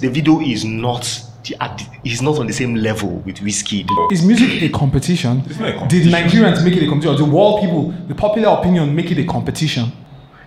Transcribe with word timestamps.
Davido 0.00 0.40
is 0.40 0.64
not 0.64 1.02
the, 1.44 1.56
at 1.60 1.76
the- 1.78 1.84
he's 2.08 2.22
not 2.22 2.38
on 2.38 2.46
the 2.46 2.52
same 2.52 2.76
level 2.76 3.08
with 3.26 3.38
Wizkid. 3.38 3.88
Is 4.12 4.24
music 4.24 4.62
a 4.62 4.68
competition? 4.68 5.38
not 5.38 5.46
a 5.48 5.52
Did 5.64 5.74
competition. 5.78 6.12
Nigerians 6.12 6.64
make 6.64 6.76
it 6.76 6.84
a 6.84 6.86
competition? 6.86 7.14
Or 7.14 7.18
the 7.18 7.24
world 7.24 7.60
people, 7.60 7.92
the 8.06 8.14
popular 8.14 8.50
opinion, 8.50 8.94
make 8.94 9.10
it 9.10 9.18
a 9.18 9.24
competition? 9.24 9.90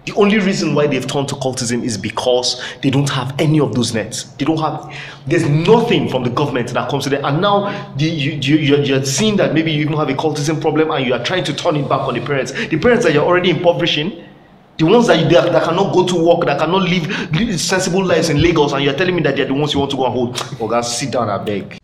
The 0.06 0.14
only 0.14 0.40
reason 0.40 0.74
why 0.76 0.88
they've 0.88 1.06
turned 1.06 1.28
to 1.28 1.36
cultism 1.36 1.84
is 1.84 1.98
because 1.98 2.62
they 2.82 2.90
don't 2.90 3.10
have 3.10 3.36
any 3.38 3.60
of 3.60 3.76
those 3.76 3.94
nets. 3.94 4.24
They 4.38 4.46
don't 4.46 4.60
have. 4.60 4.94
There's 5.28 5.48
nothing 5.50 6.08
from 6.08 6.24
the 6.24 6.30
government 6.30 6.70
that 6.74 6.90
comes 6.90 7.04
to 7.04 7.10
them. 7.10 7.26
And 7.26 7.42
now 7.42 7.70
the, 7.98 8.06
you, 8.06 8.32
you, 8.42 8.56
you're, 8.56 8.80
you're 8.80 9.06
seeing 9.06 9.36
that 9.38 9.54
maybe 9.54 9.74
you 9.74 9.82
even 9.82 9.98
have 9.98 10.08
a 10.08 10.14
cultism 10.14 10.62
problem, 10.62 10.90
and 10.90 11.06
you 11.06 11.14
are 11.14 11.24
trying 11.24 11.44
to 11.44 11.54
turn 11.54 11.76
it 11.76 11.90
back 11.90 12.08
on 12.08 12.14
the 12.14 12.22
parents. 12.26 12.54
The 12.54 12.78
parents 12.80 13.04
that 13.04 13.14
you're 13.14 13.26
already 13.26 13.50
impoverishing, 13.50 14.24
the 14.78 14.86
ones 14.86 15.08
that, 15.08 15.30
that, 15.30 15.52
that 15.52 15.64
cannot 15.64 15.94
go 15.94 16.06
to 16.06 16.16
work, 16.16 16.46
that 16.46 16.60
cannot 16.60 16.84
live, 16.84 17.32
live 17.32 17.60
sensible 17.60 18.04
lives 18.04 18.30
in 18.30 18.42
Lagos, 18.42 18.74
and 18.74 18.84
you're 18.84 18.96
telling 18.96 19.16
me 19.16 19.22
that 19.22 19.36
they're 19.36 19.46
the 19.46 19.54
ones 19.54 19.74
you 19.74 19.80
want 19.80 19.92
to 19.92 19.98
go 19.98 20.06
and 20.06 20.14
hold. 20.14 20.42
Oh, 20.60 20.68
guys, 20.68 20.98
sit 20.98 21.12
down, 21.12 21.30
I 21.30 21.38
beg. 21.38 21.83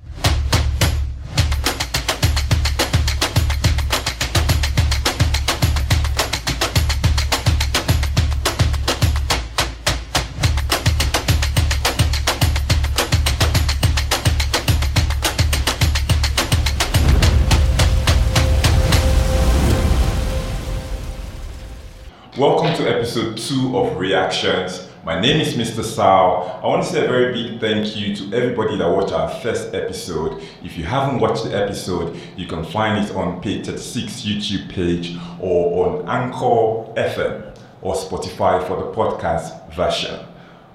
Episode 23.09 23.35
two 23.37 23.75
of 23.75 23.97
Reactions. 23.97 24.87
My 25.03 25.19
name 25.19 25.41
is 25.41 25.55
Mr. 25.55 25.83
Sal. 25.83 26.59
I 26.63 26.67
want 26.67 26.83
to 26.83 26.91
say 26.91 27.05
a 27.05 27.07
very 27.07 27.33
big 27.33 27.59
thank 27.59 27.95
you 27.97 28.15
to 28.15 28.37
everybody 28.37 28.77
that 28.77 28.87
watched 28.87 29.13
our 29.13 29.27
first 29.41 29.73
episode. 29.73 30.43
If 30.63 30.77
you 30.77 30.83
haven't 30.83 31.19
watched 31.19 31.45
the 31.45 31.57
episode, 31.57 32.15
you 32.37 32.45
can 32.45 32.63
find 32.63 33.03
it 33.03 33.15
on 33.15 33.41
page 33.41 33.65
36 33.65 34.21
YouTube 34.21 34.69
page 34.69 35.17
or 35.39 35.87
on 35.87 36.07
Anchor 36.07 36.93
FM 37.01 37.57
or 37.81 37.95
Spotify 37.95 38.67
for 38.67 38.75
the 38.77 38.91
podcast 38.91 39.73
version. 39.73 40.19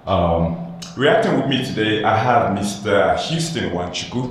Um, 0.05 0.77
reacting 0.97 1.37
with 1.37 1.47
me 1.47 1.65
today, 1.65 2.03
I 2.03 2.17
have 2.17 2.59
Mr. 2.59 3.17
Houston 3.29 3.71
Wanchuku 3.71 4.25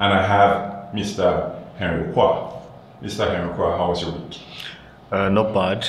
and 0.00 0.14
I 0.14 0.26
have 0.26 0.94
Mr. 0.94 1.62
Henry 1.76 2.10
Kwa. 2.14 2.54
Mr. 3.02 3.30
Henry 3.30 3.54
Kwa, 3.54 3.76
how 3.76 3.90
was 3.90 4.00
your 4.00 4.12
week? 4.12 4.38
Uh, 5.12 5.28
not 5.28 5.52
bad. 5.52 5.86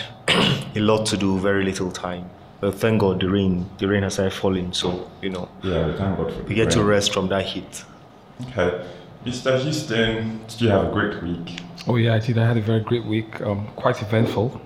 A 0.75 0.79
lot 0.79 1.05
to 1.07 1.17
do, 1.17 1.37
very 1.39 1.63
little 1.63 1.91
time. 1.91 2.29
But 2.59 2.75
thank 2.75 2.99
God 2.99 3.21
the 3.21 3.29
rain, 3.29 3.69
the 3.77 3.87
rain 3.87 4.03
has 4.03 4.13
started 4.13 4.33
falling, 4.33 4.73
so 4.73 5.09
you 5.21 5.29
know 5.29 5.47
Yeah, 5.63 5.87
we 5.87 5.93
thank 5.93 6.17
God 6.17 6.33
for 6.33 6.39
the 6.41 6.43
we 6.43 6.55
get 6.55 6.71
to 6.71 6.83
rest 6.83 7.13
from 7.13 7.29
that 7.29 7.45
heat. 7.45 7.83
Okay. 8.49 8.85
Mr. 9.25 9.59
Houston, 9.61 10.39
did 10.47 10.61
you 10.61 10.69
have 10.69 10.85
a 10.87 10.91
great 10.91 11.21
week? 11.21 11.59
Oh 11.87 11.95
yeah, 11.95 12.15
I 12.15 12.19
did. 12.19 12.37
I 12.37 12.47
had 12.47 12.57
a 12.57 12.61
very 12.61 12.81
great 12.81 13.05
week. 13.05 13.41
Um, 13.41 13.67
quite 13.75 14.01
eventful. 14.01 14.61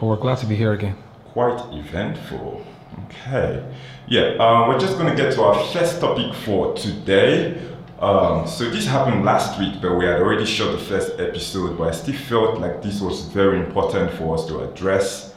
But 0.00 0.06
we're 0.06 0.16
glad 0.16 0.38
to 0.38 0.46
be 0.46 0.56
here 0.56 0.72
again. 0.72 0.96
Quite 1.32 1.60
eventful. 1.72 2.64
Okay. 3.06 3.64
Yeah, 4.06 4.36
um, 4.38 4.68
we're 4.68 4.78
just 4.78 4.98
going 4.98 5.08
to 5.08 5.20
get 5.20 5.32
to 5.34 5.42
our 5.42 5.64
first 5.72 6.00
topic 6.00 6.34
for 6.34 6.74
today. 6.74 7.60
Um, 8.04 8.46
so 8.46 8.68
this 8.68 8.86
happened 8.86 9.24
last 9.24 9.58
week, 9.58 9.80
but 9.80 9.94
we 9.94 10.04
had 10.04 10.20
already 10.20 10.44
shot 10.44 10.72
the 10.72 10.78
first 10.78 11.18
episode, 11.18 11.78
but 11.78 11.88
I 11.88 11.92
still 11.92 12.14
felt 12.14 12.60
like 12.60 12.82
this 12.82 13.00
was 13.00 13.22
very 13.28 13.58
important 13.58 14.12
for 14.18 14.34
us 14.34 14.44
to 14.48 14.60
address. 14.60 15.32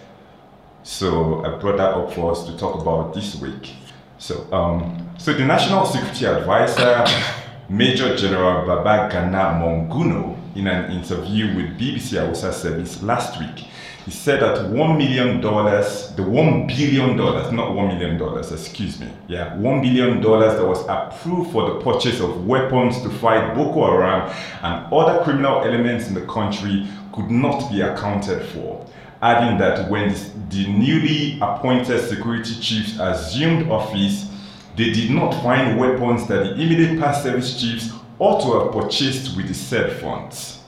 So 0.84 1.46
I 1.46 1.58
brought 1.60 1.78
that 1.78 1.94
up 1.94 2.12
for 2.12 2.30
us 2.30 2.46
to 2.46 2.58
talk 2.58 2.82
about 2.82 3.14
this 3.14 3.38
week. 3.38 3.72
So, 4.18 4.52
um, 4.52 5.10
so 5.18 5.32
the 5.32 5.46
National 5.46 5.86
Security 5.86 6.26
Advisor, 6.26 7.06
Major 7.70 8.18
General 8.18 8.68
Babagana 8.68 9.58
Monguno, 9.62 10.36
in 10.54 10.68
an 10.68 10.92
interview 10.92 11.56
with 11.56 11.80
BBC 11.80 12.20
Hausa 12.20 12.52
Service 12.52 13.02
last 13.02 13.40
week, 13.40 13.66
he 14.08 14.14
said 14.14 14.42
that 14.42 14.70
one 14.70 14.98
million 14.98 15.42
dollars, 15.42 16.14
the 16.16 16.24
one 16.24 16.66
billion 16.66 17.18
dollars, 17.18 17.52
not 17.52 17.76
one 17.76 17.90
million 17.90 18.18
dollars, 18.18 18.54
excuse 18.54 19.02
me, 19.02 19.10
yeah, 19.28 19.54
one 19.58 19.82
billion 19.82 20.22
dollars 20.22 20.58
that 20.58 20.66
was 20.66 20.82
approved 20.88 21.52
for 21.52 21.74
the 21.74 21.82
purchase 21.82 22.22
of 22.22 22.48
weapons 22.48 23.02
to 23.02 23.10
fight 23.10 23.54
Boko 23.54 23.86
Haram 23.86 24.34
and 24.64 24.94
other 24.94 25.22
criminal 25.26 25.60
elements 25.62 26.08
in 26.08 26.14
the 26.14 26.26
country 26.26 26.88
could 27.12 27.30
not 27.30 27.70
be 27.70 27.82
accounted 27.82 28.48
for 28.48 28.88
adding 29.22 29.58
that 29.58 29.90
when 29.90 30.14
the 30.52 30.68
newly 30.68 31.38
appointed 31.42 32.00
security 32.08 32.56
chiefs 32.62 32.98
assumed 33.00 33.70
office, 33.70 34.32
they 34.78 34.92
did 34.92 35.12
not 35.12 35.34
find 35.44 35.78
weapons 35.78 36.28
that 36.28 36.44
the 36.46 36.54
immediate 36.54 36.98
past 36.98 37.24
service 37.24 37.60
chiefs 37.60 37.92
ought 38.20 38.42
to 38.42 38.58
have 38.60 38.72
purchased 38.72 39.36
with 39.36 39.50
the 39.50 39.54
said 39.54 40.00
funds. 40.00 40.60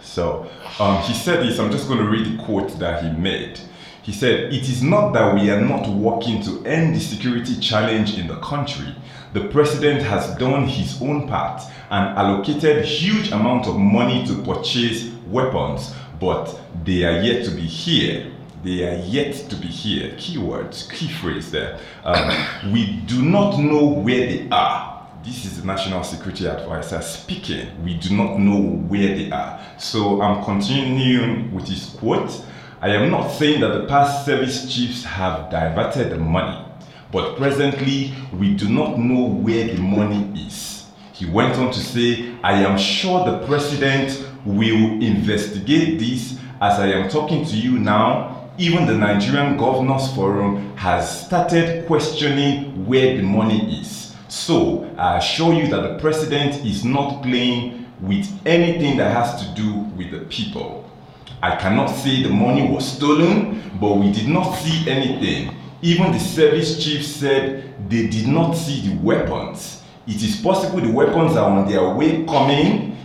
So 0.00 0.50
um, 0.80 1.02
he 1.02 1.14
said 1.14 1.44
this, 1.46 1.58
I'm 1.58 1.70
just 1.70 1.88
going 1.88 2.00
to 2.00 2.08
read 2.08 2.38
the 2.38 2.42
quote 2.42 2.78
that 2.78 3.02
he 3.02 3.10
made. 3.10 3.60
He 4.02 4.12
said, 4.12 4.52
It 4.52 4.68
is 4.68 4.82
not 4.82 5.12
that 5.12 5.34
we 5.34 5.50
are 5.50 5.60
not 5.60 5.86
working 5.88 6.42
to 6.44 6.64
end 6.64 6.96
the 6.96 7.00
security 7.00 7.58
challenge 7.60 8.18
in 8.18 8.26
the 8.26 8.36
country. 8.36 8.94
The 9.34 9.48
president 9.48 10.02
has 10.02 10.34
done 10.36 10.66
his 10.66 11.02
own 11.02 11.28
part 11.28 11.62
and 11.90 12.16
allocated 12.16 12.86
huge 12.86 13.32
amount 13.32 13.66
of 13.66 13.76
money 13.76 14.26
to 14.26 14.42
purchase 14.42 15.10
weapons, 15.26 15.94
but 16.18 16.58
they 16.84 17.04
are 17.04 17.20
yet 17.22 17.44
to 17.44 17.50
be 17.50 17.60
here. 17.60 18.32
They 18.64 18.88
are 18.88 19.04
yet 19.04 19.34
to 19.50 19.56
be 19.56 19.66
here. 19.66 20.12
Keywords, 20.12 20.90
key 20.90 21.08
phrase 21.08 21.50
there. 21.50 21.78
Um, 22.04 22.72
we 22.72 23.00
do 23.06 23.22
not 23.22 23.58
know 23.58 23.84
where 23.84 24.26
they 24.26 24.48
are. 24.50 24.87
This 25.28 25.44
is 25.44 25.60
the 25.60 25.66
National 25.66 26.02
Security 26.04 26.46
Advisor 26.46 27.02
speaking. 27.02 27.68
We 27.84 27.98
do 27.98 28.16
not 28.16 28.38
know 28.38 28.60
where 28.88 29.14
they 29.14 29.30
are. 29.30 29.60
So 29.76 30.22
I'm 30.22 30.42
continuing 30.42 31.52
with 31.52 31.68
his 31.68 31.84
quote. 31.98 32.42
I 32.80 32.88
am 32.94 33.10
not 33.10 33.28
saying 33.32 33.60
that 33.60 33.74
the 33.78 33.84
past 33.86 34.24
service 34.24 34.74
chiefs 34.74 35.04
have 35.04 35.50
diverted 35.50 36.12
the 36.12 36.16
money, 36.16 36.64
but 37.12 37.36
presently 37.36 38.14
we 38.32 38.54
do 38.54 38.70
not 38.70 38.98
know 38.98 39.26
where 39.26 39.66
the 39.66 39.76
money 39.82 40.46
is. 40.46 40.86
He 41.12 41.26
went 41.26 41.56
on 41.58 41.72
to 41.72 41.78
say, 41.78 42.34
I 42.42 42.62
am 42.62 42.78
sure 42.78 43.26
the 43.30 43.46
president 43.46 44.26
will 44.46 45.02
investigate 45.02 45.98
this 45.98 46.38
as 46.62 46.80
I 46.80 46.86
am 46.86 47.10
talking 47.10 47.44
to 47.44 47.54
you 47.54 47.78
now. 47.78 48.48
Even 48.56 48.86
the 48.86 48.96
Nigerian 48.96 49.58
Governors 49.58 50.10
Forum 50.14 50.74
has 50.76 51.26
started 51.26 51.86
questioning 51.86 52.86
where 52.86 53.14
the 53.18 53.22
money 53.22 53.78
is. 53.78 54.07
So 54.28 54.88
I 54.98 55.16
assure 55.16 55.54
you 55.54 55.68
that 55.68 55.80
the 55.80 55.98
president 55.98 56.64
is 56.64 56.84
not 56.84 57.22
playing 57.22 57.86
with 58.00 58.28
anything 58.46 58.98
that 58.98 59.10
has 59.10 59.42
to 59.42 59.54
do 59.54 59.74
with 59.96 60.10
the 60.10 60.20
people. 60.26 60.88
I 61.42 61.56
cannot 61.56 61.86
say 61.86 62.22
the 62.22 62.28
money 62.28 62.68
was 62.68 62.86
stolen, 62.86 63.62
but 63.80 63.94
we 63.94 64.12
did 64.12 64.28
not 64.28 64.52
see 64.54 64.88
anything. 64.88 65.54
Even 65.80 66.12
the 66.12 66.18
service 66.18 66.84
chief 66.84 67.04
said 67.06 67.74
they 67.88 68.08
did 68.08 68.26
not 68.28 68.52
see 68.52 68.88
the 68.88 68.96
weapons. 69.02 69.82
It 70.06 70.22
is 70.22 70.40
possible 70.40 70.80
the 70.80 70.92
weapons 70.92 71.36
are 71.36 71.48
on 71.50 71.68
their 71.68 71.88
way 71.94 72.24
coming. 72.24 72.96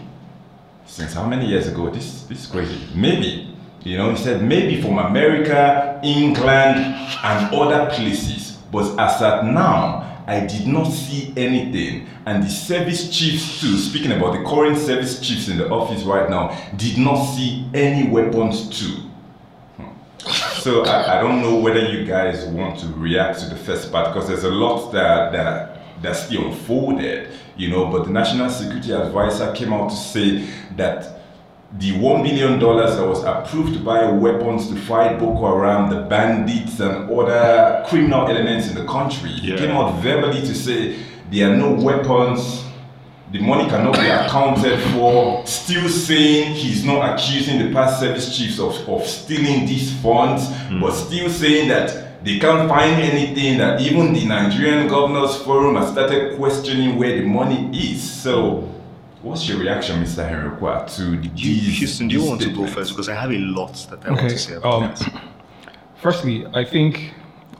Since 0.85 1.13
how 1.13 1.25
many 1.25 1.47
years 1.47 1.67
ago? 1.67 1.89
This, 1.89 2.23
this 2.23 2.45
is 2.45 2.47
crazy. 2.47 2.79
Maybe. 2.95 3.55
You 3.83 3.97
know, 3.97 4.11
he 4.11 4.17
said 4.17 4.43
maybe 4.43 4.81
from 4.81 4.97
America, 4.97 5.99
England, 6.03 6.77
and 7.23 7.55
other 7.55 7.91
places. 7.91 8.57
But 8.71 8.97
as 8.99 9.21
at 9.21 9.45
now, 9.45 10.12
I 10.27 10.45
did 10.45 10.67
not 10.67 10.85
see 10.85 11.33
anything. 11.35 12.07
And 12.25 12.43
the 12.43 12.49
service 12.49 13.09
chiefs, 13.09 13.59
too, 13.59 13.77
speaking 13.77 14.11
about 14.11 14.33
the 14.33 14.43
current 14.43 14.77
service 14.77 15.19
chiefs 15.19 15.49
in 15.49 15.57
the 15.57 15.69
office 15.69 16.03
right 16.03 16.29
now, 16.29 16.57
did 16.77 16.97
not 16.97 17.23
see 17.25 17.65
any 17.73 18.09
weapons, 18.09 18.69
too. 18.69 19.09
So 20.63 20.85
I, 20.85 21.17
I 21.17 21.21
don't 21.21 21.41
know 21.41 21.59
whether 21.59 21.89
you 21.89 22.05
guys 22.05 22.45
want 22.45 22.79
to 22.79 22.87
react 22.87 23.39
to 23.41 23.49
the 23.49 23.57
first 23.57 23.91
part 23.91 24.13
because 24.13 24.29
there's 24.29 24.45
a 24.45 24.51
lot 24.51 24.91
that 24.93 25.33
that 25.33 26.01
that 26.01 26.15
still 26.15 26.47
unfolded, 26.47 27.29
you 27.57 27.69
know. 27.69 27.87
But 27.91 28.05
the 28.05 28.11
National 28.11 28.49
Security 28.49 28.93
Advisor 28.93 29.51
came 29.53 29.73
out 29.73 29.89
to 29.89 29.95
say 29.95 30.47
that 30.77 31.19
the 31.79 31.97
one 31.97 32.21
billion 32.23 32.59
dollars 32.59 32.95
that 32.97 33.07
was 33.07 33.23
approved 33.23 33.73
to 33.73 33.79
buy 33.79 34.05
weapons 34.11 34.67
to 34.69 34.75
fight 34.75 35.19
Boko 35.19 35.47
Haram, 35.57 35.89
the 35.89 36.01
bandits, 36.01 36.79
and 36.79 37.09
other 37.09 37.83
criminal 37.87 38.27
elements 38.27 38.67
in 38.69 38.75
the 38.75 38.85
country, 38.85 39.29
he 39.31 39.49
Yeah. 39.51 39.57
came 39.57 39.71
out 39.71 39.95
verbally 40.01 40.41
to 40.41 40.53
say 40.53 40.95
there 41.31 41.51
are 41.51 41.55
no 41.57 41.71
weapons. 41.71 42.63
The 43.31 43.39
money 43.39 43.67
cannot 43.67 43.95
be 43.95 44.07
accounted 44.07 44.79
for. 44.91 45.41
Still 45.47 45.89
saying 45.89 46.53
he's 46.53 46.85
not 46.85 47.15
accusing 47.15 47.57
the 47.67 47.73
past 47.73 47.99
service 47.99 48.37
chiefs 48.37 48.59
of, 48.59 48.87
of 48.87 49.07
stealing 49.07 49.65
these 49.65 49.91
funds, 50.03 50.47
hmm. 50.69 50.79
but 50.79 50.91
still 50.93 51.27
saying 51.31 51.67
that 51.69 52.23
they 52.23 52.37
can't 52.37 52.69
find 52.69 53.01
anything. 53.01 53.57
That 53.57 53.81
even 53.81 54.13
the 54.13 54.25
Nigerian 54.25 54.87
Governors 54.87 55.37
Forum 55.37 55.75
has 55.77 55.91
started 55.91 56.37
questioning 56.37 56.95
where 56.99 57.17
the 57.19 57.25
money 57.25 57.71
is. 57.73 58.03
So, 58.03 58.69
what's 59.23 59.47
your 59.47 59.57
reaction, 59.59 60.03
Mr. 60.03 60.27
Henry 60.27 60.55
Kwa, 60.57 60.85
to 60.95 61.17
these? 61.17 61.79
Houston, 61.79 62.07
do 62.07 62.13
you 62.15 62.21
these 62.21 62.29
want 62.29 62.41
to 62.41 62.49
go 62.53 62.67
first? 62.67 62.91
Because 62.91 63.09
I 63.09 63.15
have 63.15 63.31
a 63.31 63.37
lot 63.39 63.73
that 63.89 64.05
I 64.05 64.11
want 64.11 64.29
to 64.29 64.37
say 64.37 64.53
about 64.55 64.73
Um, 64.73 64.81
that. 64.89 65.21
firstly, 65.95 66.45
I 66.53 66.63
think 66.65 67.13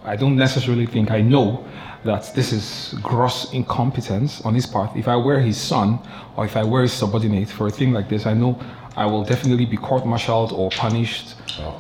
I 0.04 0.16
don't 0.16 0.36
necessarily 0.36 0.86
think 0.86 1.12
I 1.12 1.22
know 1.22 1.66
that 2.04 2.34
this 2.36 2.52
is 2.52 2.96
gross 3.02 3.54
incompetence 3.54 4.42
on 4.42 4.54
his 4.54 4.66
part. 4.66 4.96
If 4.96 5.08
I 5.08 5.16
were 5.16 5.40
his 5.40 5.58
son 5.58 6.00
or 6.36 6.44
if 6.46 6.58
I 6.58 6.64
were 6.64 6.82
his 6.82 6.92
subordinate 6.92 7.48
for 7.50 7.68
a 7.68 7.72
thing 7.72 7.94
like 7.94 8.10
this, 8.10 8.26
I 8.26 8.34
know 8.34 8.60
I 8.98 9.06
will 9.06 9.24
definitely 9.24 9.66
be 9.66 9.78
court-martialed 9.78 10.52
or 10.52 10.70
punished, 10.72 11.36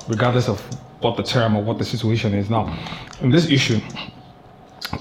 regardless 0.07 0.47
of 0.47 0.62
what 1.01 1.18
the 1.18 1.24
term 1.24 1.57
or 1.57 1.62
what 1.63 1.77
the 1.77 1.83
situation 1.83 2.33
is. 2.33 2.50
Now, 2.50 2.74
in 3.21 3.29
this 3.31 3.50
issue, 3.50 3.81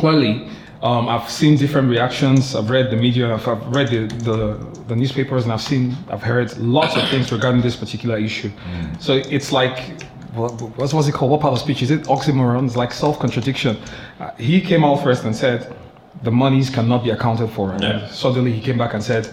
clearly, 0.01 0.49
um, 0.83 1.09
I've 1.09 1.31
seen 1.31 1.57
different 1.57 1.89
reactions. 1.89 2.55
I've 2.55 2.69
read 2.71 2.91
the 2.91 2.97
media, 2.97 3.33
I've, 3.33 3.47
I've 3.47 3.67
read 3.75 3.89
the, 3.89 4.07
the, 4.25 4.83
the 4.89 4.97
newspapers, 4.97 5.45
and 5.45 5.53
I've 5.53 5.63
seen, 5.63 5.97
I've 6.09 6.23
heard 6.23 6.57
lots 6.59 6.97
of 6.97 7.09
things 7.09 7.31
regarding 7.31 7.63
this 7.63 7.77
particular 7.77 8.19
issue. 8.19 8.51
So 8.99 9.15
it's 9.15 9.53
like, 9.53 10.03
what, 10.35 10.51
what's, 10.77 10.93
what's 10.93 11.09
it 11.09 11.13
called? 11.15 11.31
What 11.31 11.41
part 11.41 11.53
of 11.53 11.61
speech? 11.61 11.83
Is 11.83 11.91
it 11.91 12.03
oxymoron? 12.05 12.67
It's 12.67 12.77
like 12.77 12.93
self 12.93 13.19
contradiction. 13.21 13.77
Uh, 14.19 14.31
he 14.39 14.61
came 14.61 14.85
out 14.85 15.03
first 15.03 15.25
and 15.25 15.35
said, 15.37 15.75
the 16.23 16.31
monies 16.31 16.69
cannot 16.71 17.05
be 17.05 17.11
accounted 17.11 17.51
for. 17.51 17.73
And 17.73 17.83
Yeah. 17.83 18.09
suddenly 18.09 18.53
he 18.53 18.61
came 18.61 18.79
back 18.79 18.95
and 18.95 19.03
said, 19.03 19.31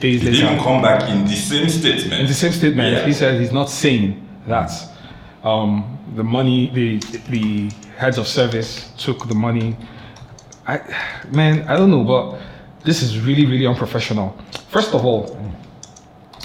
days 0.00 0.22
He 0.22 0.30
later, 0.30 0.46
didn't 0.46 0.60
come 0.64 0.82
back 0.82 1.08
in 1.08 1.24
the 1.24 1.34
same 1.36 1.68
statement. 1.68 2.20
in 2.22 2.26
the 2.26 2.34
same 2.34 2.52
statement, 2.52 2.92
Yeah. 2.96 3.06
he 3.06 3.12
said 3.12 3.40
he's 3.40 3.52
not 3.52 3.68
saying 3.70 4.26
that 4.46 4.72
um, 5.44 5.98
the 6.16 6.24
money, 6.24 6.70
the 6.74 6.98
the 7.30 7.70
heads 7.96 8.18
of 8.18 8.26
service 8.26 8.90
took 8.98 9.28
the 9.28 9.34
money. 9.34 9.76
I, 10.66 10.80
man, 11.30 11.66
I 11.68 11.76
don't 11.76 11.90
know, 11.90 12.04
but 12.04 12.40
this 12.84 13.02
is 13.02 13.18
really, 13.20 13.46
really 13.46 13.66
unprofessional. 13.66 14.36
First 14.68 14.94
of 14.94 15.04
all, 15.04 15.36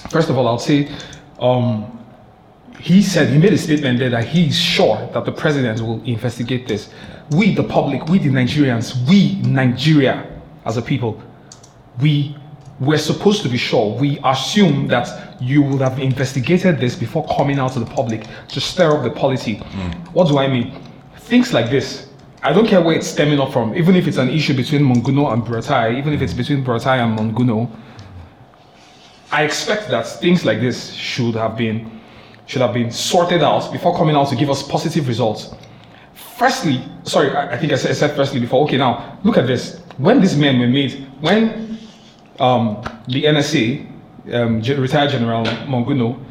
first 0.09 0.29
of 0.29 0.37
all, 0.37 0.47
I'll 0.47 0.59
say, 0.59 0.89
um, 1.39 1.91
he 2.79 3.01
said 3.01 3.29
he 3.29 3.37
made 3.37 3.53
a 3.53 3.57
statement 3.57 3.99
there 3.99 4.09
that 4.09 4.25
he's 4.25 4.59
sure 4.59 5.09
that 5.13 5.25
the 5.25 5.31
president 5.31 5.81
will 5.81 6.03
investigate 6.03 6.67
this. 6.67 6.89
We, 7.31 7.55
the 7.55 7.63
public, 7.63 8.05
we, 8.07 8.19
the 8.19 8.29
Nigerians, 8.29 9.07
we, 9.07 9.35
Nigeria, 9.41 10.29
as 10.65 10.77
a 10.77 10.81
people, 10.81 11.21
we 11.99 12.35
were 12.79 12.97
supposed 12.97 13.41
to 13.43 13.49
be 13.49 13.57
sure. 13.57 13.97
We 13.97 14.19
assume 14.23 14.87
that 14.89 15.41
you 15.41 15.61
would 15.63 15.81
have 15.81 15.99
investigated 15.99 16.79
this 16.79 16.95
before 16.95 17.25
coming 17.35 17.57
out 17.59 17.73
to 17.73 17.79
the 17.79 17.85
public 17.85 18.25
to 18.49 18.61
stir 18.61 18.97
up 18.97 19.03
the 19.03 19.09
polity. 19.09 19.55
What 20.13 20.27
do 20.27 20.37
I 20.37 20.47
mean? 20.47 20.81
Things 21.17 21.53
like 21.53 21.69
this. 21.69 22.09
I 22.45 22.53
don't 22.53 22.67
care 22.67 22.79
where 22.79 22.95
it's 22.95 23.07
stemming 23.07 23.39
up 23.39 23.51
from, 23.51 23.75
even 23.75 23.95
if 23.95 24.07
it's 24.07 24.17
an 24.17 24.29
issue 24.29 24.53
between 24.53 24.83
Monguno 24.83 25.33
and 25.33 25.41
Buratai, 25.41 25.97
even 25.97 26.13
if 26.13 26.21
it's 26.21 26.31
between 26.31 26.63
Buratai 26.63 26.99
and 26.99 27.17
Monguno. 27.17 27.67
I 29.31 29.41
expect 29.43 29.89
that 29.89 30.05
things 30.05 30.45
like 30.45 30.59
this 30.59 30.93
should 30.93 31.33
have 31.33 31.57
been 31.57 31.89
should 32.45 32.61
have 32.61 32.71
been 32.71 32.91
sorted 32.91 33.41
out 33.41 33.71
before 33.71 33.97
coming 33.97 34.15
out 34.15 34.29
to 34.29 34.35
give 34.35 34.51
us 34.51 34.61
positive 34.61 35.07
results. 35.07 35.55
Firstly, 36.13 36.83
sorry, 37.01 37.35
I, 37.35 37.57
think 37.57 37.73
I 37.73 37.77
said, 37.77 37.89
I 37.89 37.93
said 37.95 38.15
firstly 38.15 38.39
before. 38.39 38.63
Okay, 38.65 38.77
now 38.77 39.17
look 39.23 39.37
at 39.37 39.47
this. 39.47 39.79
When 39.97 40.21
these 40.21 40.37
men 40.37 40.59
were 40.59 40.67
made, 40.67 41.07
when 41.21 41.79
um, 42.39 42.83
the 43.07 43.23
NSA, 43.23 43.87
um, 44.31 44.61
retired 44.61 45.09
General 45.09 45.43
Monguno, 45.65 46.23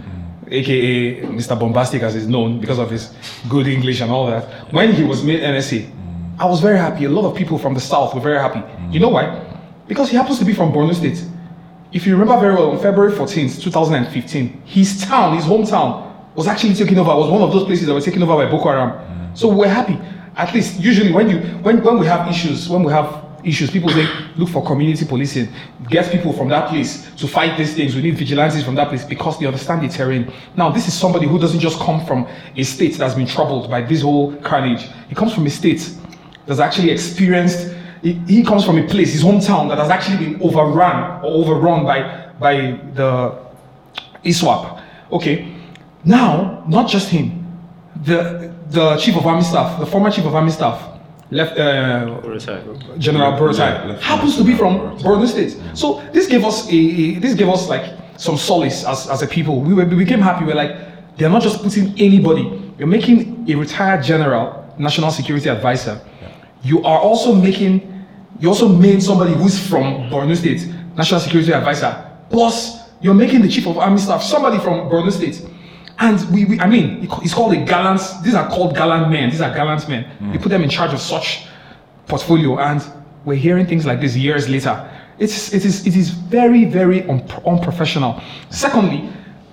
aka 0.54 1.22
Mr. 1.22 1.58
Bombastic 1.58 2.02
as 2.02 2.14
he's 2.14 2.28
known 2.28 2.60
because 2.60 2.78
of 2.78 2.90
his 2.90 3.12
good 3.48 3.66
English 3.66 4.00
and 4.00 4.10
all 4.10 4.26
that, 4.26 4.72
when 4.72 4.92
he 4.92 5.04
was 5.04 5.22
made 5.22 5.40
NSA, 5.40 5.90
I 6.38 6.46
was 6.46 6.60
very 6.60 6.78
happy. 6.78 7.04
A 7.04 7.08
lot 7.10 7.28
of 7.28 7.36
people 7.36 7.58
from 7.58 7.74
the 7.74 7.80
South 7.80 8.14
were 8.14 8.20
very 8.20 8.38
happy. 8.38 8.62
You 8.90 9.00
know 9.00 9.10
why? 9.10 9.40
Because 9.86 10.10
he 10.10 10.16
happens 10.16 10.38
to 10.38 10.44
be 10.44 10.54
from 10.54 10.72
Borno 10.72 10.94
State. 10.94 11.22
If 11.92 12.06
you 12.06 12.16
remember 12.16 12.40
very 12.40 12.54
well, 12.54 12.72
on 12.72 12.78
February 12.80 13.12
14th, 13.12 13.62
2015, 13.62 14.62
his 14.64 15.00
town, 15.02 15.36
his 15.36 15.44
hometown, 15.44 16.12
was 16.34 16.48
actually 16.48 16.74
taken 16.74 16.98
over. 16.98 17.14
Was 17.14 17.30
one 17.30 17.42
of 17.42 17.52
those 17.52 17.64
places 17.64 17.86
that 17.86 17.94
were 17.94 18.00
taken 18.00 18.22
over 18.22 18.34
by 18.34 18.50
Boko 18.50 18.68
Haram. 18.68 19.36
So 19.36 19.48
we're 19.48 19.68
happy. 19.68 19.98
At 20.36 20.52
least, 20.52 20.80
usually, 20.80 21.12
when 21.12 21.30
you 21.30 21.38
when 21.62 21.82
when 21.84 21.98
we 21.98 22.06
have 22.06 22.28
issues, 22.28 22.68
when 22.68 22.82
we 22.82 22.92
have 22.92 23.23
issues, 23.44 23.70
people 23.70 23.90
say 23.90 24.06
look 24.36 24.48
for 24.48 24.64
community 24.64 25.04
policing, 25.04 25.48
get 25.88 26.10
people 26.10 26.32
from 26.32 26.48
that 26.48 26.68
place 26.68 27.10
to 27.16 27.26
fight 27.26 27.56
these 27.56 27.74
things. 27.74 27.94
We 27.94 28.02
need 28.02 28.16
vigilantes 28.16 28.64
from 28.64 28.74
that 28.76 28.88
place 28.88 29.04
because 29.04 29.38
they 29.38 29.46
understand 29.46 29.82
the 29.82 29.88
terrain. 29.88 30.32
Now, 30.56 30.70
this 30.70 30.88
is 30.88 30.94
somebody 30.94 31.26
who 31.26 31.38
doesn't 31.38 31.60
just 31.60 31.78
come 31.78 32.04
from 32.06 32.26
a 32.56 32.62
state 32.62 32.96
that's 32.96 33.14
been 33.14 33.26
troubled 33.26 33.70
by 33.70 33.82
this 33.82 34.02
whole 34.02 34.34
carnage. 34.36 34.88
He 35.08 35.14
comes 35.14 35.34
from 35.34 35.46
a 35.46 35.50
state 35.50 35.94
that's 36.46 36.60
actually 36.60 36.90
experienced. 36.90 37.74
He, 38.02 38.12
he 38.26 38.44
comes 38.44 38.64
from 38.64 38.78
a 38.78 38.86
place, 38.86 39.12
his 39.12 39.22
hometown, 39.22 39.68
that 39.68 39.78
has 39.78 39.90
actually 39.90 40.18
been 40.18 40.42
overrun 40.42 41.24
or 41.24 41.44
overrun 41.44 41.84
by 41.84 42.24
by 42.38 42.78
the 42.94 43.38
ISWAP. 44.24 44.82
Okay, 45.12 45.54
now 46.04 46.64
not 46.68 46.88
just 46.88 47.08
him, 47.08 47.44
the 48.02 48.52
the 48.70 48.96
chief 48.96 49.16
of 49.16 49.26
army 49.26 49.42
staff, 49.42 49.78
the 49.78 49.86
former 49.86 50.10
chief 50.10 50.24
of 50.24 50.34
army 50.34 50.50
staff, 50.50 50.93
left 51.30 51.58
uh, 51.58 52.20
General 52.98 53.32
Yeah, 53.58 53.96
happens 54.00 54.36
to 54.36 54.44
be 54.44 54.54
from 54.56 54.98
Borno 54.98 55.26
State. 55.26 55.56
So 55.74 56.00
this 56.12 56.26
gave 56.26 56.44
us 56.44 56.68
a, 56.70 57.14
this 57.18 57.34
gave 57.34 57.48
us 57.48 57.68
like 57.68 57.92
some 58.16 58.36
solace 58.36 58.84
as, 58.84 59.08
as 59.08 59.22
a 59.22 59.26
people. 59.26 59.60
We, 59.60 59.74
were, 59.74 59.84
we 59.84 59.96
became 59.96 60.20
happy. 60.20 60.44
We're 60.44 60.54
like, 60.54 61.16
they're 61.16 61.30
not 61.30 61.42
just 61.42 61.62
putting 61.62 61.98
anybody. 61.98 62.72
You're 62.78 62.88
making 62.88 63.50
a 63.50 63.54
retired 63.54 64.02
general 64.04 64.72
national 64.78 65.10
security 65.10 65.48
advisor. 65.48 66.00
You 66.62 66.82
are 66.84 66.98
also 66.98 67.34
making, 67.34 68.06
you 68.40 68.48
also 68.48 68.68
made 68.68 69.02
somebody 69.02 69.32
who's 69.34 69.58
from 69.68 70.10
Borno 70.10 70.36
State 70.36 70.66
national 70.96 71.20
security 71.20 71.52
advisor. 71.52 72.10
Plus, 72.30 72.90
you're 73.00 73.14
making 73.14 73.42
the 73.42 73.48
chief 73.48 73.66
of 73.66 73.78
army 73.78 73.98
staff 73.98 74.22
somebody 74.22 74.58
from 74.58 74.88
Borno 74.90 75.10
State. 75.12 75.44
And 75.98 76.18
we, 76.34 76.44
we 76.44 76.60
I 76.60 76.66
mean, 76.66 77.08
it's 77.22 77.34
called 77.34 77.52
a 77.54 77.64
gallant. 77.64 78.00
These 78.22 78.34
are 78.34 78.48
called 78.48 78.74
gallant 78.74 79.10
men. 79.10 79.30
These 79.30 79.40
are 79.40 79.54
gallant 79.54 79.88
men. 79.88 80.04
You 80.32 80.38
put 80.38 80.48
them 80.48 80.62
in 80.62 80.70
charge 80.70 80.92
of 80.92 81.00
such 81.00 81.46
portfolio 82.06 82.58
and 82.58 82.82
we're 83.24 83.34
hearing 83.36 83.66
things 83.66 83.86
like 83.86 83.98
this 84.00 84.14
years 84.14 84.46
later 84.48 84.90
it's 85.18 85.54
it 85.54 85.64
is 85.64 85.86
it 85.86 85.96
is 85.96 86.10
very 86.10 86.66
very 86.66 87.02
un- 87.08 87.26
unprofessional 87.46 88.20
secondly 88.50 89.08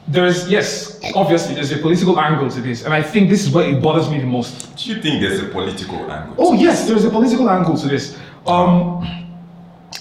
there's 0.09 0.49
yes 0.51 0.99
obviously 1.15 1.55
there's 1.55 1.71
a 1.71 1.77
political 1.77 2.19
angle 2.19 2.49
to 2.49 2.59
this 2.59 2.83
and 2.83 2.93
i 2.93 3.01
think 3.01 3.29
this 3.29 3.41
is 3.45 3.53
where 3.53 3.69
it 3.69 3.81
bothers 3.81 4.09
me 4.09 4.19
the 4.19 4.25
most 4.25 4.75
Do 4.75 4.89
you 4.93 5.01
think 5.01 5.21
there's 5.21 5.39
a 5.39 5.45
political 5.47 6.11
angle? 6.11 6.35
oh 6.39 6.53
yes 6.53 6.87
there's 6.89 7.05
a 7.05 7.09
political 7.09 7.49
angle 7.49 7.77
to 7.77 7.87
this 7.87 8.17
um 8.45 9.07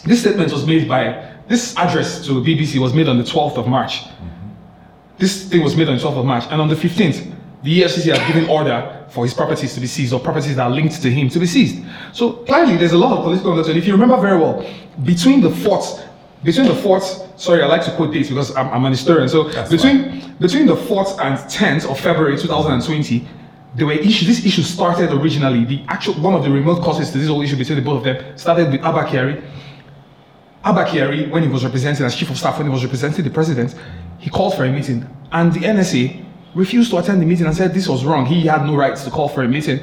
this 0.04 0.22
statement 0.22 0.50
was 0.50 0.66
made 0.66 0.88
by 0.88 1.34
this 1.46 1.76
address 1.76 2.26
to 2.26 2.32
bbc 2.42 2.81
was 2.81 2.94
made 2.94 3.08
on 3.08 3.16
the 3.19 3.25
12th 3.25 3.58
of 3.58 3.69
march 3.69 4.02
this 5.20 5.44
thing 5.44 5.62
was 5.62 5.76
made 5.76 5.88
on 5.88 5.96
the 5.96 6.02
12th 6.02 6.19
of 6.19 6.25
March, 6.25 6.44
and 6.50 6.61
on 6.61 6.69
the 6.69 6.75
15th, 6.75 7.32
the 7.62 7.82
EFCC 7.82 8.17
has 8.17 8.26
given 8.26 8.49
order 8.49 9.06
for 9.11 9.25
his 9.25 9.34
properties 9.34 9.75
to 9.75 9.81
be 9.81 9.87
seized 9.87 10.14
or 10.14 10.20
properties 10.20 10.56
that 10.56 10.62
are 10.62 10.70
linked 10.70 11.00
to 11.02 11.11
him 11.11 11.28
to 11.28 11.38
be 11.38 11.46
seized. 11.46 11.84
So 12.12 12.32
clearly, 12.32 12.76
there's 12.78 12.93
a 12.93 12.99
lot 12.99 13.19
of 13.19 13.25
political 13.25 13.52
undertone. 13.52 13.76
If 13.76 13.87
you 13.87 13.93
remember 13.93 14.19
very 14.19 14.38
well, 14.38 14.64
between 15.05 15.43
the 15.43 15.50
fourth, 15.50 16.02
between 16.42 16.66
the 16.66 16.75
fourth, 16.75 17.38
sorry, 17.38 17.62
I 17.62 17.66
like 17.66 17.85
to 17.85 17.94
quote 17.97 18.14
dates 18.14 18.30
because 18.30 18.56
I'm, 18.56 18.68
I'm 18.68 18.85
an 18.87 18.92
historian. 18.92 19.28
So 19.28 19.50
That's 19.50 19.71
between 19.71 20.35
between 20.40 20.66
the 20.66 20.76
fourth 20.76 21.21
and 21.21 21.37
10th 21.37 21.90
of 21.90 22.00
February 22.00 22.38
2020. 22.38 23.28
There 23.75 23.87
were 23.87 23.92
issues. 23.92 24.26
This 24.26 24.47
issue 24.47 24.62
started 24.62 25.12
originally. 25.12 25.64
The 25.64 25.85
actual 25.87 26.14
one 26.14 26.35
of 26.35 26.42
the 26.42 26.50
remote 26.50 26.83
causes 26.83 27.11
to 27.12 27.18
this 27.18 27.28
whole 27.28 27.42
issue 27.42 27.56
between 27.56 27.76
the 27.76 27.85
both 27.85 27.99
of 27.99 28.04
them 28.04 28.38
started 28.38 28.73
with 28.73 28.83
Abba 28.83 29.04
Kyari, 29.04 29.44
Abakari, 30.64 31.30
when 31.30 31.42
he 31.42 31.49
was 31.49 31.64
representing 31.64 32.04
as 32.04 32.14
chief 32.14 32.30
of 32.30 32.37
staff, 32.37 32.59
when 32.59 32.66
he 32.66 32.73
was 32.73 32.85
representing 32.85 33.25
the 33.25 33.30
president, 33.30 33.75
he 34.18 34.28
called 34.28 34.54
for 34.54 34.64
a 34.64 34.71
meeting, 34.71 35.06
and 35.32 35.52
the 35.52 35.60
NSA 35.60 36.25
refused 36.54 36.90
to 36.90 36.99
attend 36.99 37.22
the 37.22 37.26
meeting 37.26 37.46
and 37.46 37.54
said 37.56 37.72
this 37.72 37.88
was 37.88 38.04
wrong. 38.04 38.26
He 38.26 38.42
had 38.46 38.64
no 38.64 38.75
rights 38.75 39.04
to 39.04 39.10
call 39.10 39.28
for 39.28 39.42
a 39.42 39.49
meeting, 39.49 39.80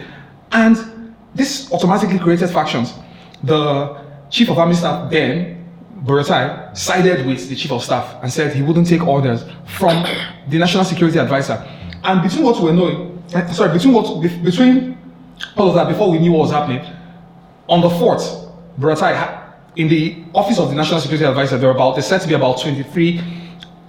and 0.51 1.15
this 1.35 1.71
automatically 1.71 2.19
created 2.19 2.49
factions. 2.49 2.93
The 3.43 4.01
chief 4.29 4.49
of 4.49 4.57
army 4.57 4.75
staff 4.75 5.09
then, 5.11 5.65
Buratai, 6.03 6.75
sided 6.77 7.25
with 7.25 7.49
the 7.49 7.55
chief 7.55 7.71
of 7.71 7.83
staff 7.83 8.21
and 8.21 8.31
said 8.31 8.55
he 8.55 8.61
wouldn't 8.61 8.87
take 8.87 9.05
orders 9.05 9.43
from 9.65 10.03
the 10.49 10.57
national 10.57 10.83
security 10.83 11.19
advisor. 11.19 11.63
And 12.03 12.21
between 12.21 12.43
what 12.43 12.57
we 12.57 12.65
were 12.65 12.73
knowing, 12.73 13.23
eh, 13.33 13.45
sorry, 13.51 13.73
between 13.73 13.93
what 13.93 14.21
between 14.43 14.97
all 15.55 15.69
of 15.69 15.75
that, 15.75 15.87
before 15.87 16.11
we 16.11 16.19
knew 16.19 16.31
what 16.31 16.41
was 16.43 16.51
happening, 16.51 16.81
on 17.67 17.81
the 17.81 17.89
4th, 17.89 18.51
Buratai, 18.79 19.15
ha- 19.15 19.53
in 19.75 19.87
the 19.87 20.23
office 20.33 20.57
of 20.59 20.69
the 20.69 20.75
National 20.75 20.99
Security 20.99 21.25
Advisor, 21.25 21.57
there 21.57 21.69
were 21.69 21.75
about, 21.75 21.95
there's 21.95 22.07
said 22.07 22.21
to 22.21 22.27
be 22.27 22.33
about 22.33 22.59
23 22.59 23.21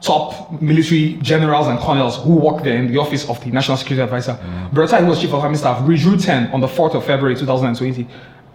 top 0.00 0.60
military 0.62 1.14
generals 1.22 1.66
and 1.66 1.78
colonels 1.80 2.16
who 2.18 2.36
work 2.36 2.62
there 2.62 2.76
in 2.76 2.92
the 2.92 2.98
office 2.98 3.28
of 3.28 3.42
the 3.42 3.50
National 3.50 3.76
Security 3.76 4.02
Advisor. 4.02 4.34
Mm. 4.34 4.70
Buratai, 4.70 5.00
who 5.00 5.06
was 5.06 5.20
chief 5.20 5.32
of 5.32 5.42
army 5.42 5.56
staff, 5.56 5.86
withdrew 5.86 6.16
10 6.16 6.52
on 6.52 6.60
the 6.60 6.68
4th 6.68 6.94
of 6.94 7.04
February 7.04 7.34
2020. 7.36 8.06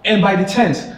And 0.06 0.22
by 0.22 0.36
the 0.36 0.44
10th, 0.44 0.98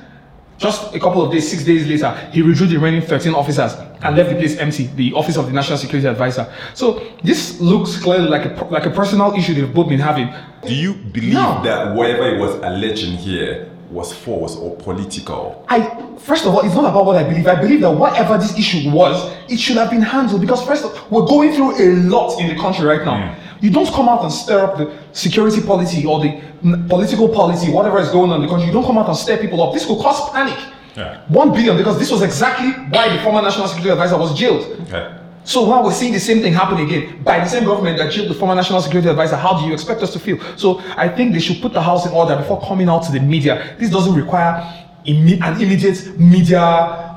just 0.57 0.93
a 0.95 0.99
couple 0.99 1.21
of 1.23 1.31
days, 1.31 1.49
six 1.49 1.63
days 1.63 1.85
later, 1.87 2.11
he 2.31 2.41
withdrew 2.41 2.67
the 2.67 2.75
remaining 2.75 3.01
13 3.01 3.33
officers 3.33 3.73
and 4.01 4.15
left 4.15 4.29
the 4.29 4.35
place 4.35 4.55
empty, 4.57 4.87
the 4.95 5.11
office 5.13 5.35
of 5.35 5.47
the 5.47 5.51
National 5.51 5.77
Security 5.77 6.07
Advisor. 6.07 6.51
So 6.73 7.01
this 7.23 7.59
looks 7.59 7.97
clearly 8.01 8.27
like 8.29 8.45
a, 8.45 8.63
like 8.65 8.85
a 8.85 8.91
personal 8.91 9.33
issue 9.33 9.53
they've 9.53 9.73
both 9.73 9.89
been 9.89 9.99
having. 9.99 10.33
Do 10.65 10.73
you 10.73 10.93
believe 10.93 11.33
No. 11.33 11.61
that 11.63 11.93
whatever 11.95 12.35
it 12.35 12.39
was 12.39 12.55
alleging 12.55 13.17
here 13.17 13.69
was 13.89 14.13
false 14.13 14.55
or 14.55 14.75
political? 14.77 15.65
I 15.69 15.79
first 16.17 16.45
of 16.45 16.53
all, 16.53 16.61
it's 16.65 16.75
not 16.75 16.85
about 16.85 17.05
what 17.05 17.15
I 17.17 17.23
believe. 17.23 17.47
I 17.47 17.55
believe 17.59 17.81
that 17.81 17.91
whatever 17.91 18.37
this 18.37 18.57
issue 18.57 18.89
was, 18.91 19.31
it 19.49 19.59
should 19.59 19.77
have 19.77 19.89
been 19.89 20.01
handled 20.01 20.41
because 20.41 20.65
first 20.65 20.83
of 20.85 20.91
all 21.11 21.21
we're 21.21 21.27
going 21.27 21.53
through 21.53 21.77
a 21.77 21.87
lot 22.09 22.39
in 22.39 22.47
the 22.47 22.55
country 22.61 22.85
right 22.85 23.03
now. 23.05 23.37
You 23.61 23.69
don't 23.71 23.87
come 23.87 24.09
out 24.09 24.21
and 24.23 24.31
stir 24.31 24.63
up 24.65 24.77
the 24.77 24.93
security 25.13 25.61
policy 25.61 26.05
or 26.05 26.19
the 26.19 26.41
n- 26.63 26.87
political 26.89 27.29
policy, 27.29 27.71
whatever 27.71 27.99
is 27.99 28.09
going 28.09 28.29
on 28.31 28.37
in 28.37 28.41
the 28.43 28.47
country. 28.47 28.67
You 28.67 28.73
don't 28.73 28.85
come 28.85 28.97
out 28.97 29.07
and 29.07 29.17
stir 29.17 29.37
people 29.37 29.61
up. 29.63 29.73
This 29.73 29.85
could 29.85 29.97
cause 29.99 30.29
panic. 30.31 30.57
Yeah. 30.95 31.21
One 31.27 31.51
billion, 31.51 31.75
because 31.77 31.97
this 31.97 32.11
was 32.11 32.21
exactly 32.21 32.71
why 32.89 33.15
the 33.15 33.21
former 33.23 33.41
national 33.41 33.67
security 33.67 33.91
advisor 33.91 34.17
was 34.17 34.37
jailed. 34.37 34.63
Okay. 34.87 35.17
So 35.45 35.65
now 35.69 35.83
we're 35.83 35.93
seeing 35.93 36.11
the 36.11 36.19
same 36.19 36.41
thing 36.41 36.53
happen 36.53 36.79
again 36.79 37.21
by 37.23 37.39
the 37.39 37.45
same 37.45 37.65
government 37.65 37.99
that 37.99 38.11
jailed 38.11 38.29
the 38.29 38.33
former 38.33 38.55
national 38.55 38.81
security 38.81 39.09
advisor. 39.09 39.35
How 39.35 39.59
do 39.59 39.67
you 39.67 39.73
expect 39.73 40.01
us 40.01 40.11
to 40.13 40.19
feel? 40.19 40.39
So 40.57 40.81
I 40.97 41.07
think 41.07 41.33
they 41.33 41.39
should 41.39 41.61
put 41.61 41.71
the 41.71 41.81
house 41.81 42.05
in 42.05 42.11
order 42.13 42.35
before 42.35 42.59
coming 42.61 42.89
out 42.89 43.03
to 43.03 43.11
the 43.11 43.19
media. 43.19 43.75
This 43.79 43.91
doesn't 43.91 44.15
require 44.15 44.61
imme- 45.05 45.41
an 45.41 45.61
immediate 45.61 46.19
media 46.19 46.61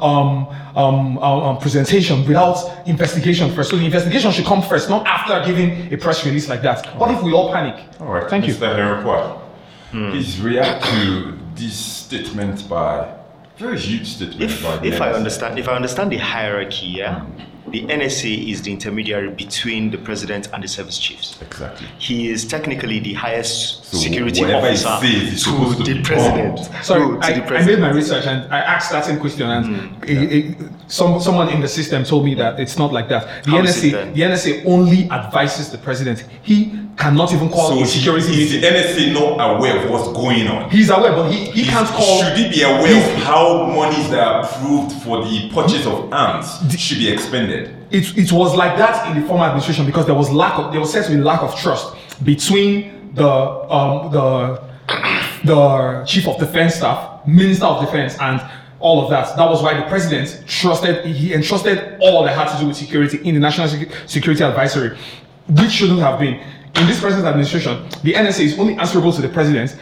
um, 0.01 0.47
um, 0.77 1.19
um, 1.19 1.43
um, 1.43 1.59
presentation 1.59 2.27
without 2.27 2.87
investigation 2.87 3.51
first. 3.53 3.71
So 3.71 3.77
the 3.77 3.87
investigation 3.87 4.31
should 4.31 4.45
come 4.45 4.63
first, 4.63 4.91
not 4.91 5.07
after 5.07 5.43
giving 5.51 5.93
a 5.93 5.97
press 5.97 6.25
release 6.25 6.49
like 6.49 6.63
that. 6.63 6.87
What 6.99 7.11
if 7.11 7.23
we 7.23 7.33
all 7.33 7.51
panic? 7.53 7.83
All 8.01 8.13
right. 8.13 8.29
Thank 8.29 8.47
you. 8.47 8.55
Mr. 8.55 8.77
Henry 8.77 10.11
Please 10.13 10.39
react 10.41 10.85
to 10.85 11.39
this 11.55 11.75
statement 11.75 12.69
by 12.69 13.15
very 13.57 13.79
huge 13.79 14.07
statement 14.07 14.43
If, 14.43 14.63
by 14.63 14.77
the 14.77 14.87
if 14.87 15.01
I 15.01 15.13
understand, 15.13 15.59
if 15.59 15.67
I 15.67 15.73
understand 15.73 16.13
the 16.13 16.19
hierarchy, 16.19 16.87
yeah, 16.87 17.25
the 17.71 17.83
NSA 17.87 18.51
is 18.51 18.63
the 18.63 18.73
intermediary 18.73 19.31
between 19.31 19.91
the 19.91 19.99
president 19.99 20.49
and 20.53 20.63
the 20.63 20.69
service 20.69 20.99
chiefs. 20.99 21.41
Exactly. 21.43 21.87
He 21.99 22.29
is 22.31 22.47
technically 22.47 22.99
the 23.01 23.15
highest 23.15 23.85
So 23.85 23.97
security 23.99 24.41
whatever 24.43 24.67
he 24.67 24.85
officer 24.85 25.07
says 25.07 25.33
is 25.35 25.45
to 25.45 25.51
to 25.51 25.83
the 25.85 25.95
be 25.95 26.03
president. 26.03 26.57
bombed. 26.57 26.85
Sorry, 26.85 27.01
No, 27.01 27.21
to 27.21 27.27
I, 27.27 27.33
the 27.41 27.57
I 27.59 27.65
made 27.67 27.79
my 27.81 27.91
research 27.91 28.27
and 28.27 28.53
I 28.53 28.59
asked 28.61 28.91
that 28.93 29.05
same 29.05 29.19
question, 29.21 29.49
and 29.51 29.67
mm, 29.67 30.09
a- 30.09 30.65
a- 30.67 30.91
some, 30.91 31.21
someone 31.21 31.49
in 31.51 31.61
the 31.61 31.69
system 31.69 32.05
told 32.05 32.25
me 32.25 32.35
that 32.37 32.59
it's 32.59 32.79
not 32.79 32.93
like 32.93 33.09
that. 33.09 33.45
The 33.45 33.51
How 33.51 33.63
is 33.63 33.83
it 33.85 33.89
NSA, 33.89 33.93
then? 33.93 34.15
the 34.15 34.21
NSA 34.23 34.65
only 34.67 35.11
advises 35.11 35.71
the 35.71 35.79
president. 35.79 36.25
He 36.43 36.73
cannot 36.99 37.33
even 37.33 37.49
call 37.49 37.69
So 37.69 37.83
a 37.83 37.87
security 37.87 38.43
is 38.43 38.51
the. 38.53 38.63
NSA 38.63 39.13
not 39.15 39.57
aware 39.57 39.83
of 39.83 39.91
what's 39.91 40.09
going 40.09 40.49
on? 40.49 40.69
He's 40.71 40.91
aware, 40.91 41.13
but 41.13 41.31
he, 41.31 41.51
he 41.53 41.65
can't 41.65 41.89
call. 41.89 42.23
Should 42.23 42.37
he 42.37 42.51
be 42.51 42.63
aware 42.63 42.97
of 42.97 43.23
how 43.23 43.67
monies 43.67 44.11
that 44.11 44.19
are 44.19 44.45
approved 44.45 44.93
for 45.03 45.25
the 45.25 45.51
purchase 45.55 45.87
of 45.87 46.13
arms 46.13 46.59
should 46.79 46.99
be 46.99 47.09
expended? 47.09 47.79
it, 47.91 48.17
it 48.19 48.33
was 48.33 48.55
like 48.55 48.77
that 48.77 49.11
in 49.11 49.21
the 49.21 49.27
former 49.27 49.45
administration 49.45 49.87
because 49.87 50.07
there 50.07 50.15
was 50.15 50.31
lack 50.31 50.59
of 50.59 50.73
there 50.73 50.81
was 50.81 50.93
said 50.93 51.05
to 51.05 51.11
be 51.11 51.17
lack 51.17 51.43
of 51.43 51.59
trust 51.59 51.95
between 52.25 53.15
the 53.15 53.29
um, 53.29 54.11
the 54.13 54.63
the 55.45 56.05
chief 56.07 56.27
of 56.29 56.39
defense 56.39 56.77
staff, 56.77 57.27
minister 57.27 57.65
of 57.65 57.85
defense, 57.85 58.17
and 58.21 58.43
all 58.81 59.03
of 59.03 59.11
that. 59.11 59.37
That 59.37 59.49
was 59.49 59.63
why 59.63 59.75
the 59.75 59.87
president 59.89 60.47
trusted 60.47 61.05
he 61.07 61.33
entrusted 61.33 61.97
all 62.01 62.25
that 62.25 62.37
had 62.37 62.55
to 62.55 62.61
do 62.61 62.69
with 62.69 62.77
security 62.77 63.19
in 63.27 63.35
the 63.35 63.41
national 63.41 63.69
security 64.07 64.45
advisory, 64.45 64.97
which 65.49 65.71
shouldn't 65.71 66.01
have 66.01 66.19
been. 66.19 66.43
In 66.75 66.87
this 66.87 67.01
present 67.01 67.25
administration, 67.27 67.83
the 68.03 68.13
NSA 68.15 68.41
is 68.41 68.59
only 68.59 68.75
answerable 68.75 69.13
to 69.13 69.21
the 69.23 69.29
president, 69.29 69.77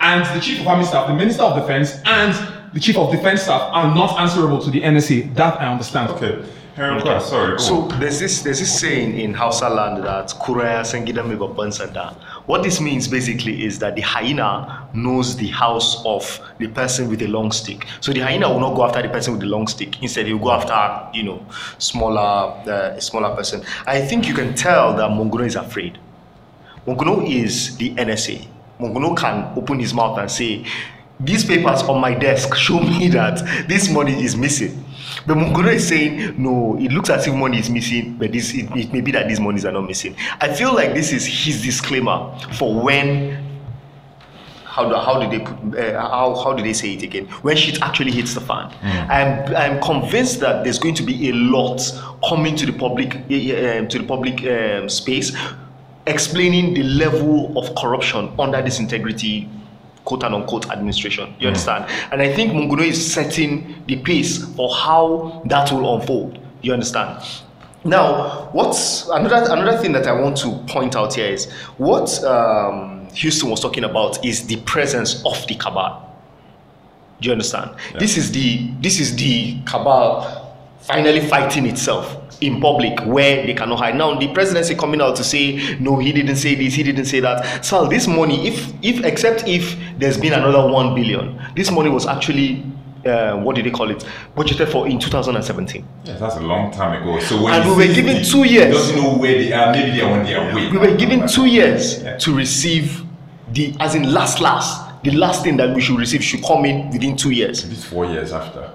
and 0.00 0.24
the 0.36 0.40
chief 0.44 0.60
of 0.60 0.66
army 0.66 0.84
staff, 0.84 1.06
the 1.08 1.14
minister 1.14 1.42
of 1.42 1.60
defense, 1.60 2.00
and 2.04 2.34
the 2.74 2.80
chief 2.80 2.96
of 2.98 3.10
defense 3.10 3.42
staff 3.42 3.70
are 3.72 3.94
not 3.94 4.18
answerable 4.20 4.58
to 4.60 4.70
the 4.70 4.80
NSA. 4.82 5.34
That 5.34 5.60
I 5.60 5.70
understand. 5.72 6.10
Okay. 6.10 6.44
Henry 6.74 7.00
Okwa, 7.00 7.22
sorry. 7.22 7.50
go 7.52 7.56
So 7.58 7.82
on. 7.82 8.00
there's 8.00 8.18
this 8.18 8.42
there's 8.42 8.58
this 8.58 8.80
saying 8.80 9.16
in 9.16 9.32
Hausa 9.32 9.68
land 9.68 10.02
that 10.04 10.30
Kuraya 10.30 10.80
Sengida 10.82 11.22
Mebabansada. 11.22 12.14
What 12.46 12.64
this 12.64 12.80
means 12.80 13.06
basically 13.06 13.64
is 13.64 13.78
that 13.78 13.94
the 13.94 14.00
hyena 14.02 14.88
knows 14.92 15.36
the 15.36 15.46
house 15.46 16.04
of 16.04 16.40
the 16.58 16.66
person 16.66 17.08
with 17.08 17.22
a 17.22 17.28
long 17.28 17.52
stick. 17.52 17.86
So 18.00 18.12
the 18.12 18.20
hyena 18.20 18.52
will 18.52 18.58
not 18.58 18.74
go 18.74 18.84
after 18.84 19.00
the 19.00 19.08
person 19.08 19.34
with 19.34 19.42
the 19.42 19.46
long 19.46 19.68
stick. 19.68 20.02
Instead, 20.02 20.26
he'll 20.26 20.38
go 20.40 20.50
after 20.50 21.16
you 21.16 21.22
know 21.22 21.46
smaller 21.78 22.20
uh, 22.68 22.98
smaller 22.98 23.34
person. 23.36 23.62
I 23.86 24.00
think 24.00 24.26
you 24.26 24.34
can 24.34 24.52
tell 24.56 24.94
that 24.96 25.08
Monguno 25.10 25.46
is 25.46 25.54
afraid. 25.54 25.98
Monguno 26.86 27.26
is 27.28 27.76
the 27.76 27.94
NSA. 27.94 28.46
Monguno 28.78 29.16
can 29.16 29.56
open 29.56 29.78
his 29.78 29.94
mouth 29.94 30.18
and 30.18 30.30
say, 30.30 30.64
These 31.18 31.44
papers 31.44 31.82
on 31.82 32.00
my 32.00 32.14
desk 32.14 32.54
show 32.54 32.80
me 32.80 33.08
that 33.18 33.66
this 33.68 33.88
money 33.88 34.22
is 34.22 34.36
missing. 34.36 34.84
But 35.26 35.36
Monguno 35.38 35.72
is 35.72 35.88
saying, 35.88 36.34
No, 36.40 36.76
it 36.78 36.92
looks 36.92 37.08
as 37.10 37.26
if 37.26 37.34
money 37.34 37.58
is 37.58 37.70
missing, 37.70 38.16
but 38.18 38.32
this, 38.32 38.52
it, 38.54 38.70
it 38.76 38.92
may 38.92 39.00
be 39.00 39.12
that 39.12 39.28
these 39.28 39.40
monies 39.40 39.64
are 39.64 39.72
not 39.72 39.86
missing. 39.86 40.14
I 40.40 40.52
feel 40.52 40.74
like 40.74 40.92
this 40.94 41.12
is 41.12 41.26
his 41.26 41.62
disclaimer 41.62 42.36
for 42.54 42.78
when. 42.82 43.42
How 44.64 44.88
do, 44.88 44.96
how 44.96 45.20
do 45.20 45.30
they 45.30 45.44
put, 45.44 45.78
uh, 45.78 46.00
how, 46.00 46.34
how 46.34 46.52
do 46.52 46.60
they 46.60 46.72
say 46.72 46.94
it 46.94 47.04
again 47.04 47.26
when 47.42 47.56
shit 47.56 47.80
actually 47.80 48.10
hits 48.10 48.34
the 48.34 48.40
fan 48.40 48.74
I'm, 48.82 49.54
I'm 49.54 49.80
convinced 49.80 50.40
that 50.40 50.64
there's 50.64 50.80
going 50.80 50.96
to 50.96 51.04
be 51.04 51.28
a 51.28 51.32
lot 51.32 51.80
coming 52.28 52.56
to 52.56 52.66
the 52.66 52.72
public 52.72 53.14
uh, 53.14 53.86
to 53.86 53.98
the 54.00 54.04
public 54.04 54.44
um, 54.44 54.88
space 54.88 55.30
explaining 56.06 56.74
the 56.74 56.82
level 56.82 57.56
of 57.58 57.74
corruption 57.76 58.32
under 58.38 58.60
this 58.62 58.78
integrity 58.78 59.48
quote 60.04 60.22
unquote 60.24 60.70
administration. 60.70 61.34
You 61.38 61.48
understand? 61.48 61.86
And 62.12 62.20
I 62.20 62.32
think 62.32 62.52
Monguno 62.52 62.82
is 62.86 63.12
setting 63.12 63.82
the 63.86 63.96
pace 63.96 64.44
for 64.54 64.72
how 64.74 65.42
that 65.46 65.72
will 65.72 65.98
unfold. 65.98 66.38
You 66.62 66.72
understand? 66.72 67.22
Now, 67.84 68.48
what's 68.52 69.08
another 69.08 69.50
another 69.52 69.76
thing 69.78 69.92
that 69.92 70.06
I 70.06 70.12
want 70.12 70.38
to 70.38 70.58
point 70.66 70.96
out 70.96 71.14
here 71.14 71.26
is 71.26 71.50
what 71.76 72.22
um, 72.24 73.06
Houston 73.14 73.50
was 73.50 73.60
talking 73.60 73.84
about 73.84 74.24
is 74.24 74.46
the 74.46 74.56
presence 74.62 75.24
of 75.26 75.46
the 75.46 75.54
cabal. 75.54 76.00
Do 77.20 77.26
you 77.26 77.32
understand? 77.32 77.70
This 77.98 78.16
is 78.16 78.32
the 78.32 78.70
this 78.80 79.00
is 79.00 79.14
the 79.16 79.60
cabal 79.64 80.56
finally 80.80 81.20
fighting 81.20 81.66
itself 81.66 82.16
in 82.40 82.60
public 82.60 83.00
where 83.06 83.46
they 83.46 83.54
cannot 83.54 83.78
hide. 83.78 83.96
Now 83.96 84.18
the 84.18 84.28
presidency 84.32 84.74
coming 84.74 85.00
out 85.00 85.16
to 85.16 85.24
say 85.24 85.76
no, 85.80 85.98
he 85.98 86.12
didn't 86.12 86.36
say 86.36 86.54
this, 86.54 86.74
he 86.74 86.82
didn't 86.82 87.06
say 87.06 87.20
that. 87.20 87.64
So 87.64 87.86
this 87.86 88.06
money, 88.06 88.46
if 88.48 88.72
if 88.82 89.04
except 89.04 89.46
if 89.46 89.76
there's 89.98 90.16
been 90.18 90.32
another 90.32 90.70
one 90.72 90.94
billion, 90.94 91.40
this 91.56 91.70
money 91.70 91.90
was 91.90 92.06
actually 92.06 92.64
uh, 93.06 93.36
what 93.36 93.54
did 93.54 93.66
they 93.66 93.70
call 93.70 93.90
it? 93.90 94.02
Budgeted 94.34 94.68
for 94.72 94.86
in 94.88 94.98
2017. 94.98 95.86
Yes, 96.04 96.18
that's 96.20 96.36
a 96.36 96.40
long 96.40 96.70
time 96.72 97.02
ago. 97.02 97.20
So 97.20 97.42
when 97.42 97.52
And 97.52 97.70
we 97.70 97.86
were 97.86 97.92
given 97.94 98.16
he 98.16 98.24
two 98.24 98.44
years. 98.44 98.74
doesn't 98.74 98.96
know 98.96 99.16
where 99.18 99.34
they 99.34 99.52
are. 99.52 99.72
Maybe 99.72 99.90
they're 99.98 100.10
on 100.10 100.24
their 100.24 100.54
way. 100.54 100.70
We 100.70 100.78
were 100.78 100.96
given 100.96 101.28
two 101.28 101.44
years 101.44 102.02
Yeah. 102.02 102.16
to 102.16 102.34
receive 102.34 103.04
the, 103.52 103.74
as 103.78 103.94
in 103.94 104.10
last 104.12 104.40
last, 104.40 105.02
the 105.02 105.10
last 105.10 105.42
thing 105.44 105.58
that 105.58 105.74
we 105.74 105.82
should 105.82 105.98
receive 105.98 106.24
should 106.24 106.42
come 106.42 106.64
in 106.64 106.90
within 106.90 107.14
two 107.14 107.30
years. 107.30 107.68
This 107.68 107.84
four 107.84 108.06
years 108.06 108.32
after. 108.32 108.70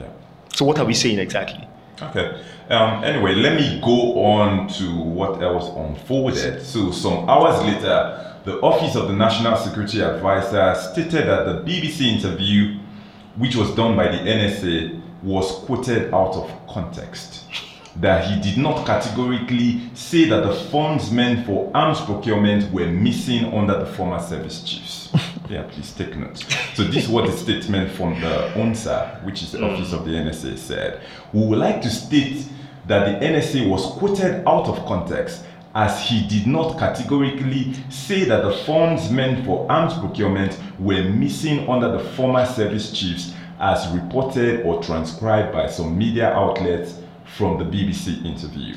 Yeah. 0.00 0.06
So 0.52 0.64
what 0.64 0.78
are 0.80 0.84
we 0.84 0.94
saying 0.94 1.20
exactly? 1.20 1.64
Okay. 2.02 2.40
Um, 2.68 3.02
anyway, 3.02 3.34
let 3.34 3.54
me 3.54 3.80
go 3.82 4.22
on 4.22 4.68
to 4.74 5.00
what 5.00 5.42
else 5.42 5.74
unfolded. 5.74 6.62
So, 6.62 6.90
some 6.90 7.26
hours 7.28 7.64
later, 7.64 8.36
the 8.44 8.60
Office 8.60 8.94
of 8.94 9.08
the 9.08 9.14
National 9.14 9.56
Security 9.56 10.02
Advisor 10.02 10.74
stated 10.92 11.28
that 11.28 11.44
the 11.44 11.62
BBC 11.64 12.02
interview, 12.02 12.78
which 13.36 13.56
was 13.56 13.74
done 13.74 13.96
by 13.96 14.08
the 14.08 14.18
NSA, 14.18 15.00
was 15.22 15.50
quoted 15.64 16.12
out 16.12 16.34
of 16.34 16.50
context. 16.68 17.44
That 17.96 18.30
he 18.30 18.40
did 18.40 18.58
not 18.58 18.84
categorically 18.86 19.80
say 19.94 20.26
that 20.26 20.44
the 20.44 20.52
funds 20.54 21.10
meant 21.10 21.46
for 21.46 21.70
arms 21.74 22.02
procurement 22.02 22.70
were 22.70 22.86
missing 22.86 23.46
under 23.46 23.78
the 23.78 23.86
former 23.86 24.20
service 24.20 24.62
chiefs. 24.62 25.10
yeah, 25.48 25.62
please 25.62 25.92
take 25.94 26.14
note. 26.16 26.44
So 26.74 26.84
this 26.84 27.04
is 27.04 27.08
what 27.08 27.26
the 27.26 27.32
statement 27.32 27.90
from 27.92 28.20
the 28.20 28.52
ONSA, 28.56 29.24
which 29.24 29.42
is 29.42 29.52
the 29.52 29.64
Office 29.64 29.94
of 29.94 30.04
the 30.04 30.10
NSA, 30.10 30.58
said. 30.58 31.00
We 31.32 31.46
would 31.46 31.58
like 31.58 31.80
to 31.82 31.90
state 31.90 32.46
that 32.88 33.20
the 33.20 33.26
NSA 33.26 33.68
was 33.68 33.84
quoted 33.98 34.42
out 34.48 34.66
of 34.66 34.84
context 34.86 35.44
as 35.74 36.02
he 36.02 36.26
did 36.26 36.46
not 36.46 36.78
categorically 36.78 37.74
say 37.90 38.24
that 38.24 38.42
the 38.42 38.52
funds 38.64 39.10
meant 39.10 39.44
for 39.44 39.70
arms 39.70 39.94
procurement 39.98 40.58
were 40.78 41.04
missing 41.04 41.68
under 41.68 41.92
the 41.92 42.00
former 42.00 42.44
service 42.46 42.90
chiefs 42.98 43.32
as 43.60 43.86
reported 43.88 44.64
or 44.64 44.82
transcribed 44.82 45.52
by 45.52 45.68
some 45.68 45.96
media 45.96 46.32
outlets 46.32 46.98
from 47.36 47.58
the 47.58 47.64
BBC 47.64 48.24
interview. 48.24 48.74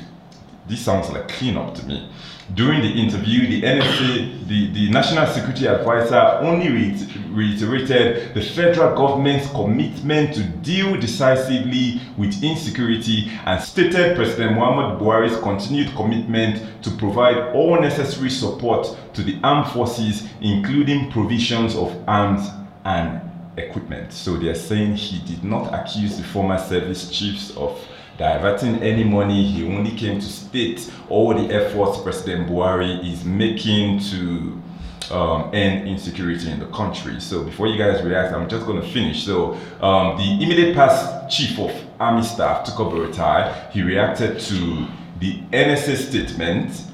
This 0.68 0.80
sounds 0.80 1.10
like 1.10 1.28
cleanup 1.28 1.74
to 1.76 1.86
me. 1.86 2.08
During 2.54 2.82
the 2.82 2.90
interview, 2.90 3.46
the 3.46 3.62
NSA, 3.62 4.46
the, 4.48 4.72
the 4.72 4.90
National 4.90 5.26
Security 5.26 5.66
Advisor, 5.66 6.38
only 6.40 6.68
re- 6.70 7.08
reiterated 7.30 8.34
the 8.34 8.42
federal 8.42 8.94
government's 8.94 9.48
commitment 9.50 10.34
to 10.34 10.42
deal 10.42 10.98
decisively 11.00 12.00
with 12.18 12.42
insecurity 12.42 13.30
and 13.46 13.62
stated 13.62 14.16
President 14.16 14.52
Muhammad 14.56 15.00
Buhari's 15.00 15.38
continued 15.40 15.94
commitment 15.94 16.62
to 16.82 16.90
provide 16.90 17.54
all 17.54 17.80
necessary 17.80 18.28
support 18.28 18.96
to 19.14 19.22
the 19.22 19.38
armed 19.42 19.70
forces, 19.72 20.28
including 20.42 21.10
provisions 21.10 21.74
of 21.74 21.96
arms 22.06 22.48
and 22.84 23.20
equipment. 23.56 24.12
So 24.12 24.36
they 24.36 24.48
are 24.48 24.54
saying 24.54 24.96
he 24.96 25.24
did 25.26 25.44
not 25.44 25.72
accuse 25.72 26.16
the 26.16 26.24
former 26.24 26.58
service 26.58 27.10
chiefs 27.10 27.56
of 27.56 27.80
diverting 28.18 28.82
any 28.82 29.04
money. 29.04 29.44
He 29.46 29.64
only 29.66 29.92
came 29.92 30.20
to 30.20 30.26
state 30.26 30.92
all 31.08 31.34
the 31.34 31.52
efforts 31.54 32.00
President 32.00 32.48
Buhari 32.48 33.10
is 33.10 33.24
making 33.24 34.00
to 34.00 34.62
um, 35.10 35.50
end 35.54 35.88
insecurity 35.88 36.50
in 36.50 36.58
the 36.58 36.66
country. 36.66 37.20
So 37.20 37.44
before 37.44 37.66
you 37.66 37.76
guys 37.76 38.02
react, 38.02 38.34
I'm 38.34 38.48
just 38.48 38.66
going 38.66 38.80
to 38.80 38.88
finish. 38.88 39.24
So 39.24 39.54
um, 39.80 40.16
the 40.16 40.38
immediate 40.42 40.74
past 40.74 41.30
chief 41.34 41.58
of 41.58 41.72
army 42.00 42.22
staff 42.22 42.64
took 42.64 42.80
up 42.80 42.92
a 42.92 42.96
retire. 42.96 43.68
He 43.72 43.82
reacted 43.82 44.40
to 44.40 44.86
the 45.20 45.40
NSA 45.52 45.96
statement 45.96 46.84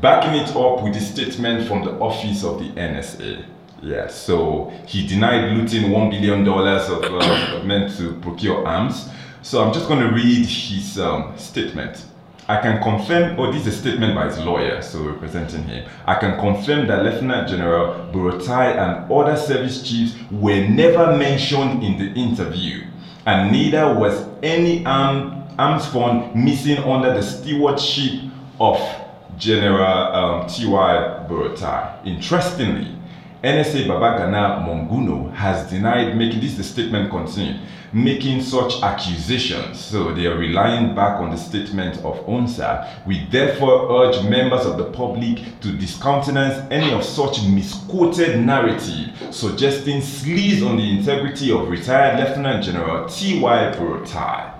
backing 0.00 0.34
it 0.34 0.50
up 0.56 0.82
with 0.82 0.96
a 0.96 1.00
statement 1.00 1.66
from 1.68 1.84
the 1.84 1.92
office 1.98 2.44
of 2.44 2.58
the 2.58 2.68
NSA. 2.70 3.44
Yeah, 3.82 4.08
so 4.08 4.72
he 4.86 5.06
denied 5.06 5.52
looting 5.52 5.90
$1 5.90 6.10
billion 6.10 6.48
of 6.48 7.04
uh, 7.04 7.64
meant 7.64 7.94
to 7.98 8.14
procure 8.20 8.66
arms. 8.66 9.08
So 9.44 9.62
I'm 9.62 9.74
just 9.74 9.88
going 9.88 10.00
to 10.00 10.08
read 10.08 10.46
his 10.46 10.98
um, 10.98 11.36
statement. 11.36 12.06
I 12.48 12.62
can 12.62 12.82
confirm, 12.82 13.38
oh, 13.38 13.52
this 13.52 13.66
is 13.66 13.74
a 13.74 13.78
statement 13.78 14.14
by 14.14 14.24
his 14.24 14.38
lawyer, 14.38 14.80
so 14.80 15.02
representing 15.02 15.64
him. 15.64 15.86
I 16.06 16.14
can 16.14 16.40
confirm 16.40 16.86
that 16.86 17.02
Lieutenant 17.02 17.50
General 17.50 18.10
Buratai 18.10 18.74
and 18.74 19.12
other 19.12 19.36
service 19.36 19.86
chiefs 19.86 20.14
were 20.30 20.66
never 20.66 21.14
mentioned 21.18 21.84
in 21.84 21.98
the 21.98 22.18
interview, 22.18 22.86
and 23.26 23.52
neither 23.52 23.94
was 23.94 24.26
any 24.42 24.82
arm, 24.86 25.44
arms 25.58 25.86
fund 25.88 26.34
missing 26.34 26.78
under 26.78 27.12
the 27.12 27.22
stewardship 27.22 28.22
of 28.58 28.80
General 29.36 29.84
um, 29.84 30.48
T.Y. 30.48 31.26
Buratai. 31.28 32.06
Interestingly, 32.06 32.96
NSA 33.44 33.86
Babagana 33.86 34.64
Monguno 34.66 35.32
has 35.34 35.68
denied 35.70 36.16
making 36.16 36.40
this 36.40 36.56
the 36.56 36.64
statement 36.64 37.10
continuing 37.10 37.60
making 37.94 38.42
such 38.42 38.82
accusations. 38.82 39.78
So 39.78 40.12
they 40.12 40.26
are 40.26 40.36
relying 40.36 40.94
back 40.94 41.20
on 41.20 41.30
the 41.30 41.36
statement 41.36 41.96
of 41.98 42.26
ONSA. 42.26 43.06
We 43.06 43.24
therefore 43.26 44.04
urge 44.04 44.22
members 44.24 44.66
of 44.66 44.76
the 44.76 44.84
public 44.90 45.60
to 45.60 45.72
discountenance 45.72 46.66
any 46.72 46.92
of 46.92 47.04
such 47.04 47.42
misquoted 47.44 48.40
narrative 48.40 49.12
suggesting 49.30 50.00
sleaze 50.00 50.68
on 50.68 50.76
the 50.76 50.98
integrity 50.98 51.52
of 51.52 51.68
retired 51.68 52.18
Lieutenant 52.18 52.64
General 52.64 53.08
T.Y. 53.08 53.72
Buratai. 53.76 54.52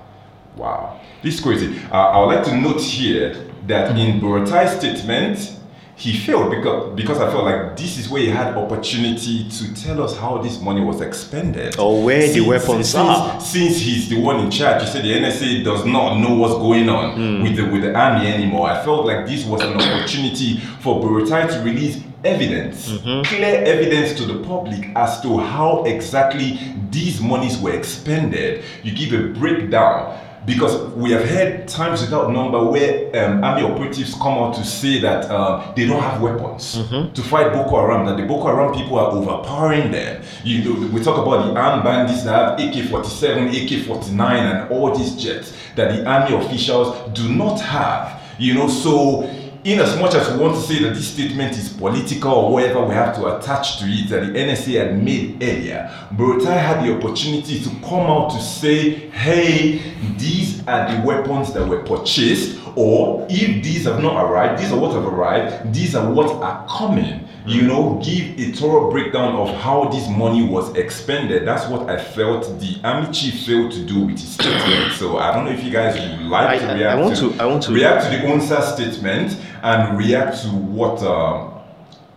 Wow, 0.57 1.01
this 1.23 1.35
is 1.35 1.41
crazy. 1.41 1.81
Uh, 1.91 1.97
I 1.97 2.21
would 2.21 2.35
like 2.37 2.45
to 2.45 2.57
note 2.57 2.81
here 2.81 3.35
that 3.67 3.99
in 3.99 4.21
Buratai's 4.21 4.79
statement, 4.79 5.54
he 5.97 6.13
failed 6.13 6.51
because 6.51 6.95
because 6.97 7.19
I 7.21 7.31
felt 7.31 7.45
like 7.45 7.77
this 7.77 7.99
is 7.99 8.09
where 8.09 8.21
he 8.21 8.29
had 8.29 8.57
opportunity 8.57 9.49
to 9.49 9.75
tell 9.75 10.03
us 10.03 10.17
how 10.17 10.39
this 10.39 10.61
money 10.61 10.81
was 10.81 11.01
expended 11.01 11.79
or 11.79 12.03
where 12.03 12.23
since, 12.23 12.35
the 12.35 12.41
weapons 12.41 12.91
since, 12.91 12.97
are. 12.97 13.41
Since 13.41 13.79
he's 13.79 14.09
the 14.09 14.21
one 14.21 14.41
in 14.41 14.51
charge, 14.51 14.83
you 14.83 14.89
said 14.89 15.05
the 15.05 15.13
NSA 15.13 15.63
does 15.63 15.85
not 15.85 16.19
know 16.19 16.35
what's 16.35 16.55
going 16.55 16.89
on 16.89 17.17
mm. 17.17 17.43
with 17.43 17.57
the 17.57 17.65
with 17.67 17.83
the 17.83 17.95
army 17.95 18.27
anymore. 18.27 18.69
I 18.69 18.85
felt 18.85 19.07
like 19.07 19.27
this 19.27 19.45
was 19.45 19.63
an 19.63 19.75
opportunity 19.81 20.59
for 20.81 21.01
Buratai 21.01 21.49
to 21.51 21.63
release 21.63 22.03
evidence, 22.25 22.91
mm-hmm. 22.91 23.23
clear 23.23 23.63
evidence 23.65 24.15
to 24.19 24.25
the 24.25 24.43
public 24.45 24.91
as 24.97 25.21
to 25.21 25.39
how 25.39 25.85
exactly 25.85 26.59
these 26.91 27.21
monies 27.21 27.59
were 27.59 27.73
expended. 27.73 28.65
You 28.83 28.95
give 28.95 29.13
a 29.13 29.29
breakdown 29.39 30.19
because 30.47 30.93
we 30.95 31.11
have 31.13 31.25
had 31.25 31.67
times 31.67 32.03
without 32.03 32.31
number 32.31 32.63
where 32.63 33.09
um, 33.17 33.43
army 33.43 33.63
operatives 33.63 34.15
come 34.15 34.39
out 34.39 34.55
to 34.55 34.65
say 34.65 35.01
that 35.01 35.25
uh, 35.31 35.73
they 35.75 35.87
don't 35.87 36.03
have 36.03 36.21
weapons 36.21 36.77
mm-hmm. 36.77 37.13
to 37.13 37.23
fight 37.23 37.53
Boko 37.53 37.81
Haram, 37.81 38.07
that 38.07 38.17
the 38.17 38.27
Boko 38.27 38.47
Haram 38.49 38.75
people 38.75 38.99
are 38.99 39.11
overpowering 39.11 39.91
them. 39.91 40.23
You 40.45 40.65
know, 40.65 40.89
we 40.89 41.03
talk 41.03 41.19
about 41.19 41.47
the 41.47 41.59
armed 41.59 41.85
bandits 41.85 42.25
that 42.25 42.59
have 42.59 42.69
AK-47, 42.69 43.49
AK-49, 43.49 44.21
and 44.21 44.71
all 44.71 44.95
these 44.97 45.17
jets 45.17 45.57
that 45.77 45.95
the 45.95 46.09
army 46.09 46.37
officials 46.37 46.97
do 47.15 47.29
not 47.35 47.61
have. 47.61 48.23
You 48.39 48.55
know, 48.55 48.69
so 48.69 49.23
in 49.65 49.81
as 49.81 49.99
much 49.99 50.15
as 50.15 50.31
we 50.31 50.37
want 50.37 50.55
to 50.55 50.61
say 50.61 50.83
that 50.83 50.91
this 50.95 51.09
statement 51.09 51.53
is 51.57 51.71
political 51.71 52.33
or 52.33 52.53
whatever 52.53 52.85
we 52.85 52.95
have 52.95 53.17
to 53.17 53.35
attach 53.35 53.79
to 53.79 53.87
it 53.87 54.11
that 54.11 54.21
the 54.21 54.39
NSA 54.39 54.79
had 54.79 55.03
made 55.03 55.43
earlier, 55.43 55.91
Buratai 56.13 56.55
had 56.55 56.85
the 56.85 56.95
opportunity 56.95 57.63
to 57.63 57.71
come 57.81 58.07
out 58.07 58.31
to 58.33 58.43
say, 58.43 59.09
hey, 59.09 59.79
these 60.19 60.61
are 60.69 60.95
the 60.95 61.07
weapons 61.07 61.55
that 61.55 61.67
were 61.67 61.83
purchased, 61.83 62.61
or 62.77 63.27
if 63.31 63.65
these 63.65 63.85
have 63.85 64.03
not 64.03 64.23
arrived, 64.23 64.63
these 64.63 64.71
are 64.71 64.79
what 64.79 64.93
have 64.93 65.07
arrived, 65.07 65.73
these 65.73 65.95
are 65.95 66.13
what 66.13 66.31
are 66.43 66.67
coming 66.69 67.24
you 67.47 67.63
know, 67.63 68.01
give 68.03 68.39
a 68.39 68.53
thorough 68.53 68.91
breakdown 68.91 69.35
of 69.35 69.55
how 69.57 69.89
this 69.89 70.09
money 70.09 70.47
was 70.47 70.75
expended. 70.77 71.47
That's 71.47 71.69
what 71.69 71.91
I 71.91 72.03
felt 72.03 72.59
the 72.59 72.81
army 72.83 73.13
chief 73.13 73.45
failed 73.45 73.73
to 73.73 73.85
do 73.85 74.07
with 74.07 74.19
his 74.19 74.33
statement. 74.33 74.93
So 74.93 75.19
I 75.19 75.35
don't 75.35 75.45
know 75.45 75.51
if 75.51 75.63
you 75.63 75.71
guys 75.71 75.95
would 76.01 76.27
like 76.27 76.49
I, 76.49 76.59
to 76.59 76.75
react 76.75 76.99
I 76.99 77.01
want 77.01 77.17
to, 77.17 77.33
to, 77.33 77.43
I 77.43 77.47
want 77.47 77.63
to 77.65 77.73
react 77.73 78.05
to 78.05 78.11
the 78.11 78.27
UNSA 78.27 78.75
statement 78.75 79.39
and 79.63 79.99
react 79.99 80.43
to 80.43 80.49
what 80.49 81.03
um, 81.03 81.54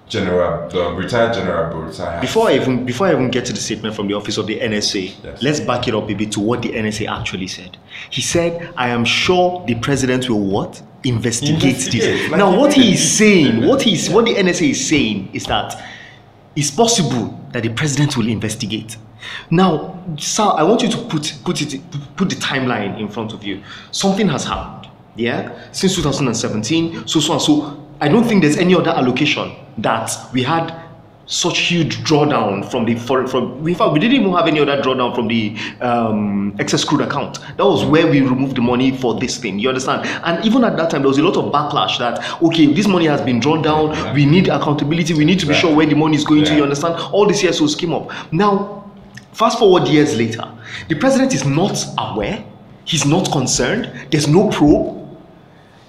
General, 0.10 0.70
the 0.70 0.86
um, 0.86 0.96
retired 0.96 1.34
General 1.34 1.74
Buratai. 1.74 2.22
Before 2.22 2.48
I 2.48 2.56
even 2.56 2.86
before 2.86 3.08
I 3.08 3.12
even 3.12 3.30
get 3.30 3.46
to 3.48 3.54
the 3.54 3.60
statement 3.60 3.94
from 3.94 4.08
the 4.08 4.14
office 4.14 4.38
of 4.38 4.48
the 4.48 4.58
NSA, 4.58 5.24
yes. 5.24 5.44
let's 5.44 5.60
back 5.60 5.88
it 5.88 5.94
up 5.94 6.10
a 6.10 6.14
bit 6.14 6.32
to 6.34 6.40
what 6.40 6.62
the 6.62 6.70
NSA 6.70 7.10
actually 7.10 7.48
said. 7.48 7.78
He 8.10 8.22
said, 8.22 8.74
"I 8.78 8.88
am 8.90 9.04
sure 9.04 9.66
the 9.68 9.76
president 9.76 10.30
will 10.30 10.40
what 10.40 10.82
investigate, 11.04 11.62
investigate 11.62 12.02
this." 12.02 12.32
Like 12.32 12.40
now, 12.40 12.58
what 12.58 12.72
he 12.72 12.94
is 12.94 13.18
saying, 13.18 13.66
what 13.68 13.82
he's 13.82 14.10
what 14.10 14.24
the 14.26 14.36
NSA 14.36 14.70
is 14.70 14.88
saying 14.88 15.30
is 15.34 15.44
that 15.46 15.84
it's 16.56 16.72
possible 16.72 17.38
that 17.52 17.64
the 17.64 17.70
president 17.70 18.16
will 18.16 18.30
investigate. 18.30 18.96
Now, 19.50 20.02
sir, 20.18 20.44
I 20.44 20.64
want 20.64 20.84
you 20.84 20.90
to 20.90 20.98
put 20.98 21.38
put 21.44 21.62
it 21.62 21.82
put 22.16 22.30
the 22.30 22.36
timeline 22.36 22.98
in 22.98 23.10
front 23.10 23.34
of 23.34 23.44
you. 23.44 23.62
Something 23.92 24.30
has 24.30 24.46
happened, 24.46 24.90
yeah, 25.18 25.52
since 25.74 25.96
2017. 25.96 27.08
So 27.08 27.20
so 27.20 27.34
and 27.34 27.42
so 27.42 27.87
I 28.00 28.08
don't 28.08 28.24
think 28.24 28.42
there's 28.44 28.58
any 28.58 28.76
other 28.76 28.92
allocation 28.92 29.56
that 29.80 30.12
we 30.34 30.44
had 30.44 30.88
such 31.28 31.60
huge 31.60 31.98
drawdown 32.06 32.70
from 32.72 32.86
the 32.86 32.96
foreign 32.96 33.28
from 33.28 33.68
in 33.68 33.76
fact 33.76 33.92
we 33.92 34.00
didn't 34.00 34.16
even 34.16 34.32
have 34.32 34.48
any 34.48 34.62
other 34.62 34.82
drawdown 34.82 35.14
from 35.14 35.28
the 35.28 35.58
um, 35.82 36.56
excess 36.58 36.86
crude 36.86 37.02
account. 37.02 37.40
That 37.58 37.66
was 37.66 37.84
where 37.84 38.08
we 38.08 38.22
removed 38.22 38.56
the 38.56 38.62
money 38.62 38.96
for 38.96 39.20
this 39.20 39.38
thing 39.38 39.60
you 39.60 39.68
understand? 39.68 40.08
And 40.24 40.44
even 40.46 40.64
at 40.64 40.78
that 40.78 40.90
time 40.90 41.02
there 41.02 41.10
was 41.10 41.18
a 41.18 41.24
lot 41.24 41.36
of 41.36 41.52
backlash 41.52 42.00
that 42.00 42.42
okay 42.42 42.68
this 42.74 42.88
money 42.88 43.08
has 43.08 43.22
been 43.22 43.40
drawn 43.40 43.62
down 43.62 43.90
yeah. 43.90 44.14
we 44.14 44.26
need 44.26 44.48
accountability 44.48 45.14
we 45.16 45.26
need 45.26 45.40
to 45.40 45.46
be 45.46 45.54
sure 45.54 45.76
where 45.76 45.86
the 45.86 45.96
money 45.96 46.16
is 46.16 46.24
going 46.24 46.42
yeah. 46.42 46.50
to 46.50 46.56
you 46.56 46.64
understand? 46.64 46.96
All 47.12 47.28
this 47.28 47.42
CSO 47.44 47.68
scheme 47.70 47.94
up. 47.94 48.10
Now 48.32 48.90
fast 49.34 49.60
forward 49.60 49.88
years 49.90 50.16
later 50.18 50.50
the 50.88 50.96
president 50.96 51.34
is 51.34 51.46
not 51.46 51.78
aware 51.98 52.44
he's 52.86 53.06
not 53.06 53.30
concerned 53.34 54.08
there's 54.12 54.28
no 54.30 54.50
probe 54.50 54.97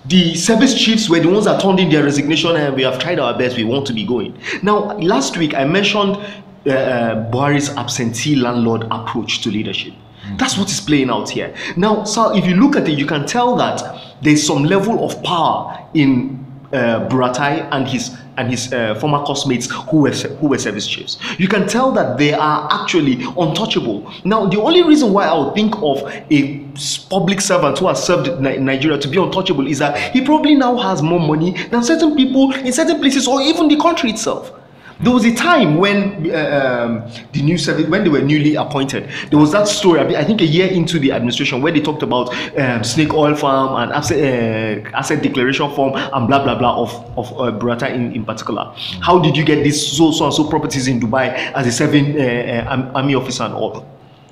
the 0.09 0.35
service 0.35 0.75
chiefs 0.75 1.09
were 1.11 1.21
the 1.21 1.29
ones 1.29 1.45
that 1.45 1.61
turned 1.61 1.79
in 1.81 1.91
their 1.91 2.03
resignation 2.03 2.57
and 2.57 2.75
we 2.75 2.83
have 2.83 2.99
tried 2.99 3.19
our 3.19 3.37
best 3.37 3.57
we 3.57 3.65
want 3.65 3.87
to 3.87 3.93
be 3.93 4.05
going. 4.05 4.39
Now 4.63 4.97
last 4.99 5.37
week 5.37 5.55
i 5.55 5.65
mentioned 5.65 6.17
uh, 6.67 6.71
uh, 6.71 7.31
buhari's 7.31 7.71
absentee 7.71 8.37
landlord 8.37 8.85
approach 8.91 9.43
to 9.43 9.51
leadership. 9.51 9.93
That's 10.37 10.59
what 10.59 10.71
is 10.71 10.81
playing 10.81 11.11
out 11.11 11.31
here. 11.31 11.55
Now 11.77 12.05
so 12.05 12.35
if 12.35 12.47
you 12.47 12.55
look 12.55 12.77
at 12.77 12.89
it 12.89 12.99
you 12.99 13.07
can 13.07 13.27
tell 13.27 13.57
that 13.57 13.83
there's 14.23 14.47
some 14.47 14.65
level 14.65 15.05
of 15.05 15.23
power 15.23 15.87
in 15.95 16.45
uh, 16.73 17.09
Buratai 17.09 17.69
and 17.73 17.87
his 17.87 18.17
and 18.39 18.51
his 18.51 18.73
uh, 18.73 18.95
former 18.95 19.23
classmates 19.25 19.69
who 19.91 19.99
were 19.99 20.13
who 20.13 20.49
were 20.49 20.59
service 20.59 20.87
chiefs. 20.87 21.19
You 21.39 21.49
can 21.49 21.67
tell 21.67 21.93
that 21.93 22.17
they 22.19 22.33
are 22.33 22.69
actually 22.71 23.23
untouchable. 23.37 24.11
Now, 24.25 24.47
the 24.47 24.61
only 24.61 24.83
reason 24.83 25.13
why 25.13 25.27
I 25.27 25.37
would 25.37 25.55
think 25.55 25.75
of 25.77 25.99
a 26.31 26.65
public 27.11 27.41
servant 27.41 27.79
who 27.79 27.89
has 27.89 28.03
served 28.03 28.41
Nigeria 28.41 28.99
to 28.99 29.09
be 29.09 29.19
untouchable 29.19 29.67
is 29.67 29.79
that 29.81 29.99
he 30.13 30.21
probably 30.25 30.55
now 30.55 30.77
has 30.77 31.03
more 31.03 31.21
money 31.21 31.53
than 31.69 31.83
certain 31.83 32.15
people 32.17 32.53
in 32.55 32.73
certain 32.73 32.99
places 33.01 33.27
or 33.27 33.43
even 33.43 33.69
the 33.69 33.77
country 33.77 34.11
itself. 34.11 34.53
There 35.01 35.13
was 35.13 35.25
a 35.25 35.33
time 35.33 35.77
when 35.77 36.29
uh, 36.29 36.35
um, 36.35 37.11
the 37.33 37.43
new 37.43 37.57
service, 37.57 37.87
when 37.87 38.03
they 38.03 38.11
were 38.11 38.21
newly 38.21 38.57
appointed, 38.57 39.09
there 39.31 39.39
was 39.39 39.53
that 39.53 39.69
story. 39.69 40.01
I 40.01 40.25
think 40.25 40.41
a 40.41 40.45
year 40.45 40.67
into 40.67 40.99
the 40.99 41.13
administration, 41.13 41.63
where 41.63 41.73
they 41.73 41.81
talked 41.81 42.03
about 42.03 42.35
um, 42.59 42.83
snake 42.83 43.15
oil 43.15 43.37
farm 43.37 43.77
and 43.81 43.93
asset, 43.93 44.19
uh, 44.19 44.97
asset 44.97 45.23
declaration 45.23 45.71
form 45.75 45.95
and 45.95 46.27
blah 46.27 46.43
blah 46.43 46.59
blah 46.59 46.83
of 46.83 46.91
of 47.17 47.41
uh, 47.41 47.87
in, 47.87 48.13
in 48.13 48.25
particular. 48.25 48.73
How 49.01 49.21
did 49.21 49.37
you 49.37 49.45
get 49.45 49.63
these 49.63 49.81
so 49.81 50.11
so 50.11 50.25
and 50.25 50.35
so 50.35 50.49
properties 50.49 50.89
in 50.89 50.99
Dubai 50.99 51.29
as 51.55 51.67
a 51.69 51.73
serving 51.73 52.21
uh, 52.21 52.67
uh, 52.69 52.93
army 52.97 53.15
officer 53.15 53.45
and 53.45 53.55
all? 53.55 53.87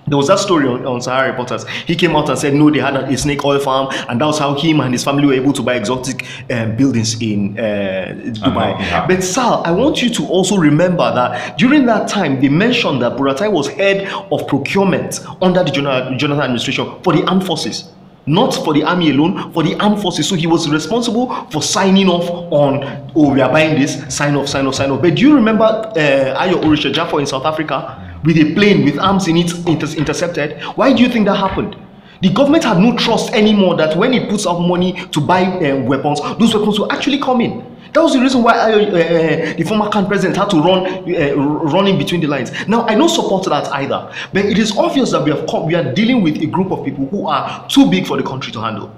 There 0.07 0.16
was 0.16 0.29
that 0.29 0.38
story 0.38 0.66
on, 0.69 0.87
on 0.87 1.01
Sahara 1.01 1.31
Reporters. 1.31 1.66
He 1.87 1.97
came 1.97 2.14
out 2.14 2.29
and 2.29 2.38
said, 2.38 2.55
no, 2.55 2.71
they 2.71 2.79
had 2.79 2.95
a, 2.95 3.07
a, 3.07 3.16
snake 3.16 3.45
oil 3.45 3.59
farm, 3.59 3.88
and 4.09 4.21
that 4.21 4.27
was 4.27 4.38
how 4.38 4.55
him 4.55 4.81
and 4.81 4.95
his 4.95 5.03
family 5.03 5.27
were 5.27 5.35
able 5.35 5.53
to 5.53 5.62
buy 5.62 5.75
exotic 5.75 6.25
uh, 6.51 6.66
buildings 6.66 7.21
in 7.21 7.59
uh, 7.59 8.14
Dubai. 8.14 8.75
Uh-huh. 8.75 9.07
But 9.09 9.25
Sal, 9.25 9.62
I 9.64 9.73
want 9.73 10.03
you 10.03 10.11
to 10.11 10.27
also 10.27 10.57
remember 10.57 11.12
that 11.14 11.59
during 11.59 11.87
that 11.87 12.09
time, 12.09 12.40
they 12.40 12.49
mentioned 12.49 13.03
that 13.03 13.16
Buratai 13.16 13.51
was 13.51 13.69
head 13.69 14.07
of 14.31 14.47
procurement 14.47 15.21
under 15.42 15.64
the 15.64 15.71
Jonathan 15.71 16.31
administration 16.31 16.87
for 17.03 17.12
the 17.12 17.25
armed 17.25 17.45
forces 17.45 17.90
not 18.27 18.53
for 18.55 18.75
the 18.75 18.83
army 18.83 19.11
alone, 19.11 19.53
for 19.53 19.62
the 19.62 19.77
armed 19.77 20.03
forces. 20.03 20.29
So 20.29 20.35
he 20.35 20.47
was 20.47 20.69
responsible 20.69 21.33
for 21.51 21.62
signing 21.62 22.09
off 22.09 22.29
on, 22.53 22.83
oh, 23.14 23.33
we 23.33 23.40
are 23.40 23.51
buying 23.51 23.81
this, 23.81 24.14
sign 24.14 24.35
off, 24.35 24.49
sign 24.49 24.66
off, 24.66 24.75
sign 24.75 24.90
off. 24.90 25.01
But 25.01 25.14
do 25.14 25.23
you 25.23 25.35
remember 25.35 25.64
uh, 25.64 26.42
Ayo 26.42 26.61
Oritsejafor 26.62 27.21
in 27.21 27.27
South 27.27 27.45
Africa? 27.45 28.06
With 28.27 28.37
a 28.37 28.53
plane 28.55 28.85
with 28.85 28.99
arms 28.99 29.29
in 29.29 29.37
it 29.37 29.51
inter- 29.67 29.97
intercepted. 29.97 30.61
Why 30.75 30.93
do 30.93 31.03
you 31.03 31.09
think 31.09 31.27
that 31.27 31.37
happened? 31.37 31.77
The 32.23 32.31
government 32.31 32.65
had 32.65 32.79
no 32.79 32.97
trust 32.97 33.33
anymore 33.33 33.77
that 33.77 33.97
when 33.97 34.12
it 34.15 34.29
puts 34.29 34.47
out 34.47 34.59
money 34.61 34.93
to 35.12 35.21
buy 35.21 35.45
uh, 35.45 35.77
weapons, 35.83 36.21
those 36.39 36.55
weapons 36.55 36.79
will 36.79 36.91
actually 36.91 37.21
come 37.21 37.41
in. 37.41 37.77
That 37.93 38.03
was 38.03 38.15
the 38.15 38.21
reason 38.21 38.43
why 38.43 38.59
uh, 38.59 38.79
uh, 38.79 39.55
the 39.57 39.65
former 39.67 39.89
current 39.89 40.09
president 40.09 40.37
had 40.37 40.51
to 40.51 40.57
run 40.57 40.87
uh, 40.87 41.35
running 41.37 41.97
between 41.97 42.21
the 42.21 42.27
lines. 42.27 42.51
Now 42.67 42.87
I 42.87 42.95
don't 42.95 43.09
support 43.09 43.45
that 43.45 43.69
either, 43.69 44.12
but 44.33 44.45
it 44.45 44.59
is 44.59 44.77
obvious 44.77 45.12
that 45.12 45.23
we 45.23 45.31
have 45.31 45.47
come, 45.47 45.67
we 45.67 45.75
are 45.75 45.95
dealing 45.95 46.23
with 46.23 46.37
a 46.43 46.47
group 46.47 46.73
of 46.73 46.85
people 46.85 47.07
who 47.07 47.27
are 47.27 47.67
too 47.69 47.89
big 47.91 48.07
for 48.07 48.17
the 48.17 48.23
country 48.23 48.53
to 48.53 48.61
handle. 48.61 48.91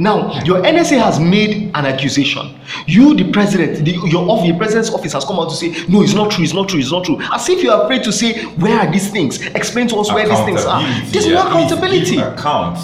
Now, 0.00 0.42
your 0.44 0.62
NSA 0.62 1.02
has 1.02 1.18
made 1.18 1.72
an 1.74 1.84
accusation. 1.84 2.60
You, 2.86 3.16
the 3.16 3.32
president, 3.32 3.84
the, 3.84 3.92
your 4.08 4.30
of 4.30 4.46
the 4.46 4.56
president's 4.56 4.90
office 4.90 5.12
has 5.12 5.24
come 5.24 5.40
out 5.40 5.50
to 5.50 5.56
say, 5.56 5.74
no, 5.88 6.02
it's 6.02 6.14
not 6.14 6.30
true, 6.30 6.44
it's 6.44 6.54
not 6.54 6.68
true, 6.68 6.78
it's 6.78 6.92
not 6.92 7.04
true. 7.04 7.18
As 7.32 7.48
if 7.48 7.62
you're 7.62 7.82
afraid 7.82 8.04
to 8.04 8.12
say, 8.12 8.44
where 8.56 8.78
are 8.78 8.92
these 8.92 9.10
things? 9.10 9.44
Explain 9.46 9.88
to 9.88 9.96
us 9.96 10.12
where 10.12 10.28
these 10.28 10.38
things 10.44 10.64
are. 10.64 10.80
Accountability, 10.80 11.10
There's 11.10 11.26
yeah, 11.26 11.34
no 11.34 11.48
accountability. 11.48 12.16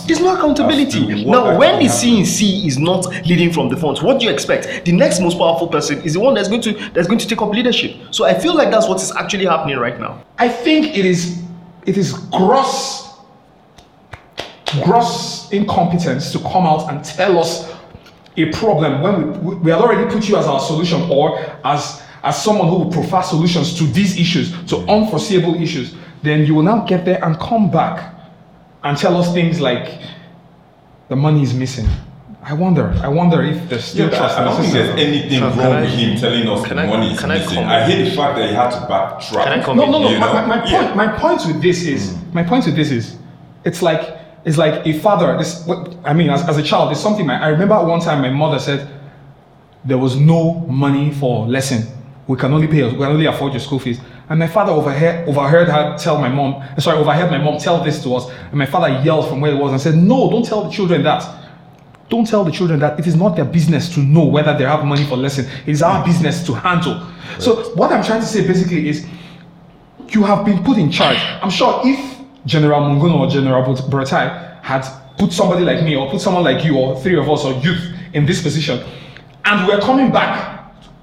There's 0.07 0.21
no 0.21 0.35
accountability. 0.35 1.25
Now, 1.25 1.57
when 1.57 1.79
the 1.79 1.87
actually 1.87 2.23
CNC 2.23 2.67
is 2.67 2.79
not 2.79 3.07
leading 3.27 3.53
from 3.53 3.69
the 3.69 3.77
front, 3.77 4.03
what 4.03 4.19
do 4.19 4.27
you 4.27 4.33
expect? 4.33 4.85
The 4.85 4.93
next 4.93 5.21
most 5.21 5.39
powerful 5.39 5.69
person 5.69 6.03
is 6.03 6.15
the 6.15 6.21
one 6.21 6.35
that's 6.35 6.49
going 6.49 6.63
to 6.63 6.73
that's 6.91 7.07
going 7.07 7.21
to 7.21 7.29
take 7.29 7.41
up 7.41 7.51
leadership. 7.51 7.97
So 8.11 8.25
I 8.25 8.35
feel 8.35 8.57
like 8.57 8.71
that's 8.71 8.89
what 8.89 9.01
is 9.01 9.13
actually 9.13 9.47
happening 9.47 9.79
right 9.79 9.99
now. 10.01 10.25
I 10.39 10.49
think 10.49 10.97
it 10.97 11.05
is 11.05 11.43
it 11.87 11.97
is 11.97 12.13
gross 12.13 13.05
gross 14.83 15.34
incompetence 15.57 16.33
to 16.33 16.39
come 16.41 16.67
out 16.67 16.91
and 16.91 17.05
tell 17.05 17.39
us 17.39 17.73
a 18.37 18.51
problem 18.53 19.01
when 19.03 19.45
we, 19.45 19.55
we 19.57 19.71
had 19.71 19.81
already 19.81 20.11
put 20.13 20.29
you 20.29 20.37
as 20.37 20.47
our 20.47 20.61
solution 20.61 21.03
or 21.11 21.39
as 21.65 22.03
as 22.25 22.43
someone 22.43 22.69
who 22.69 22.77
will 22.77 22.91
provide 22.91 23.23
solutions 23.25 23.77
to 23.77 23.85
these 23.85 24.19
issues, 24.19 24.51
to 24.65 24.79
unforeseeable 24.89 25.55
issues, 25.61 25.95
then 26.23 26.47
you 26.47 26.55
will 26.55 26.63
now 26.63 26.79
get 26.87 27.05
there 27.05 27.23
and 27.23 27.39
come 27.39 27.71
back 27.71 28.15
and 28.83 28.97
tell 28.97 29.15
us 29.19 29.31
things 29.35 29.61
like 29.61 30.01
the 31.09 31.17
money 31.17 31.43
is 31.43 31.53
missing. 31.53 31.87
I 32.43 32.55
wonder, 32.55 32.95
I 33.03 33.09
wonder 33.09 33.43
if 33.43 33.69
there's 33.69 33.85
still 33.85 34.11
Yeah, 34.11 34.17
trust 34.19 34.39
I 34.39 34.41
in 34.41 34.49
don't 34.49 34.57
the 34.57 34.63
think 34.63 34.73
there's 34.73 34.99
anything 34.99 35.41
So 35.41 35.49
wrong 35.51 35.73
I- 35.77 35.81
with 35.83 35.91
him 35.91 36.17
telling 36.19 36.49
us 36.49 36.67
can 36.67 36.77
the 36.77 36.83
I- 36.83 36.87
money 36.87 37.13
is 37.13 37.21
can 37.21 37.29
missing. 37.29 37.49
comment? 37.57 37.71
I 37.73 37.85
hate 37.85 38.05
the 38.05 38.17
fact 38.17 38.37
that 38.39 38.49
he 38.49 38.55
had 38.55 38.71
to 38.71 38.77
backtrack. 38.87 39.45
Can 39.45 39.53
I 39.53 39.57
No, 39.57 39.63
comment? 39.63 39.91
no, 39.91 39.99
no. 39.99 40.09
You 40.11 40.19
My, 40.19 40.33
my, 40.33 40.47
my 40.47 40.65
Yeah. 40.67 40.81
point, 40.81 40.97
my 40.97 41.09
point 41.09 41.47
with 41.47 41.61
this 41.61 41.83
is, 41.85 42.11
mm. 42.15 42.33
my 42.35 42.43
point 42.43 42.65
with 42.65 42.75
this 42.77 42.91
is, 42.91 43.17
it's 43.65 43.83
like, 43.83 44.17
it's 44.45 44.59
like 44.59 44.87
a 44.87 44.99
father. 44.99 45.37
This, 45.39 45.69
I 46.05 46.13
mean, 46.13 46.31
as, 46.31 46.47
as 46.49 46.59
a 46.59 46.63
child, 46.63 46.93
it's 46.93 47.01
something. 47.01 47.27
My, 47.27 47.43
I 47.43 47.49
remember 47.49 47.83
one 47.85 48.01
time 48.01 48.21
my 48.21 48.31
mother 48.31 48.59
said, 48.59 48.89
there 49.85 49.99
was 49.99 50.17
no 50.17 50.61
money 50.61 51.13
for 51.13 51.47
lesson. 51.47 51.87
We 52.27 52.37
can 52.39 52.53
only 52.53 52.67
pay. 52.67 52.85
We 52.85 52.93
can 52.93 53.03
only 53.03 53.27
afford 53.27 53.53
your 53.53 53.61
school 53.61 53.79
fees. 53.79 54.01
And 54.29 54.39
my 54.39 54.47
father 54.47 54.73
overheard, 54.73 55.29
overheard 55.29 55.69
her 55.69 55.97
tell 55.99 56.19
my 56.19 56.29
mom. 56.29 56.63
Sorry, 56.79 56.97
overheard 56.97 57.31
my 57.31 57.39
mom 57.39 57.59
tell 57.59 57.85
this 57.85 58.03
to 58.05 58.15
us. 58.17 58.31
And 58.31 58.55
my 58.55 58.65
father 58.65 59.03
yelled 59.03 59.29
from 59.29 59.43
where 59.43 59.53
he 59.53 59.59
was 59.59 59.73
and 59.73 59.81
said, 59.81 59.95
"No, 59.97 60.31
don't 60.31 60.45
tell 60.45 60.65
the 60.65 60.71
children 60.71 61.03
that." 61.03 61.43
Don't 62.09 62.27
tell 62.27 62.45
the 62.45 62.51
children 62.53 62.81
that 62.81 62.99
it 62.99 63.07
is 63.07 63.17
not 63.17 63.35
their 63.35 63.47
business 63.47 63.93
to 63.95 64.01
know 64.01 64.25
whether 64.25 64.57
they 64.57 64.65
have 64.65 64.85
money 64.85 65.05
for 65.05 65.17
lesson. 65.17 65.47
It 65.67 65.71
is 65.71 65.83
our 65.83 66.05
business 66.05 66.45
to 66.47 66.55
handle. 66.55 67.07
So 67.39 67.75
what 67.75 67.93
I'm 67.93 68.05
trying 68.05 68.21
to 68.21 68.27
say 68.27 68.47
basically 68.47 68.89
is 68.89 69.07
you 70.09 70.23
have 70.23 70.45
been 70.45 70.63
put 70.63 70.77
in 70.77 70.91
charge. 70.91 71.19
I'm 71.43 71.51
sure 71.51 71.81
if 71.85 72.14
General 72.47 72.81
Monguno 72.81 73.21
or 73.21 73.29
General 73.29 73.63
Buratai 73.63 74.63
had 74.63 74.87
put 75.19 75.33
somebody 75.33 75.65
like 75.65 75.83
me 75.83 75.97
or 75.97 76.11
put 76.11 76.21
someone 76.21 76.45
like 76.45 76.65
you 76.65 76.77
or 76.77 77.01
three 77.01 77.17
of 77.17 77.29
us 77.31 77.45
or 77.45 77.53
youth 77.55 77.95
in 78.13 78.27
this 78.27 78.43
position 78.43 78.83
and 79.45 79.67
we're 79.69 79.81
coming 79.81 80.11
back 80.11 80.55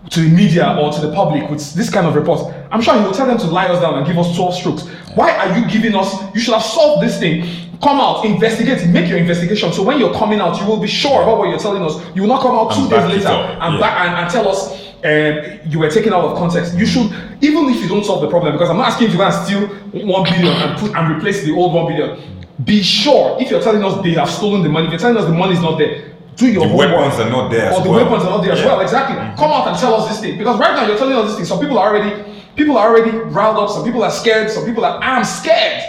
to 0.09 0.19
the 0.19 0.29
media 0.29 0.75
or 0.79 0.91
to 0.91 0.99
the 0.99 1.13
public 1.13 1.49
with 1.49 1.73
this 1.73 1.89
kind 1.89 2.07
of 2.07 2.15
report, 2.15 2.53
I'm 2.71 2.81
sure 2.81 2.97
he 2.97 3.05
will 3.05 3.13
tell 3.13 3.27
them 3.27 3.37
to 3.37 3.47
lie 3.47 3.67
us 3.67 3.81
down 3.81 3.97
and 3.97 4.05
give 4.05 4.17
us 4.17 4.35
12 4.35 4.55
strokes. 4.55 4.87
Why 5.15 5.31
are 5.31 5.57
you 5.57 5.65
giving 5.69 5.95
us? 5.95 6.13
You 6.33 6.41
should 6.41 6.53
have 6.53 6.63
solved 6.63 7.03
this 7.03 7.19
thing. 7.19 7.69
Come 7.81 7.99
out, 7.99 8.25
investigate, 8.25 8.87
make 8.89 9.09
your 9.09 9.17
investigation. 9.17 9.71
So 9.73 9.83
when 9.83 9.99
you're 9.99 10.13
coming 10.13 10.39
out, 10.39 10.59
you 10.59 10.67
will 10.67 10.79
be 10.79 10.87
sure 10.87 11.23
about 11.23 11.37
what 11.37 11.49
you're 11.49 11.59
telling 11.59 11.81
us. 11.81 11.95
You 12.15 12.23
will 12.23 12.29
not 12.29 12.41
come 12.41 12.55
out 12.55 12.73
two 12.73 12.89
back 12.89 13.09
days 13.09 13.23
later 13.23 13.29
and 13.29 13.75
yeah. 13.75 13.79
back 13.79 14.01
and, 14.01 14.15
and 14.17 14.31
tell 14.31 14.47
us 14.47 14.80
um, 15.03 15.59
you 15.71 15.79
were 15.79 15.89
taken 15.89 16.13
out 16.13 16.23
of 16.25 16.37
context. 16.37 16.77
You 16.77 16.85
should, 16.85 17.11
even 17.41 17.65
if 17.69 17.81
you 17.81 17.87
don't 17.87 18.03
solve 18.05 18.21
the 18.21 18.29
problem, 18.29 18.53
because 18.53 18.69
I'm 18.69 18.77
not 18.77 18.87
asking 18.89 19.07
you 19.07 19.11
to 19.13 19.17
go 19.17 19.23
and 19.25 19.33
steal 19.33 19.67
one 20.05 20.23
billion 20.23 20.53
and 20.55 20.79
put 20.79 20.95
and 20.95 21.15
replace 21.15 21.43
the 21.43 21.51
old 21.53 21.73
one 21.73 21.87
billion. 21.87 22.17
Be 22.63 22.83
sure 22.83 23.37
if 23.41 23.49
you're 23.49 23.61
telling 23.61 23.83
us 23.83 24.03
they 24.03 24.11
have 24.13 24.29
stolen 24.29 24.61
the 24.61 24.69
money, 24.69 24.85
if 24.85 24.91
you're 24.91 24.99
telling 24.99 25.17
us 25.17 25.25
the 25.25 25.31
money 25.33 25.53
is 25.53 25.61
not 25.61 25.77
there, 25.79 26.11
do 26.35 26.47
your 26.51 26.67
The 26.67 26.75
weapons 26.75 27.19
are 27.19 27.29
not 27.29 27.49
there 27.51 27.73
Or 27.73 27.81
the 27.81 27.89
well. 27.89 28.03
weapons 28.05 28.23
are 28.23 28.29
not 28.31 28.43
there 28.43 28.53
as 28.53 28.59
Yeah. 28.59 28.65
well. 28.67 28.81
Exactly. 28.81 29.15
Come 29.37 29.51
out 29.51 29.67
and 29.67 29.77
tell 29.77 29.95
us 29.95 30.07
this 30.09 30.19
thing 30.19 30.37
because 30.37 30.57
right 30.59 30.75
now 30.75 30.85
you're 30.87 30.97
telling 30.97 31.13
us 31.17 31.27
this 31.27 31.35
thing. 31.37 31.45
Some 31.45 31.59
people 31.59 31.77
are 31.79 31.89
already, 31.89 32.23
people 32.55 32.77
are 32.77 32.87
already 32.89 33.11
riled 33.11 33.57
up. 33.57 33.69
Some 33.69 33.83
people 33.83 34.03
are 34.03 34.11
scared. 34.11 34.49
Some 34.51 34.65
people 34.65 34.85
are. 34.85 34.99
I'm 35.01 35.23
scared. 35.25 35.83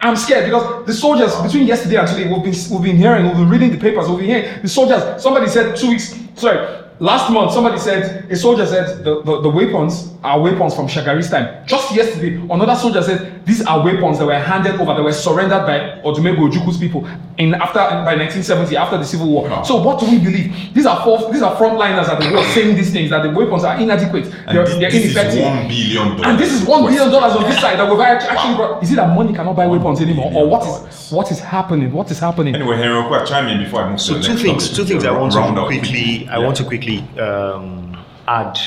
I'm 0.00 0.14
scared 0.14 0.44
because 0.44 0.86
the 0.86 0.92
soldiers 0.92 1.34
between 1.40 1.66
yesterday 1.66 1.96
and 1.96 2.06
today 2.06 2.32
we've 2.32 2.42
been 2.44 2.54
we've 2.70 2.82
been 2.82 2.96
hearing, 2.96 3.24
we've 3.26 3.34
been 3.36 3.48
reading 3.50 3.70
the 3.72 3.78
papers, 3.78 4.08
we've 4.08 4.18
been 4.18 4.28
hearing 4.28 4.62
the 4.62 4.68
soldiers. 4.68 5.20
Somebody 5.20 5.48
said 5.48 5.74
two 5.74 5.88
weeks. 5.88 6.14
Sorry, 6.36 6.58
last 7.00 7.30
month 7.30 7.52
somebody 7.52 7.78
said 7.78 8.30
a 8.30 8.36
soldier 8.36 8.66
said 8.66 9.04
the, 9.04 9.22
the, 9.22 9.40
the 9.42 9.48
weapons 9.48 10.12
are 10.24 10.40
weapons 10.40 10.74
from 10.74 10.88
Shagari's 10.88 11.30
time. 11.30 11.64
Just 11.66 11.94
yesterday, 11.94 12.34
another 12.50 12.74
soldier 12.74 13.00
said 13.02 13.46
these 13.46 13.64
are 13.64 13.84
weapons 13.84 14.18
that 14.18 14.26
were 14.26 14.34
handed 14.38 14.74
over, 14.80 14.92
that 14.94 15.02
were 15.02 15.12
surrendered 15.12 15.64
by 15.64 15.78
Odumegwu 16.04 16.50
Ojukwu's 16.50 16.76
people 16.76 17.06
in 17.38 17.54
after 17.54 17.78
by 17.78 18.16
1970 18.16 18.76
after 18.76 18.98
the 18.98 19.04
civil 19.04 19.28
war. 19.30 19.48
Wow. 19.48 19.62
So 19.62 19.80
what 19.80 20.00
do 20.00 20.10
we 20.10 20.18
believe? 20.18 20.74
These 20.74 20.86
are 20.86 21.02
four, 21.04 21.32
these 21.32 21.40
are 21.42 21.54
frontliners 21.56 22.08
at 22.08 22.18
the 22.20 22.32
war 22.34 22.42
saying 22.46 22.74
these 22.76 22.90
things 22.92 23.10
that 23.10 23.22
the 23.22 23.30
weapons 23.30 23.62
are 23.62 23.78
inadequate, 23.80 24.24
And 24.26 24.56
they're, 24.58 24.64
this, 24.66 24.78
they're 24.78 24.90
this 24.90 25.04
is 25.04 25.12
ineffective. 25.16 25.44
one 25.44 25.68
billion 25.68 26.08
dollars. 26.08 26.22
And 26.26 26.38
this 26.38 26.52
is 26.52 26.64
one 26.66 26.82
billion 26.82 27.10
dollars 27.12 27.36
on 27.36 27.44
this 27.44 27.60
side 27.60 27.78
that 27.78 27.88
we've 27.88 28.00
act- 28.00 28.24
actually 28.24 28.56
brought. 28.56 28.82
Is 28.82 28.90
it 28.92 28.96
that 28.96 29.14
money 29.14 29.32
cannot 29.32 29.54
buy 29.54 29.68
weapons 29.68 30.00
anymore, 30.00 30.32
or 30.34 30.48
what 30.48 30.62
billion 30.64 30.88
is 30.88 31.12
what 31.12 31.30
is 31.30 31.38
happening? 31.38 31.92
What 31.92 32.10
is 32.10 32.18
happening? 32.18 32.56
Anyway, 32.56 32.76
Henry, 32.76 33.06
quick 33.06 33.24
chime 33.26 33.46
in 33.48 33.62
before 33.62 33.82
I 33.82 33.90
move 33.90 34.00
So 34.00 34.14
to 34.14 34.18
the 34.18 34.24
two 34.26 34.30
next 34.32 34.42
things, 34.42 34.62
topic. 34.70 34.76
two 34.76 34.84
things 34.84 35.04
I 35.04 35.12
want 35.12 35.32
to 35.32 35.40
up 35.40 35.66
quickly, 35.66 36.28
I 36.28 36.38
Yeah. 36.38 36.44
want 36.44 36.56
to 36.56 36.64
quickly 36.64 36.87
um, 37.18 37.96
add 38.26 38.58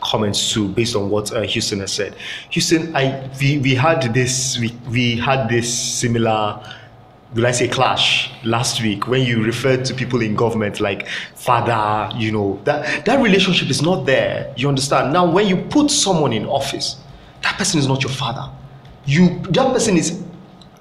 comments 0.00 0.52
to 0.52 0.68
based 0.68 0.96
on 0.96 1.10
what 1.10 1.32
uh, 1.32 1.42
Houston 1.42 1.80
has 1.80 1.92
said. 1.92 2.16
Houston, 2.50 2.94
I 2.96 3.30
we, 3.40 3.58
we 3.58 3.74
had 3.74 4.14
this 4.14 4.58
we, 4.58 4.76
we 4.90 5.16
had 5.16 5.48
this 5.48 5.72
similar 5.72 6.62
will 7.34 7.46
I 7.46 7.52
say 7.52 7.68
clash 7.68 8.30
last 8.44 8.82
week 8.82 9.06
when 9.06 9.22
you 9.22 9.42
referred 9.42 9.84
to 9.84 9.94
people 9.94 10.20
in 10.20 10.34
government 10.34 10.80
like 10.80 11.06
father, 11.34 12.12
you 12.16 12.32
know, 12.32 12.60
that 12.64 13.04
that 13.04 13.22
relationship 13.22 13.70
is 13.70 13.82
not 13.82 14.06
there. 14.06 14.52
You 14.56 14.68
understand? 14.68 15.12
Now 15.12 15.30
when 15.30 15.46
you 15.46 15.56
put 15.56 15.90
someone 15.90 16.32
in 16.32 16.46
office, 16.46 16.96
that 17.42 17.56
person 17.56 17.78
is 17.78 17.86
not 17.86 18.02
your 18.02 18.12
father. 18.12 18.50
You 19.06 19.40
that 19.50 19.72
person 19.72 19.96
is 19.96 20.19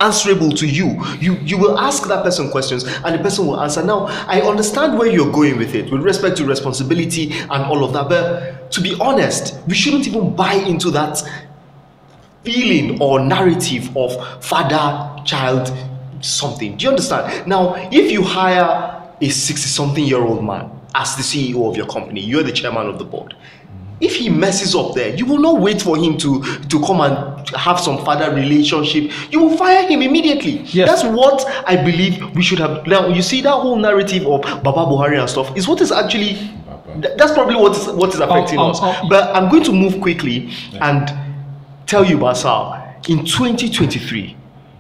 answerable 0.02 0.52
to 0.52 0.68
you. 0.68 1.04
You 1.20 1.36
you 1.42 1.58
will 1.58 1.78
ask 1.78 2.08
that 2.08 2.24
person 2.24 2.50
questions 2.50 2.84
and 2.84 3.16
the 3.16 3.20
person 3.20 3.48
will 3.48 3.60
answer. 3.60 3.84
Now 3.84 4.08
I 4.28 4.42
understand 4.42 4.98
where 4.98 5.10
you're 5.10 5.32
going 5.32 5.58
with 5.58 5.76
it 5.76 5.92
with 5.92 6.02
respect 6.02 6.38
to 6.38 6.46
responsibility 6.46 7.32
and 7.34 7.64
all 7.64 7.84
of 7.84 7.94
that, 7.94 8.10
but 8.10 8.72
to 8.72 8.82
be 8.82 8.96
honest, 9.00 9.60
we 9.68 9.74
shouldn't 9.74 10.08
even 10.08 10.36
buy 10.36 10.54
into 10.54 10.92
that 10.92 11.22
feeling 12.44 13.02
or 13.02 13.20
narrative 13.20 13.96
of 13.98 14.44
father 14.44 15.24
child 15.26 15.72
something. 16.22 16.78
Do 16.78 16.84
you 16.84 16.90
understand? 16.90 17.48
Now, 17.48 17.76
if 17.92 18.12
you 18.12 18.24
hire 18.24 19.14
a 19.22 19.30
60 19.30 19.68
something 19.68 20.04
year 20.04 20.22
old 20.22 20.44
man 20.44 20.72
as 20.96 21.16
the 21.16 21.24
CEO 21.24 21.70
of 21.70 21.76
your 21.78 21.88
company, 21.88 22.22
you're 22.22 22.44
the 22.44 22.52
chairman 22.52 22.88
of 22.88 22.98
the 23.00 23.06
board. 23.06 23.36
If 24.02 24.16
he 24.16 24.30
messes 24.30 24.76
up 24.76 24.96
there, 24.96 25.14
you 25.16 25.26
will 25.26 25.40
not 25.40 25.60
wait 25.60 25.82
for 25.82 25.98
him 25.98 26.18
to, 26.20 26.42
to 26.42 26.80
come 26.86 27.02
and 27.02 27.50
have 27.50 27.80
some 27.80 27.98
father 28.06 28.34
relationship. 28.34 29.12
You 29.32 29.42
will 29.44 29.58
fire 29.58 29.88
him 29.88 30.02
immediately. 30.02 30.60
Yes. 30.68 30.88
That's 30.88 31.04
what 31.04 31.46
I 31.68 31.76
believe 31.76 32.34
we 32.36 32.42
should 32.42 32.60
have. 32.60 32.88
Now, 32.88 33.08
you 33.08 33.22
see 33.22 33.42
that 33.42 33.52
whole 33.52 33.76
narrative 33.76 34.26
of 34.26 34.42
Baba 34.64 34.86
Buhari 34.86 35.20
and 35.20 35.30
stuff 35.30 35.56
is 35.58 35.68
what 35.68 35.82
is 35.82 35.92
actually. 35.92 36.36
th- 37.02 37.18
That's 37.18 37.34
probably 37.34 37.56
what 37.56 37.76
is 37.76 37.88
what 37.88 38.14
is 38.14 38.20
affecting 38.22 38.60
oh, 38.60 38.70
us. 38.70 38.80
oh. 38.82 38.98
oh 39.04 39.10
but 39.10 39.36
I'm 39.36 39.50
going 39.50 39.64
to 39.66 39.74
move 39.74 40.00
quickly 40.00 40.50
and 40.80 41.12
tell 41.86 42.06
you, 42.06 42.18
Basal, 42.18 42.76
in 43.10 43.26
2023, 43.26 44.38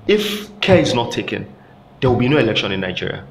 if 0.07 0.59
care 0.61 0.79
is 0.79 0.93
not 0.93 1.11
taken, 1.11 1.45
there 1.99 2.09
will 2.09 2.17
be 2.17 2.29
no 2.29 2.37
election 2.37 2.71
in 2.71 2.79
Nigeria. 2.79 3.25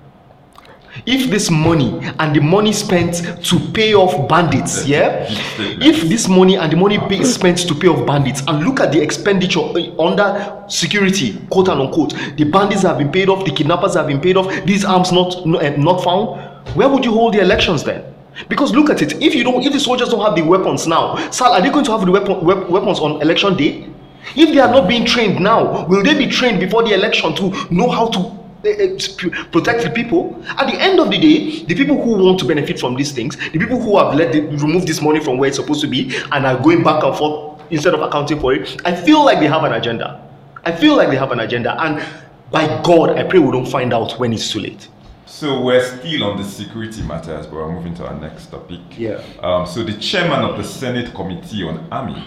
If 1.07 1.31
this 1.31 1.51
money 1.51 1.99
and 2.19 2.35
the 2.35 2.41
money 2.41 2.73
spent 2.73 3.23
to 3.45 3.59
pay 3.73 3.95
off 3.95 4.29
bandits, 4.29 4.87
yeah, 4.87 5.27
if 5.59 6.09
this 6.09 6.29
money 6.29 6.57
and 6.57 6.73
the 6.73 6.77
money 6.77 6.99
pay, 6.99 7.23
spent 7.25 7.59
to 7.69 7.75
pay 7.75 7.89
off 7.89 8.07
bandits, 8.07 8.43
and 8.47 8.65
look 8.65 8.81
at 8.81 8.93
the 8.93 9.01
expenditure 9.01 9.61
uh, 9.61 10.03
under 10.03 10.65
security, 10.69 11.39
quote 11.51 11.69
and 11.69 11.81
unquote, 11.81 12.15
the 12.37 12.45
bandits 12.45 12.83
have 12.83 12.99
been 12.99 13.11
paid 13.11 13.29
off, 13.29 13.45
the 13.45 13.51
kidnappers 13.53 13.95
have 13.95 14.07
been 14.07 14.21
paid 14.21 14.37
off, 14.37 14.53
these 14.65 14.85
arms 14.85 15.13
not 15.13 15.37
eh, 15.63 15.77
not 15.77 16.03
found, 16.03 16.41
where 16.77 16.89
would 16.89 17.05
you 17.05 17.13
hold 17.13 17.35
the 17.35 17.41
elections 17.41 17.83
then? 17.85 18.05
Because 18.49 18.73
look 18.73 18.89
at 18.91 19.03
it, 19.03 19.21
if 19.23 19.35
you 19.35 19.43
don't, 19.45 19.63
if 19.65 19.73
the 19.73 19.81
soldiers 19.81 20.11
don't 20.11 20.25
have 20.25 20.37
the 20.37 20.43
weapons 20.43 20.87
now, 20.87 21.17
Sal, 21.31 21.53
are 21.53 21.61
they 21.61 21.71
going 21.71 21.85
to 21.87 21.91
have 21.93 22.05
the 22.05 22.13
weapon, 22.13 22.45
wep- 22.45 22.69
weapons 22.69 23.01
on 23.01 23.21
election 23.21 23.57
day? 23.57 23.89
If 24.37 24.53
they 24.55 24.61
are 24.61 24.71
not 24.71 24.89
being 24.89 25.05
trained 25.07 25.41
now, 25.41 25.87
will 25.87 26.03
they 26.03 26.17
be 26.17 26.27
trained 26.29 26.61
before 26.61 26.83
the 26.85 26.93
election 26.93 27.35
to 27.37 27.51
know 27.71 27.89
how 27.89 28.09
to 28.09 28.38
protect 28.63 29.83
the 29.83 29.93
people? 29.95 30.43
At 30.49 30.67
the 30.67 30.79
end 30.81 31.01
of 31.01 31.11
the 31.11 31.19
day, 31.19 31.65
the 31.65 31.75
people 31.75 32.03
who 32.03 32.25
want 32.25 32.39
to 32.41 32.45
benefit 32.45 32.79
from 32.79 32.95
these 32.95 33.13
things, 33.13 33.37
the 33.37 33.59
people 33.59 33.81
who 33.81 33.99
have 33.99 34.15
let 34.15 34.33
the, 34.33 34.41
remove 34.41 34.87
this 34.87 35.01
money 35.01 35.21
from 35.21 35.39
where 35.39 35.49
it's 35.49 35.57
supposed 35.57 35.81
to 35.83 35.87
be 35.87 36.17
and 36.33 36.47
are 36.47 36.59
going 36.63 36.83
back 36.83 37.03
and 37.05 37.17
forth 37.17 37.61
instead 37.71 37.95
of 37.95 38.01
accounting 38.01 38.41
for 38.41 38.55
it, 38.55 38.81
I 38.85 38.95
feel 38.95 39.25
like 39.25 39.41
they 39.41 39.47
have 39.47 39.65
an 39.65 39.73
agenda. 39.73 40.27
I 40.65 40.73
feel 40.73 40.97
like 40.97 41.09
they 41.09 41.17
have 41.17 41.33
an 41.33 41.41
agenda, 41.41 41.81
and 41.83 42.05
by 42.51 42.83
God, 42.83 43.11
I 43.11 43.25
pray 43.25 43.39
we 43.39 43.51
don't 43.51 43.69
find 43.69 43.95
out 43.95 44.19
when 44.19 44.33
it's 44.33 44.51
too 44.51 44.61
late. 44.61 44.89
So 45.27 45.61
we're 45.61 45.85
still 45.85 46.25
on 46.25 46.37
the 46.37 46.45
security 46.45 47.03
matters, 47.03 47.47
but 47.47 47.55
we're 47.55 47.73
moving 47.73 47.95
to 47.95 48.07
our 48.07 48.15
next 48.19 48.47
topic. 48.47 48.81
Yeah. 48.97 49.23
Um, 49.41 49.67
so 49.67 49.85
the 49.85 49.93
chairman 49.95 50.41
of 50.41 50.57
the 50.57 50.65
Senate 50.65 51.15
Committee 51.15 51.63
on 51.63 51.87
Army 51.93 52.25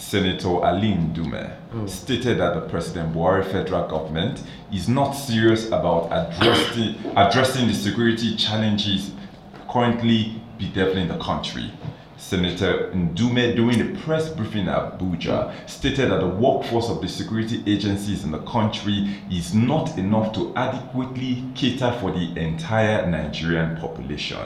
Senator 0.00 0.64
Ali 0.64 0.94
Ndume, 0.94 1.50
oh. 1.74 1.86
stated 1.86 2.38
that 2.38 2.54
the 2.54 2.62
President 2.62 3.14
Buhari 3.14 3.44
federal 3.44 3.86
government 3.86 4.42
is 4.72 4.88
not 4.88 5.12
serious 5.12 5.66
about 5.68 6.08
addressing, 6.10 6.94
addressing 7.16 7.68
the 7.68 7.74
security 7.74 8.34
challenges 8.34 9.12
currently 9.70 10.40
bedeviling 10.58 11.08
the 11.08 11.18
country. 11.18 11.70
Senator 12.30 12.92
Ndume, 12.94 13.56
during 13.56 13.80
a 13.80 13.98
press 14.02 14.28
briefing 14.28 14.60
in 14.60 14.66
Abuja, 14.66 15.52
stated 15.68 16.12
that 16.12 16.20
the 16.20 16.28
workforce 16.28 16.88
of 16.88 17.00
the 17.02 17.08
security 17.08 17.60
agencies 17.66 18.22
in 18.22 18.30
the 18.30 18.38
country 18.42 19.16
is 19.32 19.52
not 19.52 19.98
enough 19.98 20.32
to 20.34 20.52
adequately 20.54 21.42
cater 21.56 21.90
for 22.00 22.12
the 22.12 22.32
entire 22.38 23.04
Nigerian 23.10 23.76
population. 23.78 24.38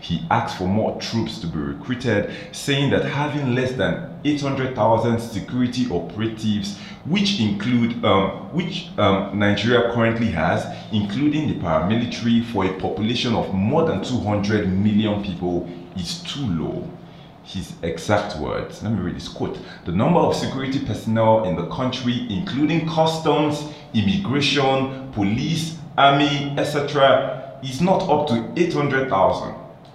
He 0.00 0.24
asked 0.30 0.56
for 0.56 0.68
more 0.68 1.00
troops 1.00 1.40
to 1.40 1.48
be 1.48 1.58
recruited, 1.58 2.32
saying 2.52 2.90
that 2.92 3.06
having 3.06 3.56
less 3.56 3.72
than 3.72 4.20
800,000 4.24 5.18
security 5.18 5.88
operatives, 5.90 6.78
which 7.06 7.40
include 7.40 8.04
um, 8.04 8.52
which 8.54 8.86
um, 8.98 9.36
Nigeria 9.36 9.92
currently 9.92 10.28
has, 10.28 10.64
including 10.92 11.48
the 11.48 11.54
paramilitary, 11.54 12.44
for 12.52 12.66
a 12.66 12.72
population 12.78 13.34
of 13.34 13.52
more 13.52 13.84
than 13.84 14.00
200 14.04 14.68
million 14.68 15.24
people, 15.24 15.68
is 15.96 16.22
too 16.22 16.46
low 16.46 16.88
his 17.44 17.74
exact 17.82 18.38
words. 18.38 18.82
Let 18.82 18.92
me 18.92 19.00
read 19.00 19.16
this 19.16 19.28
quote. 19.28 19.58
The 19.84 19.92
number 19.92 20.20
of 20.20 20.34
security 20.34 20.84
personnel 20.84 21.44
in 21.44 21.56
the 21.56 21.66
country, 21.68 22.26
including 22.30 22.88
customs, 22.88 23.64
immigration, 23.94 25.10
police, 25.12 25.76
army, 25.98 26.54
etc., 26.56 27.58
is 27.62 27.80
not 27.80 28.02
up 28.08 28.28
to 28.28 28.52
800,000 28.56 29.54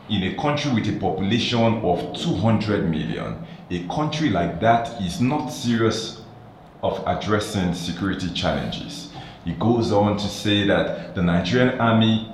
in 0.09 0.23
a 0.23 0.35
country 0.35 0.71
with 0.73 0.87
a 0.87 0.99
population 0.99 1.81
of 1.83 2.15
200 2.17 2.89
million. 2.89 3.45
A 3.69 3.85
country 3.87 4.29
like 4.29 4.61
that 4.61 5.01
is 5.01 5.19
not 5.19 5.49
serious 5.49 6.21
of 6.83 7.03
addressing 7.05 7.73
security 7.73 8.31
challenges. 8.33 9.11
He 9.43 9.53
goes 9.53 9.91
on 9.91 10.17
to 10.17 10.27
say 10.27 10.65
that 10.67 11.15
the 11.15 11.21
Nigerian 11.21 11.79
army 11.79 12.31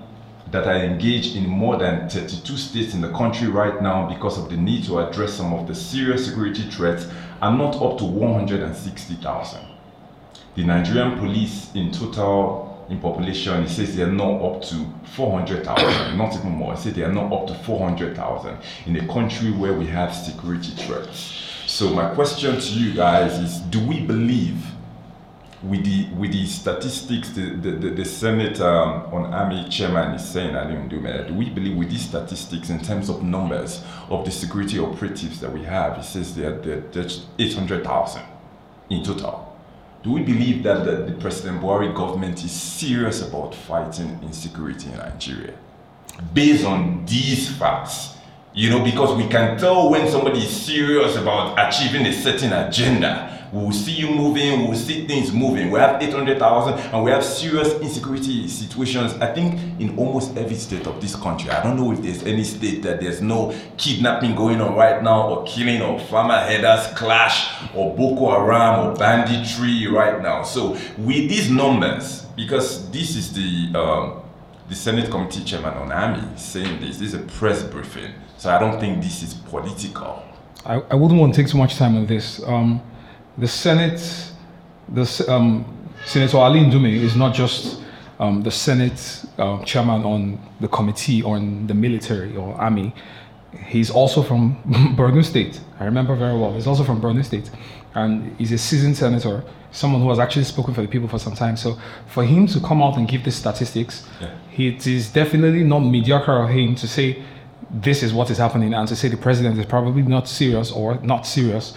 that 0.54 0.68
are 0.68 0.76
engaged 0.76 1.36
in 1.36 1.50
more 1.50 1.78
than 1.78 2.08
32 2.08 2.58
states 2.58 2.94
in 2.94 3.02
the 3.02 3.12
country 3.12 3.48
right 3.48 3.82
now 3.82 4.08
because 4.08 4.38
of 4.38 4.50
the 4.52 4.56
need 4.56 4.84
to 4.86 5.00
address 5.00 5.34
some 5.34 5.52
of 5.52 5.68
the 5.68 5.74
serious 5.74 6.28
security 6.28 6.62
threats 6.70 7.08
are 7.42 7.58
not 7.58 7.76
up 7.82 7.98
to 7.98 8.06
160,000. 8.06 9.60
The 10.56 10.64
Nigerian 10.64 11.18
police 11.18 11.74
in 11.74 11.92
total 11.92 12.86
in 12.88 13.00
population, 13.00 13.64
it 13.64 13.70
says 13.70 13.96
they 13.96 14.04
are 14.04 14.12
not 14.12 14.42
up 14.44 14.62
to 14.62 14.86
400,000, 15.16 16.18
not 16.20 16.36
even 16.36 16.52
more. 16.52 16.74
It 16.74 16.78
says 16.78 16.94
they 16.94 17.02
are 17.02 17.12
not 17.12 17.34
up 17.34 17.48
to 17.48 17.56
400,000 17.56 18.56
in 18.86 18.96
a 18.98 19.08
country 19.12 19.52
where 19.52 19.74
we 19.74 19.88
have 19.88 20.14
security 20.14 20.72
threats. 20.84 21.34
So 21.66 21.90
my 21.90 22.14
question 22.14 22.60
to 22.60 22.74
you 22.74 22.94
guys 22.94 23.40
is, 23.40 23.60
do 23.72 23.84
we 23.84 24.02
believe 24.02 24.64
with 25.64 25.86
the 25.86 26.10
with 26.16 26.34
the 26.34 26.46
statistics 26.46 27.30
the, 27.30 27.56
the, 27.56 27.72
the, 27.72 27.90
the 27.92 28.06
Senate 28.06 28.60
um, 28.60 29.14
on 29.14 29.34
Army 29.34 29.68
chairman 29.70 30.14
is 30.14 30.28
saying, 30.28 30.56
Ali 30.56 30.74
Ndume, 30.76 31.28
do 31.28 31.34
we 31.34 31.50
believe 31.50 31.78
with 31.78 31.90
these 31.90 32.06
statistics 32.08 32.70
in 32.70 32.82
terms 32.82 33.10
of 33.10 33.24
numbers 33.24 33.82
of 34.10 34.26
the 34.26 34.32
security 34.32 34.78
operatives 34.80 35.40
that 35.40 35.52
we 35.52 35.64
have, 35.64 35.98
it 35.98 36.04
says 36.04 36.36
they're, 36.36 36.58
they're, 36.60 36.82
they're 36.82 37.10
800,000 37.40 38.22
in 38.90 39.04
total. 39.04 39.58
Do 40.04 40.12
we 40.12 40.22
believe 40.24 40.64
that 40.64 40.84
the, 40.84 41.06
the 41.06 41.14
President 41.14 41.62
Buhari 41.62 41.96
government 41.96 42.44
is 42.44 42.52
serious 42.52 43.22
about 43.22 43.56
fighting 43.56 44.20
insecurity 44.22 44.90
in 44.92 44.98
Nigeria? 44.98 45.54
Based 46.34 46.66
on 46.66 47.06
these 47.06 47.50
facts, 47.56 48.18
you 48.54 48.70
know, 48.70 48.84
because 48.84 49.16
we 49.16 49.28
can 49.30 49.58
tell 49.58 49.90
when 49.90 50.10
somebody 50.12 50.40
is 50.40 50.50
serious 50.66 51.16
about 51.16 51.58
achieving 51.58 52.06
a 52.06 52.14
certain 52.14 52.52
agenda 52.52 53.33
we 53.54 53.66
will 53.66 53.72
see 53.72 53.92
you 53.92 54.10
moving, 54.10 54.62
we 54.62 54.68
will 54.70 54.76
see 54.76 55.06
things 55.06 55.32
moving. 55.32 55.70
We 55.70 55.78
have 55.78 56.02
800,000 56.02 56.74
and 56.92 57.04
we 57.04 57.12
have 57.12 57.24
serious 57.24 57.74
insecurity 57.82 58.48
situations, 58.48 59.14
I 59.22 59.32
think, 59.32 59.60
in 59.80 59.96
almost 59.96 60.36
every 60.36 60.56
state 60.56 60.88
of 60.88 61.00
this 61.00 61.16
country. 61.16 61.52
I 61.52 61.62
don't 61.62 61.78
know 61.78 61.92
if 61.92 62.02
there's 62.02 62.24
any 62.24 62.44
state 62.44 62.82
that 62.82 63.00
there's 63.00 63.22
no 63.22 63.54
kidnapping 63.78 64.34
going 64.36 64.60
on 64.60 64.76
right 64.76 65.04
now, 65.04 65.30
or 65.30 65.46
killing, 65.46 65.84
or 65.84 66.00
farmer 66.00 66.40
headers 66.40 66.88
clash, 66.98 67.48
or 67.76 67.96
Boko 67.96 68.32
Haram, 68.32 68.88
or 68.88 68.96
banditry 68.96 69.86
right 69.86 70.20
now. 70.20 70.42
So, 70.42 70.72
with 70.98 71.30
these 71.30 71.52
numbers, 71.52 72.26
because 72.36 72.90
this 72.90 73.16
is 73.16 73.34
the 73.34 73.80
um, 73.80 74.22
the 74.68 74.74
Senate 74.74 75.12
Committee 75.12 75.44
Chairman 75.44 75.76
on 75.76 75.92
Army 75.92 76.28
saying 76.38 76.82
this, 76.82 76.98
this 76.98 77.10
is 77.10 77.14
a 77.14 77.20
press 77.20 77.62
briefing, 77.62 78.14
so 78.38 78.50
I 78.50 78.58
don't 78.58 78.80
think 78.80 79.04
this 79.04 79.22
is 79.22 79.36
political. 79.36 80.24
I, 80.66 80.82
I 80.90 80.96
wouldn't 80.96 81.20
want 81.20 81.36
to 81.36 81.42
take 81.42 81.52
too 81.52 81.60
much 81.60 81.76
time 81.76 81.96
on 81.96 82.08
this. 82.08 82.42
Um, 82.48 82.82
the 83.38 83.48
Senate, 83.48 84.32
the 84.90 85.26
um, 85.28 85.66
Senator 86.06 86.38
Ali 86.38 86.60
Ndume 86.60 86.94
is 86.94 87.16
not 87.16 87.34
just 87.34 87.82
um, 88.20 88.44
the 88.44 88.52
Senate 88.52 89.26
uh, 89.38 89.64
chairman 89.64 90.04
on 90.04 90.40
the 90.60 90.68
committee 90.68 91.24
on 91.24 91.68
the 91.68 91.74
military 91.74 92.36
or 92.36 92.54
army. 92.56 92.94
He's 93.68 93.90
also 93.90 94.24
from 94.24 94.58
Borno 94.98 95.24
State. 95.24 95.60
I 95.80 95.86
remember 95.86 96.16
very 96.16 96.38
well. 96.38 96.54
He's 96.54 96.68
also 96.68 96.84
from 96.84 97.02
Borno 97.02 97.24
State, 97.24 97.50
and 97.96 98.36
he's 98.38 98.52
a 98.52 98.58
seasoned 98.58 98.98
senator, 98.98 99.44
someone 99.72 100.02
who 100.02 100.10
has 100.10 100.20
actually 100.20 100.46
spoken 100.46 100.74
for 100.74 100.82
the 100.82 100.88
people 100.88 101.08
for 101.08 101.20
some 101.20 101.34
time. 101.36 101.58
So 101.58 101.78
for 102.08 102.24
him 102.24 102.48
to 102.48 102.60
come 102.60 102.82
out 102.82 102.98
and 102.98 103.08
give 103.08 103.24
these 103.24 103.36
statistics, 103.36 104.08
yeah. 104.22 104.36
it 104.56 104.88
is 104.88 105.10
definitely 105.10 105.64
not 105.64 105.80
mediocre 105.80 106.44
of 106.44 106.50
him 106.50 106.76
to 106.76 106.88
say 106.88 107.24
this 107.72 108.04
is 108.04 108.14
what 108.14 108.30
is 108.30 108.38
happening 108.38 108.74
and 108.74 108.88
to 108.88 108.96
say 108.96 109.08
the 109.08 109.18
president 109.18 109.58
is 109.58 109.66
probably 109.66 110.04
not 110.04 110.28
serious 110.28 110.72
or 110.72 111.00
not 111.02 111.26
serious 111.26 111.76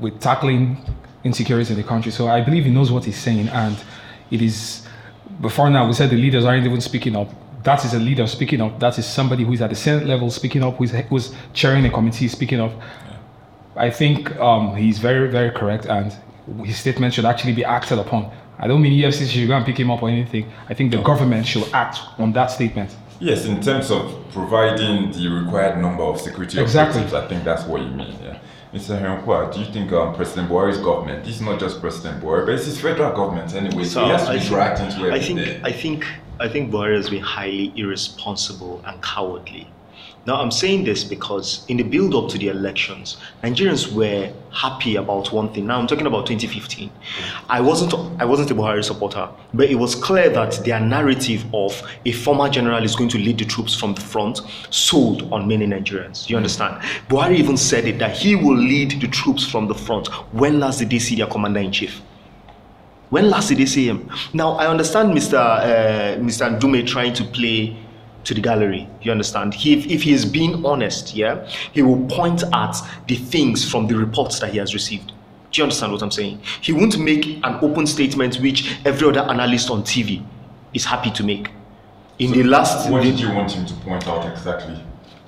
with 0.00 0.20
tackling 0.20 0.76
insecurity 1.24 1.72
in 1.72 1.76
the 1.80 1.86
country. 1.86 2.12
So 2.12 2.28
I 2.28 2.40
believe 2.40 2.64
he 2.64 2.70
knows 2.70 2.90
what 2.90 3.04
he's 3.04 3.18
saying, 3.18 3.48
and 3.48 3.76
it 4.30 4.42
is. 4.42 4.86
Before 5.40 5.70
now, 5.70 5.86
we 5.86 5.92
said 5.92 6.10
the 6.10 6.16
leaders 6.16 6.44
aren't 6.44 6.66
even 6.66 6.80
speaking 6.80 7.14
up. 7.14 7.28
That 7.62 7.84
is 7.84 7.94
a 7.94 7.98
leader 7.98 8.26
speaking 8.26 8.60
up. 8.60 8.80
That 8.80 8.98
is 8.98 9.06
somebody 9.06 9.44
who 9.44 9.52
is 9.52 9.62
at 9.62 9.70
the 9.70 9.76
Senate 9.76 10.06
level 10.06 10.30
speaking 10.30 10.62
up, 10.62 10.76
who's, 10.76 10.90
who's 10.90 11.34
chairing 11.52 11.84
a 11.86 11.90
committee 11.90 12.28
speaking 12.28 12.60
up. 12.60 12.72
I 13.76 13.90
think 13.90 14.34
um, 14.36 14.74
he's 14.74 14.98
very, 14.98 15.30
very 15.30 15.50
correct, 15.50 15.86
and 15.86 16.12
his 16.64 16.78
statement 16.78 17.14
should 17.14 17.24
actually 17.24 17.52
be 17.52 17.64
acted 17.64 17.98
upon. 17.98 18.32
I 18.58 18.66
don't 18.66 18.82
mean 18.82 18.92
EFCC 19.00 19.28
should 19.28 19.48
go 19.48 19.56
and 19.56 19.64
pick 19.64 19.78
him 19.78 19.90
up 19.90 20.02
or 20.02 20.08
anything. 20.08 20.50
I 20.68 20.74
think 20.74 20.90
the 20.90 21.00
government 21.02 21.46
should 21.46 21.68
act 21.72 22.00
on 22.18 22.32
that 22.32 22.46
statement. 22.46 22.96
Yes, 23.20 23.44
in 23.46 23.60
terms 23.60 23.90
of 23.90 24.14
providing 24.32 25.12
the 25.12 25.28
required 25.28 25.80
number 25.80 26.02
of 26.02 26.20
security 26.20 26.60
exactly. 26.60 27.02
I 27.16 27.26
think 27.26 27.44
that's 27.44 27.64
what 27.64 27.82
you 27.82 27.88
mean. 27.88 28.16
Yeah. 28.22 28.38
Mr. 28.72 29.00
Henkwa, 29.00 29.52
do 29.52 29.60
you 29.60 29.66
think 29.66 29.92
um, 29.92 30.14
President 30.14 30.48
Buhari's 30.50 30.78
government, 30.78 31.24
this 31.24 31.36
is 31.36 31.40
not 31.40 31.58
just 31.58 31.80
President 31.80 32.22
Buhari, 32.22 32.44
but 32.44 32.54
it's 32.54 32.66
his 32.66 32.80
federal 32.80 33.14
government 33.16 33.54
anyway, 33.54 33.84
so, 33.84 33.90
so 33.90 34.04
he 34.04 34.10
has 34.10 34.24
to 34.24 34.30
I 34.30 34.38
be 34.38 34.44
dragged 34.46 34.80
into 34.80 35.06
everything. 35.06 35.38
I 35.38 35.42
think, 35.42 35.64
I 35.64 35.72
think, 35.72 36.06
I 36.40 36.48
think 36.48 36.70
Buhari 36.70 36.96
has 36.96 37.08
been 37.08 37.22
highly 37.22 37.72
irresponsible 37.76 38.82
and 38.84 39.02
cowardly 39.02 39.70
now, 40.28 40.42
I'm 40.42 40.50
saying 40.50 40.84
this 40.84 41.04
because 41.04 41.64
in 41.68 41.78
the 41.78 41.82
build 41.82 42.14
up 42.14 42.28
to 42.32 42.36
the 42.36 42.48
elections, 42.48 43.16
Nigerians 43.42 43.90
were 43.90 44.30
happy 44.52 44.96
about 44.96 45.32
one 45.32 45.50
thing. 45.54 45.66
Now, 45.66 45.78
I'm 45.78 45.86
talking 45.86 46.06
about 46.06 46.26
2015. 46.26 46.90
I 47.48 47.62
wasn't, 47.62 47.94
I 48.20 48.26
wasn't 48.26 48.50
a 48.50 48.54
Buhari 48.54 48.84
supporter, 48.84 49.26
but 49.54 49.70
it 49.70 49.76
was 49.76 49.94
clear 49.94 50.28
that 50.28 50.62
their 50.66 50.80
narrative 50.80 51.46
of 51.54 51.82
a 52.04 52.12
former 52.12 52.50
general 52.50 52.84
is 52.84 52.94
going 52.94 53.08
to 53.08 53.18
lead 53.18 53.38
the 53.38 53.46
troops 53.46 53.74
from 53.74 53.94
the 53.94 54.02
front 54.02 54.42
sold 54.68 55.32
on 55.32 55.48
many 55.48 55.66
Nigerians. 55.66 56.28
You 56.28 56.36
understand? 56.36 56.74
Buhari 57.08 57.36
even 57.38 57.56
said 57.56 57.86
it 57.86 57.98
that 57.98 58.14
he 58.14 58.36
will 58.36 58.58
lead 58.58 59.00
the 59.00 59.08
troops 59.08 59.46
from 59.50 59.66
the 59.66 59.74
front. 59.74 60.08
When 60.34 60.60
last 60.60 60.80
did 60.80 60.90
they 60.90 60.98
see 60.98 61.16
their 61.16 61.28
commander 61.28 61.60
in 61.60 61.72
chief? 61.72 62.02
When 63.08 63.30
last 63.30 63.48
did 63.48 63.56
they 63.56 63.64
see 63.64 63.88
him? 63.88 64.10
Now, 64.34 64.52
I 64.56 64.66
understand 64.66 65.14
Mr. 65.16 65.38
Uh, 65.38 66.18
Mr. 66.20 66.60
Ndume 66.60 66.86
trying 66.86 67.14
to 67.14 67.24
play 67.24 67.78
to 68.24 68.34
the 68.34 68.40
gallery. 68.40 68.88
You 69.02 69.10
understand? 69.10 69.54
He, 69.54 69.72
if, 69.72 69.86
if 69.86 70.02
he 70.02 70.12
is 70.12 70.24
being 70.24 70.64
honest, 70.64 71.14
yeah, 71.14 71.46
he 71.72 71.82
will 71.82 72.06
point 72.06 72.42
at 72.52 72.76
the 73.06 73.16
things 73.16 73.68
from 73.68 73.86
the 73.86 73.96
reports 73.96 74.38
that 74.40 74.50
he 74.50 74.58
has 74.58 74.74
received. 74.74 75.12
Do 75.50 75.60
you 75.60 75.62
understand 75.62 75.92
what 75.92 76.02
I'm 76.02 76.10
saying? 76.10 76.40
He 76.60 76.72
won't 76.72 76.98
make 76.98 77.26
an 77.26 77.58
open 77.62 77.86
statement 77.86 78.36
which 78.36 78.76
every 78.84 79.08
other 79.08 79.20
analyst 79.20 79.70
on 79.70 79.82
TV 79.82 80.22
is 80.74 80.84
happy 80.84 81.10
to 81.12 81.24
make. 81.24 81.50
In 82.18 82.30
so 82.30 82.34
the 82.34 82.44
last, 82.44 82.90
what 82.90 83.02
did 83.02 83.18
you 83.18 83.32
want 83.32 83.52
him 83.52 83.64
to 83.64 83.74
point 83.74 84.06
out 84.06 84.30
exactly? 84.30 84.78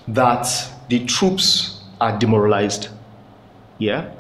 That 0.08 0.46
the 0.88 1.04
troops 1.06 1.84
are 2.00 2.18
demoralized. 2.18 2.88
Yeah, 3.78 4.12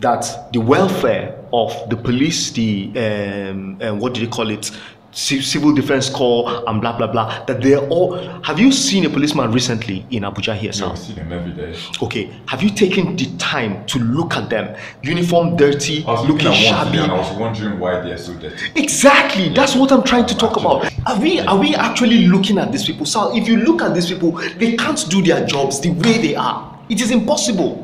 that 0.00 0.52
the 0.52 0.60
welfare 0.60 1.38
of 1.52 1.88
the 1.88 1.96
police, 1.96 2.50
the 2.50 2.92
um, 2.96 3.80
um, 3.80 3.98
what 3.98 4.14
do 4.14 4.20
they 4.20 4.26
call 4.26 4.50
it, 4.50 4.70
civil 5.14 5.72
defense 5.72 6.10
corps 6.10 6.64
and 6.66 6.80
blah 6.80 6.96
blah 6.96 7.06
blah 7.06 7.44
that 7.44 7.60
they're 7.62 7.86
all 7.88 8.16
have 8.42 8.58
you 8.58 8.72
seen 8.72 9.06
a 9.06 9.08
policeman 9.08 9.50
recently 9.52 10.04
in 10.10 10.24
abuja 10.24 10.56
here 10.56 10.72
sir? 10.72 10.86
No, 10.86 10.92
i 10.92 10.94
see 10.96 11.12
them 11.12 11.32
every 11.32 11.52
day. 11.52 11.76
Okay 12.02 12.30
have 12.48 12.62
you 12.62 12.70
taken 12.70 13.16
the 13.16 13.26
time 13.38 13.84
to 13.86 13.98
look 13.98 14.36
at 14.36 14.50
them? 14.50 14.76
Uniform 15.02 15.56
dirty 15.56 16.02
looking 16.02 16.52
shabby. 16.52 16.98
and 16.98 17.12
i 17.12 17.16
was 17.16 17.38
wondering 17.38 17.78
why 17.78 18.00
they're 18.00 18.18
so 18.18 18.34
dirty. 18.34 18.66
Exactly 18.74 19.44
yeah. 19.44 19.54
that's 19.54 19.74
what 19.74 19.92
i'm 19.92 20.02
trying 20.02 20.26
to 20.26 20.36
talk 20.36 20.56
about. 20.56 20.92
Are 21.06 21.20
we 21.20 21.40
are 21.40 21.58
we 21.58 21.74
actually 21.74 22.26
looking 22.26 22.58
at 22.58 22.72
these 22.72 22.84
people? 22.84 23.06
Sir 23.06 23.30
if 23.34 23.46
you 23.48 23.58
look 23.58 23.82
at 23.82 23.94
these 23.94 24.06
people 24.06 24.32
they 24.58 24.76
can't 24.76 25.04
do 25.08 25.22
their 25.22 25.46
jobs 25.46 25.80
the 25.80 25.90
way 25.90 26.18
they 26.18 26.34
are. 26.34 26.70
It 26.88 27.00
is 27.00 27.10
impossible. 27.10 27.80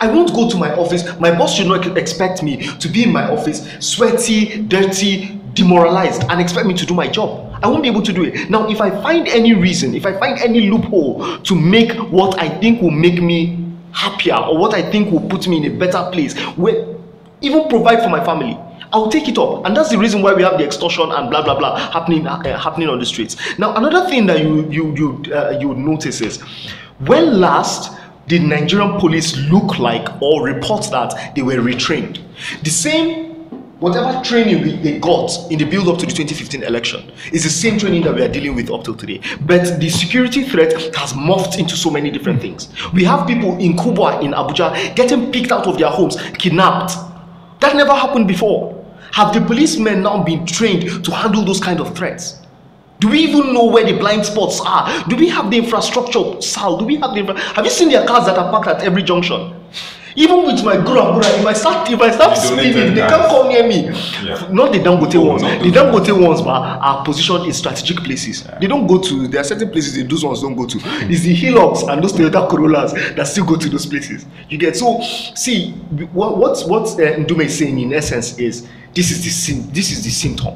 I 0.00 0.06
won't 0.06 0.32
go 0.32 0.48
to 0.48 0.56
my 0.56 0.74
office. 0.76 1.04
My 1.18 1.30
boss 1.30 1.54
should 1.54 1.66
not 1.66 1.96
expect 1.96 2.42
me 2.42 2.66
to 2.78 2.88
be 2.88 3.04
in 3.04 3.12
my 3.12 3.30
office 3.30 3.68
sweaty, 3.80 4.62
dirty, 4.62 5.40
demoralized, 5.54 6.24
and 6.28 6.40
expect 6.40 6.66
me 6.66 6.74
to 6.74 6.86
do 6.86 6.94
my 6.94 7.08
job. 7.08 7.52
I 7.62 7.68
won't 7.68 7.82
be 7.82 7.88
able 7.88 8.02
to 8.02 8.12
do 8.12 8.24
it. 8.24 8.50
Now, 8.50 8.68
if 8.68 8.80
I 8.80 8.90
find 9.02 9.26
any 9.28 9.54
reason, 9.54 9.94
if 9.94 10.04
I 10.04 10.18
find 10.18 10.38
any 10.40 10.68
loophole 10.70 11.38
to 11.38 11.54
make 11.54 11.92
what 12.12 12.38
I 12.38 12.48
think 12.48 12.82
will 12.82 12.90
make 12.90 13.22
me 13.22 13.58
happier 13.92 14.36
or 14.36 14.58
what 14.58 14.74
I 14.74 14.82
think 14.90 15.10
will 15.10 15.26
put 15.28 15.46
me 15.48 15.64
in 15.64 15.72
a 15.72 15.78
better 15.78 16.10
place, 16.12 16.38
where 16.56 16.94
even 17.40 17.68
provide 17.68 18.02
for 18.02 18.08
my 18.08 18.24
family, 18.24 18.58
I'll 18.92 19.10
take 19.10 19.28
it 19.28 19.38
up, 19.38 19.66
and 19.66 19.76
that's 19.76 19.90
the 19.90 19.98
reason 19.98 20.22
why 20.22 20.34
we 20.34 20.42
have 20.42 20.58
the 20.58 20.64
extortion 20.64 21.10
and 21.10 21.30
blah 21.30 21.42
blah 21.42 21.58
blah 21.58 21.76
happening 21.90 22.26
uh, 22.26 22.58
happening 22.58 22.88
on 22.88 22.98
the 22.98 23.06
streets. 23.06 23.36
Now, 23.58 23.74
another 23.76 24.08
thing 24.08 24.26
that 24.26 24.40
you 24.40 24.70
you 24.70 24.94
you 24.94 25.34
uh, 25.34 25.58
you 25.60 25.74
notice 25.74 26.20
is 26.20 26.40
when 27.00 27.40
last 27.40 27.98
did 28.28 28.42
Nigerian 28.42 28.98
police 29.00 29.36
look 29.36 29.78
like 29.78 30.08
or 30.22 30.44
report 30.44 30.88
that 30.92 31.34
they 31.34 31.42
were 31.42 31.56
retrained? 31.56 32.20
The 32.62 32.70
same 32.70 33.23
whatever 33.84 34.18
training 34.24 34.62
we, 34.62 34.76
they 34.76 34.98
got 34.98 35.30
in 35.50 35.58
the 35.58 35.64
build 35.64 35.86
up 35.88 35.98
to 35.98 36.06
the 36.06 36.12
2015 36.12 36.62
election 36.62 37.12
is 37.32 37.42
the 37.44 37.50
same 37.50 37.78
training 37.78 38.02
that 38.02 38.14
we 38.14 38.22
are 38.22 38.28
dealing 38.28 38.54
with 38.54 38.70
up 38.70 38.82
till 38.82 38.94
today. 38.94 39.20
But 39.42 39.78
the 39.78 39.90
security 39.90 40.42
threat 40.42 40.72
has 40.96 41.12
morphed 41.12 41.58
into 41.58 41.76
so 41.76 41.90
many 41.90 42.10
different 42.10 42.40
things. 42.40 42.70
We 42.94 43.04
have 43.04 43.26
people 43.26 43.58
in 43.58 43.74
Kubwa, 43.76 44.22
in 44.22 44.30
Abuja, 44.32 44.96
getting 44.96 45.30
picked 45.30 45.52
out 45.52 45.66
of 45.66 45.76
their 45.76 45.90
homes, 45.90 46.16
kidnapped. 46.38 46.94
That 47.60 47.76
never 47.76 47.92
happened 47.92 48.26
before. 48.26 48.72
Have 49.12 49.34
the 49.34 49.42
policemen 49.42 50.02
now 50.02 50.24
been 50.24 50.46
trained 50.46 51.04
to 51.04 51.10
handle 51.10 51.44
those 51.44 51.60
kind 51.60 51.78
of 51.78 51.94
threats? 51.94 52.40
Do 53.00 53.10
we 53.10 53.18
even 53.18 53.52
know 53.52 53.66
where 53.66 53.84
the 53.84 53.98
blind 53.98 54.24
spots 54.24 54.62
are? 54.64 55.04
Do 55.08 55.16
we 55.16 55.28
have 55.28 55.50
the 55.50 55.58
infrastructure, 55.58 56.40
Sal? 56.40 56.78
Do 56.78 56.86
we 56.86 56.96
have 56.96 57.12
the 57.12 57.20
infra- 57.20 57.38
Have 57.38 57.66
you 57.66 57.70
seen 57.70 57.90
their 57.90 58.06
cars 58.06 58.24
that 58.24 58.38
are 58.38 58.50
parked 58.50 58.66
at 58.68 58.82
every 58.82 59.02
junction? 59.02 59.52
Even 60.16 60.44
with 60.46 60.64
my 60.64 60.76
gura 60.76 61.12
gura, 61.12 61.24
if 61.40 61.44
I 61.44 61.52
start 61.52 61.90
if 61.90 62.00
I 62.00 62.10
start 62.12 62.36
speeding, 62.36 62.94
they 62.94 63.00
can't 63.00 63.26
come 63.28 63.48
near 63.48 63.66
me. 63.66 63.86
Yeah. 63.86 64.48
Not 64.52 64.72
the 64.72 64.78
Dangote 64.78 65.16
Oh, 65.16 65.22
ones. 65.30 65.42
The 65.42 65.70
Dangote 65.72 66.12
ones 66.26 66.40
ma, 66.42 66.78
are 66.80 67.04
positioned 67.04 67.46
in 67.46 67.52
strategic 67.52 67.98
places. 67.98 68.44
They 68.60 68.68
don't 68.68 68.86
go 68.86 69.00
to. 69.00 69.26
There 69.26 69.40
are 69.40 69.44
certain 69.44 69.70
places 69.70 69.96
that 69.96 70.08
those 70.08 70.24
ones 70.24 70.40
don't 70.40 70.54
go 70.54 70.66
to. 70.66 70.78
It's 71.10 71.22
the 71.22 71.34
Hilux 71.36 71.88
and 71.92 72.02
those 72.02 72.12
Toyota 72.12 72.48
Corollas 72.48 72.92
that 73.16 73.26
still 73.26 73.44
go 73.44 73.56
to 73.56 73.68
those 73.68 73.86
places. 73.86 74.24
You 74.48 74.56
get 74.58 74.76
so. 74.76 75.00
See 75.34 75.72
what 76.12 76.38
what 76.38 76.62
what 76.68 76.82
uh, 76.90 77.16
Ndume 77.18 77.44
is 77.46 77.58
saying 77.58 77.78
in 77.80 77.92
essence 77.92 78.38
is 78.38 78.68
this 78.94 79.10
is 79.10 79.24
the 79.24 79.30
sim- 79.30 79.70
this 79.72 79.90
is 79.90 80.04
the 80.04 80.10
symptom. 80.10 80.54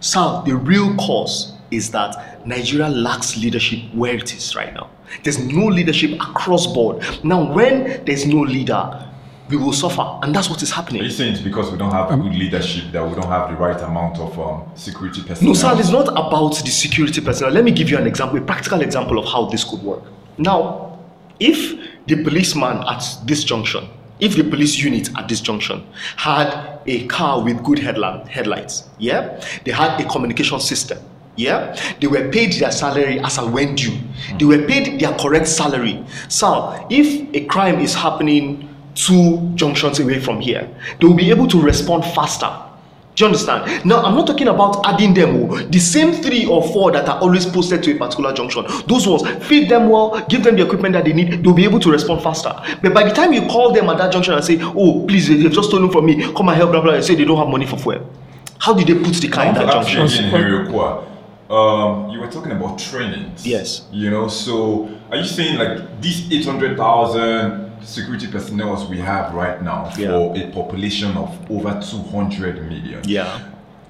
Sir, 0.00 0.42
the 0.46 0.54
real 0.56 0.94
cause 0.96 1.54
is 1.70 1.90
that 1.92 2.46
Nigeria 2.46 2.88
lacks 2.88 3.36
leadership 3.36 3.80
where 3.94 4.14
it 4.16 4.34
is 4.34 4.56
right 4.56 4.72
now. 4.74 4.90
There's 5.22 5.38
no 5.38 5.66
leadership 5.66 6.12
across 6.20 6.66
board. 6.66 7.02
Now, 7.24 7.52
when 7.52 8.04
there's 8.04 8.26
no 8.26 8.40
leader, 8.40 9.06
we 9.50 9.56
will 9.56 9.72
suffer, 9.72 10.18
and 10.22 10.34
that's 10.34 10.48
what 10.48 10.62
is 10.62 10.70
happening. 10.70 11.00
Are 11.00 11.04
happening. 11.04 11.10
you 11.10 11.10
saying 11.10 11.32
it's 11.34 11.42
because 11.42 11.72
we 11.72 11.78
don't 11.78 11.90
have 11.90 12.08
good 12.08 12.34
leadership 12.34 12.92
that 12.92 13.06
we 13.06 13.14
don't 13.14 13.28
have 13.28 13.50
the 13.50 13.56
right 13.56 13.80
amount 13.82 14.18
of 14.18 14.38
um, 14.38 14.70
security 14.76 15.22
personnel? 15.22 15.52
No, 15.52 15.58
sir, 15.58 15.74
it's 15.78 15.90
not 15.90 16.08
about 16.08 16.56
the 16.56 16.70
security 16.70 17.20
personnel. 17.20 17.52
Let 17.52 17.64
me 17.64 17.72
give 17.72 17.90
you 17.90 17.98
an 17.98 18.06
example, 18.06 18.38
a 18.38 18.42
practical 18.42 18.80
example 18.80 19.18
of 19.18 19.26
how 19.26 19.46
this 19.46 19.64
could 19.64 19.82
work. 19.82 20.04
Now, 20.38 20.98
if 21.40 21.74
the 22.06 22.22
policeman 22.22 22.84
at 22.86 23.04
this 23.24 23.42
junction, 23.44 23.88
if 24.20 24.36
the 24.36 24.44
police 24.44 24.78
unit 24.78 25.08
at 25.18 25.28
this 25.28 25.40
junction 25.40 25.84
had 26.16 26.80
a 26.86 27.06
car 27.06 27.42
with 27.42 27.62
good 27.64 27.78
headlamp, 27.78 28.28
headlights, 28.28 28.88
yeah, 28.98 29.42
they 29.64 29.72
had 29.72 30.00
a 30.00 30.04
communication 30.08 30.60
system, 30.60 30.98
yeah, 31.36 31.76
they 32.00 32.06
were 32.06 32.30
paid 32.30 32.52
their 32.54 32.70
salary 32.70 33.18
as 33.20 33.38
a 33.38 33.46
when 33.46 33.74
due, 33.74 33.96
they 34.38 34.44
were 34.44 34.66
paid 34.66 35.00
their 35.00 35.12
correct 35.16 35.48
salary. 35.48 36.04
So, 36.28 36.86
if 36.90 37.34
a 37.34 37.44
crime 37.46 37.80
is 37.80 37.94
happening 37.94 38.68
two 38.94 39.50
junctions 39.54 40.00
away 40.00 40.20
from 40.20 40.40
here, 40.40 40.68
they 41.00 41.06
will 41.06 41.14
be 41.14 41.30
able 41.30 41.46
to 41.48 41.60
respond 41.60 42.04
faster. 42.04 42.50
Do 43.16 43.24
you 43.24 43.26
understand? 43.26 43.84
Now, 43.84 44.02
I'm 44.02 44.14
not 44.14 44.26
talking 44.26 44.48
about 44.48 44.86
adding 44.86 45.14
them. 45.14 45.36
oh. 45.50 45.56
The 45.62 45.78
same 45.80 46.12
three 46.12 46.46
or 46.46 46.62
four 46.72 46.92
that 46.92 47.08
are 47.08 47.18
always 47.18 47.44
posted 47.44 47.82
to 47.82 47.92
a 47.92 47.98
particular 47.98 48.32
junction, 48.32 48.64
those 48.86 49.06
ones, 49.06 49.22
feed 49.46 49.68
them 49.68 49.88
well, 49.88 50.24
give 50.28 50.44
them 50.44 50.56
the 50.56 50.64
equipment 50.64 50.92
that 50.94 51.04
they 51.04 51.12
need, 51.12 51.42
they'll 51.42 51.52
be 51.52 51.64
able 51.64 51.80
to 51.80 51.90
respond 51.90 52.22
faster. 52.22 52.52
But 52.82 52.94
by 52.94 53.04
the 53.04 53.10
time 53.10 53.32
you 53.32 53.42
call 53.42 53.72
them 53.72 53.88
at 53.90 53.98
that 53.98 54.12
junction 54.12 54.34
and 54.34 54.44
say, 54.44 54.58
oh, 54.62 55.04
please, 55.06 55.28
they've 55.28 55.50
just 55.50 55.68
stolen 55.68 55.90
from 55.90 56.06
me, 56.06 56.32
come 56.34 56.48
and 56.48 56.56
help, 56.56 56.70
blah, 56.70 56.80
blah, 56.80 56.94
and 56.94 57.04
say 57.04 57.14
they 57.14 57.24
don't 57.24 57.36
have 57.38 57.48
money 57.48 57.66
for 57.66 57.76
fuel. 57.78 58.08
How 58.58 58.74
did 58.74 58.86
they 58.86 58.94
put 59.02 59.14
the 59.14 59.28
car 59.28 59.44
I 59.44 59.48
in 59.48 59.54
that 59.54 59.66
to 59.66 59.76
ask 59.78 59.88
you 59.90 59.96
junction? 59.96 60.30
Again, 61.50 61.58
Henry 61.58 62.04
Okwa. 62.04 62.06
Um, 62.06 62.10
you 62.10 62.20
were 62.20 62.30
talking 62.30 62.52
about 62.52 62.78
trainings. 62.78 63.46
Yes. 63.46 63.86
You 63.92 64.10
know, 64.10 64.28
so 64.28 64.88
are 65.10 65.16
you 65.18 65.24
saying 65.24 65.58
like 65.58 66.00
these 66.00 66.30
800,000 66.32 67.70
security 67.82 68.26
personnel 68.26 68.86
we 68.88 68.98
have 68.98 69.34
right 69.34 69.62
now 69.62 69.90
Yeah. 69.96 70.08
for 70.10 70.36
a 70.36 70.50
population 70.52 71.16
of 71.16 71.30
over 71.50 71.80
200 71.80 72.68
million? 72.68 73.00
Yeah. 73.04 73.40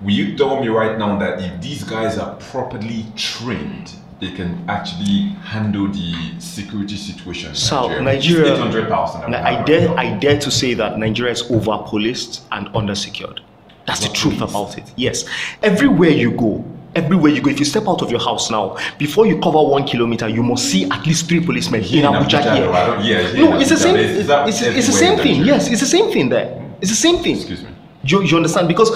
Will 0.00 0.12
you 0.12 0.36
tell 0.36 0.60
me 0.60 0.68
right 0.68 0.98
now 0.98 1.18
that 1.18 1.40
if 1.40 1.60
these 1.60 1.84
guys 1.84 2.16
are 2.18 2.34
properly 2.50 3.04
trained, 3.16 3.92
they 4.18 4.30
can 4.30 4.64
actually 4.68 5.34
handle 5.44 5.88
the 5.88 6.14
security 6.38 6.96
situation? 6.96 7.54
So 7.54 8.00
Nigeria, 8.00 8.54
800,000. 8.54 9.20
that 9.20 9.26
we 9.26 9.32
Now, 9.32 9.38
have 9.38 9.46
I 9.46 9.56
right 9.58 9.66
dare, 9.66 9.88
now. 9.88 9.96
I 9.96 10.18
dare 10.18 10.38
to 10.38 10.50
say 10.50 10.74
that 10.74 10.98
Nigeria 10.98 11.32
is 11.32 11.42
over 11.50 11.78
policed 11.86 12.42
and 12.52 12.68
under 12.74 12.94
secured. 12.94 13.42
That's 13.86 14.00
the 14.06 14.12
truth 14.14 14.40
about 14.40 14.78
it. 14.78 14.84
Yes, 14.96 15.24
everywhere 15.62 16.10
you 16.10 16.30
go, 16.30 16.64
everywhere 16.94 17.32
you 17.32 17.40
go, 17.42 17.50
if 17.50 17.58
you 17.58 17.64
step 17.64 17.86
out 17.88 18.02
of 18.02 18.10
your 18.10 18.20
house 18.20 18.50
now, 18.50 18.76
before 18.98 19.26
you 19.26 19.38
cover 19.40 19.62
one 19.62 19.84
kilometer, 19.86 20.28
you 20.28 20.42
must 20.42 20.64
see 20.70 20.84
at 20.90 21.06
least 21.06 21.28
three 21.28 21.40
policemen 21.44 21.82
Here 21.82 22.06
in 22.06 22.14
in 22.14 22.20
Abuja 22.22 22.40
Abuja, 22.42 22.54
here. 22.54 22.66
though, 22.66 22.72
I 22.72 23.02
yeah, 23.02 23.22
here 23.32 23.50
no, 23.50 23.58
it's 23.60 23.70
the 23.70 23.76
same. 23.76 24.26
that 24.26 24.48
It's, 24.48 24.62
it's 24.62 24.86
the 24.86 24.92
same 24.92 25.12
in 25.14 25.18
thing. 25.18 25.44
Yes, 25.44 25.68
it's 25.70 25.80
the 25.80 25.86
same 25.86 26.10
thing 26.12 26.28
there. 26.28 26.56
It's 26.80 26.90
the 26.90 26.96
same 26.96 27.18
thing. 27.22 27.36
Excuse 27.36 27.62
me. 27.62 27.68
You, 28.04 28.22
you 28.22 28.36
understand? 28.36 28.68
Because 28.68 28.90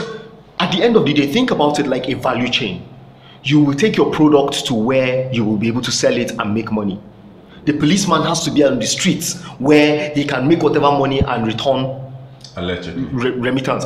at 0.58 0.72
the 0.72 0.82
end 0.82 0.96
of 0.96 1.04
the 1.04 1.12
day, 1.12 1.26
think 1.32 1.50
about 1.50 1.78
it 1.78 1.86
like 1.86 2.08
a 2.08 2.14
value 2.14 2.48
chain. 2.48 2.86
You 3.42 3.60
will 3.60 3.74
take 3.74 3.96
your 3.96 4.10
product 4.10 4.64
to 4.66 4.74
where 4.74 5.30
you 5.32 5.44
will 5.44 5.58
be 5.58 5.68
able 5.68 5.82
to 5.82 5.92
sell 5.92 6.16
it 6.16 6.30
and 6.38 6.54
make 6.54 6.72
money. 6.72 6.98
The 7.66 7.74
policeman 7.74 8.22
has 8.22 8.42
to 8.44 8.50
be 8.50 8.62
on 8.64 8.78
the 8.78 8.86
streets 8.86 9.40
where 9.58 10.10
he 10.14 10.24
can 10.24 10.48
make 10.48 10.62
whatever 10.62 10.90
money 10.92 11.20
and 11.20 11.46
return 11.46 12.00
Allegedly. 12.56 13.04
re- 13.04 13.30
remittance. 13.30 13.84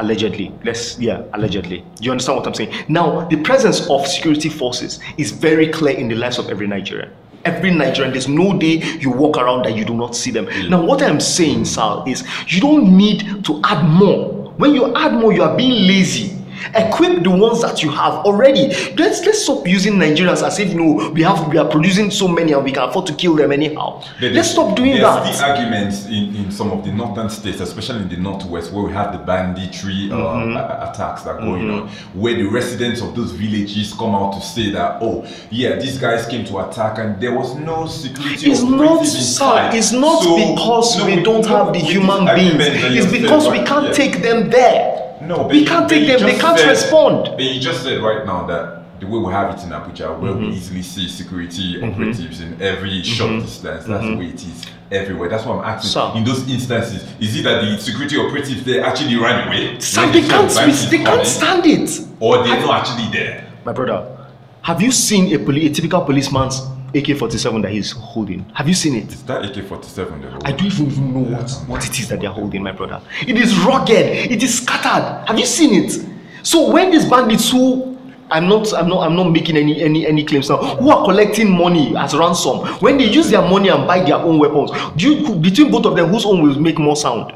Allegedly, 0.00 0.50
let's 0.64 0.98
yeah, 0.98 1.22
allegedly. 1.34 1.84
Do 1.96 2.04
you 2.04 2.10
understand 2.10 2.38
what 2.38 2.46
I'm 2.46 2.54
saying? 2.54 2.72
Now, 2.88 3.28
the 3.28 3.36
presence 3.42 3.86
of 3.90 4.06
security 4.06 4.48
forces 4.48 4.98
is 5.18 5.30
very 5.30 5.68
clear 5.68 5.94
in 5.94 6.08
the 6.08 6.14
lives 6.14 6.38
of 6.38 6.48
every 6.48 6.66
Nigerian. 6.66 7.12
Every 7.44 7.70
Nigerian, 7.70 8.10
there's 8.12 8.26
no 8.28 8.58
day 8.58 8.82
you 8.98 9.10
walk 9.10 9.36
around 9.36 9.66
that 9.66 9.76
you 9.76 9.84
do 9.84 9.92
not 9.94 10.16
see 10.16 10.30
them. 10.30 10.46
Mm. 10.46 10.70
Now, 10.70 10.82
what 10.82 11.02
I'm 11.02 11.20
saying, 11.20 11.66
Sal, 11.66 12.04
is 12.08 12.24
you 12.48 12.62
don't 12.62 12.96
need 12.96 13.44
to 13.44 13.60
add 13.64 13.84
more. 13.84 14.50
When 14.56 14.74
you 14.74 14.94
add 14.96 15.12
more, 15.12 15.34
you 15.34 15.42
are 15.42 15.54
being 15.54 15.86
lazy. 15.86 16.34
Equip 16.74 17.22
the 17.22 17.30
ones 17.30 17.62
that 17.62 17.82
you 17.82 17.90
have 17.90 18.14
already. 18.26 18.68
Let's 18.96 19.24
let's 19.24 19.42
stop 19.42 19.66
using 19.66 19.94
Nigerians 19.94 20.42
as 20.46 20.58
if 20.58 20.74
no, 20.74 21.10
we 21.14 21.22
have 21.22 21.48
we 21.48 21.58
are 21.58 21.68
producing 21.68 22.10
so 22.10 22.28
many 22.28 22.52
and 22.52 22.62
we 22.64 22.72
can 22.72 22.88
afford 22.88 23.06
to 23.06 23.14
kill 23.14 23.34
them 23.34 23.52
anyhow. 23.52 24.02
There- 24.20 24.30
Let's 24.32 24.50
stop 24.50 24.76
doing 24.76 24.92
there's 24.92 25.02
that. 25.02 25.38
the 25.38 25.44
arguments 25.46 26.06
in, 26.06 26.36
in 26.36 26.50
some 26.50 26.70
of 26.70 26.84
the 26.84 26.92
northern 26.92 27.30
states, 27.30 27.60
especially 27.60 28.02
in 28.02 28.08
the 28.08 28.16
northwest, 28.16 28.72
where 28.72 28.84
we 28.84 28.92
have 28.92 29.12
the 29.12 29.18
banditry 29.18 30.10
uh, 30.12 30.16
Mm-hmm. 30.30 30.56
attacks 30.90 31.22
that 31.22 31.36
are 31.36 31.40
going 31.40 31.70
on, 31.70 31.88
where 32.14 32.34
the 32.34 32.44
residents 32.44 33.00
of 33.02 33.14
those 33.16 33.32
villages 33.32 33.92
come 33.94 34.14
out 34.14 34.32
to 34.34 34.40
say 34.40 34.70
that, 34.70 34.98
oh, 35.02 35.26
yeah, 35.50 35.76
these 35.76 35.98
guys 35.98 36.26
came 36.26 36.44
to 36.46 36.58
attack 36.68 36.98
and 36.98 37.20
there 37.20 37.36
was 37.36 37.54
no 37.56 37.86
security. 37.86 38.50
It's 38.50 38.62
not, 38.62 39.00
inside. 39.00 39.74
it's 39.74 39.92
not 39.92 40.22
So, 40.22 40.36
because 40.54 40.98
no, 40.98 41.06
we 41.06 41.16
with- 41.16 41.24
don't 41.24 41.46
no, 41.46 41.64
have 41.64 41.72
the 41.72 41.78
human 41.80 42.24
beings. 42.36 42.56
It's 42.60 43.10
because 43.10 43.48
we 43.48 43.62
can't 43.64 43.86
yeah. 43.86 43.92
take 43.92 44.22
them 44.22 44.50
there. 44.50 44.99
No, 45.30 45.44
but 45.44 45.52
we 45.52 45.64
can't 45.64 45.88
take 45.88 46.06
them. 46.06 46.20
They 46.26 46.38
can't 46.38 46.58
said- 46.58 46.68
respond. 46.68 47.24
But 47.36 47.42
you 47.42 47.60
just 47.60 47.82
said 47.82 48.00
right 48.02 48.24
now 48.26 48.46
that 48.46 49.00
the 49.00 49.06
way 49.06 49.18
we 49.18 49.32
have 49.32 49.54
it 49.56 49.62
in 49.64 49.70
Abuja, 49.70 50.18
where 50.20 50.32
Mm-hmm. 50.32 50.50
we 50.50 50.56
easily 50.56 50.82
see 50.82 51.08
security 51.08 51.80
operatives 51.82 52.40
in 52.40 52.60
every 52.60 53.02
short 53.02 53.40
distance, 53.40 53.86
that's 53.86 54.04
the 54.06 54.16
way 54.16 54.26
it 54.26 54.34
is 54.44 54.66
everywhere. 54.92 55.28
That's 55.30 55.46
what 55.46 55.58
I'm 55.58 55.64
asking. 55.64 55.90
Mm-hmm. 55.90 56.12
Sir. 56.12 56.18
in 56.18 56.24
those 56.24 56.50
instances, 56.50 57.02
is 57.18 57.38
it 57.38 57.42
that 57.44 57.62
the 57.62 57.78
security 57.78 58.16
operatives 58.18 58.62
they 58.64 58.80
actually 58.80 59.16
ran 59.16 59.48
away? 59.48 59.78
Sir, 59.80 60.02
when 60.02 60.12
they 60.12 60.20
can't. 60.28 60.50
They 60.50 60.98
can't 60.98 61.06
coming, 61.06 61.24
stand 61.24 61.64
it. 61.66 62.06
or 62.20 62.44
they're 62.44 62.60
not 62.60 62.80
actually 62.86 63.10
there. 63.18 63.46
My 63.64 63.72
brother, 63.72 64.18
have 64.62 64.82
you 64.82 64.92
seen 64.92 65.32
a, 65.34 65.38
poli- 65.42 65.66
a 65.66 65.70
typical 65.70 66.02
policeman's 66.02 66.60
AK-47 66.94 67.62
that 67.62 67.72
he's 67.72 67.92
holding? 67.92 68.44
Have 68.54 68.68
you 68.68 68.74
seen 68.74 68.96
it? 68.96 69.12
Is 69.12 69.22
that 69.24 69.44
AK-47? 69.44 70.42
I 70.44 70.52
don't 70.52 70.66
even 70.66 71.14
know 71.14 71.36
what, 71.36 71.50
what 71.66 71.86
it 71.86 71.98
is 71.98 72.08
that 72.08 72.20
they're 72.20 72.30
holding, 72.30 72.62
my 72.62 72.72
brother. 72.72 73.00
It 73.26 73.36
is 73.36 73.56
rugged. 73.60 74.06
It 74.30 74.42
is 74.42 74.62
scattered. 74.62 75.26
Have 75.26 75.38
you 75.38 75.46
seen 75.46 75.84
it? 75.84 76.04
So 76.42 76.70
when 76.72 76.90
these 76.90 77.08
bandits 77.08 77.50
who 77.50 77.90
I'm 78.30 78.48
not 78.48 78.72
I'm 78.72 78.88
not 78.88 79.02
I'm 79.02 79.16
not 79.16 79.30
making 79.30 79.56
any 79.56 79.82
any 79.82 80.06
any 80.06 80.24
claims 80.24 80.48
now, 80.48 80.56
who 80.56 80.90
are 80.90 81.04
collecting 81.04 81.50
money 81.50 81.96
as 81.96 82.14
ransom, 82.14 82.60
when 82.80 82.96
they 82.96 83.04
use 83.10 83.28
their 83.30 83.42
money 83.42 83.68
and 83.68 83.86
buy 83.86 84.02
their 84.04 84.16
own 84.16 84.38
weapons, 84.38 84.70
do 84.96 85.12
you 85.12 85.34
between 85.36 85.70
both 85.70 85.84
of 85.86 85.96
them 85.96 86.08
whose 86.10 86.24
own 86.24 86.42
will 86.42 86.58
make 86.60 86.78
more 86.78 86.96
sound? 86.96 87.32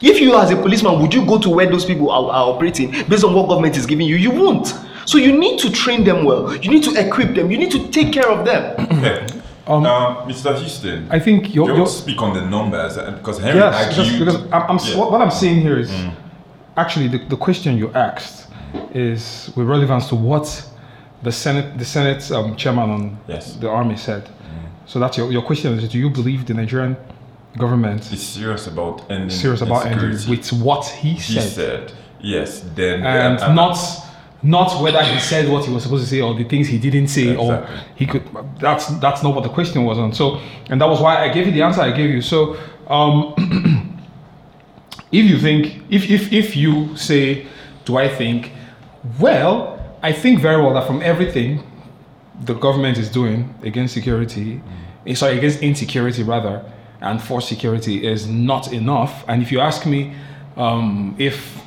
If 0.00 0.20
you 0.20 0.34
as 0.36 0.50
a 0.50 0.56
policeman, 0.56 1.00
would 1.02 1.12
you 1.12 1.26
go 1.26 1.38
to 1.38 1.50
where 1.50 1.66
those 1.68 1.84
people 1.84 2.10
are, 2.10 2.30
are 2.30 2.54
operating 2.54 2.90
based 3.08 3.24
on 3.24 3.34
what 3.34 3.48
government 3.48 3.76
is 3.76 3.84
giving 3.86 4.06
you? 4.06 4.16
You 4.16 4.30
won't. 4.30 4.72
So 5.06 5.18
you 5.18 5.32
need 5.38 5.58
to 5.60 5.70
train 5.70 6.04
them 6.04 6.24
well. 6.24 6.54
You 6.56 6.70
need 6.70 6.84
to 6.84 6.92
equip 7.06 7.34
them. 7.34 7.50
You 7.50 7.58
need 7.58 7.70
to 7.72 7.88
take 7.88 8.12
care 8.12 8.28
of 8.30 8.44
them. 8.44 8.62
Yeah. 9.02 9.26
Um, 9.66 9.86
Uh, 9.86 10.26
Mr. 10.26 10.56
Houston, 10.58 11.06
I 11.10 11.20
think 11.20 11.54
you're, 11.54 11.76
you 11.76 11.86
speak 11.86 12.20
on 12.22 12.34
the 12.34 12.40
numbers 12.44 12.96
uh, 12.98 13.10
because 13.12 13.38
Henry 13.38 13.60
yes, 13.60 13.74
argued. 13.74 13.96
just 13.96 14.18
because 14.18 14.36
I'm, 14.52 14.62
I'm 14.70 14.78
Yeah. 14.78 14.96
what, 14.98 15.12
what 15.12 15.20
I'm 15.20 15.30
saying 15.30 15.60
here 15.60 15.78
is 15.78 15.90
actually 16.76 17.08
the, 17.08 17.18
the 17.28 17.36
question 17.36 17.76
you 17.76 17.90
asked 17.94 18.48
is 18.94 19.50
with 19.56 19.66
relevance 19.68 20.08
to 20.08 20.16
what 20.16 20.46
the 21.22 21.30
Senate 21.30 21.78
the 21.78 21.84
Senate 21.84 22.30
um, 22.32 22.56
chairman 22.56 22.90
on 22.90 23.18
Yes. 23.28 23.54
the 23.56 23.68
army 23.68 23.96
said. 23.96 24.28
So 24.86 24.98
that's 24.98 25.16
your, 25.16 25.30
your 25.30 25.42
question 25.42 25.78
is 25.78 25.88
do 25.88 25.98
you 25.98 26.10
believe 26.10 26.46
the 26.46 26.54
Nigerian 26.54 26.96
government 27.56 28.12
Is 28.12 28.22
serious 28.26 28.66
about 28.66 29.08
ending 29.10 29.30
serious 29.30 29.60
about 29.62 29.86
ending 29.86 30.16
with 30.28 30.52
what 30.52 30.84
he 30.86 31.10
He 31.12 31.20
said? 31.40 31.50
said, 31.52 31.92
yes. 32.20 32.64
Then 32.74 33.04
and 33.04 33.54
not 33.54 33.76
not 34.42 34.82
whether 34.82 35.02
he 35.02 35.20
said 35.20 35.48
what 35.48 35.64
he 35.64 35.72
was 35.72 35.82
supposed 35.82 36.04
to 36.04 36.08
say 36.08 36.20
or 36.20 36.34
the 36.34 36.44
things 36.44 36.66
he 36.66 36.78
didn't 36.78 37.08
say 37.08 37.36
or 37.36 37.66
he 37.94 38.06
could 38.06 38.26
that's 38.58 38.86
that's 38.98 39.22
not 39.22 39.34
what 39.34 39.42
the 39.44 39.50
question 39.50 39.84
was 39.84 39.98
on. 39.98 40.12
So 40.12 40.40
and 40.68 40.80
that 40.80 40.88
was 40.88 41.00
why 41.00 41.22
i 41.22 41.28
gave 41.32 41.46
you 41.46 41.52
the 41.52 41.62
answer 41.62 41.82
i 41.82 41.90
gave 41.90 42.10
you. 42.10 42.22
So 42.22 42.56
um 42.88 43.34
if 45.12 45.24
you 45.26 45.38
think 45.38 45.82
if 45.90 46.10
if 46.10 46.32
if 46.32 46.56
you 46.56 46.96
say 46.96 47.46
do 47.84 47.96
i 47.96 48.08
think 48.08 48.52
well 49.18 49.78
i 50.02 50.12
think 50.12 50.40
very 50.40 50.62
well 50.62 50.74
that 50.74 50.86
from 50.86 51.02
everything 51.02 51.62
the 52.42 52.54
government 52.54 52.96
is 52.96 53.10
doing 53.10 53.54
against 53.62 53.92
security 53.92 54.60
eh, 55.06 55.14
sorry 55.14 55.36
against 55.36 55.60
insecurity 55.60 56.22
rather 56.22 56.64
and 57.00 57.22
for 57.22 57.40
security 57.40 58.06
is 58.06 58.26
not 58.26 58.72
enough. 58.72 59.24
And 59.26 59.42
if 59.42 59.50
you 59.50 59.60
ask 59.60 59.86
me 59.86 60.14
um, 60.56 61.14
if 61.18 61.60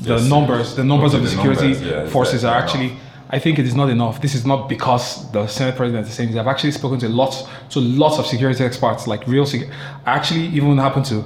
the 0.00 0.14
Yes. 0.14 0.28
numbers, 0.28 0.74
the 0.76 0.84
numbers 0.84 1.14
of 1.14 1.20
the 1.22 1.26
the 1.28 1.34
security 1.34 1.70
numbers? 1.72 1.82
Yeah, 1.90 2.06
forces 2.08 2.44
are 2.44 2.54
actually. 2.56 2.92
I 3.30 3.38
think 3.38 3.58
it 3.58 3.66
is 3.66 3.74
not 3.74 3.90
enough. 3.90 4.22
This 4.22 4.34
is 4.34 4.46
not 4.46 4.70
because 4.70 5.30
the 5.32 5.46
Senate 5.46 5.76
President 5.76 6.06
is 6.08 6.14
saying 6.14 6.30
this. 6.30 6.38
I've 6.40 6.46
actually 6.46 6.72
spoken 6.72 6.98
to 7.00 7.08
lots, 7.10 7.44
to 7.70 7.78
lots 7.80 8.18
of 8.18 8.24
security 8.26 8.64
experts, 8.64 9.06
like 9.06 9.26
real. 9.26 9.44
Sec- 9.44 9.68
I 10.06 10.12
actually 10.12 10.46
even 10.46 10.78
happened 10.78 11.04
to 11.06 11.24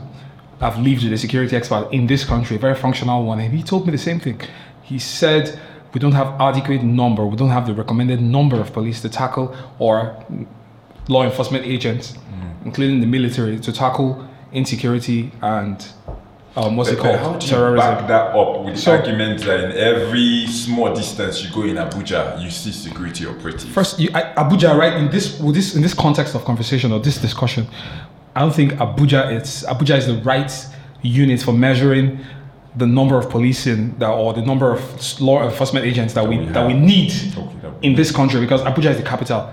have 0.60 0.78
lived 0.80 1.04
with 1.04 1.12
a 1.12 1.18
security 1.18 1.54
expert 1.56 1.86
in 1.92 2.08
this 2.08 2.24
country, 2.24 2.56
a 2.56 2.58
very 2.58 2.74
functional 2.74 3.24
one, 3.24 3.38
and 3.38 3.52
he 3.54 3.62
told 3.62 3.86
me 3.86 3.92
the 3.92 3.98
same 3.98 4.18
thing. 4.18 4.40
He 4.82 4.98
said 4.98 5.56
we 5.94 6.00
don't 6.00 6.12
have 6.22 6.28
adequate 6.40 6.82
number, 6.82 7.24
we 7.24 7.36
don't 7.36 7.50
have 7.50 7.66
the 7.68 7.74
recommended 7.74 8.20
number 8.20 8.58
of 8.60 8.72
police 8.72 9.00
to 9.02 9.08
tackle 9.08 9.54
or 9.78 10.16
law 11.08 11.22
enforcement 11.22 11.64
agents, 11.66 12.14
Mm. 12.14 12.66
including 12.66 13.00
the 13.00 13.06
military, 13.06 13.58
to 13.60 13.70
tackle 13.72 14.24
insecurity 14.52 15.30
and 15.40 15.76
um, 16.56 16.76
what's 16.76 16.90
it 16.90 16.96
But- 16.98 17.02
but 17.04 17.18
called 17.20 17.32
How 17.34 17.38
do 17.38 17.46
you 17.46 17.50
terrorism. 17.52 17.94
back 17.94 18.08
that 18.08 18.34
up 18.36 18.64
with 18.64 18.78
So- 18.78 18.92
the 18.92 18.98
argument 18.98 19.42
that 19.44 19.60
in 19.64 19.72
every 19.72 20.46
small 20.46 20.94
distance 20.94 21.42
you 21.42 21.50
go 21.50 21.62
in 21.62 21.76
Abuja, 21.76 22.42
you 22.42 22.50
see 22.50 22.70
security 22.72 23.26
operatives? 23.26 23.64
First, 23.66 23.98
you, 23.98 24.10
I, 24.14 24.22
Abuja, 24.36 24.76
right? 24.76 24.92
In 24.94 25.10
this, 25.10 25.38
with 25.40 25.54
this, 25.54 25.74
in 25.74 25.82
this 25.82 25.94
context 25.94 26.34
of 26.34 26.44
conversation 26.44 26.92
or 26.92 27.00
this 27.00 27.18
discussion, 27.18 27.66
I 28.36 28.40
don't 28.40 28.54
think 28.54 28.72
Abuja 28.74 29.40
is 29.40 29.64
Abuja 29.68 29.96
is 29.98 30.06
the 30.06 30.14
right 30.16 30.50
unit 31.02 31.40
for 31.42 31.52
measuring 31.52 32.18
the 32.76 32.86
number 32.86 33.18
of 33.18 33.28
policing 33.28 33.94
that, 33.98 34.08
or 34.08 34.32
the 34.32 34.40
number 34.40 34.72
of 34.72 35.20
law 35.20 35.42
enforcement 35.44 35.84
agents 35.84 36.14
that 36.14 36.26
we 36.26 36.38
we 36.38 36.46
that 36.46 36.66
we 36.66 36.72
need 36.72 37.12
Okay, 37.36 37.68
in 37.82 37.94
this 37.94 38.10
country 38.10 38.40
because 38.40 38.62
Abuja 38.62 38.90
is 38.92 38.96
the 38.96 39.02
capital. 39.02 39.50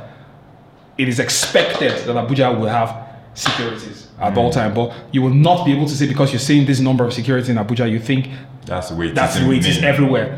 It 0.98 1.08
is 1.10 1.20
expected 1.20 1.92
that 2.06 2.16
Abuja 2.16 2.58
will 2.58 2.68
have 2.68 2.94
securities 3.34 4.08
at 4.20 4.38
all 4.38 4.52
time, 4.52 4.74
but 4.74 4.94
you 5.12 5.22
will 5.22 5.30
not 5.34 5.66
be 5.66 5.72
able 5.72 5.86
to 5.86 5.96
say 5.96 6.08
because 6.08 6.32
you're 6.32 6.40
seeing 6.40 6.66
this 6.66 6.80
number 6.80 7.06
of 7.06 7.14
security 7.14 7.52
in 7.52 7.58
Abuja, 7.58 7.90
you 7.90 8.00
think 8.00 8.30
That's 8.66 8.90
the 8.90 8.96
way 8.96 9.08
it 9.08 9.16
that's 9.16 9.40
the 9.40 9.48
way 9.48 9.58
it 9.58 9.66
is 9.66 9.82
everywhere. 9.84 10.38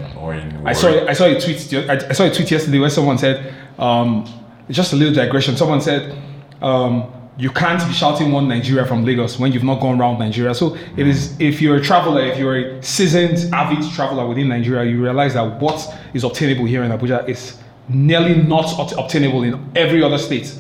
I 0.66 0.74
saw 0.74 1.08
I 1.08 1.14
saw 1.14 1.26
a 1.26 1.40
tweet 1.40 1.74
I, 1.90 1.96
I 2.10 2.14
saw 2.14 2.26
a 2.26 2.32
tweet 2.32 2.52
yesterday 2.52 2.80
where 2.80 2.90
someone 2.90 3.18
said 3.18 3.54
um, 3.80 4.26
just 4.70 4.94
a 4.94 4.96
little 4.96 5.14
digression. 5.14 5.58
Someone 5.58 5.82
said 5.82 6.16
um, 6.62 7.12
you 7.38 7.50
can't 7.50 7.86
be 7.88 7.94
shouting 7.94 8.32
one 8.32 8.48
Nigeria 8.48 8.86
from 8.86 9.04
Lagos 9.04 9.40
when 9.40 9.52
you've 9.52 9.64
not 9.64 9.82
gone 9.82 10.00
around 10.00 10.20
Nigeria. 10.20 10.54
So 10.54 10.76
it 10.96 11.08
is 11.08 11.40
if 11.40 11.62
you're 11.62 11.78
a 11.78 11.82
traveler, 11.82 12.22
if 12.22 12.38
you're 12.38 12.78
a 12.78 12.84
seasoned 12.84 13.54
avid 13.54 13.84
traveler 13.94 14.28
within 14.28 14.48
Nigeria, 14.50 14.90
you 14.90 15.02
realize 15.02 15.34
that 15.34 15.60
what 15.60 15.80
is 16.14 16.24
obtainable 16.24 16.66
here 16.66 16.84
in 16.84 16.92
Abuja 16.92 17.28
is 17.28 17.58
nearly 17.90 18.36
not 18.36 18.92
obtainable 18.98 19.44
in 19.44 19.72
every 19.76 20.04
other 20.04 20.18
state. 20.18 20.56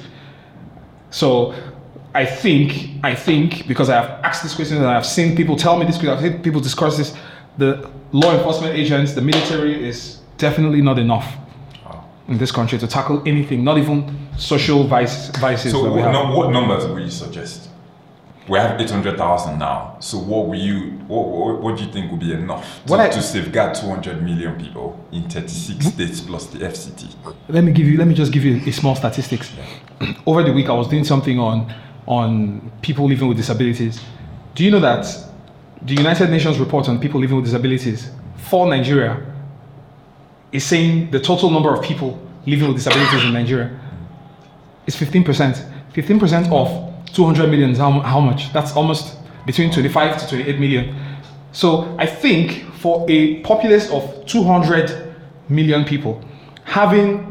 So 1.11 1.53
I 2.13 2.25
think, 2.25 2.89
I 3.03 3.15
think, 3.15 3.67
because 3.67 3.89
I 3.89 3.95
have 4.01 4.09
asked 4.23 4.43
this 4.43 4.53
question 4.53 4.77
and 4.77 4.85
I 4.85 4.93
have 4.93 5.05
seen 5.05 5.35
people 5.35 5.55
tell 5.55 5.77
me 5.77 5.85
this, 5.85 5.97
because 5.97 6.17
I've 6.17 6.31
seen 6.31 6.41
people 6.41 6.59
discuss 6.59 6.97
this, 6.97 7.15
the 7.57 7.89
law 8.11 8.33
enforcement 8.35 8.75
agents, 8.75 9.13
the 9.13 9.21
military 9.21 9.87
is 9.87 10.19
definitely 10.37 10.81
not 10.81 10.99
enough 10.99 11.37
in 12.27 12.37
this 12.37 12.51
country 12.51 12.77
to 12.79 12.87
tackle 12.87 13.21
anything, 13.25 13.63
not 13.63 13.77
even 13.77 14.27
social 14.37 14.83
vice, 14.85 15.29
vices 15.37 15.71
So 15.71 15.89
what, 15.91 16.11
num- 16.11 16.33
what 16.35 16.51
numbers 16.51 16.85
would 16.85 17.03
you 17.03 17.09
suggest? 17.09 17.69
We 18.47 18.57
have 18.57 18.81
800,000 18.81 19.59
now. 19.59 19.97
So 19.99 20.17
what 20.17 20.47
will 20.47 20.55
you, 20.55 20.91
what, 21.07 21.27
what, 21.27 21.61
what 21.61 21.77
do 21.77 21.85
you 21.85 21.91
think 21.91 22.11
would 22.11 22.19
be 22.19 22.33
enough 22.33 22.83
to, 22.87 22.93
I- 22.95 23.09
to 23.09 23.21
safeguard 23.21 23.75
200 23.75 24.21
million 24.23 24.57
people 24.59 24.99
in 25.11 25.29
36 25.29 25.85
hmm? 25.85 25.91
states 25.91 26.21
plus 26.21 26.47
the 26.47 26.59
FCT? 26.59 27.15
let 27.49 27.63
me 27.63 27.71
give 27.71 27.87
you 27.87 27.97
let 27.97 28.07
me 28.07 28.13
just 28.13 28.31
give 28.31 28.43
you 28.43 28.61
a 28.65 28.71
small 28.71 28.95
statistics 28.95 29.51
over 30.25 30.41
the 30.41 30.51
week 30.51 30.69
i 30.69 30.73
was 30.73 30.87
doing 30.87 31.03
something 31.03 31.37
on 31.37 31.71
on 32.07 32.71
people 32.81 33.07
living 33.07 33.27
with 33.27 33.37
disabilities. 33.37 34.01
Do 34.55 34.63
you 34.63 34.71
know 34.71 34.79
that 34.79 35.05
the 35.83 35.95
united 35.95 36.29
nations 36.29 36.59
report 36.59 36.87
on 36.87 36.99
people 36.99 37.19
living 37.19 37.35
with 37.35 37.45
disabilities 37.45 38.11
for 38.37 38.67
nigeria 38.67 39.19
is 40.51 40.63
saying 40.63 41.09
the 41.11 41.19
total 41.19 41.49
number 41.49 41.73
of 41.73 41.83
people 41.83 42.19
living 42.45 42.67
with 42.67 42.77
disabilities 42.77 43.23
in 43.23 43.33
nigeria 43.33 43.79
is 44.85 44.95
15% 44.95 45.69
15% 45.93 46.51
of 46.51 47.05
200 47.13 47.47
million 47.49 47.75
how, 47.75 47.99
how 47.99 48.19
much? 48.19 48.53
That's 48.53 48.73
almost 48.75 49.17
between 49.45 49.71
25 49.71 50.21
to 50.21 50.27
28 50.29 50.59
million. 50.59 50.95
So 51.51 51.95
i 51.97 52.05
think 52.05 52.63
for 52.75 53.05
a 53.09 53.41
populace 53.41 53.89
of 53.91 54.25
200 54.25 55.15
million 55.49 55.83
people 55.83 56.23
having 56.63 57.27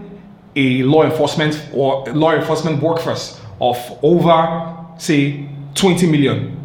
a 0.57 0.83
law 0.83 1.05
enforcement 1.05 1.69
or 1.73 2.05
law 2.07 2.35
enforcement 2.35 2.83
workforce 2.83 3.40
of 3.61 3.99
over 4.03 4.77
say 4.99 5.47
20 5.75 6.07
million 6.11 6.57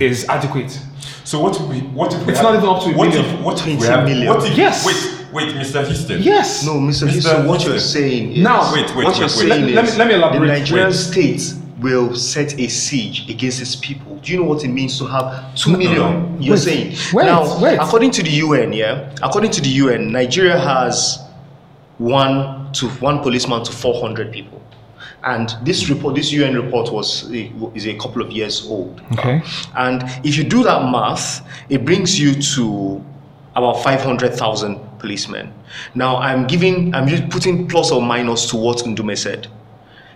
is 0.00 0.26
adequate 0.28 0.78
So 1.24 1.40
what 1.40 1.56
if 1.56 1.62
we, 1.68 1.80
what 1.80 2.12
if 2.14 2.24
we 2.26 2.32
It's 2.32 2.40
have, 2.40 2.52
not 2.52 2.56
even 2.56 2.68
up 2.68 2.82
to 2.84 2.90
a 2.90 2.96
what 2.96 3.08
million. 3.08 3.24
If, 3.34 3.40
what 3.40 3.58
if 3.60 3.66
we 3.66 3.86
have, 3.86 4.04
million. 4.04 4.28
what 4.28 4.46
if, 4.46 4.56
Yes. 4.56 4.84
wait, 4.86 5.32
wait, 5.32 5.54
Mr. 5.54 5.84
Houston. 5.86 6.22
yes 6.22 6.64
No, 6.64 6.74
Mr. 6.74 7.06
Mr. 7.06 7.10
Houston, 7.10 7.46
what 7.46 7.64
you're 7.64 7.78
saying 7.78 8.32
is 8.32 8.38
Now- 8.42 8.72
Wait, 8.72 8.86
wait, 8.86 8.96
what 8.96 9.06
wait, 9.06 9.16
you're 9.18 9.26
wait. 9.26 9.30
saying 9.30 9.48
Let- 9.48 9.74
let 9.74 9.84
me- 9.84 9.90
is 9.90 9.98
let 9.98 10.08
me 10.08 10.14
elaborate. 10.14 10.40
the 10.40 10.46
Nigerian 10.58 10.88
Wait. 10.88 10.94
state 10.96 11.54
will 11.80 12.14
set 12.14 12.58
a 12.58 12.68
siege 12.68 13.28
against 13.28 13.60
its 13.60 13.76
people. 13.76 14.16
Do 14.22 14.32
you 14.32 14.38
know 14.38 14.44
what 14.44 14.64
it 14.64 14.68
means 14.68 14.98
to 14.98 15.06
have 15.06 15.54
two 15.54 15.72
No, 15.72 15.78
million? 15.78 15.98
no, 16.00 16.10
no. 16.20 16.36
You're 16.40 16.54
Wait, 16.54 16.60
saying 16.62 16.94
wait, 17.12 17.24
now, 17.26 17.60
wait. 17.60 17.76
according 17.78 18.10
to 18.12 18.22
the 18.22 18.30
UN, 18.30 18.72
yeah, 18.72 19.10
according 19.22 19.50
to 19.52 19.60
the 19.60 19.68
UN, 19.68 20.10
Nigeria 20.10 20.58
has 20.58 21.18
one 21.98 22.68
to 22.72 22.88
one 23.00 23.18
policeman 23.20 23.62
to 23.64 23.72
400 23.72 24.32
people. 24.32 24.60
And 25.26 25.54
this 25.62 25.90
report, 25.90 26.14
this 26.14 26.30
UN 26.32 26.54
report 26.54 26.92
was 26.92 27.30
eh, 27.32 27.50
is 27.74 27.86
a 27.86 27.94
couple 27.98 28.22
of 28.22 28.30
years 28.30 28.64
old. 28.66 29.02
okay 29.12 29.42
And 29.76 30.02
if 30.24 30.38
you 30.38 30.44
do 30.44 30.62
that 30.62 30.90
math, 30.90 31.44
it 31.68 31.84
brings 31.84 32.18
you 32.18 32.40
to 32.54 33.04
about 33.56 33.82
500,000 33.82 34.78
policemen. 34.98 35.52
Now, 35.94 36.16
I'm 36.18 36.46
giving, 36.46 36.94
I'm 36.94 37.08
just 37.08 37.28
putting 37.30 37.66
plus 37.66 37.90
or 37.90 38.00
minus 38.00 38.48
to 38.50 38.56
what 38.56 38.78
Ndume 38.78 39.16
said. 39.18 39.48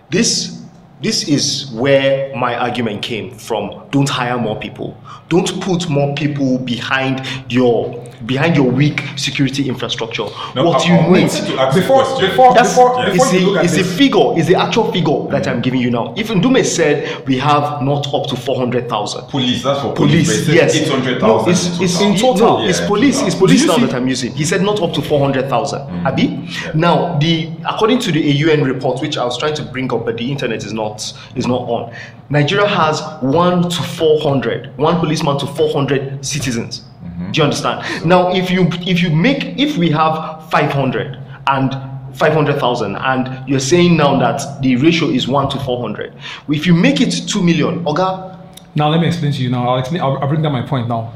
This, 0.09 0.60
this 1.01 1.27
is 1.27 1.71
where 1.71 2.35
my 2.35 2.55
argument 2.55 3.01
came 3.01 3.31
from. 3.31 3.83
Don't 3.91 4.07
hire 4.09 4.37
more 4.37 4.57
people. 4.59 4.95
Don't 5.29 5.61
put 5.61 5.89
more 5.89 6.13
people 6.15 6.57
behind 6.59 7.25
your 7.49 7.97
behind 8.27 8.55
your 8.55 8.69
weak 8.69 9.01
security 9.15 9.67
infrastructure. 9.67 10.25
No, 10.55 10.63
what 10.65 10.81
I- 10.85 10.89
you 10.89 11.11
need 11.11 11.25
Before- 11.73 12.05
before- 12.19 12.53
that's 12.53 12.69
before 12.77 13.03
it's, 13.07 13.33
you 13.33 13.57
a, 13.57 13.63
it's 13.63 13.77
a 13.77 13.83
figure, 13.83 14.37
it's 14.37 14.47
the 14.47 14.53
actual 14.55 14.91
figure 14.91 15.27
that 15.31 15.47
I'm 15.47 15.59
giving 15.59 15.81
you 15.81 15.89
now. 15.89 16.13
If 16.15 16.27
Ndume 16.27 16.63
said 16.63 17.25
we 17.25 17.39
have 17.39 17.81
not 17.81 18.13
up 18.13 18.27
to 18.27 18.35
400,000, 18.35 19.27
Police, 19.29 19.63
that's 19.63 19.81
for 19.81 19.93
police. 19.93 20.27
police, 20.45 20.47
yes. 20.49 20.75
800,000 20.75 21.27
No, 21.27 21.49
it's, 21.49 21.79
it's 21.81 21.99
in 21.99 22.13
total. 22.15 22.33
total. 22.37 22.63
Yeah, 22.63 22.69
it's 22.69 22.81
police. 22.81 23.21
It's 23.23 23.33
police 23.35 23.65
now 23.65 23.77
see- 23.77 23.85
that 23.85 23.95
I'm 23.95 24.07
using. 24.07 24.33
He 24.35 24.45
said 24.45 24.61
not 24.61 24.79
up 24.83 24.93
to 24.93 25.01
400,000. 25.01 25.79
Mm. 25.81 26.05
Abi? 26.05 26.47
Now, 26.75 27.17
the 27.17 27.49
according 27.67 27.99
to 28.01 28.11
the 28.11 28.21
AUN 28.21 28.63
report, 28.63 29.01
which 29.01 29.17
I 29.17 29.25
was 29.25 29.35
trying 29.37 29.55
to 29.55 29.63
bring 29.63 29.91
up, 29.91 30.05
but 30.05 30.17
the 30.17 30.29
internet 30.31 30.63
is 30.63 30.73
not 30.73 30.90
is 31.35 31.47
not 31.47 31.61
on. 31.61 31.93
Nigeria 32.29 32.67
has 32.67 33.01
one 33.21 33.69
to 33.69 33.83
400, 33.83 34.77
one 34.77 34.99
policeman 34.99 35.37
to 35.39 35.45
400 35.45 36.25
citizens. 36.25 36.83
Mm-hmm. 37.03 37.31
Do 37.31 37.37
you 37.37 37.43
understand? 37.43 38.05
Now, 38.05 38.33
if 38.33 38.49
you 38.49 38.67
if 38.81 39.01
you 39.01 39.09
make 39.09 39.59
if 39.59 39.77
we 39.77 39.89
have 39.91 40.49
500 40.49 41.17
and 41.47 41.73
500,000 42.15 42.95
and 42.95 43.49
you're 43.49 43.59
saying 43.59 43.97
now 43.97 44.19
that 44.19 44.61
the 44.61 44.75
ratio 44.75 45.07
is 45.07 45.27
1 45.27 45.49
to 45.49 45.59
400 45.59 46.13
if 46.49 46.67
you 46.67 46.73
make 46.73 46.99
it 46.99 47.11
2 47.27 47.41
million 47.41 47.83
oga 47.85 48.37
Now 48.75 48.89
let 48.89 49.01
me 49.01 49.07
explain 49.07 49.31
to 49.33 49.41
you. 49.41 49.49
Now 49.49 49.69
I'll 49.69 49.79
explain. 49.79 50.01
I'll, 50.01 50.17
I'll 50.17 50.27
bring 50.27 50.41
down 50.41 50.53
my 50.53 50.61
point 50.61 50.87
now. 50.87 51.13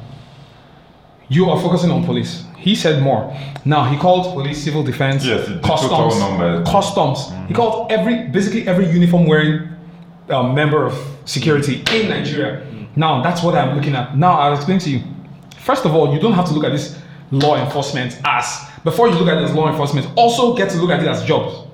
You 1.30 1.50
are 1.50 1.60
focusing 1.60 1.92
on 1.92 2.04
police. 2.06 2.46
He 2.58 2.76
said 2.76 3.02
more. 3.02 3.36
Now 3.64 3.86
he 3.86 3.98
called 3.98 4.34
police, 4.34 4.64
civil 4.64 4.84
defense, 4.84 5.26
Yes, 5.26 5.48
customs, 5.64 6.16
customs. 6.70 7.32
He 7.48 7.54
called 7.54 7.92
every 7.92 8.28
basically 8.28 8.68
every 8.68 8.90
uniform 8.90 9.26
wearing 9.26 9.70
um, 10.30 10.54
member 10.56 10.86
of 10.86 10.94
security 11.26 11.84
in 11.92 12.10
Nigeria. 12.10 12.66
Now 12.96 13.22
that's 13.22 13.44
what 13.44 13.56
I'm 13.56 13.76
looking 13.76 13.96
at. 13.96 14.18
Now 14.18 14.40
I'll 14.40 14.56
explain 14.56 14.80
to 14.80 14.90
you. 14.90 15.02
First 15.60 15.86
of 15.86 15.94
all, 15.96 16.14
you 16.14 16.20
don't 16.20 16.34
have 16.34 16.46
to 16.48 16.54
look 16.54 16.64
at 16.64 16.72
this 16.72 17.00
law 17.32 17.58
enforcement 17.58 18.20
as 18.24 18.68
before 18.84 19.08
you 19.10 19.16
look 19.16 19.28
at 19.28 19.38
it 19.38 19.44
as 19.44 19.54
law 19.54 19.70
enforcement. 19.70 20.08
Also 20.16 20.56
get 20.56 20.70
to 20.72 20.78
look 20.78 20.92
at 20.92 21.02
it 21.02 21.08
as 21.08 21.24
jobs. 21.26 21.68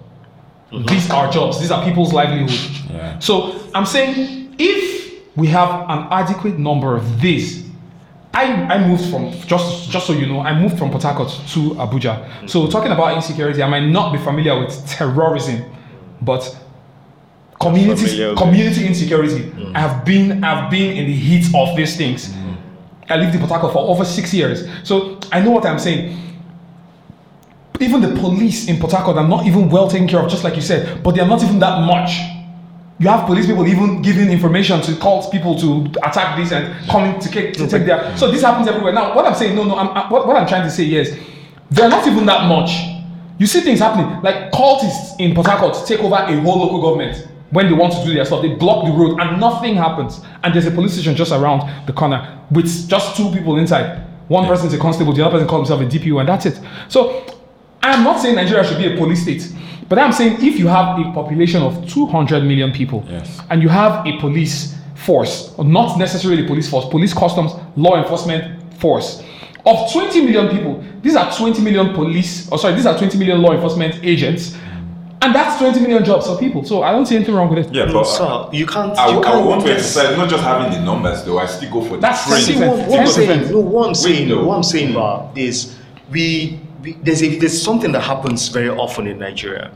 These 0.87 1.09
are 1.11 1.29
jobs. 1.29 1.59
These 1.59 1.71
are 1.71 1.83
people's 1.83 2.13
livelihood. 2.13 2.49
Yeah. 2.89 3.19
So 3.19 3.59
I'm 3.75 3.85
saying 3.85 4.55
if 4.57 5.13
we 5.35 5.47
have 5.47 5.69
an 5.89 6.07
adequate 6.11 6.57
number 6.57 6.95
of 6.95 7.19
these, 7.21 7.69
I, 8.33 8.43
I 8.45 8.87
moved 8.87 9.09
from 9.11 9.31
just 9.45 9.89
just 9.89 10.07
so 10.07 10.13
you 10.13 10.25
know, 10.25 10.39
I 10.39 10.57
moved 10.57 10.77
from 10.77 10.89
Port 10.89 11.03
Harcourt 11.03 11.29
to 11.49 11.59
Abuja. 11.75 12.49
So 12.49 12.67
talking 12.69 12.91
about 12.91 13.15
insecurity, 13.15 13.61
I 13.61 13.67
might 13.67 13.87
not 13.87 14.13
be 14.13 14.19
familiar 14.19 14.57
with 14.57 14.87
terrorism, 14.87 15.65
but 16.21 16.57
community 17.59 18.33
community 18.35 18.87
insecurity. 18.87 19.51
I 19.75 19.79
have 19.81 20.05
been 20.05 20.43
I've 20.43 20.71
been 20.71 20.95
in 20.95 21.07
the 21.07 21.13
heat 21.13 21.53
of 21.53 21.75
these 21.75 21.97
things. 21.97 22.33
I 23.09 23.17
lived 23.17 23.33
in 23.33 23.39
Port 23.39 23.51
Harcourt 23.51 23.73
for 23.73 23.79
over 23.89 24.05
six 24.05 24.33
years, 24.33 24.65
so 24.83 25.19
I 25.31 25.41
know 25.41 25.51
what 25.51 25.65
I'm 25.65 25.79
saying. 25.79 26.17
Even 27.81 27.99
the 27.99 28.15
police 28.19 28.67
in 28.69 28.79
Port 28.79 28.93
Harcourt 28.93 29.17
are 29.17 29.27
not 29.27 29.45
even 29.45 29.67
well 29.69 29.89
taken 29.89 30.07
care 30.07 30.19
of, 30.21 30.29
just 30.29 30.43
like 30.45 30.55
you 30.55 30.61
said, 30.61 31.03
but 31.03 31.15
they 31.15 31.21
are 31.21 31.27
not 31.27 31.43
even 31.43 31.59
that 31.59 31.81
much. 31.85 32.11
You 33.01 33.07
have 33.07 33.25
police 33.25 33.47
people 33.47 33.67
even 33.67 34.03
giving 34.03 34.29
information 34.29 34.79
to 34.81 34.95
call 34.97 35.27
people 35.31 35.59
to 35.59 35.85
attack 36.07 36.37
this 36.37 36.51
and 36.51 36.87
coming 36.87 37.19
to, 37.19 37.29
take- 37.31 37.53
to 37.53 37.67
take 37.67 37.85
their. 37.87 38.15
So 38.15 38.29
this 38.29 38.43
happens 38.43 38.67
everywhere. 38.67 38.93
Now, 38.93 39.15
what 39.15 39.25
I'm 39.25 39.33
saying, 39.33 39.55
no, 39.55 39.63
no, 39.63 39.75
I'm, 39.75 39.87
I- 39.89 40.07
what, 40.11 40.27
what 40.27 40.37
I'm 40.37 40.47
trying 40.47 40.63
to 40.65 40.69
say 40.69 40.85
is, 40.85 41.17
they're 41.71 41.89
not 41.89 42.05
even 42.07 42.27
that 42.27 42.47
much. 42.47 42.69
You 43.39 43.47
see 43.47 43.61
things 43.61 43.79
happening, 43.79 44.21
like 44.21 44.51
cultists 44.51 45.19
in 45.19 45.33
Port 45.33 45.47
Harcourt 45.47 45.87
take 45.87 45.99
over 46.01 46.13
a 46.15 46.39
whole 46.41 46.59
local 46.59 46.79
government 46.79 47.27
when 47.49 47.65
they 47.67 47.73
want 47.73 47.91
to 47.93 48.05
do 48.05 48.13
their 48.13 48.23
stuff. 48.23 48.43
They 48.43 48.53
block 48.53 48.85
the 48.85 48.91
road 48.91 49.19
and 49.19 49.39
nothing 49.41 49.75
happens. 49.75 50.21
And 50.43 50.53
there's 50.53 50.67
a 50.67 50.71
police 50.71 50.93
station 50.93 51.15
just 51.15 51.31
around 51.31 51.87
the 51.87 51.93
corner 51.93 52.39
with 52.51 52.87
just 52.87 53.17
two 53.17 53.31
people 53.31 53.57
inside. 53.57 54.05
One 54.27 54.45
person's 54.45 54.73
a 54.73 54.77
constable, 54.77 55.11
the 55.13 55.25
other 55.25 55.31
person 55.31 55.47
calls 55.47 55.69
himself 55.69 55.91
a 55.91 55.97
DPO, 55.97 56.19
and 56.19 56.29
that's 56.29 56.45
it. 56.45 56.59
So 56.87 57.25
I'm 57.81 58.03
not 58.03 58.19
saying 58.21 58.35
Nigeria 58.35 58.63
should 58.63 58.77
be 58.77 58.93
a 58.93 58.95
police 58.95 59.23
state, 59.23 59.51
but 59.91 59.99
I'm 59.99 60.13
saying 60.13 60.37
if 60.41 60.57
you 60.57 60.67
have 60.67 60.97
a 60.97 61.11
population 61.11 61.61
of 61.61 61.85
200 61.91 62.45
million 62.45 62.71
people 62.71 63.03
Yes. 63.09 63.41
and 63.49 63.61
you 63.61 63.67
have 63.67 64.07
a 64.07 64.17
police 64.21 64.73
force, 64.95 65.53
or 65.57 65.65
not 65.65 65.99
necessarily 65.99 66.47
police 66.47 66.69
force, 66.69 66.85
police 66.85 67.13
customs, 67.13 67.51
law 67.75 68.01
enforcement 68.01 68.63
force 68.75 69.21
of 69.65 69.91
20 69.91 70.21
million 70.21 70.47
people, 70.47 70.81
these 71.01 71.17
are 71.17 71.29
20 71.35 71.61
million 71.61 71.93
police, 71.93 72.49
or 72.49 72.57
sorry, 72.57 72.73
these 72.75 72.85
are 72.85 72.97
20 72.97 73.17
million 73.17 73.41
law 73.41 73.51
enforcement 73.51 73.99
agents, 74.01 74.55
and 75.21 75.35
that's 75.35 75.59
20 75.59 75.81
million 75.81 76.05
jobs 76.05 76.25
for 76.25 76.37
people. 76.37 76.63
So 76.63 76.83
I 76.83 76.93
don't 76.93 77.05
see 77.05 77.17
anything 77.17 77.35
wrong 77.35 77.53
with 77.53 77.67
it. 77.67 77.75
Yeah, 77.75 77.83
No, 77.83 77.93
but 77.95 78.05
sir, 78.05 78.49
you 78.53 78.65
can't. 78.65 78.97
I, 78.97 79.11
you 79.11 79.19
I 79.19 79.23
can't 79.23 79.45
want 79.45 79.65
to 79.65 79.71
emphasize 79.71 80.17
not 80.17 80.29
just 80.29 80.41
having 80.41 80.71
the 80.71 80.85
numbers 80.85 81.25
though. 81.25 81.37
I 81.37 81.47
still 81.47 81.69
go 81.69 81.81
for 81.81 81.95
the 81.95 81.99
That's 82.01 82.25
training. 82.27 82.45
See, 82.45 82.59
what, 82.65 82.87
what 82.87 82.99
I'm 83.01 83.07
saying, 83.07 83.51
no, 83.51 83.59
what 83.59 83.87
I'm 83.89 83.95
saying, 83.95 84.29
no. 84.29 84.45
what 84.45 84.55
I'm 84.55 84.63
saying, 84.63 84.93
Ba, 84.93 85.29
is 85.35 85.77
we, 86.09 86.61
we 86.81 86.93
there's 86.93 87.21
a, 87.21 87.37
there's 87.39 87.61
something 87.61 87.91
that 87.91 88.03
happens 88.03 88.47
very 88.47 88.69
often 88.69 89.05
in 89.05 89.19
Nigeria. 89.19 89.71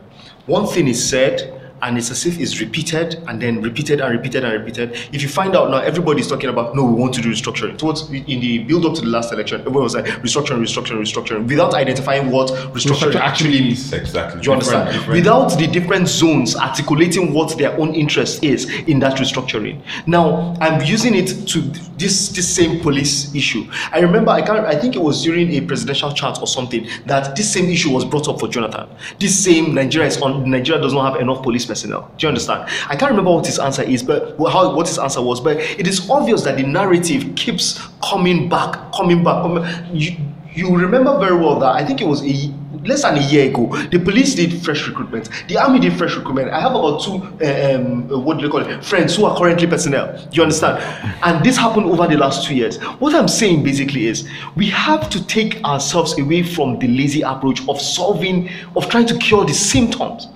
One 0.45 0.67
thing 0.67 0.87
is 0.87 1.09
said, 1.09 1.64
and 1.86 1.97
it's 1.99 2.09
as 2.09 2.25
if 2.25 2.39
it's 2.39 2.59
repeated 2.59 3.21
and 3.27 3.39
then 3.41 3.61
repeated 3.61 4.01
and 4.01 4.11
repeated 4.11 4.43
and 4.43 4.53
repeated. 4.59 4.91
If 5.13 5.21
you 5.21 5.29
find 5.29 5.55
out 5.55 5.69
now, 5.69 5.77
everybody's 5.77 6.27
talking 6.27 6.49
about 6.49 6.75
no, 6.75 6.83
we 6.83 6.93
want 6.99 7.13
to 7.13 7.21
do 7.21 7.29
restructuring. 7.31 7.77
Towards 7.77 8.09
in 8.09 8.39
the 8.39 8.59
build 8.59 8.86
up 8.88 8.95
to 8.95 9.01
the 9.01 9.07
last 9.07 9.31
election, 9.31 9.61
everyone 9.61 9.83
was 9.83 9.93
like 9.95 10.05
restructuring, 10.05 10.59
restructuring, 10.59 10.99
restructuring, 10.99 11.47
without 11.47 11.73
identifying 11.75 12.31
what 12.31 12.49
restructuring 12.73 13.11
Restructure 13.11 13.15
actually 13.19 13.61
means. 13.61 13.93
Exactly. 13.93 14.41
Do 14.41 14.45
you 14.47 14.53
understand? 14.53 14.88
Different- 14.88 14.93
different- 14.93 15.19
Without 15.19 15.57
the 15.59 15.67
different 15.67 16.07
zones 16.07 16.55
articulating 16.55 17.33
what 17.33 17.55
their 17.57 17.79
own 17.79 17.93
interest 17.93 18.43
is 18.43 18.65
in 18.88 18.99
that 18.99 19.17
restructuring. 19.17 19.79
Now, 20.07 20.55
I'm 20.59 20.81
using 20.81 21.13
it 21.15 21.27
to 21.49 21.61
this 21.97 22.29
this 22.29 22.47
same 22.53 22.79
police 22.81 23.33
issue. 23.36 23.63
I 23.91 23.99
remember 23.99 24.31
I 24.31 24.41
can't 24.41 24.65
I 24.65 24.75
think 24.75 24.95
it 24.95 25.01
was 25.01 25.23
during 25.23 25.51
a 25.53 25.61
presidential 25.61 26.11
chat 26.11 26.39
or 26.41 26.47
something 26.47 26.88
that 27.05 27.36
this 27.36 27.51
same 27.53 27.69
issue 27.69 27.91
was 27.91 28.03
brought 28.03 28.27
up 28.27 28.39
for 28.39 28.47
Jonathan. 28.47 28.88
This 29.19 29.38
same 29.47 29.73
Nigeria 29.75 30.07
is 30.07 30.19
on 30.21 30.49
Nigeria 30.49 30.81
does 30.81 30.93
not 30.93 31.13
have 31.13 31.21
enough 31.21 31.43
police 31.43 31.65
personnel. 31.76 32.09
Do 32.17 32.26
you 32.26 32.30
understand? 32.30 32.69
I 32.88 32.95
can't 32.95 33.11
remember 33.11 33.32
what 33.32 33.45
his 33.45 33.59
answer 33.59 33.84
is, 33.84 34.01
but 34.01 34.38
how 34.51 34.73
what 34.76 34.88
his 34.88 34.97
answer 34.97 35.21
was, 35.21 35.41
but 35.41 35.57
it 35.57 35.88
is 35.88 36.09
obvious 36.09 36.43
that 36.43 36.55
the 36.57 36.63
narrative 36.63 37.36
keeps 37.36 37.80
coming 38.01 38.47
back, 38.49 38.71
coming 38.93 39.23
back. 39.23 39.43
Coming, 39.43 39.63
you, 39.93 40.15
you 40.53 40.76
remember 40.76 41.19
very 41.19 41.36
well 41.36 41.59
that 41.59 41.76
I 41.76 41.86
think 41.86 41.99
it 41.99 42.07
was 42.07 42.23
a 42.23 42.49
less 42.86 43.01
than 43.01 43.17
a 43.17 43.21
year 43.21 43.49
ago, 43.49 43.65
the 43.88 43.97
police 43.97 44.36
did 44.36 44.63
fresh 44.63 44.88
recruitment, 44.88 45.28
the 45.47 45.57
army 45.57 45.80
did 45.80 45.97
fresh 45.97 46.15
recruitment. 46.15 46.51
I 46.51 46.59
have 46.59 46.76
about 46.76 47.01
two, 47.01 47.13
uh, 47.13 47.76
um, 47.76 48.11
uh, 48.11 48.19
what 48.19 48.38
do 48.38 48.43
they 48.43 48.51
call 48.51 48.61
it, 48.61 48.86
friends 48.86 49.15
who 49.15 49.26
are 49.26 49.36
currently 49.36 49.65
personnel. 49.65 50.13
Do 50.30 50.36
you 50.38 50.43
understand? 50.43 50.78
And 51.23 51.43
this 51.43 51.57
happened 51.57 51.88
over 51.88 52.07
the 52.07 52.17
last 52.17 52.45
two 52.47 52.55
years. 52.55 52.78
What 52.99 53.15
I'm 53.15 53.28
saying 53.28 53.63
basically 53.63 54.05
is 54.05 54.30
we 54.55 54.69
have 54.69 55.09
to 55.09 55.26
take 55.26 55.63
ourselves 55.63 56.17
away 56.19 56.43
from 56.43 56.78
the 56.80 56.88
lazy 56.88 57.21
approach 57.21 57.67
of 57.67 57.82
solving, 57.82 58.49
of 58.76 58.88
trying 58.89 59.07
to 59.07 59.17
cure 59.17 59.45
the 59.45 59.53
symptoms. 59.53 60.28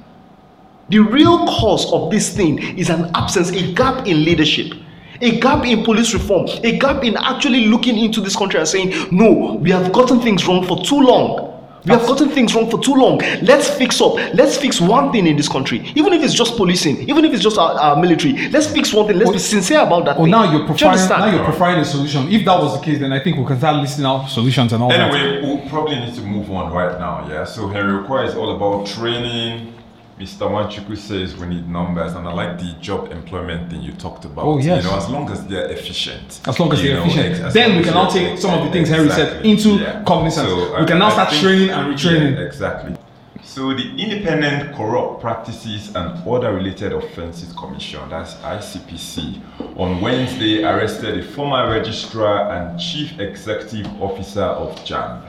The 0.89 0.99
real 0.99 1.45
cause 1.45 1.91
of 1.93 2.09
this 2.09 2.35
thing 2.35 2.57
is 2.77 2.89
an 2.89 3.11
absence, 3.15 3.51
a 3.51 3.73
gap 3.73 4.07
in 4.07 4.25
leadership, 4.25 4.73
a 5.21 5.39
gap 5.39 5.65
in 5.65 5.83
police 5.83 6.13
reform, 6.13 6.47
a 6.63 6.77
gap 6.79 7.03
in 7.03 7.15
actually 7.17 7.65
looking 7.65 7.97
into 7.97 8.21
this 8.21 8.35
country 8.35 8.59
and 8.59 8.67
saying, 8.67 8.93
no, 9.11 9.55
we 9.61 9.69
have 9.71 9.91
gotten 9.93 10.19
things 10.19 10.47
wrong 10.47 10.65
for 10.65 10.81
too 10.83 10.99
long. 10.99 11.47
We 11.85 11.91
have 11.93 12.05
gotten 12.07 12.29
things 12.29 12.53
wrong 12.55 12.69
for 12.69 12.79
too 12.79 12.93
long. 12.93 13.19
Let's 13.41 13.69
fix 13.69 14.01
up. 14.01 14.15
Let's 14.33 14.57
fix 14.57 14.81
one 14.81 15.11
thing 15.13 15.27
in 15.27 15.37
this 15.37 15.47
country. 15.47 15.79
Even 15.95 16.11
if 16.11 16.21
it's 16.23 16.33
just 16.33 16.57
policing, 16.57 17.07
even 17.09 17.23
if 17.23 17.33
it's 17.33 17.41
just 17.41 17.57
our, 17.57 17.71
our 17.79 17.95
military, 17.95 18.49
let's 18.49 18.67
fix 18.67 18.91
one 18.91 19.07
thing. 19.07 19.17
Let's 19.17 19.31
be 19.31 19.39
sincere 19.39 19.81
about 19.81 20.03
that 20.05 20.17
Oh, 20.17 20.23
thing. 20.23 20.31
now 20.31 20.51
you're 20.51 20.67
Do 20.67 20.73
you 20.73 20.91
Now 20.91 21.31
you're 21.33 21.45
profiling 21.45 21.79
a 21.81 21.85
solution. 21.85 22.27
If 22.31 22.43
that 22.45 22.59
was 22.59 22.77
the 22.77 22.83
case, 22.85 22.99
then 22.99 23.13
I 23.13 23.23
think 23.23 23.37
we 23.37 23.45
can 23.45 23.57
start 23.57 23.77
listing 23.77 24.05
out 24.05 24.25
solutions 24.27 24.73
and 24.73 24.83
all 24.83 24.89
that. 24.89 24.99
Anyway, 24.99 25.41
we'll 25.41 25.69
probably 25.69 25.95
need 25.99 26.13
to 26.15 26.21
move 26.21 26.51
on 26.51 26.73
right 26.73 26.99
now, 26.99 27.27
yeah? 27.29 27.45
So 27.45 27.69
Henry 27.69 28.03
Okwa 28.03 28.27
is 28.27 28.35
all 28.35 28.55
about 28.55 28.85
training. 28.87 29.73
Mr. 30.19 30.49
Nwachukwu 30.49 30.97
says 30.97 31.37
we 31.37 31.47
need 31.47 31.69
numbers, 31.69 32.13
and 32.13 32.27
I 32.27 32.33
like 32.33 32.59
the 32.59 32.73
job 32.81 33.09
employment 33.11 33.69
thing 33.69 33.81
you 33.81 33.93
talked 33.93 34.25
about. 34.25 34.43
Oh, 34.45 34.57
yes. 34.59 34.83
You 34.83 34.89
know, 34.89 34.97
as 34.97 35.09
long 35.09 35.29
as 35.31 35.47
they're 35.47 35.69
efficient. 35.71 36.41
As 36.45 36.59
long 36.59 36.73
as 36.73 36.81
they're 36.81 36.95
know, 36.95 37.03
efficient. 37.05 37.25
ex- 37.35 37.39
as 37.39 37.53
Then 37.53 37.77
we 37.77 37.83
can 37.85 37.93
now 37.93 38.09
take 38.09 38.37
some 38.37 38.59
of 38.59 38.65
the 38.65 38.71
things 38.71 38.89
Henry 38.89 39.09
said 39.11 39.45
into 39.45 39.69
yeah. 39.77 40.03
cognizance. 40.03 40.49
We 40.49 40.75
I- 40.75 40.85
can 40.85 40.99
now 40.99 41.09
start 41.09 41.29
training 41.31 41.69
and 41.69 41.95
retraining. 41.95 42.33
Yeah, 42.35 42.41
exactly. 42.45 42.97
So 43.43 43.73
the 43.73 43.95
Independent 43.97 44.75
Corrupt 44.75 45.21
Practices 45.21 45.95
and 45.95 46.27
Other 46.27 46.53
Related 46.53 46.91
Offences 46.91 47.53
Commission, 47.53 48.01
that's 48.09 48.33
ICPC, 48.35 49.41
on 49.77 50.01
Wednesday 50.01 50.63
arrested 50.65 51.17
a 51.17 51.23
former 51.23 51.71
registrar 51.71 52.51
and 52.51 52.77
chief 52.77 53.17
executive 53.21 53.87
officer 54.01 54.43
of 54.43 54.75
JAMB, 54.83 55.23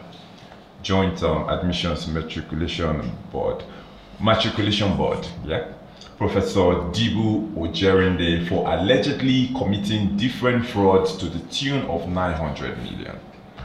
Joint 0.82 1.22
um, 1.22 1.49
Admissions 1.49 2.09
Matriculation 2.09 3.12
Board, 3.30 3.62
Matriculation 4.20 4.96
Board, 4.96 5.26
yeah, 5.46 5.72
Professor 6.18 6.60
Dibu 6.92 7.54
Ojerinde 7.54 8.46
for 8.46 8.68
allegedly 8.68 9.48
committing 9.56 10.16
different 10.18 10.66
frauds 10.66 11.16
to 11.16 11.26
the 11.26 11.38
tune 11.48 11.82
of 11.86 12.06
900 12.08 12.76
million. 12.82 13.18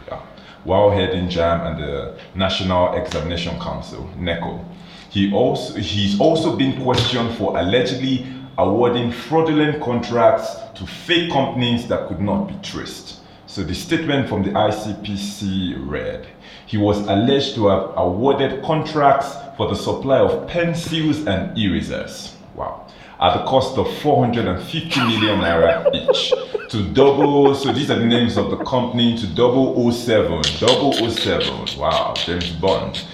Yeah. 0.08 0.22
While 0.64 0.92
heading 0.92 1.28
JAMB 1.28 1.66
and 1.66 1.84
the 1.84 2.18
National 2.34 2.94
Examination 2.96 3.60
Council, 3.60 4.10
NECO. 4.18 4.64
He 5.10 5.34
also, 5.34 5.76
he's 5.76 6.20
also 6.20 6.56
been 6.56 6.82
questioned 6.82 7.36
for 7.38 7.58
allegedly 7.58 8.26
awarding 8.58 9.12
fraudulent 9.12 9.84
contracts 9.84 10.56
to 10.76 10.88
fake 10.88 11.32
companies 11.32 11.88
that 11.88 12.08
could 12.08 12.22
not 12.22 12.48
be 12.48 12.56
traced. 12.62 13.20
So 13.48 13.64
the 13.64 13.76
statement 13.76 14.30
from 14.30 14.44
the 14.44 14.52
ICPC 14.52 15.76
read, 15.90 16.26
he 16.66 16.78
was 16.78 17.00
alleged 17.08 17.56
to 17.56 17.68
have 17.68 17.92
awarded 17.96 18.64
contracts 18.64 19.36
for 19.58 19.68
the 19.70 19.76
supply 19.76 20.20
of 20.20 20.48
pencils 20.48 21.26
and 21.28 21.58
erasers. 21.58 22.36
Wow. 22.56 22.88
At 23.20 23.38
the 23.38 23.46
cost 23.46 23.78
of 23.78 23.88
450 24.00 25.00
million 25.00 25.40
naira 25.40 25.94
each. 25.94 26.34
To 26.72 26.84
double, 26.94 27.56
so 27.56 27.72
these 27.72 27.90
are 27.90 28.00
the 28.00 28.06
names 28.06 28.38
of 28.38 28.50
the 28.50 28.58
company, 28.66 29.18
to 29.18 29.28
double 29.28 29.90
07, 29.92 30.44
07, 30.44 31.80
wow, 31.80 32.14
James 32.18 32.50
Bond. 32.52 33.06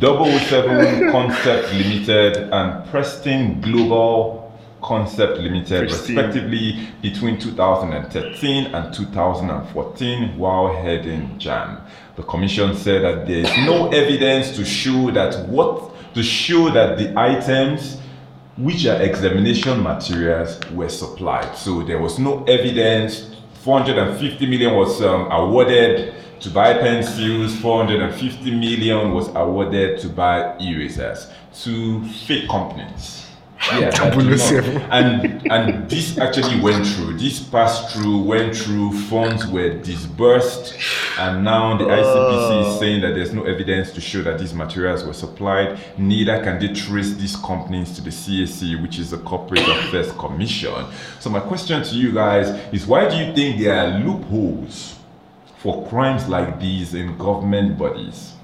Double 0.00 0.26
07 0.38 1.12
Concept 1.12 1.72
Limited 1.74 2.36
and 2.52 2.90
Preston 2.90 3.60
Global 3.60 4.52
Concept 4.82 5.38
Limited, 5.38 5.88
Pristine. 5.88 6.16
respectively, 6.16 6.88
between 7.00 7.38
2013 7.38 8.74
and 8.74 8.94
2014 8.94 10.38
while 10.38 10.74
heading 10.74 11.38
JAMB. 11.38 11.80
The 12.16 12.22
commission 12.22 12.76
said 12.76 13.02
that 13.02 13.26
there 13.26 13.38
is 13.38 13.66
no 13.66 13.88
evidence 13.88 14.54
to 14.56 14.64
show 14.64 15.10
that 15.10 15.48
what 15.48 15.92
to 16.14 16.22
show 16.22 16.70
that 16.70 16.96
the 16.96 17.12
items 17.18 17.98
which 18.56 18.86
are 18.86 19.02
examination 19.02 19.82
materials 19.82 20.60
were 20.72 20.88
supplied. 20.88 21.56
So 21.56 21.82
there 21.82 21.98
was 21.98 22.18
no 22.20 22.44
evidence. 22.44 23.34
450 23.62 24.46
million 24.46 24.74
was 24.74 25.02
um, 25.02 25.30
awarded 25.32 26.14
to 26.40 26.50
buy 26.50 26.74
pencils, 26.74 27.56
450 27.56 28.50
million 28.54 29.12
was 29.12 29.28
awarded 29.34 29.98
to 30.00 30.08
buy 30.08 30.54
erasers 30.58 31.28
to 31.62 32.04
fake 32.08 32.48
companies. 32.48 33.23
Yeah, 33.72 33.90
that 33.90 34.12
do 34.14 34.78
and 34.90 35.50
and 35.50 35.88
this 35.88 36.18
actually 36.18 36.60
went 36.60 36.86
through. 36.86 37.16
This 37.18 37.40
passed 37.40 37.94
through, 37.94 38.22
went 38.22 38.54
through. 38.54 38.92
Funds 39.08 39.46
were 39.46 39.70
disbursed, 39.78 40.74
and 41.18 41.42
now 41.44 41.78
the 41.78 41.84
ICPC 41.84 42.72
is 42.74 42.78
saying 42.78 43.00
that 43.00 43.14
there's 43.14 43.32
no 43.32 43.44
evidence 43.44 43.90
to 43.92 44.00
show 44.02 44.20
that 44.22 44.38
these 44.38 44.52
materials 44.52 45.04
were 45.04 45.14
supplied. 45.14 45.78
Neither 45.96 46.42
can 46.44 46.58
they 46.58 46.74
trace 46.74 47.14
these 47.14 47.36
companies 47.36 47.92
to 47.96 48.02
the 48.02 48.10
CAC, 48.10 48.82
which 48.82 48.98
is 48.98 49.10
the 49.12 49.18
Corporate 49.18 49.66
Affairs 49.66 50.12
Commission. 50.12 50.84
So 51.20 51.30
my 51.30 51.40
question 51.40 51.82
to 51.82 51.94
you 51.94 52.12
guys 52.12 52.48
is, 52.72 52.86
why 52.86 53.08
do 53.08 53.16
you 53.16 53.34
think 53.34 53.60
there 53.60 53.76
are 53.78 53.98
loopholes 54.00 54.98
for 55.58 55.86
crimes 55.88 56.28
like 56.28 56.60
these 56.60 56.92
in 56.92 57.16
government 57.16 57.78
bodies? 57.78 58.34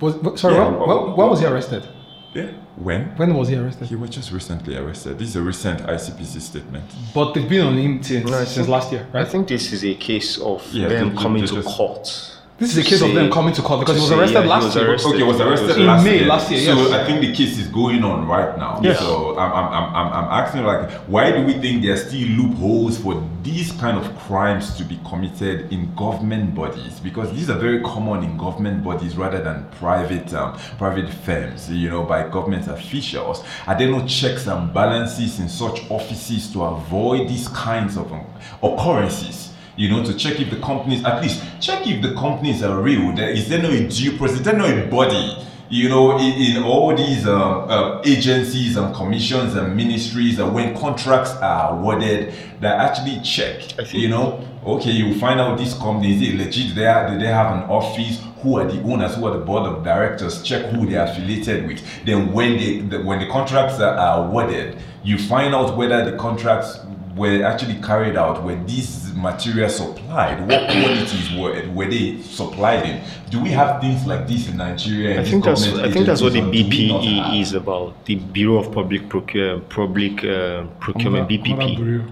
Was, 0.00 0.40
sorry, 0.40 0.54
Yeah, 0.56 0.68
when, 0.68 0.78
wha- 0.78 0.86
when, 0.86 0.96
wha- 1.10 1.14
when 1.14 1.30
was 1.30 1.40
he 1.40 1.46
arrested? 1.46 1.88
Yeah. 2.34 2.52
When? 2.76 3.06
When 3.16 3.34
was 3.34 3.48
he 3.48 3.56
arrested? 3.56 3.88
He 3.88 3.96
was 3.96 4.10
just 4.10 4.30
recently 4.30 4.76
arrested. 4.76 5.18
This 5.18 5.30
is 5.30 5.36
a 5.36 5.42
recent 5.42 5.80
ICPC 5.80 6.40
statement. 6.40 6.84
But 7.12 7.32
they've 7.34 7.48
been 7.48 7.66
on 7.66 7.76
him 7.76 8.02
since, 8.02 8.30
No, 8.30 8.44
since 8.44 8.68
last 8.68 8.92
year, 8.92 9.06
I 9.12 9.24
think 9.24 9.48
this 9.48 9.72
is 9.72 9.84
a 9.84 9.94
case 9.94 10.38
of 10.38 10.62
Yeah, 10.72 10.88
them 10.88 11.08
they- 11.08 11.14
they- 11.16 11.20
coming 11.22 11.42
they 11.44 11.48
to 11.48 11.62
court. 11.62 12.29
This 12.60 12.76
is 12.76 12.78
a 12.78 12.82
case 12.90 13.00
of 13.00 13.14
them 13.14 13.32
coming 13.32 13.54
to 13.54 13.62
court 13.62 13.80
because 13.80 13.96
he 13.96 14.02
was 14.02 14.12
arrested 14.12 14.40
yeah, 14.44 14.50
last 14.54 14.64
was 14.64 14.76
year. 14.76 14.90
arrested. 14.90 15.14
Okay, 15.14 15.22
was 15.22 15.40
arrested 15.40 15.78
In 15.78 15.86
last 15.86 16.04
May 16.04 16.18
year. 16.18 16.26
last 16.26 16.50
year, 16.50 16.60
So. 16.60 16.92
I 16.92 17.06
think 17.06 17.22
the 17.22 17.32
case 17.32 17.56
is 17.58 17.66
going 17.68 18.04
on 18.04 18.28
right 18.28 18.58
now. 18.58 18.78
Yes. 18.82 18.98
So 18.98 19.38
I'm, 19.38 19.50
I'm, 19.50 19.72
I'm, 19.72 19.94
I'm, 19.96 20.12
I'm 20.12 20.44
asking 20.44 20.64
like, 20.64 20.90
why 21.08 21.32
do 21.32 21.42
we 21.42 21.54
think 21.54 21.82
there 21.82 21.94
are 21.94 21.96
still 21.96 22.28
loopholes 22.28 22.98
for 22.98 23.26
these 23.42 23.72
kind 23.72 23.96
of 23.96 24.14
crimes 24.18 24.76
to 24.76 24.84
be 24.84 25.00
committed 25.08 25.72
in 25.72 25.94
government 25.94 26.54
bodies? 26.54 27.00
Because 27.00 27.32
these 27.32 27.48
are 27.48 27.58
very 27.58 27.80
common 27.82 28.22
in 28.24 28.36
government 28.36 28.84
bodies 28.84 29.16
rather 29.16 29.42
than 29.42 29.66
private 29.78 30.32
um, 30.34 30.58
private 30.76 31.08
firms. 31.24 31.70
You 31.70 31.88
know, 31.88 32.02
by 32.02 32.28
government 32.28 32.68
officials. 32.68 33.42
Are 33.66 33.78
there 33.78 33.88
no 33.90 34.06
checks 34.06 34.46
and 34.46 34.72
balances 34.74 35.40
in 35.40 35.48
such 35.48 35.90
offices 35.90 36.52
to 36.52 36.62
avoid 36.64 37.26
these 37.26 37.48
kinds 37.48 37.96
of 37.96 38.12
um, 38.12 38.26
occurrences? 38.62 39.49
You 39.80 39.88
know, 39.88 40.04
to 40.04 40.12
check 40.12 40.38
if 40.38 40.50
the 40.50 40.60
companies, 40.60 41.02
at 41.06 41.22
least 41.22 41.42
check 41.58 41.86
if 41.86 42.02
the 42.02 42.12
companies 42.12 42.62
are 42.62 42.82
real. 42.82 43.16
There, 43.16 43.30
is 43.30 43.48
there 43.48 43.62
no 43.62 43.70
due 43.88 44.18
process? 44.18 44.40
Is 44.40 44.42
there 44.42 44.54
no 44.54 44.66
a 44.66 44.86
body, 44.88 45.38
you 45.70 45.88
know, 45.88 46.18
in, 46.18 46.56
in 46.56 46.62
all 46.62 46.94
these 46.94 47.26
um, 47.26 47.70
um, 47.70 48.02
agencies 48.04 48.76
and 48.76 48.94
commissions 48.94 49.54
and 49.54 49.74
ministries, 49.74 50.38
and 50.38 50.52
when 50.54 50.76
contracts 50.76 51.30
are 51.36 51.78
awarded, 51.78 52.34
that 52.60 52.78
actually 52.78 53.22
check, 53.22 53.90
you 53.94 54.10
know, 54.10 54.46
okay, 54.66 54.90
you 54.90 55.18
find 55.18 55.40
out 55.40 55.56
this 55.56 55.72
company, 55.78 56.14
is 56.14 56.28
it 56.28 56.34
legit? 56.34 56.74
They 56.74 56.86
are, 56.86 57.08
do 57.08 57.18
they 57.18 57.28
have 57.28 57.56
an 57.56 57.62
office? 57.70 58.22
Who 58.42 58.58
are 58.58 58.70
the 58.70 58.82
owners? 58.82 59.14
Who 59.16 59.24
are 59.28 59.38
the 59.38 59.44
board 59.44 59.66
of 59.66 59.82
directors? 59.82 60.42
Check 60.42 60.66
who 60.66 60.86
they 60.86 60.96
are 60.96 61.06
affiliated 61.06 61.66
with. 61.66 61.82
Then 62.04 62.34
when 62.34 62.58
they, 62.58 62.80
the, 62.80 63.02
when 63.02 63.18
the 63.18 63.28
contracts 63.28 63.80
are, 63.80 63.94
are 63.94 64.26
awarded, 64.26 64.76
you 65.02 65.16
find 65.16 65.54
out 65.54 65.78
whether 65.78 66.10
the 66.10 66.18
contracts 66.18 66.80
were 67.16 67.42
actually 67.44 67.74
carried 67.82 68.16
out 68.16 68.42
were 68.44 68.54
these 68.66 69.12
materials 69.14 69.76
supplied 69.76 70.40
what 70.48 70.68
qualities 70.70 71.32
were 71.36 71.68
were 71.74 71.86
they 71.86 72.20
supplied 72.22 72.86
in 72.86 73.00
do 73.30 73.40
we 73.42 73.50
have 73.50 73.80
things 73.80 74.06
like 74.06 74.26
this 74.28 74.48
in 74.48 74.56
nigeria 74.56 75.20
I 75.20 75.24
think 75.24 75.44
that's 75.44 75.66
I 75.66 75.90
think 75.90 76.06
that's 76.06 76.22
what 76.22 76.32
the 76.34 76.38
agencies, 76.38 76.66
or 76.66 76.70
do 76.70 76.76
we 76.76 76.88
not 76.88 77.02
BPE 77.02 77.40
is 77.40 77.52
about. 77.54 78.04
The 78.06 78.14
Bureau 78.16 78.58
of 78.58 78.72
Public 78.72 79.08
Procure, 79.08 79.58
Public 79.60 80.24
uh, 80.24 80.64
Procurement 80.78 81.28
Another- 81.30 81.52
another 81.52 81.72
BPP. 81.72 81.76
bureau. 81.76 82.04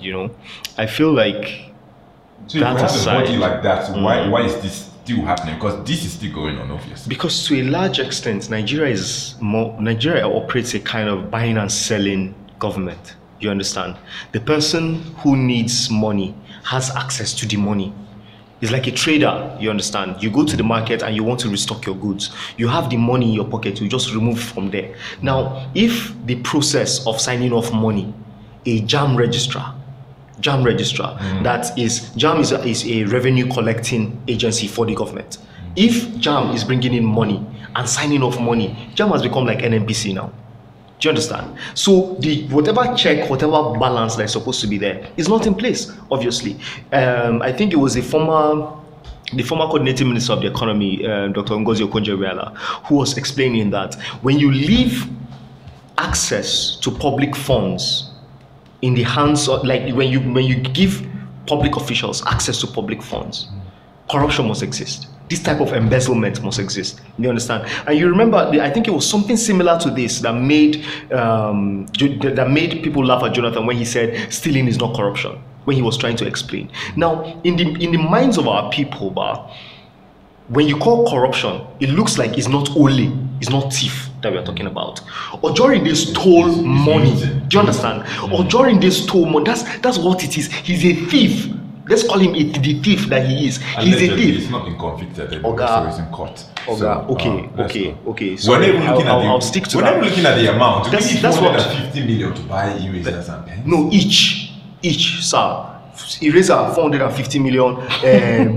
You 0.00 0.12
know, 0.12 0.30
I 0.78 0.86
feel 0.86 1.12
like 1.12 1.72
so 2.46 2.48
if 2.48 2.54
we 2.54 2.60
that 2.60 2.66
have 2.76 2.82
a 2.82 2.84
aside- 2.84 3.24
body 3.24 3.36
like 3.36 3.62
that 3.62 3.90
why 4.02 4.16
Mm. 4.18 4.30
why 4.30 4.42
is 4.42 4.54
this 4.62 4.90
still 5.02 5.22
happening 5.22 5.54
because 5.56 5.84
this 5.84 6.04
is 6.04 6.12
still 6.12 6.32
going 6.32 6.58
on 6.58 6.70
obviously 6.70 7.08
because 7.08 7.46
to 7.48 7.60
a 7.60 7.64
large 7.64 7.98
extent, 7.98 8.48
Nigeria 8.50 8.92
is 8.92 9.34
more 9.40 9.76
Nigeria 9.80 10.26
operates 10.28 10.74
a 10.74 10.80
kind 10.80 11.08
of 11.08 11.30
buying 11.30 11.56
and 11.58 11.70
selling 11.70 12.34
government. 12.58 13.16
You 13.40 13.50
understand? 13.50 13.96
The 14.32 14.40
person 14.40 15.02
who 15.18 15.36
needs 15.36 15.90
money 15.90 16.34
has 16.64 16.94
access 16.94 17.34
to 17.34 17.46
the 17.46 17.56
money. 17.56 17.92
It's 18.60 18.72
like 18.72 18.86
a 18.86 18.92
trader, 18.92 19.54
you 19.60 19.68
understand? 19.68 20.22
You 20.22 20.30
go 20.30 20.44
to 20.44 20.56
the 20.56 20.62
market 20.62 21.02
and 21.02 21.14
you 21.14 21.22
want 21.22 21.40
to 21.40 21.50
restock 21.50 21.84
your 21.84 21.96
goods. 21.96 22.34
You 22.56 22.68
have 22.68 22.88
the 22.88 22.96
money 22.96 23.26
in 23.28 23.32
your 23.34 23.44
pocket, 23.46 23.80
you 23.80 23.88
just 23.88 24.14
remove 24.14 24.40
from 24.40 24.70
there. 24.70 24.94
Now, 25.20 25.70
if 25.74 26.14
the 26.24 26.36
process 26.36 27.06
of 27.06 27.20
signing 27.20 27.52
off 27.52 27.72
money, 27.72 28.14
a 28.64 28.80
JAMB 28.82 29.18
registrar, 29.18 29.74
JAMB 30.40 30.64
registrar, 30.64 31.18
hmm. 31.18 31.42
that 31.42 31.78
is, 31.78 32.10
JAMB 32.16 32.40
is 32.40 32.52
a, 32.52 32.64
is 32.64 32.86
a 32.86 33.04
revenue 33.04 33.52
collecting 33.52 34.18
agency 34.28 34.66
for 34.66 34.86
the 34.86 34.94
government. 34.94 35.38
If 35.76 36.06
JAMB 36.14 36.54
is 36.54 36.64
bringing 36.64 36.94
in 36.94 37.04
money 37.04 37.44
and 37.76 37.86
signing 37.88 38.22
off 38.22 38.40
money, 38.40 38.90
JAMB 38.94 39.12
has 39.12 39.22
become 39.22 39.44
like 39.44 39.58
NNPC 39.58 40.14
now. 40.14 40.32
Do 41.04 41.08
you 41.08 41.10
understand? 41.10 41.58
So 41.74 42.14
the 42.20 42.44
whatever 42.48 42.94
check, 42.96 43.28
whatever 43.28 43.78
balance 43.78 44.16
that's 44.16 44.32
supposed 44.32 44.62
to 44.62 44.66
be 44.66 44.78
there 44.78 45.06
is 45.18 45.28
not 45.28 45.46
in 45.46 45.54
place. 45.54 45.92
Obviously, 46.10 46.58
um, 46.94 47.42
I 47.42 47.52
think 47.52 47.74
it 47.74 47.76
was 47.76 47.94
a 47.96 48.02
former, 48.02 48.74
the 49.34 49.42
former 49.42 49.66
coordinating 49.66 50.08
minister 50.08 50.32
of 50.32 50.40
the 50.40 50.46
economy, 50.46 51.06
uh, 51.06 51.28
Dr. 51.28 51.56
Ngozi 51.56 51.86
Okonjo-Iweala, 51.86 52.56
who 52.86 52.94
was 52.94 53.18
explaining 53.18 53.68
that 53.68 53.96
when 54.22 54.38
you 54.38 54.50
leave 54.50 55.06
access 55.98 56.76
to 56.76 56.90
public 56.90 57.36
funds 57.36 58.10
in 58.80 58.94
the 58.94 59.02
hands 59.02 59.46
of 59.46 59.62
like 59.62 59.94
when 59.94 60.08
you 60.08 60.20
when 60.20 60.44
you 60.46 60.56
give 60.56 61.06
public 61.46 61.76
officials 61.76 62.24
access 62.26 62.58
to 62.58 62.66
public 62.66 63.02
funds 63.02 63.48
corruption 64.10 64.48
must 64.48 64.62
exist 64.62 65.08
this 65.28 65.42
type 65.42 65.60
of 65.60 65.72
embezzlement 65.72 66.42
must 66.42 66.58
exist 66.58 67.00
you 67.18 67.28
understand 67.28 67.66
and 67.86 67.98
you 67.98 68.08
remember 68.08 68.36
i 68.36 68.70
think 68.70 68.86
it 68.86 68.90
was 68.90 69.08
something 69.08 69.36
similar 69.36 69.78
to 69.78 69.90
this 69.90 70.20
that 70.20 70.32
made 70.32 70.84
um, 71.12 71.86
that 71.96 72.48
made 72.50 72.82
people 72.82 73.04
laugh 73.04 73.22
at 73.22 73.32
jonathan 73.32 73.66
when 73.66 73.76
he 73.76 73.84
said 73.84 74.32
stealing 74.32 74.66
is 74.68 74.78
not 74.78 74.94
corruption 74.94 75.32
when 75.64 75.76
he 75.76 75.82
was 75.82 75.96
trying 75.96 76.16
to 76.16 76.26
explain 76.26 76.70
now 76.96 77.40
in 77.44 77.56
the 77.56 77.64
in 77.82 77.90
the 77.90 77.98
minds 77.98 78.36
of 78.36 78.46
our 78.46 78.70
people 78.70 79.10
bah, 79.10 79.50
when 80.48 80.68
you 80.68 80.76
call 80.76 81.08
corruption, 81.10 81.66
it 81.80 81.88
looks 81.90 82.18
like 82.18 82.36
it's 82.36 82.48
not 82.48 82.76
only, 82.76 83.12
it's 83.40 83.50
not 83.50 83.72
thief 83.72 84.08
that 84.20 84.30
we 84.30 84.38
are 84.38 84.44
talking 84.44 84.66
about. 84.66 85.00
Or 85.42 85.52
during 85.52 85.84
they 85.84 85.94
stole 85.94 86.54
money. 86.62 87.14
Do 87.48 87.56
you 87.56 87.60
understand? 87.60 88.04
Or 88.32 88.44
during 88.44 88.80
they 88.80 88.90
stole 88.90 89.26
money. 89.26 89.44
That's 89.44 89.62
that's 89.78 89.98
what 89.98 90.22
it 90.22 90.36
is. 90.36 90.52
He's 90.52 90.84
a 90.84 90.94
thief. 91.06 91.50
Let's 91.86 92.02
call 92.06 92.18
him 92.18 92.34
a, 92.34 92.42
the 92.58 92.80
thief 92.82 93.06
that 93.08 93.26
he 93.26 93.46
is. 93.48 93.58
He's 93.78 93.94
a 93.96 93.98
thief. 94.16 94.36
he's 94.38 94.50
not 94.50 94.64
been 94.64 94.78
convicted 94.78 95.32
anymore, 95.32 95.54
Oga. 95.56 95.68
so 95.68 95.86
he's 95.90 95.98
in 95.98 96.06
court 96.12 96.44
Oga, 96.66 96.78
So, 96.78 96.90
okay, 97.14 97.50
let's 97.56 97.70
okay, 97.70 97.92
go. 97.92 98.10
okay. 98.12 98.30
we're 98.30 98.36
So 98.38 98.52
not 98.54 98.62
even 98.68 98.82
I'll, 98.82 98.94
looking 98.94 99.06
at 99.06 99.12
I'll, 99.12 99.20
the, 99.20 99.26
I'll 99.26 99.40
stick 99.42 99.64
to 99.64 99.76
we're 99.76 99.82
that. 99.84 99.96
not 99.96 100.04
looking 100.04 100.24
at 100.24 100.34
the 100.36 100.54
amount 100.54 100.84
That's- 100.90 101.08
we 101.08 101.14
need 101.16 101.22
that's 101.22 101.36
what- 101.40 101.60
450 101.60 102.06
million 102.06 102.34
to 102.34 102.42
buy 102.42 102.72
erasers 102.78 103.28
and 103.28 103.46
pens 103.46 103.66
No, 103.66 103.90
each, 103.92 104.52
each, 104.82 105.22
sir. 105.24 105.70
Eraser 106.22 106.72
450 106.74 107.38
million, 107.38 107.76
um, 107.76 107.80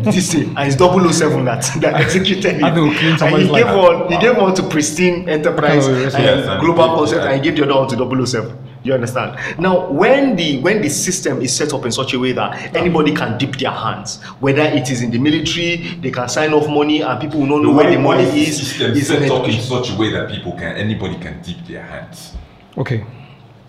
this 0.03 0.31
thing, 0.33 0.55
and 0.57 0.71
it's 0.73 0.77
007 0.77 1.45
that, 1.45 1.69
that 1.81 1.93
executed 1.95 2.45
it. 2.45 2.63
I 2.63 2.73
know, 2.73 2.89
clean 2.91 3.11
and 3.11 3.19
somebody's 3.19 3.47
he 3.49 3.53
gave 3.55 3.65
life. 3.67 3.75
one, 3.75 4.11
he 4.11 4.17
gave 4.17 4.37
one 4.37 4.55
to 4.55 4.63
Pristine 4.63 5.29
Enterprise 5.29 5.85
Kind 5.85 5.97
of 6.07 6.15
and. 6.15 6.23
Yes, 6.23 6.61
Global 6.61 6.89
he- 6.89 6.95
Concept, 6.95 7.21
and 7.25 7.35
he 7.35 7.41
gave 7.51 7.57
the 7.57 7.63
other 7.69 7.79
one 7.79 7.89
to 7.89 8.25
007. 8.25 8.57
You 8.87 8.93
understand? 8.93 9.37
Now, 9.59 9.89
when 9.91 10.37
the 10.37 10.61
when 10.61 10.81
the 10.81 10.87
system 10.89 11.41
is 11.41 11.53
set 11.53 11.73
up 11.73 11.83
in 11.85 11.91
such 11.91 12.13
a 12.13 12.19
way 12.19 12.31
that 12.31 12.73
anybody 12.73 13.13
can 13.13 13.37
dip 13.37 13.57
their 13.57 13.71
hands, 13.71 14.23
whether 14.39 14.61
it 14.61 14.89
is 14.89 15.01
in 15.01 15.11
the 15.11 15.19
military, 15.19 15.75
they 16.01 16.09
can 16.09 16.29
sign 16.29 16.53
off 16.53 16.69
money, 16.69 17.01
and 17.01 17.19
people 17.19 17.41
will 17.41 17.47
not 17.47 17.63
know 17.63 17.71
The 17.71 17.75
where 17.77 17.85
way 17.89 17.95
the 17.95 18.01
money 18.01 18.23
the 18.23 18.37
is. 18.47 18.57
system 18.57 18.91
is 18.93 19.07
set 19.07 19.23
in 19.23 19.31
up 19.31 19.45
in 19.45 19.59
such 19.59 19.91
a 19.91 19.95
way 19.97 20.09
that 20.13 20.29
people 20.31 20.53
can 20.53 20.77
anybody 20.77 21.17
can 21.19 21.41
dip 21.41 21.57
their 21.67 21.83
hands 21.83 22.33
Okay. 22.77 23.03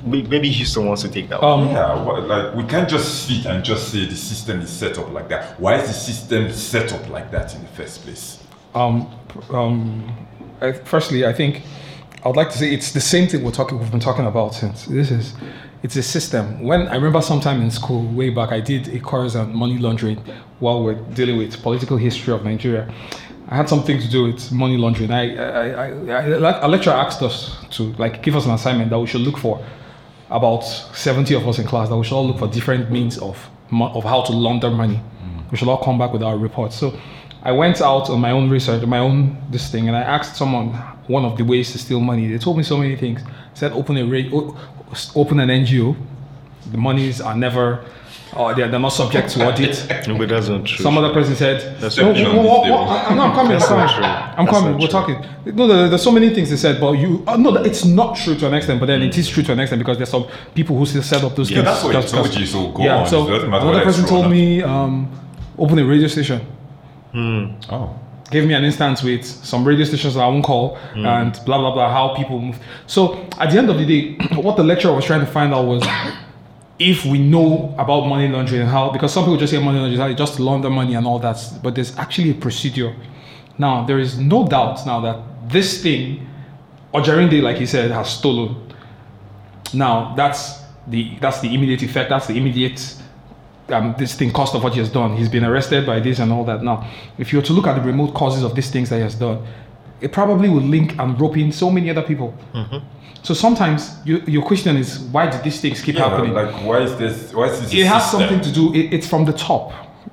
Maybe 0.05 0.49
Houston 0.51 0.87
wants 0.87 1.03
to 1.03 1.09
take 1.09 1.29
that. 1.31 1.43
one. 1.43 1.61
Um, 1.63 1.69
Yeah, 1.75 2.01
what, 2.05 2.23
like 2.29 2.55
we 2.55 2.63
can't 2.63 2.89
just 2.89 3.27
sit 3.27 3.45
and 3.47 3.65
just 3.65 3.91
say 3.91 4.07
the 4.07 4.15
system 4.15 4.61
is 4.61 4.71
set 4.71 4.97
up 4.99 5.11
like 5.13 5.29
that. 5.31 5.59
Why 5.59 5.75
is 5.81 5.89
the 5.89 5.95
system 5.95 6.53
set 6.53 6.93
up 6.93 7.09
like 7.09 7.33
that 7.33 7.53
in 7.57 7.63
the 7.63 7.69
first 7.69 8.03
place? 8.05 8.39
um, 8.77 9.11
um, 9.51 10.05
I, 10.61 10.71
firstly, 10.73 11.27
I 11.27 11.33
think 11.33 11.63
I 12.25 12.29
would 12.29 12.37
like 12.37 12.51
to 12.51 12.59
say 12.59 12.73
it's 12.75 12.93
the 12.93 13.01
same 13.01 13.29
thing 13.29 13.45
we're 13.45 13.53
talking. 13.53 13.79
We've 13.79 13.91
been 13.91 14.01
talking 14.01 14.27
about 14.27 14.55
since 14.55 14.87
this 14.87 15.11
is. 15.11 15.35
It's 15.81 15.95
a 15.95 16.03
system. 16.03 16.61
When 16.65 16.89
I 16.89 16.97
remember 16.97 17.23
sometime 17.23 17.63
in 17.63 17.71
school, 17.71 18.03
way 18.09 18.31
back, 18.31 18.51
I 18.51 18.59
did 18.59 18.89
a 18.89 18.99
course 18.99 19.37
on 19.37 19.55
money 19.55 19.79
laundering 19.79 20.17
while 20.59 20.83
we're 20.83 20.97
dealing 21.15 21.39
with 21.39 21.63
political 21.63 21.97
history 21.97 22.35
of 22.35 22.45
Nigeria. 22.45 22.93
I 23.49 23.57
had 23.57 23.69
something 23.69 24.01
to 24.01 24.09
do 24.09 24.25
with 24.25 24.51
money 24.51 24.77
laundering. 24.77 25.13
I, 25.13 25.37
I, 25.37 25.69
I, 25.69 25.87
I, 26.11 26.61
a 26.63 26.69
lecturer 26.69 26.95
asked 26.95 27.23
us 27.23 27.57
to 27.71 27.93
like 27.93 28.25
give 28.25 28.35
us 28.35 28.45
an 28.45 28.51
assignment 28.51 28.91
that 28.91 28.99
we 28.99 29.07
should 29.07 29.21
look 29.21 29.39
for 29.39 29.65
about 30.31 30.63
70 30.63 31.33
of 31.35 31.47
us 31.47 31.61
in 31.61 31.67
class 31.67 31.89
that 31.89 31.97
we 31.97 32.05
should 32.05 32.17
all 32.17 32.27
look 32.27 32.39
for 32.39 32.49
different 32.49 32.91
means 32.91 33.17
of 33.19 33.49
of 33.71 34.03
how 34.03 34.23
to 34.23 34.33
launder 34.33 34.71
money. 34.71 34.97
Mm. 34.97 35.51
We 35.51 35.57
should 35.57 35.69
all 35.69 35.83
come 35.83 35.99
back 35.99 36.13
with 36.13 36.23
our 36.23 36.37
reports. 36.37 36.75
So 36.75 36.99
I 37.49 37.53
went 37.53 37.81
out 37.81 38.11
on 38.11 38.21
my 38.21 38.33
own 38.39 38.51
research, 38.51 38.85
my 38.87 38.99
own 38.99 39.37
this 39.51 39.71
thing, 39.73 39.89
and 39.89 39.97
I 39.97 40.03
asked 40.17 40.37
someone 40.37 40.67
one 41.17 41.25
of 41.25 41.35
the 41.39 41.45
ways 41.45 41.73
to 41.73 41.79
steal 41.79 42.01
money. 42.01 42.25
They 42.33 42.37
told 42.47 42.57
me 42.59 42.63
so 42.63 42.77
many 42.77 42.95
things. 43.05 43.21
Said 43.55 43.73
open 43.73 43.97
a 43.97 44.05
ra- 44.05 44.53
open 45.23 45.41
an 45.41 45.49
NGO. 45.49 45.97
The 46.73 46.77
monies 46.79 47.21
are 47.23 47.35
never 47.47 47.85
or 48.37 48.55
they're, 48.55 48.69
they're 48.69 48.79
not 48.89 48.91
subject 49.03 49.31
to 49.31 49.47
audit. 49.49 49.75
No, 50.07 50.19
but 50.19 50.29
that's 50.29 50.49
not 50.49 50.67
true. 50.67 50.83
Some 50.85 50.99
other 50.99 51.13
person 51.15 51.35
said, 51.35 51.81
That's 51.81 51.97
no, 51.97 52.11
I'm 52.11 53.17
not 53.17 53.35
coming. 53.35 53.53
That's 53.59 53.71
I'm 53.71 53.79
not 53.79 53.91
coming. 53.95 54.11
I'm 54.39 54.45
That's 54.45 54.51
coming. 54.59 54.73
We're 54.75 54.79
true. 54.81 54.89
talking. 54.89 55.17
No, 55.57 55.67
there- 55.67 55.89
there's 55.89 56.03
so 56.03 56.13
many 56.13 56.29
things 56.35 56.51
they 56.51 56.57
said, 56.57 56.79
but 56.79 56.93
you 56.93 57.25
uh, 57.27 57.37
no, 57.39 57.57
it's 57.71 57.85
not 57.87 58.17
true 58.23 58.35
to 58.41 58.47
an 58.47 58.53
extent. 58.55 58.81
But 58.81 58.87
then 58.87 59.01
it 59.03 59.17
is 59.17 59.27
true 59.31 59.43
to 59.45 59.53
an 59.53 59.61
extent 59.61 59.79
because 59.81 59.97
there's 59.97 60.11
some 60.11 60.27
people 60.55 60.77
who 60.77 60.85
still 60.85 61.03
set 61.03 61.25
up 61.25 61.35
those 61.35 61.51
Yeah, 61.51 61.57
things. 61.63 61.67
that's 61.69 61.85
what 61.85 61.93
just 62.03 62.15
told 62.15 62.35
you, 62.35 62.47
so 62.47 62.71
go 62.73 62.83
yeah. 62.85 62.97
on. 62.99 63.07
So 63.07 63.27
It 63.27 63.31
doesn't 63.31 63.51
matter 63.51 63.67
another 63.67 63.85
person 63.85 64.05
told 64.07 64.31
me 64.31 64.63
um, 64.63 65.09
open 65.57 65.79
a 65.79 65.85
radio 65.87 66.09
station. 66.09 66.41
Mm. 67.19 67.73
Oh. 67.73 67.99
Gave 68.31 68.47
me 68.47 68.55
an 68.55 68.63
instance 68.63 69.03
with 69.03 69.25
some 69.25 69.67
radio 69.67 69.85
stations 69.85 70.15
that 70.15 70.21
I 70.21 70.29
won't 70.29 70.45
call 70.45 70.77
mm. 70.93 71.05
and 71.05 71.33
blah 71.45 71.59
blah 71.59 71.73
blah 71.73 71.91
how 71.91 72.15
people 72.15 72.41
move. 72.41 72.59
So 72.87 73.27
at 73.39 73.51
the 73.51 73.59
end 73.59 73.71
of 73.71 73.79
the 73.79 73.87
day, 73.87 74.25
what 74.41 74.57
the 74.57 74.63
lecturer 74.63 74.95
was 74.95 75.05
trying 75.05 75.21
to 75.21 75.27
find 75.27 75.53
out 75.53 75.67
was 75.67 75.83
if 76.79 77.05
we 77.05 77.19
know 77.19 77.75
about 77.77 78.03
money 78.07 78.29
laundering 78.29 78.63
and 78.63 78.71
how 78.71 78.91
because 78.91 79.13
some 79.13 79.25
people 79.25 79.37
just 79.37 79.53
say 79.53 79.63
money 79.63 79.79
laundering 79.81 80.17
just 80.17 80.39
launder 80.39 80.71
money 80.71 80.95
and 80.95 81.07
all 81.07 81.19
that, 81.19 81.39
but 81.63 81.75
there's 81.75 81.97
actually 81.97 82.31
a 82.31 82.35
procedure. 82.35 82.95
Now 83.57 83.85
there 83.85 83.99
is 83.99 84.19
no 84.19 84.47
doubt 84.47 84.87
now 84.87 85.01
that 85.01 85.51
this 85.51 85.83
thing, 85.83 86.27
Ojerinde, 86.95 87.43
like 87.43 87.57
he 87.57 87.67
said, 87.67 87.91
has 87.91 88.11
stolen. 88.11 88.55
Now 89.75 90.15
that's 90.15 90.63
the 90.87 91.19
that's 91.21 91.41
the 91.41 91.53
immediate 91.53 91.83
effect. 91.83 92.11
That's 92.11 92.27
the 92.27 92.37
immediate 92.37 92.95
um, 93.71 93.95
this 93.99 94.15
thing 94.15 94.33
cost 94.33 94.55
of 94.55 94.63
what 94.63 94.73
he 94.73 94.79
has 94.81 94.91
done. 94.91 95.17
He's 95.17 95.29
been 95.29 95.45
arrested 95.45 95.85
by 95.87 96.01
this 96.01 96.19
and 96.19 96.33
all 96.33 96.45
that. 96.45 96.63
Now, 96.63 96.89
if 97.19 97.33
you 97.33 97.39
were 97.39 97.45
to 97.45 97.53
look 97.53 97.67
at 97.67 97.75
the 97.77 97.83
remote 97.83 98.15
causes 98.15 98.43
of 98.43 98.55
these 98.55 98.71
things 98.71 98.89
that 98.91 98.97
he 98.97 99.03
has 99.03 99.15
done, 99.15 99.47
it 100.01 100.13
probably 100.13 100.49
would 100.49 100.63
link 100.65 100.99
and 100.99 101.21
rope 101.21 101.37
in 101.37 101.53
so 101.53 101.71
many 101.71 101.91
other 101.91 102.03
people. 102.03 102.35
So 103.23 103.35
sometimes 103.35 103.97
you, 104.05 104.19
your 104.27 104.45
question 104.45 104.77
is 104.77 105.01
why 105.01 105.29
did 105.29 105.43
these 105.43 105.61
things 105.61 105.83
keep 105.83 105.97
Yeah, 105.97 106.09
happening? 106.09 106.33
like 106.35 106.53
why 106.65 106.79
is 106.81 106.97
this? 106.97 107.35
Why 107.35 107.47
is 107.47 107.61
this? 107.61 107.73
a 107.75 107.77
it 107.79 107.87
has 107.87 108.03
system? 108.05 108.21
something 108.21 108.41
to 108.41 108.53
do. 108.53 108.73
It, 108.75 108.95
it's 108.95 109.07
from 109.09 109.25
the 109.25 109.33
top. 109.33 109.73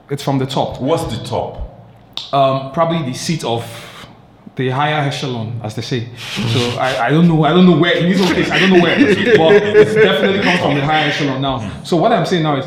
It's 0.10 0.24
from 0.24 0.38
the 0.40 0.46
top. 0.48 0.82
What's 0.82 1.06
the 1.16 1.24
top? 1.24 1.62
Um, 2.34 2.72
probably 2.74 3.04
the 3.04 3.14
seat 3.14 3.44
of 3.46 3.64
the 4.56 4.70
higher 4.70 5.08
echelon, 5.08 5.60
as 5.64 5.76
they 5.76 5.82
say. 5.82 6.08
So 6.16 6.60
I, 6.80 7.08
I 7.08 7.10
don't 7.12 7.28
know. 7.28 7.44
I 7.44 7.50
don't 7.50 7.66
know 7.66 7.78
where 7.78 7.96
in 7.96 8.08
his 8.08 8.20
own 8.22 8.34
case. 8.34 8.50
I 8.50 8.60
don't 8.60 8.72
know 8.72 8.82
where, 8.82 8.98
but 9.38 9.54
it's 9.78 9.94
definitely 9.94 10.42
comes 10.42 10.60
from 10.62 10.76
the 10.76 10.82
higher 10.82 11.10
echelon 11.10 11.42
now. 11.42 11.84
So 11.84 11.98
what 11.98 12.12
I'm 12.12 12.26
saying 12.26 12.44
now 12.44 12.58
is, 12.58 12.66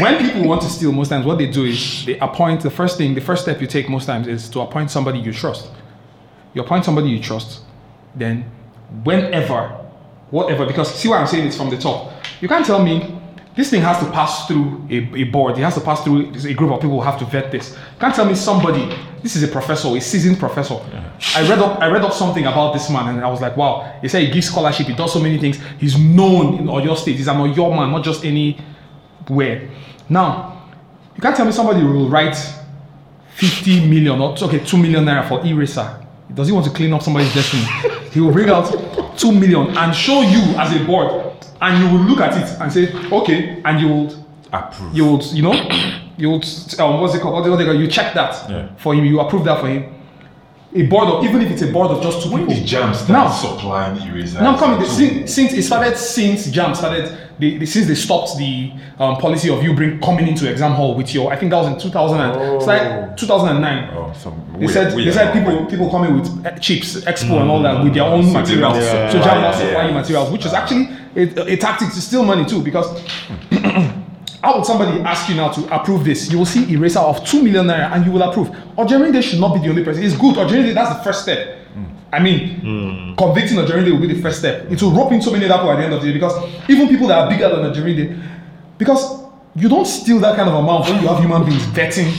when 0.00 0.18
people 0.18 0.48
want 0.48 0.62
to 0.62 0.68
steal, 0.68 0.92
most 0.92 1.08
times 1.08 1.26
what 1.26 1.38
they 1.38 1.50
do 1.50 1.64
is 1.64 2.04
they 2.06 2.18
appoint. 2.18 2.60
The 2.62 2.70
first 2.70 2.98
thing, 2.98 3.14
the 3.14 3.20
first 3.20 3.42
step 3.42 3.60
you 3.60 3.66
take 3.66 3.88
most 3.88 4.06
times 4.06 4.26
is 4.26 4.48
to 4.50 4.60
appoint 4.60 4.90
somebody 4.90 5.18
you 5.18 5.32
trust. 5.32 5.70
You 6.54 6.62
appoint 6.62 6.84
somebody 6.84 7.08
you 7.08 7.20
trust, 7.20 7.62
then 8.14 8.44
whenever, 9.04 9.68
whatever, 10.30 10.66
because 10.66 10.94
see 10.94 11.08
what 11.08 11.20
I'm 11.20 11.26
saying, 11.26 11.46
it's 11.46 11.56
from 11.56 11.70
the 11.70 11.78
top. 11.78 12.12
You 12.40 12.48
can't 12.48 12.64
tell 12.64 12.82
me 12.82 13.18
this 13.54 13.70
thing 13.70 13.82
has 13.82 13.98
to 13.98 14.10
pass 14.10 14.46
through 14.46 14.86
a, 14.90 14.96
a 15.14 15.24
board, 15.24 15.58
it 15.58 15.62
has 15.62 15.74
to 15.74 15.80
pass 15.80 16.02
through 16.02 16.32
a 16.32 16.54
group 16.54 16.72
of 16.72 16.80
people 16.80 16.98
who 16.98 17.00
have 17.00 17.18
to 17.18 17.24
vet 17.26 17.50
this. 17.50 17.70
You 17.72 18.00
can't 18.00 18.14
tell 18.14 18.24
me 18.24 18.34
somebody, 18.34 18.94
this 19.22 19.36
is 19.36 19.42
a 19.42 19.48
professor, 19.48 19.88
a 19.88 20.00
seasoned 20.00 20.38
professor. 20.38 20.80
I 21.34 21.48
read 21.48 21.58
up 21.58 21.80
I 21.80 21.88
read 21.88 22.02
up 22.02 22.12
something 22.12 22.46
about 22.46 22.72
this 22.72 22.90
man 22.90 23.08
and 23.08 23.24
I 23.24 23.28
was 23.28 23.40
like, 23.40 23.56
wow, 23.56 23.98
he 24.00 24.08
said 24.08 24.22
he 24.22 24.30
gives 24.30 24.48
scholarship, 24.48 24.86
he 24.86 24.94
does 24.94 25.12
so 25.12 25.20
many 25.20 25.38
things, 25.38 25.58
he's 25.78 25.98
known 25.98 26.58
in 26.58 26.68
all 26.68 26.82
your 26.82 26.96
State, 26.96 27.16
he's 27.16 27.28
an 27.28 27.36
Oyo 27.36 27.74
man, 27.74 27.90
not 27.92 28.04
just 28.04 28.24
anywhere. 29.28 29.70
Now, 30.08 30.62
you 31.14 31.20
can't 31.22 31.36
tell 31.36 31.46
me 31.46 31.52
somebody 31.52 31.82
will 31.84 32.08
write 32.08 32.36
50 33.34 33.88
million 33.88 34.20
or 34.20 34.34
okay 34.42 34.58
2 34.58 34.76
million 34.76 35.04
naira 35.04 35.26
for 35.26 35.44
eraser 35.46 35.98
does 36.34 36.48
he 36.48 36.52
want 36.52 36.66
to 36.66 36.72
clean 36.72 36.92
up 36.92 37.02
somebody's 37.02 37.32
destiny 37.34 37.62
he 38.10 38.20
will 38.20 38.30
bring 38.32 38.48
out 38.50 38.66
2 39.18 39.32
million 39.32 39.68
and 39.76 39.94
show 39.96 40.20
you 40.20 40.38
as 40.58 40.74
a 40.78 40.84
board 40.84 41.32
and 41.62 41.82
you 41.82 41.90
will 41.98 42.04
look 42.04 42.20
at 42.20 42.36
it 42.36 42.60
and 42.60 42.70
say 42.70 42.92
okay 43.10 43.60
and 43.64 43.80
you 43.80 43.88
will 43.88 44.26
Approve. 44.52 44.94
you 44.94 45.10
would 45.10 45.24
you 45.32 45.42
know 45.42 45.54
you 46.18 46.28
would 46.30 46.44
um, 46.78 47.00
what's 47.00 47.14
it 47.14 47.22
called 47.22 47.34
what 47.34 47.44
do 47.44 47.56
they 47.56 47.64
call 47.64 47.74
you 47.74 47.88
check 47.88 48.12
that 48.12 48.50
Yeah. 48.50 48.68
for 48.76 48.94
him 48.94 49.04
you 49.06 49.18
approve 49.20 49.44
that 49.44 49.60
for 49.60 49.68
him 49.68 49.84
a 50.74 50.86
board 50.86 51.08
of 51.08 51.24
even 51.24 51.42
if 51.42 51.50
it's 51.50 51.62
a 51.62 51.66
board 51.70 51.90
of 51.90 52.02
just 52.02 52.22
two 52.22 52.30
When 52.32 52.46
people 52.46 52.54
did 52.62 52.66
JAMB 52.66 52.94
start 52.94 53.08
now 53.10 53.30
supplying 53.30 54.00
erasers? 54.08 54.40
now 54.40 54.52
I'm 54.52 54.58
coming. 54.58 54.86
Since, 54.86 55.32
since 55.32 55.52
it 55.52 55.62
started, 55.62 55.96
since 55.98 56.46
JAMB 56.48 56.76
started, 56.76 57.16
they, 57.38 57.58
they, 57.58 57.66
since 57.66 57.86
they 57.88 57.94
stopped 57.94 58.38
the 58.38 58.72
um, 58.98 59.16
policy 59.16 59.50
of 59.50 59.62
you 59.62 59.74
bring 59.74 60.00
coming 60.00 60.28
into 60.28 60.50
exam 60.50 60.72
hall 60.72 60.94
with 60.94 61.12
your, 61.14 61.32
I 61.32 61.36
think 61.36 61.50
that 61.50 61.56
was 61.58 61.68
in 61.68 61.78
2000, 61.78 62.20
and, 62.20 62.56
it's 62.56 62.66
like 62.66 63.16
2009. 63.16 63.90
Oh, 63.94 64.12
some 64.14 64.56
They 64.58 64.68
said 64.68 64.94
weird 64.94 65.08
they 65.08 65.12
said 65.12 65.32
people 65.32 65.66
people 65.66 65.90
coming 65.90 66.18
with 66.18 66.46
uh, 66.46 66.58
chips, 66.58 66.96
expo 67.02 67.40
and 67.40 67.50
all 67.50 67.62
that 67.62 67.82
with 67.84 67.92
their 67.94 68.04
own 68.04 68.24
So 68.24 68.32
materials. 68.32 68.74
now 68.78 69.10
So 69.10 69.18
supply, 69.18 69.20
JAMB 69.20 69.40
now 69.40 69.50
yeah. 69.50 69.58
supplying 69.58 69.94
materials, 69.94 70.30
which 70.30 70.46
is 70.46 70.52
actually 70.54 70.88
a, 71.16 71.52
a 71.52 71.56
tactic 71.56 71.88
to 71.90 72.00
steal 72.00 72.24
money 72.24 72.44
too. 72.46 72.62
Because 72.62 72.88
how 74.42 74.56
would 74.56 74.66
somebody 74.66 75.00
ask 75.02 75.28
you 75.28 75.36
now 75.36 75.50
to 75.50 75.74
approve 75.74 76.04
this? 76.04 76.30
You 76.30 76.38
will 76.38 76.46
see 76.46 76.72
eraser 76.72 76.98
of 76.98 77.24
two 77.24 77.42
million 77.42 77.66
naira 77.66 77.92
and 77.92 78.04
you 78.04 78.10
will 78.10 78.22
approve. 78.22 78.48
Ojerinde 78.76 79.22
should 79.22 79.40
not 79.40 79.54
be 79.54 79.60
the 79.60 79.68
only 79.68 79.84
person. 79.84 80.02
It's 80.02 80.16
good. 80.16 80.34
Ojerinde, 80.36 80.74
that's 80.74 80.96
the 80.98 81.04
first 81.04 81.22
step. 81.22 81.58
I 82.12 82.18
mean, 82.20 83.14
convicting 83.16 83.56
Ojerinde 83.56 83.90
will 83.92 84.00
be 84.00 84.12
the 84.12 84.20
first 84.20 84.40
step. 84.40 84.70
It 84.70 84.82
will 84.82 84.90
rope 84.90 85.12
in 85.12 85.22
so 85.22 85.30
many 85.30 85.44
other 85.46 85.54
people 85.54 85.70
at 85.70 85.76
the 85.76 85.84
end 85.84 85.94
of 85.94 86.02
the 86.02 86.08
day 86.08 86.12
because 86.12 86.34
even 86.68 86.88
people 86.88 87.06
that 87.08 87.18
are 87.18 87.30
bigger 87.30 87.48
than 87.48 87.72
Ojerinde, 87.72 88.20
because 88.78 89.22
you 89.54 89.68
don't 89.68 89.86
steal 89.86 90.18
that 90.20 90.36
kind 90.36 90.48
of 90.48 90.56
amount 90.56 90.88
when 90.88 91.00
you 91.00 91.08
have 91.08 91.20
human 91.20 91.44
beings 91.44 91.62
vetting 91.66 92.10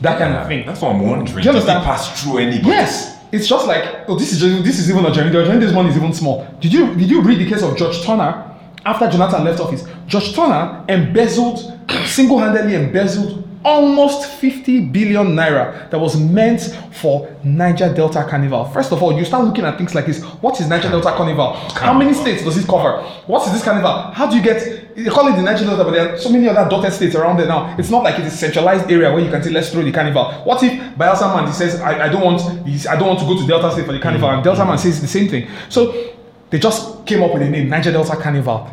that 0.00 0.18
kind 0.18 0.34
of 0.34 0.46
thing. 0.46 0.66
That's 0.66 0.82
what 0.82 0.94
I'm 0.94 1.00
wondering. 1.00 1.36
Do 1.36 1.42
you 1.42 1.50
understand? 1.50 1.84
pass 1.84 2.22
through 2.22 2.38
anybody? 2.38 2.68
Yes, 2.68 3.18
it's 3.32 3.46
just 3.46 3.66
like 3.66 4.08
oh, 4.08 4.18
this 4.18 4.32
is 4.32 4.40
just, 4.40 4.64
this 4.64 4.78
is 4.78 4.90
even 4.90 5.04
a 5.04 5.12
journey. 5.12 5.30
The 5.30 5.44
journey 5.44 5.72
one 5.74 5.86
is 5.86 5.96
even 5.96 6.12
small. 6.12 6.46
Did 6.60 6.72
you 6.72 6.94
did 6.94 7.08
you 7.10 7.22
read 7.22 7.38
the 7.38 7.48
case 7.48 7.62
of 7.62 7.76
George 7.76 8.02
Turner 8.02 8.47
after 8.88 9.08
Jonathan 9.10 9.44
left 9.44 9.60
office? 9.60 9.84
George 10.06 10.34
Turner 10.34 10.84
embezzled, 10.88 11.58
single-handedly 12.06 12.74
embezzled 12.74 13.44
almost 13.64 14.30
50 14.40 14.86
billion 14.86 15.34
naira 15.36 15.90
that 15.90 15.98
was 15.98 16.18
meant 16.18 16.60
for 16.92 17.28
Niger 17.44 17.92
Delta 17.92 18.24
Carnival. 18.28 18.64
First 18.66 18.92
of 18.92 19.02
all, 19.02 19.12
you 19.18 19.24
start 19.24 19.44
looking 19.44 19.64
at 19.64 19.76
things 19.76 19.94
like 19.94 20.06
this. 20.06 20.22
What 20.40 20.58
is 20.60 20.68
Niger 20.68 20.88
Delta 20.88 21.12
Carnival? 21.16 21.52
How 21.74 21.92
many 21.92 22.14
states 22.14 22.44
does 22.44 22.56
it 22.56 22.66
cover? 22.66 23.02
What 23.26 23.46
is 23.46 23.52
this 23.52 23.62
carnival? 23.62 24.12
How 24.12 24.26
do 24.30 24.36
you 24.36 24.42
get? 24.42 24.96
They 24.96 25.04
call 25.10 25.28
it 25.28 25.36
the 25.36 25.42
Niger 25.42 25.64
Delta, 25.64 25.84
but 25.84 25.90
there 25.90 26.14
are 26.14 26.18
so 26.18 26.30
many 26.30 26.48
other 26.48 26.68
dotted 26.70 26.92
states 26.92 27.14
around 27.14 27.36
there 27.38 27.46
now. 27.46 27.76
It's 27.78 27.90
not 27.90 28.02
like 28.04 28.18
it's 28.18 28.32
a 28.34 28.36
centralized 28.36 28.90
area 28.90 29.12
where 29.12 29.22
you 29.22 29.30
can 29.30 29.42
say, 29.42 29.50
let's 29.50 29.70
throw 29.70 29.82
the 29.82 29.92
carnival. 29.92 30.24
What 30.44 30.62
if 30.62 30.72
Bayelsa 30.96 31.34
man 31.34 31.52
says, 31.52 31.80
I, 31.80 32.06
I 32.06 32.08
don't 32.08 32.24
want, 32.24 32.40
I 32.88 32.96
don't 32.96 33.08
want 33.08 33.20
to 33.20 33.26
go 33.26 33.38
to 33.38 33.46
Delta 33.46 33.70
State 33.72 33.86
for 33.86 33.92
the 33.92 34.00
carnival, 34.00 34.28
mm. 34.28 34.34
and 34.36 34.44
Delta 34.44 34.64
man 34.64 34.78
says 34.78 35.00
the 35.00 35.06
same 35.08 35.28
thing. 35.28 35.48
So 35.68 36.14
they 36.50 36.58
just 36.58 37.04
came 37.06 37.22
up 37.22 37.32
with 37.32 37.42
the 37.42 37.48
name 37.50 37.68
Niger 37.68 37.92
Delta 37.92 38.16
Carnival. 38.16 38.70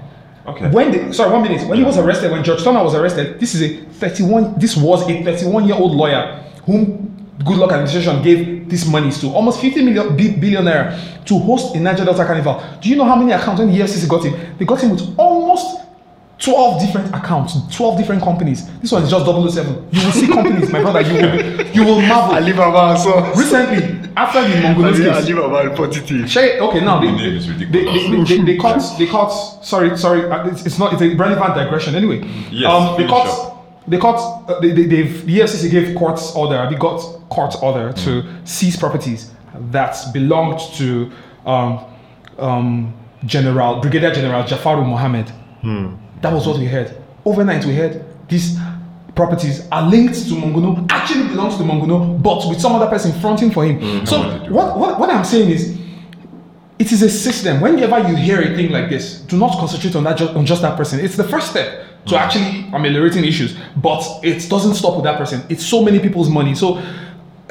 Okay. 0.47 0.69
When 0.69 0.91
they, 0.91 1.11
sorry, 1.11 1.31
one 1.31 1.41
minute. 1.41 1.67
When 1.67 1.77
he 1.77 1.83
was 1.83 1.97
arrested, 1.97 2.31
when 2.31 2.43
George 2.43 2.63
Turner 2.63 2.83
was 2.83 2.93
arrested, 2.93 3.39
this 3.39 3.55
is 3.55 3.61
a 3.63 3.77
31. 3.93 4.59
This 4.59 4.77
was 4.77 5.01
a 5.09 5.23
31 5.23 5.65
year 5.67 5.75
old 5.75 5.95
lawyer 5.95 6.43
whom 6.65 7.11
Goodluck 7.39 7.71
Administration 7.71 8.21
gave 8.23 8.69
these 8.69 8.87
monies 8.87 9.19
to, 9.21 9.27
almost 9.27 9.59
50 9.59 9.83
million 9.83 10.09
bi- 10.15 10.39
billion 10.39 10.63
naira, 10.65 11.23
to 11.25 11.37
host 11.39 11.75
a 11.75 11.79
Niger 11.79 12.05
Delta 12.05 12.25
Carnival. 12.25 12.63
Do 12.81 12.89
you 12.89 12.95
know 12.95 13.05
how 13.05 13.15
many 13.15 13.31
accounts 13.33 13.59
when 13.59 13.71
the 13.71 13.79
EFCC 13.79 14.07
got 14.07 14.23
him? 14.23 14.55
They 14.57 14.65
got 14.65 14.81
him 14.81 14.91
with 14.91 15.01
almost 15.17 15.81
12 16.37 16.81
different 16.81 17.15
accounts, 17.15 17.55
12 17.75 17.97
different 17.97 18.21
companies. 18.21 18.69
This 18.79 18.91
one 18.91 19.03
is 19.03 19.09
just 19.09 19.25
007. 19.25 19.87
You 19.91 20.03
will 20.05 20.11
see 20.11 20.27
companies, 20.27 20.69
my 20.71 20.81
brother. 20.81 21.01
You 21.01 21.13
will, 21.13 21.67
you 21.67 21.83
will 21.85 22.01
marvel. 22.01 22.35
Alibaba 22.35 22.99
so. 22.99 23.21
Recently, 23.35 24.09
after 24.17 24.41
the 24.41 24.55
Mongolos 24.55 24.97
case, 24.97 25.29
Alibaba 25.29 25.69
reported 25.69 26.11
it. 26.11 26.27
Check, 26.27 26.59
okay, 26.61 26.81
now 26.83 26.99
they, 26.99 27.07
The 27.07 27.15
they, 27.15 27.23
name 27.23 27.69
they, 27.71 27.81
ridiculous. 27.81 28.29
they, 28.29 28.37
they, 28.37 28.43
they 28.53 28.57
cut, 28.57 28.83
they 28.97 29.07
cut, 29.07 29.29
sorry, 29.63 29.97
sorry, 29.97 30.29
uh, 30.29 30.47
it's, 30.49 30.65
it's 30.65 30.77
not, 30.77 30.91
it's 30.93 31.01
a 31.01 31.15
relevant 31.15 31.55
digression 31.55 31.95
anyway. 31.95 32.21
Yes, 32.51 32.69
um, 32.71 32.97
they 32.97 33.07
finish 33.07 33.11
cut, 33.11 33.55
they 33.87 33.97
cut, 33.97 34.15
uh, 34.49 34.59
they, 34.59 34.71
they, 34.71 34.85
they've, 34.87 35.25
the 35.25 35.39
EFCC 35.39 35.71
gave 35.71 35.95
court's 35.97 36.35
order, 36.35 36.67
they 36.69 36.75
got 36.75 36.99
court 37.29 37.55
order 37.61 37.93
to 37.93 38.23
seize 38.43 38.75
properties 38.77 39.31
that 39.71 39.95
belonged 40.13 40.59
to 40.75 41.09
um, 41.45 41.79
um, 42.39 42.93
General, 43.25 43.79
Brigadier 43.79 44.13
General 44.13 44.43
Jafaru 44.43 44.85
Mohammed. 44.85 45.31
That 46.25 46.33
was 46.33 46.47
what 46.47 46.57
we 46.57 46.65
heard. 46.65 46.91
Overnight, 47.23 47.65
we 47.65 47.75
heard 47.75 48.03
these 48.27 48.57
properties 49.13 49.67
are 49.71 49.87
linked 49.87 50.15
to 50.15 50.33
Monguno, 50.33 50.87
actually 50.89 51.27
belongs 51.27 51.55
to 51.57 51.63
Monguno, 51.63 52.19
but 52.19 52.49
with 52.49 52.59
some 52.59 52.73
other 52.73 52.87
person 52.87 53.11
fronting 53.21 53.51
for 53.51 53.63
him. 53.63 54.03
So, 54.07 54.23
what 54.49 54.75
what, 54.75 54.99
what, 54.99 55.09
I'm 55.11 55.23
saying 55.23 55.51
is, 55.51 55.77
it 56.79 56.91
is 56.91 57.03
a 57.03 57.11
system. 57.11 57.61
Whenever 57.61 57.99
you 58.09 58.15
hear 58.15 58.41
a 58.41 58.55
thing 58.55 58.71
like 58.71 58.89
this, 58.89 59.19
do 59.19 59.37
not 59.37 59.51
concentrate 59.59 59.95
on 59.95 60.03
that 60.05 60.17
just, 60.17 60.33
on 60.33 60.47
just 60.47 60.63
that 60.63 60.75
person. 60.75 60.99
It's 60.99 61.15
the 61.15 61.23
first 61.23 61.51
step 61.51 61.85
to 62.07 62.17
actually 62.17 62.69
ameliorating 62.73 63.23
issues, 63.23 63.55
but 63.77 64.01
it 64.23 64.49
doesn't 64.49 64.73
stop 64.73 64.95
with 64.95 65.03
that 65.03 65.19
person. 65.19 65.43
It's 65.47 65.63
so 65.63 65.83
many 65.83 65.99
people's 65.99 66.29
money. 66.29 66.55
So 66.55 66.81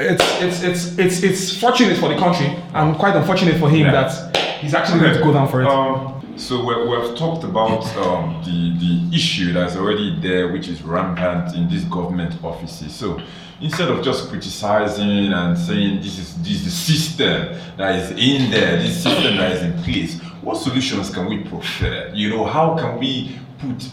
it's 0.00 0.24
it's 0.42 0.62
it's 0.64 0.98
it's 0.98 1.22
it's 1.22 1.60
fortunate 1.60 1.96
for 1.98 2.08
the 2.08 2.16
country 2.16 2.46
and 2.74 2.96
quite 2.96 3.14
unfortunate 3.14 3.60
for 3.60 3.70
him 3.70 3.86
Yeah. 3.86 3.92
that 3.92 4.36
he's 4.60 4.74
actually 4.74 4.98
going 4.98 5.14
to 5.14 5.22
go 5.22 5.32
down 5.32 5.46
for 5.46 5.62
it. 5.62 5.68
Um, 5.68 6.13
so 6.36 6.64
we, 6.64 6.88
we've 6.88 7.16
talked 7.16 7.44
about 7.44 7.84
um, 7.96 8.42
the 8.44 8.76
the 8.78 9.16
issue 9.16 9.52
that's 9.52 9.76
already 9.76 10.18
there, 10.20 10.52
which 10.52 10.68
is 10.68 10.82
rampant 10.82 11.54
in 11.54 11.68
these 11.68 11.84
government 11.84 12.42
offices. 12.42 12.94
So 12.94 13.20
instead 13.60 13.88
of 13.88 14.04
just 14.04 14.28
criticizing 14.28 15.32
and 15.32 15.56
saying 15.56 15.98
this 16.02 16.18
is 16.18 16.36
this 16.42 16.52
is 16.52 16.64
the 16.64 16.70
system 16.70 17.58
that 17.76 17.94
is 17.96 18.10
in 18.10 18.50
there, 18.50 18.76
this 18.76 19.02
system 19.02 19.36
that 19.36 19.52
is 19.52 19.62
in 19.62 19.82
place, 19.82 20.20
what 20.42 20.56
solutions 20.56 21.10
can 21.10 21.26
we 21.26 21.44
prefer? 21.44 22.10
You 22.14 22.30
know, 22.30 22.44
how 22.44 22.76
can 22.76 22.98
we 22.98 23.38
put 23.58 23.90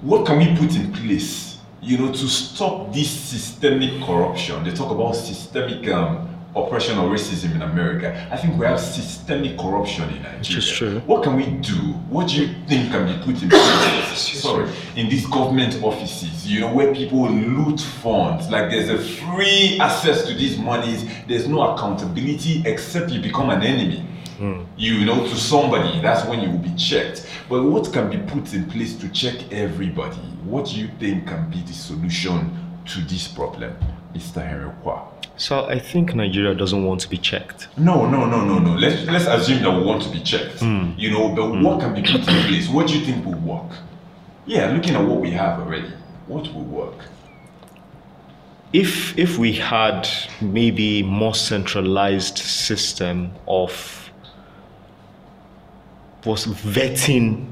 what 0.00 0.26
can 0.26 0.38
we 0.38 0.56
put 0.56 0.76
in 0.76 0.92
place, 0.92 1.58
you 1.80 1.98
know, 1.98 2.12
to 2.12 2.28
stop 2.28 2.92
this 2.92 3.10
systemic 3.10 4.02
corruption? 4.02 4.62
They 4.64 4.72
talk 4.72 4.90
about 4.90 5.16
systemic 5.16 5.88
um, 5.88 6.33
oppression 6.56 6.98
or 6.98 7.08
racism 7.10 7.54
in 7.54 7.62
America. 7.62 8.28
I 8.30 8.36
think 8.36 8.58
we 8.58 8.66
have 8.66 8.80
systemic 8.80 9.58
corruption 9.58 10.08
in 10.10 10.22
Nigeria. 10.22 10.58
is 10.58 10.70
true. 10.70 11.00
What 11.06 11.24
can 11.24 11.36
we 11.36 11.46
do? 11.46 11.74
What 12.08 12.28
do 12.28 12.36
you 12.44 12.54
think 12.66 12.90
can 12.90 13.06
be 13.06 13.24
put 13.24 13.42
in 13.42 13.48
place? 13.48 14.40
Sorry, 14.42 14.70
in 14.96 15.08
these 15.08 15.26
government 15.26 15.82
offices, 15.82 16.46
you 16.46 16.60
know, 16.60 16.72
where 16.72 16.94
people 16.94 17.28
loot 17.28 17.80
funds, 17.80 18.48
like 18.50 18.70
there's 18.70 18.88
a 18.90 18.98
free 18.98 19.78
access 19.80 20.26
to 20.26 20.34
these 20.34 20.58
monies. 20.58 21.04
There's 21.26 21.48
no 21.48 21.74
accountability 21.74 22.62
except 22.66 23.10
you 23.10 23.20
become 23.20 23.50
an 23.50 23.62
enemy. 23.62 24.06
Hmm. 24.38 24.62
You 24.76 25.04
know, 25.04 25.22
to 25.28 25.36
somebody, 25.36 26.00
that's 26.00 26.26
when 26.28 26.40
you 26.40 26.50
will 26.50 26.58
be 26.58 26.74
checked. 26.74 27.26
But 27.48 27.62
what 27.62 27.92
can 27.92 28.10
be 28.10 28.18
put 28.18 28.52
in 28.52 28.68
place 28.68 28.96
to 28.96 29.08
check 29.10 29.52
everybody? 29.52 30.16
What 30.44 30.66
do 30.66 30.76
you 30.80 30.88
think 30.98 31.28
can 31.28 31.48
be 31.50 31.60
the 31.62 31.72
solution 31.72 32.50
to 32.86 33.00
this 33.02 33.28
problem, 33.28 33.76
Mr. 34.12 34.44
Henry 34.46 34.70
Kwa? 34.82 35.13
So 35.36 35.66
I 35.66 35.78
think 35.78 36.14
Nigeria 36.14 36.54
doesn't 36.54 36.84
want 36.84 37.00
to 37.00 37.08
be 37.08 37.18
checked. 37.18 37.68
No, 37.76 38.08
no, 38.08 38.24
no, 38.24 38.44
no, 38.44 38.58
no. 38.58 38.74
Let's 38.74 39.04
let's 39.06 39.26
assume 39.26 39.62
that 39.62 39.70
we 39.72 39.82
want 39.82 40.02
to 40.02 40.10
be 40.10 40.20
checked. 40.20 40.60
Hmm. 40.60 40.92
You 40.96 41.10
know, 41.10 41.34
but 41.34 41.48
hmm. 41.48 41.62
what 41.62 41.80
can 41.80 41.94
be 41.94 42.02
put 42.02 42.20
in 42.20 42.46
place? 42.46 42.68
What 42.68 42.86
do 42.86 42.98
you 42.98 43.04
think 43.04 43.24
will 43.24 43.40
work? 43.40 43.76
Yeah, 44.46 44.70
looking 44.70 44.94
at 44.94 45.04
what 45.04 45.20
we 45.20 45.30
have 45.32 45.58
already, 45.58 45.90
what 46.26 46.52
will 46.54 46.64
work? 46.64 47.04
If 48.72 49.16
if 49.18 49.38
we 49.38 49.52
had 49.52 50.08
maybe 50.40 51.02
more 51.02 51.34
centralized 51.34 52.38
system 52.38 53.32
of 53.48 54.10
was 56.24 56.46
vetting 56.46 57.46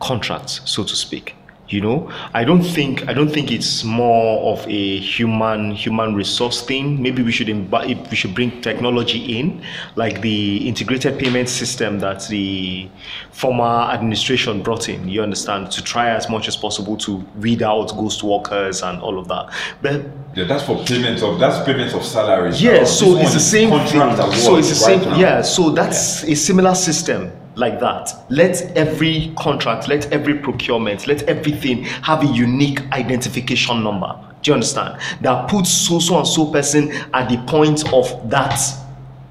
contracts, 0.00 0.60
so 0.64 0.82
to 0.84 0.96
speak. 0.96 1.34
You 1.68 1.82
know, 1.82 2.10
I 2.32 2.44
don't 2.44 2.62
think 2.62 3.06
I 3.08 3.12
don't 3.12 3.28
think 3.28 3.52
it's 3.52 3.84
more 3.84 4.52
of 4.54 4.66
a 4.68 4.98
human 5.00 5.72
human 5.72 6.14
resource 6.14 6.62
thing. 6.62 7.00
Maybe 7.02 7.22
we 7.22 7.30
should 7.30 7.48
imbi- 7.48 8.08
we 8.10 8.16
should 8.16 8.34
bring 8.34 8.62
technology 8.62 9.38
in, 9.38 9.62
like 9.94 10.22
the 10.22 10.66
integrated 10.66 11.18
payment 11.18 11.48
system 11.50 11.98
that 11.98 12.26
the 12.28 12.88
former 13.32 13.90
administration 13.92 14.62
brought 14.62 14.88
in. 14.88 15.08
You 15.08 15.22
understand 15.22 15.70
to 15.72 15.82
try 15.84 16.08
as 16.08 16.30
much 16.30 16.48
as 16.48 16.56
possible 16.56 16.96
to 16.98 17.16
weed 17.38 17.62
out 17.62 17.88
ghost 17.96 18.22
workers 18.22 18.82
and 18.82 19.02
all 19.02 19.18
of 19.18 19.28
that. 19.28 19.52
But 19.82 20.06
Yeah, 20.34 20.44
that's 20.44 20.64
for 20.64 20.82
payments 20.86 21.22
of 21.22 21.38
that's 21.38 21.62
payments 21.66 21.92
of 21.94 22.02
salaries. 22.02 22.62
yeah, 22.62 22.78
now. 22.78 22.84
so 22.84 23.14
This 23.14 23.24
it's 23.24 23.34
the 23.34 23.40
same 23.40 23.70
thing. 23.70 24.32
So 24.36 24.56
it's 24.56 24.70
the 24.70 24.74
same. 24.74 25.00
Yeah, 25.20 25.42
so 25.42 25.68
that's 25.70 26.24
a 26.24 26.34
similar 26.34 26.74
system 26.74 27.30
like 27.58 27.80
that. 27.80 28.24
Let 28.30 28.62
every 28.76 29.32
contract, 29.36 29.88
let 29.88 30.10
every 30.12 30.38
procurement, 30.38 31.06
let 31.06 31.22
everything 31.24 31.84
have 31.84 32.22
a 32.22 32.26
unique 32.26 32.80
identification 32.92 33.82
number. 33.82 34.18
Do 34.42 34.50
you 34.50 34.54
understand? 34.54 35.00
That 35.20 35.48
puts 35.48 35.70
so 35.70 35.98
so 35.98 36.18
and 36.18 36.26
so 36.26 36.50
person 36.50 36.90
at 37.12 37.28
the 37.28 37.38
point 37.46 37.92
of 37.92 38.30
that. 38.30 38.60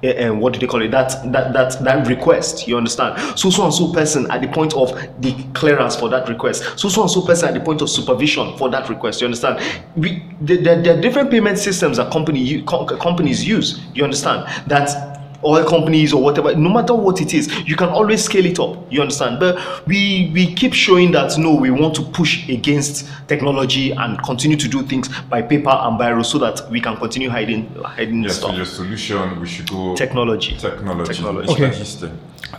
Uh, 0.04 0.32
what 0.32 0.52
do 0.52 0.60
they 0.60 0.66
call 0.68 0.80
it? 0.80 0.92
That 0.92 1.10
that 1.32 1.52
that 1.54 1.82
that 1.82 2.06
request. 2.06 2.68
You 2.68 2.76
understand? 2.76 3.18
So 3.36 3.50
so 3.50 3.64
and 3.64 3.74
so 3.74 3.92
person 3.92 4.30
at 4.30 4.42
the 4.42 4.46
point 4.46 4.72
of 4.74 4.92
the 5.20 5.34
clearance 5.54 5.96
for 5.96 6.08
that 6.10 6.28
request. 6.28 6.78
So 6.78 6.88
so 6.88 7.02
and 7.02 7.10
so 7.10 7.22
person 7.22 7.48
at 7.48 7.54
the 7.54 7.60
point 7.60 7.82
of 7.82 7.90
supervision 7.90 8.56
for 8.58 8.68
that 8.70 8.88
request. 8.88 9.20
You 9.20 9.24
understand? 9.24 9.58
We 9.96 10.22
there, 10.40 10.80
there 10.80 10.96
are 10.96 11.00
different 11.00 11.32
payment 11.32 11.58
systems 11.58 11.96
that 11.96 12.12
company 12.12 12.62
co- 12.62 12.84
companies 12.84 13.44
use. 13.44 13.80
You 13.94 14.04
understand 14.04 14.46
that 14.68 15.17
oil 15.44 15.64
companies 15.68 16.12
or 16.12 16.22
whatever 16.22 16.54
no 16.54 16.68
matter 16.68 16.94
what 16.94 17.20
it 17.20 17.32
is 17.32 17.46
you 17.66 17.76
can 17.76 17.88
always 17.88 18.24
scale 18.24 18.44
it 18.44 18.58
up 18.58 18.76
you 18.90 19.00
understand 19.00 19.38
but 19.38 19.56
we 19.86 20.30
we 20.34 20.52
keep 20.54 20.74
showing 20.74 21.12
that 21.12 21.36
no 21.38 21.54
we 21.54 21.70
want 21.70 21.94
to 21.94 22.02
push 22.02 22.48
against 22.48 23.08
technology 23.28 23.92
and 23.92 24.20
continue 24.24 24.56
to 24.56 24.68
do 24.68 24.82
things 24.82 25.08
by 25.30 25.40
paper 25.40 25.70
and 25.70 25.98
biro 25.98 26.24
so 26.24 26.38
that 26.38 26.68
we 26.70 26.80
can 26.80 26.96
continue 26.96 27.28
hiding 27.30 27.66
hiding 27.84 28.22
Yes, 28.24 28.40
so 28.40 28.52
your 28.52 28.64
solution 28.64 29.40
we 29.40 29.46
should 29.46 29.68
go 29.70 29.94
technology 29.94 30.56
technology. 30.56 31.12
Technology. 31.14 31.52
Okay. 31.52 31.70
Mr. 31.70 32.10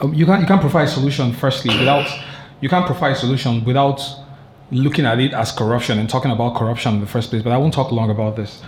Um, 0.01 0.13
you 0.13 0.25
can't 0.25 0.41
you 0.41 0.47
can't 0.47 0.61
provide 0.61 0.87
a 0.87 0.91
solution 0.91 1.33
firstly 1.33 1.77
without 1.77 2.07
you 2.61 2.69
can't 2.69 2.85
provide 2.85 3.11
a 3.13 3.15
solution 3.15 3.63
without 3.65 4.01
looking 4.71 5.05
at 5.05 5.19
it 5.19 5.33
as 5.33 5.51
corruption 5.51 5.97
and 5.99 6.09
talking 6.09 6.31
about 6.31 6.55
corruption 6.55 6.95
in 6.95 6.99
the 7.01 7.07
first 7.07 7.29
place. 7.29 7.41
But 7.41 7.51
I 7.51 7.57
won't 7.57 7.73
talk 7.73 7.91
long 7.91 8.09
about 8.11 8.35
this. 8.35 8.61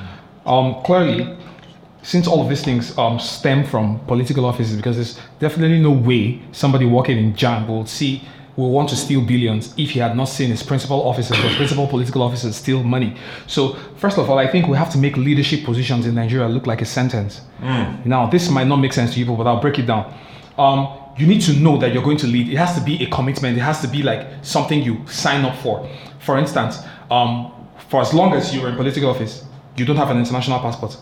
Um, 0.45 0.81
clearly, 0.83 1.37
since 2.03 2.27
all 2.27 2.41
of 2.41 2.49
these 2.49 2.63
things 2.63 2.97
um, 2.97 3.19
stem 3.19 3.63
from 3.63 3.99
political 4.07 4.45
offices, 4.45 4.75
because 4.75 4.95
there's 4.95 5.19
definitely 5.39 5.79
no 5.79 5.91
way 5.91 6.41
somebody 6.51 6.85
working 6.85 7.17
in 7.17 7.33
JAMB 7.33 7.67
will 7.67 7.85
see 7.85 8.23
will 8.57 8.71
want 8.71 8.89
to 8.89 8.95
steal 8.95 9.21
billions 9.21 9.73
if 9.77 9.91
he 9.91 9.99
had 9.99 10.15
not 10.15 10.25
seen 10.25 10.49
his 10.49 10.61
principal 10.61 11.07
officers 11.07 11.39
or 11.39 11.49
principal 11.55 11.87
political 11.87 12.21
officers 12.21 12.55
steal 12.55 12.83
money. 12.83 13.15
So 13.47 13.75
first 13.95 14.17
of 14.17 14.29
all, 14.29 14.37
I 14.37 14.47
think 14.47 14.67
we 14.67 14.75
have 14.77 14.91
to 14.91 14.97
make 14.97 15.15
leadership 15.15 15.63
positions 15.63 16.05
in 16.05 16.15
Nigeria 16.15 16.49
look 16.49 16.67
like 16.67 16.81
a 16.81 16.85
sentence. 16.85 17.41
Now, 18.05 18.29
this 18.29 18.49
might 18.49 18.67
not 18.67 18.77
make 18.77 18.93
sense 18.93 19.11
to 19.11 19.15
people, 19.15 19.37
but 19.37 19.47
I'll 19.47 19.61
break 19.61 19.79
it 19.79 19.87
down. 19.87 20.13
Um, 20.57 20.87
you 21.17 21.27
need 21.27 21.41
to 21.41 21.53
know 21.53 21.77
that 21.77 21.93
you're 21.93 22.03
going 22.03 22.17
to 22.17 22.27
lead. 22.27 22.49
It 22.49 22.57
has 22.57 22.75
to 22.77 22.81
be 22.83 23.01
a 23.03 23.09
commitment. 23.09 23.57
It 23.57 23.61
has 23.61 23.81
to 23.81 23.87
be 23.87 24.03
like 24.03 24.27
something 24.41 24.81
you 24.81 25.05
sign 25.07 25.45
up 25.45 25.57
for. 25.59 25.87
For 26.19 26.37
instance, 26.37 26.79
um, 27.09 27.51
for 27.89 28.01
as 28.01 28.13
long 28.13 28.33
as 28.33 28.53
you're 28.53 28.69
in 28.69 28.75
political 28.75 29.09
office, 29.09 29.45
you 29.77 29.85
don't 29.85 29.97
have 29.97 30.09
an 30.09 30.17
international 30.17 30.59
passport. 30.59 30.97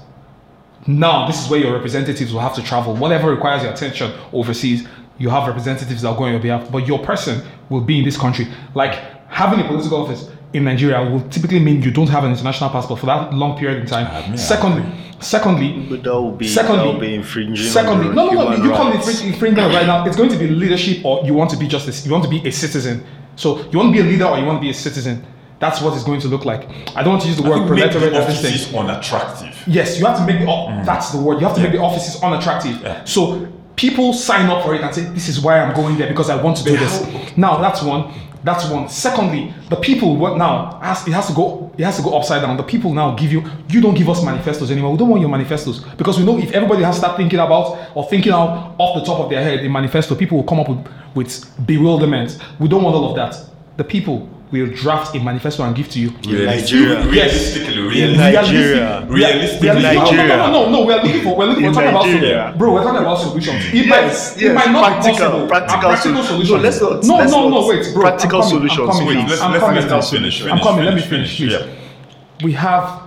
Now, 0.88 1.28
this 1.28 1.44
is 1.44 1.50
where 1.50 1.60
your 1.60 1.74
representatives 1.74 2.34
will 2.34 2.40
have 2.42 2.56
to 2.56 2.64
travel. 2.64 2.96
Whatever 2.96 3.30
requires 3.32 3.64
your 3.64 3.72
attention 3.74 4.12
overseas, 4.34 4.88
you 5.18 5.30
have 5.30 5.48
representatives 5.48 6.02
that 6.02 6.10
will 6.10 6.18
go 6.18 6.24
on 6.26 6.32
your 6.32 6.40
behalf. 6.42 6.72
But 6.72 6.88
your 6.88 7.00
person 7.00 7.46
will 7.70 7.82
be 7.82 8.00
in 8.00 8.06
this 8.06 8.18
country. 8.18 8.48
Like 8.74 8.94
having 9.30 9.60
a 9.60 9.68
political 9.68 10.02
office 10.04 10.30
in 10.54 10.64
Nigeria 10.64 11.08
will 11.08 11.22
typically 11.30 11.60
mean 11.60 11.82
you 11.84 11.92
don't 11.92 12.10
have 12.10 12.24
an 12.24 12.32
international 12.32 12.70
passport 12.72 13.00
for 13.00 13.06
that 13.06 13.34
long 13.34 13.58
period 13.58 13.80
in 13.82 13.86
time. 13.86 14.08
I 14.08 14.28
mean, 14.28 14.38
secondly, 14.38 14.84
secondly, 15.20 15.86
but 15.90 16.02
that 16.04 16.14
will 16.14 16.32
be 16.32 16.48
Secondly, 16.48 16.78
that 16.78 16.86
will 16.94 17.00
be 17.00 17.14
infringing 17.14 17.56
Secondly, 17.58 18.08
the 18.08 18.14
no, 18.14 18.30
no, 18.32 18.50
no. 18.50 18.64
You 18.64 18.72
call 18.72 18.88
it 18.88 18.96
rights. 18.96 19.08
infring- 19.22 19.34
infringement 19.34 19.74
right 19.76 19.86
now. 19.86 20.06
It's 20.06 20.18
going 20.18 20.30
to 20.32 20.38
be 20.38 20.48
leadership, 20.48 21.06
or 21.06 21.24
you 21.26 21.34
want 21.36 21.52
to 21.52 21.58
be 21.58 21.68
justice. 21.68 22.06
you 22.06 22.12
want 22.12 22.24
to 22.24 22.30
be 22.30 22.48
a 22.48 22.52
citizen. 22.52 23.06
So 23.36 23.60
you 23.70 23.78
want 23.78 23.94
to 23.96 24.02
be 24.02 24.08
a 24.08 24.10
leader, 24.12 24.26
or 24.26 24.40
you 24.40 24.46
want 24.46 24.58
to 24.58 24.62
be 24.62 24.70
a 24.72 24.74
citizen. 24.74 25.24
That's 25.60 25.82
what 25.82 25.94
it's 25.94 26.04
going 26.04 26.22
to 26.22 26.28
look 26.30 26.46
like. 26.46 26.70
I 26.96 27.04
don't 27.04 27.14
want 27.14 27.24
to 27.24 27.28
use 27.28 27.38
the 27.38 27.44
I 27.44 27.50
word 27.50 27.68
think 27.68 27.72
make 27.72 27.92
proletarism 27.92 28.12
the 28.12 28.18
as 28.18 28.42
thing. 28.42 28.54
offices 28.54 28.74
unattractive. 28.74 29.64
Yes, 29.68 30.00
you 30.00 30.06
have 30.06 30.18
to 30.18 30.26
make 30.26 30.40
the 30.40 30.48
op- 30.48 30.70
mm. 30.70 30.86
that's 30.86 31.12
the 31.12 31.20
word. 31.20 31.42
You 31.42 31.48
have 31.48 31.56
to 31.56 31.62
make 31.62 31.74
the 31.74 31.80
offices 31.80 32.22
unattractive. 32.24 32.82
Yeah. 32.82 33.04
So 33.04 33.48
people 33.76 34.14
sign 34.14 34.50
up 34.50 34.64
for 34.64 34.74
it 34.74 34.82
and 34.82 34.94
say, 34.96 35.04
"This 35.04 35.28
is 35.28 35.42
why 35.42 35.60
I'm 35.60 35.76
going 35.76 35.98
there 35.98 36.08
because 36.08 36.30
I 36.30 36.42
want 36.42 36.58
to 36.58 36.64
do 36.64 36.78
this." 36.78 37.06
Now 37.38 37.58
that's 37.58 37.84
one. 37.84 38.14
That's 38.42 38.70
one. 38.70 38.88
Secondly, 38.88 39.54
the 39.70 39.76
people 39.76 40.16
what 40.16 40.38
now 40.38 40.80
has, 40.82 41.06
it 41.06 41.12
has 41.12 41.28
to 41.28 41.34
go. 41.34 41.72
It 41.78 41.84
has 41.84 41.98
to 41.98 42.04
go 42.04 42.18
upside 42.18 42.42
down. 42.42 42.56
The 42.56 42.64
people 42.64 42.94
now 42.94 43.14
give 43.16 43.34
you. 43.34 43.44
You 43.68 43.82
don't 43.82 43.96
give 43.96 44.10
us 44.10 44.24
manifestos 44.24 44.72
anymore. 44.72 44.94
We 44.94 44.98
don't 44.98 45.10
want 45.10 45.20
your 45.20 45.30
manifestos 45.30 45.80
because 45.98 46.18
we 46.18 46.24
know 46.24 46.38
if 46.40 46.52
everybody 46.54 46.84
has 46.84 46.96
to 46.96 47.00
start 47.00 47.18
thinking 47.18 47.40
about 47.40 47.78
or 47.96 48.08
thinking 48.08 48.32
out 48.32 48.76
off 48.78 48.98
the 48.98 49.06
top 49.06 49.20
of 49.20 49.30
their 49.30 49.44
head 49.44 49.66
a 49.66 49.70
manifesto, 49.70 50.16
people 50.16 50.38
will 50.38 50.46
come 50.46 50.62
up 50.62 50.70
with 50.70 50.88
with 51.16 51.66
bewilderment. 51.68 52.38
We 52.60 52.70
don't 52.70 52.84
want 52.84 52.96
all 52.96 53.10
of 53.10 53.16
that. 53.18 53.36
The 53.76 53.84
people 53.84 54.30
will 54.52 54.68
draft 54.68 55.16
a 55.16 55.20
manifesto 55.20 55.64
and 55.64 55.76
give 55.76 55.90
to 55.90 56.00
you. 56.00 56.10
Nigeria. 56.46 57.06
Yes. 57.12 57.56
Realistically, 57.56 58.02
In. 58.04 58.18
Nigeria. 58.18 59.06
We 59.10 59.24
are- 59.24 59.32
Realistically. 59.32 59.70
we 59.70 59.70
are 59.70 59.74
looking- 59.94 60.00
Nigeria. 60.18 60.38
No, 60.38 60.48
no, 60.48 60.52
no, 60.52 60.66
no, 60.66 60.72
no. 60.80 60.86
We're 60.86 60.96
looking 61.04 61.22
for. 61.22 61.36
We're, 61.38 61.46
looking, 61.46 61.64
we're 61.66 61.74
talking 61.74 61.90
about 61.90 62.04
solutions, 62.06 62.58
bro. 62.58 62.74
We're 62.74 62.84
talking 62.84 63.00
about 63.02 63.20
solutions. 63.20 63.66
It 63.68 63.86
Yes, 63.86 64.36
might, 64.36 64.44
it 64.44 64.54
might 64.54 64.72
not 64.72 64.86
practical- 64.88 65.14
be 65.14 65.20
possible. 65.20 65.48
practical 65.48 65.76
And 65.90 66.02
practical 66.02 66.24
solutions. 66.24 66.50
no, 66.50 66.58
let's 66.58 66.82
not- 66.82 67.04
No, 67.04 67.16
let's 67.18 67.32
no, 67.32 67.50
no. 67.50 67.68
Wait, 67.68 67.94
bro. 67.94 68.02
practical 68.02 68.42
I'm 68.42 68.50
coming, 68.50 68.70
solutions. 68.70 68.90
I'm 68.90 68.98
coming. 68.98 69.08
Wait, 69.18 69.30
let's, 69.30 69.42
I'm 69.42 69.52
let's 69.52 69.64
coming. 69.64 69.82
let 69.82 69.90
now. 69.90 69.96
this 69.98 70.10
finish. 70.10 70.42
I'm 70.42 70.48
finish, 70.50 70.64
coming. 70.64 70.86
Let 70.86 70.96
me 70.96 71.02
finish, 71.02 71.38
finish, 71.38 71.60
please. 71.60 71.68
Yeah. 71.70 72.44
We 72.46 72.54
have, 72.54 73.02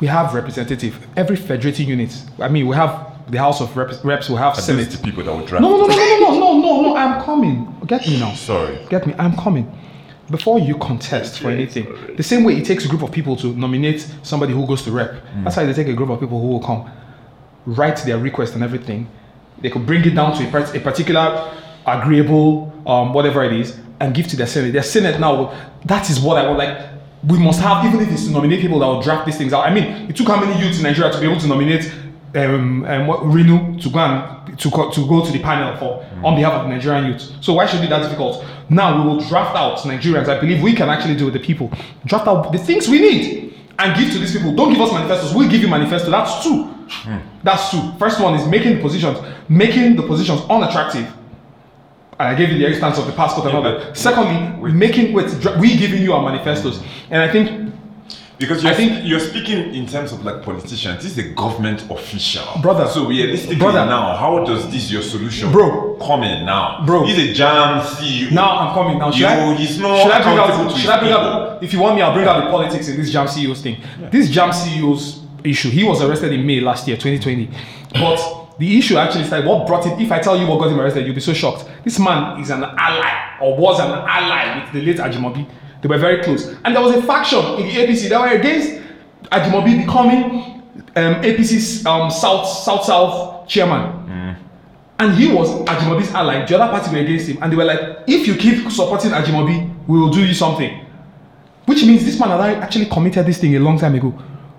we 0.00 0.06
have 0.06 0.32
representative. 0.34 1.06
Every 1.16 1.36
federating 1.36 1.88
unit. 1.88 2.16
I 2.40 2.48
mean, 2.48 2.66
we 2.66 2.74
have 2.76 3.12
the 3.30 3.38
House 3.38 3.60
of 3.60 3.76
Reps. 3.76 4.02
Reps 4.04 4.28
will 4.30 4.36
have 4.38 4.52
Are 4.52 4.56
those 4.56 4.64
Senate. 4.64 4.90
the 4.90 4.98
people 4.98 5.24
that 5.24 5.32
will 5.32 5.44
draft. 5.44 5.60
No, 5.62 5.70
no, 5.76 5.86
no, 5.86 5.96
no, 5.96 5.96
no, 5.96 6.30
no, 6.30 6.38
no, 6.38 6.60
no, 6.60 6.82
no. 6.82 6.96
I'm 6.96 7.22
coming. 7.22 7.74
Get 7.86 8.06
me 8.06 8.18
now. 8.20 8.32
Sorry. 8.34 8.78
Get 8.88 9.06
me. 9.06 9.14
I'm 9.18 9.36
coming. 9.36 9.70
Before 10.30 10.58
you 10.58 10.76
contest 10.78 11.40
for 11.40 11.50
anything, 11.50 11.86
the 12.16 12.22
same 12.22 12.44
way 12.44 12.56
it 12.56 12.64
takes 12.64 12.84
a 12.84 12.88
group 12.88 13.02
of 13.02 13.12
people 13.12 13.36
to 13.36 13.54
nominate 13.54 14.06
somebody 14.22 14.54
who 14.54 14.66
goes 14.66 14.82
to 14.82 14.90
rep, 14.90 15.22
that's 15.42 15.56
how 15.56 15.66
they 15.66 15.74
take 15.74 15.88
a 15.88 15.92
group 15.92 16.08
of 16.08 16.18
people 16.20 16.40
who 16.40 16.48
will 16.48 16.60
come, 16.60 16.90
write 17.66 17.98
their 17.98 18.18
request 18.18 18.54
and 18.54 18.62
everything. 18.62 19.08
They 19.60 19.70
could 19.70 19.86
bring 19.86 20.04
it 20.04 20.14
down 20.14 20.36
to 20.36 20.44
a, 20.44 20.76
a 20.76 20.80
particular 20.80 21.52
agreeable, 21.86 22.72
um, 22.86 23.12
whatever 23.12 23.44
it 23.44 23.52
is, 23.52 23.78
and 24.00 24.14
give 24.14 24.26
to 24.28 24.36
their 24.36 24.46
senate. 24.46 24.72
Their 24.72 24.82
senate 24.82 25.20
now, 25.20 25.52
that 25.84 26.08
is 26.10 26.20
what 26.20 26.38
I 26.38 26.46
want. 26.46 26.58
Like, 26.58 26.88
we 27.26 27.38
must 27.38 27.60
have, 27.60 27.84
even 27.84 28.00
if 28.00 28.10
it's 28.10 28.24
to 28.24 28.30
nominate 28.30 28.60
people 28.60 28.78
that 28.80 28.86
will 28.86 29.02
draft 29.02 29.26
these 29.26 29.38
things 29.38 29.52
out. 29.52 29.66
I 29.66 29.72
mean, 29.72 29.84
it 30.10 30.16
took 30.16 30.28
how 30.28 30.40
many 30.40 30.58
youths 30.62 30.78
in 30.78 30.82
Nigeria 30.84 31.12
to 31.12 31.20
be 31.20 31.26
able 31.26 31.40
to 31.40 31.46
nominate 31.46 31.90
um, 32.34 32.84
um, 32.84 33.06
what, 33.06 33.20
Rinu 33.20 33.80
to 33.82 33.90
go 33.90 33.98
and 33.98 34.43
to, 34.58 34.70
co- 34.70 34.90
to 34.90 35.06
go 35.08 35.24
to 35.24 35.32
the 35.32 35.40
panel 35.40 35.76
for 35.76 36.04
on 36.24 36.36
behalf 36.36 36.54
of 36.54 36.62
the 36.68 36.74
Nigerian 36.74 37.06
youth. 37.06 37.32
So 37.40 37.54
why 37.54 37.66
should 37.66 37.80
it 37.80 37.82
be 37.82 37.88
that 37.88 38.02
difficult? 38.02 38.44
Now 38.68 39.02
we 39.02 39.08
will 39.08 39.20
draft 39.20 39.56
out 39.56 39.78
Nigerians. 39.78 40.28
I 40.28 40.40
believe 40.40 40.62
we 40.62 40.72
can 40.74 40.88
actually 40.88 41.16
do 41.16 41.26
with 41.26 41.34
the 41.34 41.40
people. 41.40 41.70
Draft 42.06 42.26
out 42.26 42.52
the 42.52 42.58
things 42.58 42.88
we 42.88 43.00
need 43.00 43.54
and 43.78 43.98
give 43.98 44.12
to 44.12 44.18
these 44.18 44.32
people. 44.32 44.54
Don't 44.54 44.72
give 44.72 44.80
us 44.80 44.92
manifestos. 44.92 45.34
We'll 45.34 45.50
give 45.50 45.60
you 45.60 45.68
manifesto. 45.68 46.10
That's 46.10 46.42
two. 46.44 46.70
That's 47.42 47.70
two. 47.70 47.92
First 47.98 48.20
one 48.20 48.34
is 48.34 48.46
making 48.48 48.76
the 48.76 48.82
positions, 48.82 49.18
making 49.48 49.96
the 49.96 50.02
positions 50.02 50.40
unattractive. 50.48 51.12
And 52.18 52.28
I 52.28 52.34
gave 52.34 52.50
you 52.50 52.58
the 52.58 52.66
instance 52.68 52.98
of 52.98 53.06
the 53.06 53.12
passport 53.12 53.46
and 53.48 53.56
all 53.56 53.62
that. 53.62 53.96
Secondly, 53.96 54.60
wait. 54.60 54.72
making 54.74 55.12
with 55.12 55.44
we 55.58 55.76
giving 55.76 56.00
you 56.00 56.12
our 56.12 56.22
manifestos, 56.22 56.78
mm. 56.78 56.86
and 57.10 57.22
I 57.22 57.32
think 57.32 57.74
Because 58.38 58.62
you're, 58.64 58.72
I 58.72 58.74
think- 58.74 59.04
you're 59.04 59.20
speaking 59.20 59.74
in 59.74 59.86
terms 59.86 60.12
of 60.12 60.24
like 60.24 60.42
politicians. 60.42 61.02
This 61.02 61.16
is 61.16 61.18
a 61.18 61.28
government 61.34 61.88
official, 61.90 62.44
Brother. 62.60 62.86
So 62.88 63.06
realistically, 63.06 63.56
Brother. 63.56 63.86
now, 63.86 64.16
how 64.16 64.44
does 64.44 64.70
this 64.72 64.90
your 64.90 65.02
solution, 65.02 65.52
Bro. 65.52 65.98
come 66.04 66.24
in 66.24 66.44
now? 66.44 66.82
Bro. 66.84 67.04
he's 67.06 67.18
a 67.30 67.32
JAMB 67.42 67.82
CEO. 67.82 68.32
now 68.32 68.58
I'm 68.58 68.74
coming. 68.74 68.98
Now 68.98 69.10
should 69.10 69.20
You- 69.20 69.26
I? 69.26 69.54
he's 69.54 69.78
not 69.78 70.02
should 70.02 70.10
I 70.12 70.22
bring 70.22 70.38
out? 70.38 70.76
Should 70.76 70.90
I 70.90 70.98
bring 70.98 71.10
people. 71.12 71.24
out? 71.26 71.62
If 71.62 71.72
you 71.72 71.78
want 71.80 71.94
me, 71.96 72.02
I'll 72.02 72.12
bring 72.14 72.26
out 72.26 72.42
the 72.44 72.50
politics 72.50 72.88
in 72.88 72.96
this 72.96 73.12
JAMB 73.12 73.28
CEOs 73.28 73.60
thing. 73.62 73.76
This 74.10 74.28
JAMB 74.30 74.52
CEOs 74.52 75.20
issue. 75.44 75.70
He 75.70 75.84
was 75.84 76.02
arrested 76.02 76.32
in 76.32 76.44
May 76.46 76.60
last 76.60 76.88
year, 76.88 76.96
2020, 76.96 77.50
but. 77.94 78.40
The 78.56 78.78
issue 78.78 78.96
actually 78.96 79.22
is 79.24 79.32
like 79.32 79.44
What 79.44 79.66
brought 79.66 79.84
it? 79.84 80.00
If 80.00 80.12
I 80.12 80.20
tell 80.20 80.36
you 80.38 80.46
what 80.46 80.60
got 80.60 80.70
him 80.70 80.78
arrested, 80.80 81.04
you'll 81.04 81.14
be 81.16 81.20
so 81.20 81.32
shocked. 81.32 81.64
This 81.82 81.98
man 81.98 82.40
is 82.40 82.50
an 82.50 82.62
ally, 82.62 83.36
or 83.42 83.56
was 83.56 83.80
an 83.80 83.90
ally 83.90 84.60
with 84.62 84.72
the 84.72 84.80
late 84.80 84.98
Ajimobi. 84.98 85.44
They 85.84 85.88
were 85.88 85.98
very 85.98 86.22
close, 86.24 86.48
and 86.64 86.74
there 86.74 86.80
was 86.82 86.96
a 86.96 87.02
faction 87.02 87.40
in 87.60 87.66
the 87.68 87.74
APC 87.74 88.08
that 88.08 88.18
were 88.18 88.28
against 88.28 88.70
Ajimobi 89.30 89.84
becoming 89.84 90.62
um, 90.96 91.20
APC's 91.22 91.84
um, 91.84 92.10
South 92.10 92.46
South 92.48 92.84
South 92.86 93.46
chairman. 93.46 94.00
And 94.98 95.12
he 95.14 95.30
was 95.30 95.50
Ajimobi's 95.66 96.10
ally. 96.14 96.46
The 96.46 96.58
other 96.58 96.72
party 96.72 96.90
were 96.90 97.02
against 97.02 97.28
him, 97.28 97.36
and 97.42 97.52
they 97.52 97.56
were 97.56 97.66
like, 97.66 97.80
"If 98.06 98.26
you 98.26 98.34
keep 98.36 98.70
supporting 98.72 99.10
Ajimobi, 99.10 99.86
we 99.86 99.98
will 99.98 100.08
do 100.08 100.24
you 100.24 100.32
something." 100.32 100.86
Which 101.66 101.84
means 101.84 102.02
this 102.06 102.18
man 102.18 102.30
had 102.30 102.62
actually 102.62 102.86
committed 102.86 103.26
this 103.26 103.36
thing 103.38 103.54
a 103.54 103.60
long 103.60 103.78
time 103.78 103.94
ago. 103.94 104.14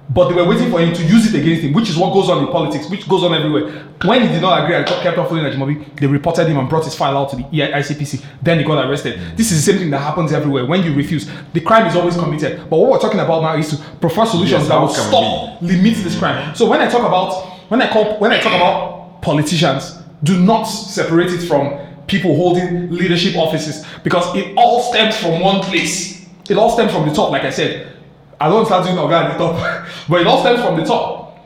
But 0.08 0.30
they 0.30 0.36
were 0.36 0.46
waiting 0.48 0.70
for 0.70 0.80
him 0.80 0.94
to 0.94 1.04
use 1.04 1.34
it 1.34 1.40
against 1.40 1.64
him, 1.64 1.74
which 1.74 1.90
is 1.90 1.98
what 1.98 2.14
goes 2.14 2.30
on 2.30 2.46
in 2.46 2.52
politics, 2.52 2.88
which 2.90 3.08
goes 3.10 3.24
on 3.24 3.34
everywhere. 3.34 3.86
When 4.04 4.22
he 4.22 4.28
did 4.28 4.42
not 4.42 4.64
agree 4.64 4.76
and 4.76 4.86
kept 4.86 5.18
on 5.18 5.28
following 5.28 5.52
Ajimobi, 5.52 6.00
they 6.00 6.06
reported 6.06 6.48
him 6.48 6.58
and 6.58 6.70
brought 6.70 6.86
his 6.86 6.94
file 6.94 7.18
out 7.18 7.32
to 7.32 7.38
the 7.38 7.44
ICPC. 7.44 8.24
Then 8.42 8.60
he 8.60 8.64
got 8.64 8.86
arrested. 8.88 9.20
This 9.36 9.52
is 9.52 9.66
the 9.66 9.72
same 9.72 9.82
thing 9.82 9.90
that 9.90 10.00
happens 10.00 10.32
everywhere. 10.32 10.66
When 10.66 10.84
you 10.84 10.94
refuse, 10.94 11.28
the 11.54 11.60
crime 11.62 11.88
is 11.88 11.96
always 11.96 12.16
committed. 12.16 12.70
But 12.70 12.78
what 12.78 12.92
we're 12.92 13.00
talking 13.00 13.20
about 13.20 13.42
now 13.42 13.58
is 13.58 13.70
to 13.72 13.78
prefer 14.00 14.26
solutions 14.26 14.62
Yes, 14.62 14.68
that 14.68 14.78
will 14.80 14.90
stop, 14.90 15.62
limit 15.62 15.96
this 16.04 16.18
crime. 16.20 16.54
So 16.56 16.70
when 16.70 16.82
I 16.82 16.88
talk 16.88 17.06
about 17.06 17.54
when 17.70 17.82
I 17.82 17.92
call 17.92 18.20
when 18.20 18.32
I 18.32 18.40
talk 18.40 18.54
about 18.54 19.22
politicians, 19.24 19.98
do 20.24 20.40
not 20.40 20.64
separate 20.66 21.32
it 21.34 21.48
from 21.48 21.80
people 22.06 22.36
holding 22.36 22.92
leadership 22.92 23.36
offices 23.36 23.84
because 24.04 24.36
it 24.36 24.54
all 24.56 24.82
stems 24.94 25.18
from 25.18 25.40
one 25.42 25.62
place. 25.62 26.28
It 26.48 26.58
all 26.58 26.70
stems 26.70 26.92
from 26.92 27.10
the 27.10 27.16
top, 27.16 27.32
like 27.32 27.42
I 27.44 27.50
said. 27.50 27.95
I 28.40 28.50
don't 28.50 28.66
start 28.66 28.86
doing 28.86 28.98
organ 28.98 29.24
at 29.24 29.38
the 29.38 29.38
top, 29.38 29.88
but 30.10 30.22
it 30.22 30.28
all 30.28 30.42
stems 30.42 30.62
from 30.62 30.78
the 30.78 30.86
top. 30.86 31.38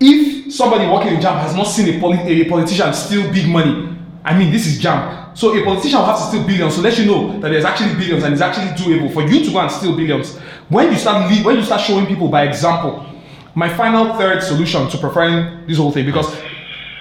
If 0.00 0.52
somebody 0.52 0.86
working 0.86 1.14
in 1.14 1.20
JAMB 1.20 1.40
has 1.40 1.56
not 1.56 1.64
seen 1.64 1.96
a, 1.96 2.00
poli- 2.00 2.42
a 2.42 2.48
politician 2.48 2.92
steal 2.94 3.32
big 3.32 3.48
money, 3.48 3.96
I 4.24 4.38
mean, 4.38 4.52
this 4.52 4.66
is 4.66 4.80
JAMB. 4.80 5.36
So 5.36 5.56
a 5.56 5.64
politician 5.64 5.98
will 5.98 6.06
have 6.06 6.18
to 6.18 6.24
steal 6.24 6.46
billions 6.46 6.74
to 6.74 6.80
let 6.80 6.98
you 6.98 7.06
know 7.06 7.38
that 7.40 7.48
there's 7.48 7.64
actually 7.64 7.94
billions 7.94 8.24
and 8.24 8.32
it's 8.32 8.42
actually 8.42 8.68
doable 8.76 9.12
for 9.12 9.22
you 9.22 9.44
to 9.44 9.50
go 9.50 9.60
and 9.60 9.70
steal 9.70 9.96
billions. 9.96 10.36
When 10.68 10.90
you 10.92 10.98
start 10.98 11.30
lead, 11.30 11.44
when 11.44 11.56
you 11.56 11.62
start 11.62 11.80
showing 11.80 12.06
people 12.06 12.28
by 12.28 12.44
example, 12.44 13.06
my 13.54 13.72
final 13.72 14.16
third 14.16 14.42
solution 14.42 14.88
to 14.88 14.98
preferring 14.98 15.66
this 15.66 15.78
whole 15.78 15.92
thing 15.92 16.06
because 16.06 16.36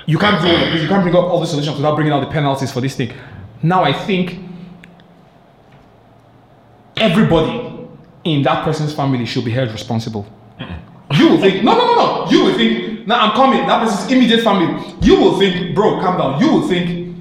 you 0.05 0.17
can't 0.17 0.41
do 0.41 0.47
this, 0.47 0.81
you 0.81 0.87
can't 0.87 1.03
bring 1.03 1.15
up 1.15 1.25
all 1.25 1.39
the 1.39 1.47
solutions 1.47 1.75
without 1.75 1.95
bringing 1.95 2.13
out 2.13 2.21
the 2.21 2.31
penalties 2.31 2.71
for 2.71 2.79
this 2.79 2.95
thing. 2.95 3.11
Now 3.61 3.83
I 3.83 3.91
think 3.91 4.39
everybody 6.95 7.66
in 8.27 8.43
that 8.43 8.63
person's 8.63 8.93
family 8.93 9.25
should 9.25 9.45
be 9.45 9.51
held 9.51 9.71
responsible. 9.71 10.25
You 11.15 11.29
will 11.29 11.39
think, 11.39 11.63
no, 11.63 11.73
no, 11.73 11.85
no, 11.85 11.95
no. 11.95 12.31
You 12.31 12.43
will 12.43 12.55
think, 12.55 13.07
now 13.07 13.27
I'm 13.27 13.31
coming, 13.31 13.65
that 13.65 13.83
person's 13.83 14.11
immediate 14.11 14.43
family. 14.43 14.95
You 15.01 15.19
will 15.19 15.39
think, 15.39 15.73
bro, 15.73 15.99
calm 16.01 16.17
down. 16.17 16.41
You 16.41 16.51
will 16.51 16.67
think, 16.67 17.15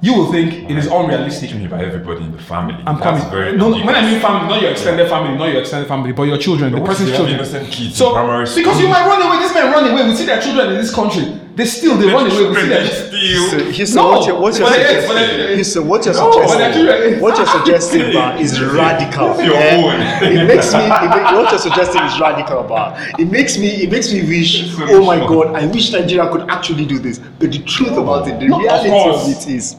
you 0.00 0.14
will 0.14 0.30
think 0.30 0.70
it 0.70 0.76
is 0.76 0.86
unrealistic. 0.86 1.52
You 1.52 1.68
by 1.68 1.84
everybody 1.84 2.24
in 2.24 2.32
the 2.32 2.38
family? 2.38 2.74
I'm 2.86 2.98
That's 2.98 3.22
coming. 3.22 3.30
Very 3.30 3.56
no, 3.56 3.70
no, 3.70 3.84
when 3.84 3.94
I 3.94 4.02
mean 4.02 4.20
family, 4.20 4.48
not 4.48 4.62
your 4.62 4.70
extended 4.72 5.08
family, 5.08 5.36
not 5.36 5.46
your 5.46 5.60
extended 5.60 5.88
family, 5.88 6.12
but 6.12 6.24
your 6.24 6.38
children, 6.38 6.72
the 6.72 6.80
person's 6.80 7.10
children. 7.10 7.38
kids 7.70 7.96
so, 7.96 8.14
because 8.54 8.80
you 8.80 8.88
might 8.88 9.06
run 9.06 9.22
away, 9.22 9.38
this 9.38 9.54
man 9.54 9.72
run 9.72 9.90
away. 9.90 10.08
We 10.08 10.14
see 10.16 10.26
their 10.26 10.40
children 10.40 10.70
in 10.70 10.76
this 10.76 10.94
country. 10.94 11.40
They 11.54 11.66
still, 11.66 11.98
they 11.98 12.06
run 12.06 12.30
away. 12.30 12.48
We 12.48 12.54
see 12.54 12.68
their 12.68 12.86
Still, 12.86 13.48
So, 13.50 13.70
here's 13.70 13.94
No, 13.94 14.08
what 14.08 14.26
you're, 14.26 14.40
what 14.40 14.58
you're 14.58 14.68
but 14.68 14.78
it 14.78 14.88
is, 14.88 15.04
suggesting. 15.04 15.08
but 15.08 15.22
it 15.22 15.58
is. 15.60 15.78
What 15.78 16.04
you're 16.06 16.14
No, 16.14 16.32
suggesting. 16.32 17.20
What 17.20 17.36
you're 17.36 17.46
suggesting, 17.58 18.12
bar, 18.14 18.36
is 18.38 18.60
radical. 18.62 19.30
It's 19.32 19.44
your 19.44 19.56
own. 19.56 20.00
It 20.32 20.46
makes 20.46 20.72
me. 20.72 20.80
It 20.80 21.10
make, 21.10 21.24
what 21.36 21.50
you're 21.50 21.58
suggesting 21.60 22.02
is 22.02 22.18
radical, 22.20 22.62
bar. 22.62 22.96
It 23.18 23.26
makes 23.30 23.58
me. 23.58 23.68
It 23.84 23.90
makes 23.90 24.12
me 24.12 24.22
wish. 24.26 24.74
Oh 24.80 25.04
my 25.04 25.18
God! 25.18 25.54
I 25.54 25.66
wish 25.66 25.92
Nigeria 25.92 26.30
could 26.30 26.48
actually 26.48 26.86
do 26.86 26.98
this. 26.98 27.18
But 27.18 27.52
the 27.52 27.58
truth 27.60 27.92
about 27.98 28.28
it, 28.28 28.40
the 28.40 28.48
No, 28.48 28.56
of 28.56 28.62
reality 28.62 28.90
of 28.90 29.28
it 29.28 29.46
is. 29.48 29.76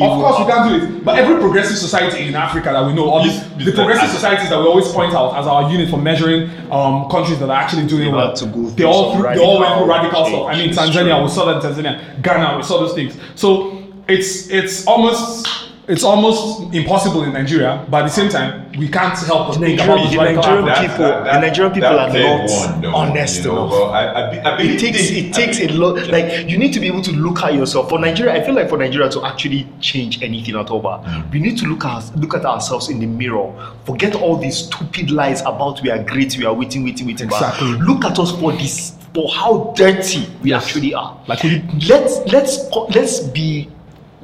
Of 0.00 0.20
course, 0.20 0.38
we 0.40 0.52
can't 0.52 0.68
do 0.68 0.96
it. 0.96 1.04
But 1.04 1.18
every 1.18 1.38
progressive 1.38 1.76
society 1.78 2.26
in 2.26 2.34
Africa 2.34 2.70
that 2.72 2.84
we 2.86 2.92
know, 2.94 3.08
all 3.08 3.22
these, 3.22 3.40
the 3.64 3.72
progressive 3.72 4.10
societies 4.10 4.48
that 4.50 4.58
we 4.58 4.66
always 4.66 4.88
point 4.88 5.14
out 5.14 5.36
as 5.36 5.46
our 5.46 5.70
unit 5.70 5.88
for 5.88 5.98
measuring 5.98 6.50
um, 6.72 7.08
countries 7.10 7.38
that 7.38 7.48
are 7.48 7.56
actually 7.56 7.86
doing 7.86 8.12
well, 8.12 8.32
to 8.32 8.46
go 8.46 8.62
they 8.70 8.84
all 8.84 9.14
through, 9.14 9.22
they 9.34 9.38
all 9.38 9.60
went 9.60 9.76
through 9.76 9.88
radical 9.88 10.26
stuff. 10.26 10.46
I 10.48 10.56
mean, 10.56 10.70
Tanzania, 10.70 11.22
we 11.22 11.28
saw 11.28 11.44
that 11.46 11.64
in 11.64 11.70
Tanzania, 11.70 12.22
Ghana, 12.22 12.56
we 12.56 12.62
saw 12.64 12.78
those 12.80 12.94
things. 12.94 13.16
So 13.36 13.84
it's 14.08 14.48
it's 14.50 14.86
almost 14.86 15.70
it's 15.86 16.02
almost 16.02 16.72
impossible 16.74 17.24
in 17.24 17.32
Nigeria, 17.32 17.84
but 17.90 17.98
at 17.98 18.04
the 18.04 18.10
same 18.12 18.30
time, 18.30 18.72
we 18.78 18.88
can't 18.88 19.16
help 19.18 19.48
but 19.48 19.58
think 19.58 19.80
about 19.80 19.96
Nigeria- 19.98 20.34
the 20.34 20.40
Nigerian 20.40 20.68
acts. 20.68 20.80
people- 20.80 21.24
the 21.24 21.40
Nigerian 21.40 21.72
people 21.74 21.98
are 21.98 22.08
not 22.12 22.94
honest 22.94 23.44
you 23.44 23.52
know, 23.52 23.66
enough. 23.66 23.92
I, 23.92 24.06
I, 24.06 24.56
I 24.56 24.60
It 24.62 24.80
takes 24.80 24.98
this- 24.98 25.10
it 25.10 25.32
takes 25.32 25.58
a 25.60 25.66
believe- 25.66 25.78
lot. 25.78 26.08
Like 26.10 26.48
you 26.50 26.58
need 26.58 26.72
to 26.72 26.80
be 26.80 26.86
able 26.86 27.02
to 27.02 27.12
look 27.12 27.42
at 27.42 27.54
yourself. 27.54 27.88
For 27.88 27.98
Nigeria, 27.98 28.32
I 28.34 28.44
feel 28.44 28.54
like 28.54 28.68
for 28.68 28.78
Nigeria 28.78 29.08
to 29.10 29.24
actually 29.24 29.66
change 29.80 30.22
anything 30.22 30.56
at 30.56 30.70
all, 30.70 30.80
but 30.80 31.04
mm. 31.04 31.30
we 31.32 31.38
need 31.40 31.58
to 31.58 31.66
look 31.66 31.84
at 31.84 32.02
look 32.16 32.34
at 32.34 32.44
ourselves 32.44 32.88
in 32.88 32.98
the 32.98 33.06
mirror. 33.06 33.52
Forget 33.84 34.14
all 34.16 34.36
these 34.36 34.56
stupid 34.66 35.10
lies 35.10 35.40
about 35.42 35.82
we 35.82 35.90
are 35.90 36.02
great, 36.02 36.36
we 36.38 36.44
are 36.46 36.54
waiting, 36.54 36.82
waiting, 36.84 37.06
waiting. 37.06 37.28
but 37.28 37.36
Exactly. 37.42 37.72
Look 37.78 38.04
at 38.04 38.18
us 38.18 38.32
for 38.40 38.52
this 38.52 38.92
for 39.14 39.28
how 39.30 39.72
dirty 39.76 40.26
we 40.42 40.52
actually 40.52 40.94
are. 40.94 41.16
Like 41.28 41.44
let's 41.88 42.18
let's 42.32 42.58
let's 42.94 43.20
be 43.20 43.68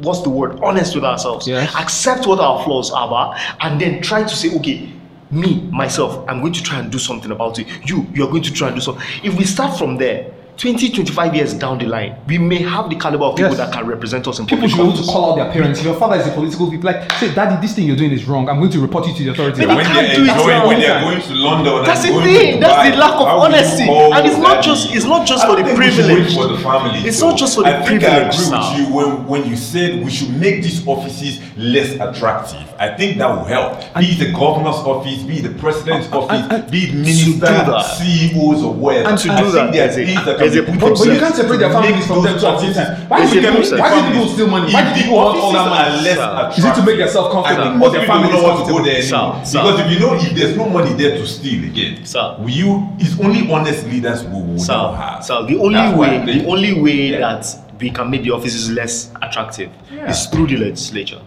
what's 0.03 0.23
the 0.23 0.31
word? 0.31 0.59
Honest 0.61 0.95
with 0.95 1.05
ourselves. 1.05 1.47
Yes. 1.47 1.75
accept 1.77 2.27
what 2.27 2.41
our 2.41 2.63
flaws 2.65 2.91
are 2.91 3.37
and 3.61 3.81
then 3.81 4.01
try 4.03 4.23
to 4.23 4.37
say 4.37 4.55
okay 4.57 4.93
me 5.31 5.61
myself 5.71 6.25
i'm 6.29 6.41
going 6.41 6.53
to 6.53 6.63
try 6.63 6.79
and 6.79 6.91
do 6.91 6.99
something 6.99 7.31
about 7.31 7.59
it. 7.59 7.67
You 7.89 8.07
you're 8.13 8.31
going 8.31 8.43
to 8.43 8.53
try 8.53 8.69
and 8.69 8.77
do 8.77 8.83
something. 8.83 9.05
If 9.23 9.37
we 9.37 9.45
start 9.45 9.79
from 9.79 9.97
there 9.97 10.33
20 10.61 10.91
25 10.91 11.35
years 11.35 11.55
down 11.55 11.79
the 11.79 11.87
line 11.87 12.15
we 12.27 12.37
may 12.37 12.61
have 12.61 12.91
the 12.91 12.97
caliber 12.97 13.25
of 13.25 13.35
people 13.37 13.49
Yes. 13.53 13.59
that 13.59 13.73
can 13.73 13.87
represent 13.87 14.29
us 14.29 14.39
in 14.41 14.47
People 14.47 14.69
should 14.69 14.77
be 14.77 14.83
able 14.83 14.93
to 14.97 15.03
call 15.05 15.33
out 15.33 15.37
their 15.43 15.51
parents. 15.53 15.79
If 15.81 15.87
your 15.87 15.95
father 15.99 16.17
is 16.21 16.27
a 16.27 16.33
political 16.33 16.71
people, 16.71 16.91
like, 16.93 17.11
say, 17.15 17.33
Daddy, 17.35 17.57
this 17.65 17.75
thing 17.75 17.87
you're 17.87 17.97
doing 17.97 18.11
is 18.13 18.27
wrong. 18.27 18.47
I'm 18.49 18.59
going 18.59 18.71
to 18.73 18.81
report 18.81 19.07
you 19.07 19.15
to 19.15 19.25
the 19.25 19.31
authorities. 19.31 19.59
But 19.59 19.69
when 19.69 19.79
they 19.79 19.85
Like, 19.85 19.93
can't 19.93 20.07
they're 20.09 20.17
do 20.17 20.25
it 20.25 20.31
enjoying, 20.31 20.59
now. 20.59 20.67
when 20.69 20.81
they're 20.81 21.01
going 21.01 21.23
to 21.23 21.35
London, 21.35 21.85
That's 21.85 22.05
and 22.05 22.09
the 22.15 22.19
going 22.21 22.35
thing. 22.37 22.55
To 22.55 22.61
That's 22.61 22.75
Dubai, 22.77 22.91
the 22.93 22.97
lack 22.99 23.15
of 23.15 23.27
how 23.27 23.41
will 23.41 23.49
you 23.49 23.57
honesty. 23.57 23.89
And 23.89 24.27
it's 24.27 24.37
not 24.39 24.63
just- 24.63 24.95
it's 24.95 25.05
not 25.07 25.27
just 25.27 25.45
I 25.45 25.49
for 25.49 25.57
the 25.57 25.65
think 25.65 25.79
we 25.79 25.85
should 25.91 26.05
privileged. 26.05 26.37
wait 26.37 26.43
for 26.43 26.49
the 26.53 26.59
family. 26.59 26.99
It's 27.09 27.19
so 27.19 27.29
not 27.31 27.39
just 27.39 27.55
for 27.57 27.63
the 27.65 27.71
privilege. 27.71 27.89
I 27.89 27.89
think 27.89 28.05
I 28.05 28.17
agree 28.29 28.51
now. 28.51 28.61
with 28.61 28.79
you 28.79 28.95
when 28.95 29.09
when 29.33 29.43
you 29.51 29.57
said 29.57 30.05
we 30.05 30.11
should 30.11 30.33
make 30.39 30.63
these 30.63 30.87
offices 30.87 31.41
less 31.57 31.91
attractive. 32.07 32.67
I 32.79 32.89
think 32.99 33.17
that 33.19 33.31
will 33.35 33.45
help. 33.45 33.73
Be 33.99 34.07
it 34.13 34.19
the 34.19 34.33
governor's 34.33 34.81
office, 34.93 35.23
be 35.23 35.39
it 35.41 35.43
the 35.49 35.55
president's 35.65 36.09
office, 36.13 36.43
and- 36.51 36.71
be 36.71 36.81
it 36.85 36.95
minister, 36.95 37.41
that. 37.41 37.85
CEOs 37.97 38.63
or 38.63 38.73
whatever. 38.75 39.09
And 39.09 39.19
to 39.19 39.29
do 39.29 39.35
think 39.37 39.55
that, 39.55 39.73
there 39.73 40.37
there's 40.39 40.50
a- 40.50 40.50
things 40.51 40.67
that 40.67 40.69
a 40.69 40.73
be 40.73 40.79
put 40.79 40.91
But, 40.91 40.99
but 40.99 41.13
you 41.15 41.21
can't 41.21 41.35
separate 41.35 41.59
their 41.59 41.73
families 41.73 42.07
from 42.07 42.25
them 42.25 42.35
at 42.35 42.41
the 42.41 42.73
time. 42.75 43.09
Why 43.09 43.25
do 43.25 43.41
people, 43.41 43.79
why 43.79 43.89
do 43.95 44.13
people 44.13 44.29
steal 44.29 44.47
money? 44.49 44.73
Why 44.73 44.83
do 44.95 45.01
people 45.01 45.17
want 45.17 45.39
all 45.39 45.53
that 45.53 45.69
money? 45.69 46.03
less 46.05 46.59
Is 46.59 46.65
it 46.65 46.75
to 46.75 46.83
make 46.85 46.99
themselves 46.99 47.33
comfortable? 47.33 47.63
or 47.63 47.75
most 47.77 47.93
their 47.93 48.03
people 48.03 48.31
don't 48.31 48.43
want 48.43 48.67
to 48.67 48.73
go 48.73 48.85
there 48.85 48.99
anymore. 49.03 49.41
Because 49.41 49.81
if 49.81 49.91
you 49.91 49.99
know 50.01 50.15
if 50.15 50.31
there's 50.35 50.57
no 50.57 50.69
money 50.69 50.93
there 50.95 51.17
to 51.17 51.27
steal 51.27 51.65
again, 51.65 52.05
will 52.43 52.51
you 52.51 52.89
it's 52.99 53.19
only 53.21 53.51
honest 53.51 53.87
leaders 53.87 54.23
who 54.23 54.39
will 54.39 54.93
have. 54.95 55.25
so 55.25 55.45
the 55.47 55.57
only 55.59 55.75
That's 55.75 55.97
what 55.97 56.09
I 56.11 56.25
way 56.25 56.39
the 56.39 56.47
only 56.47 56.81
way 56.81 57.11
that 57.19 57.47
we 57.81 57.91
can 57.91 58.11
make 58.11 58.23
the 58.23 58.31
offices 58.31 58.71
less 58.71 59.11
attractive 59.23 59.71
is 59.91 60.27
through 60.27 60.47
the 60.49 60.57
legislature 60.57 61.21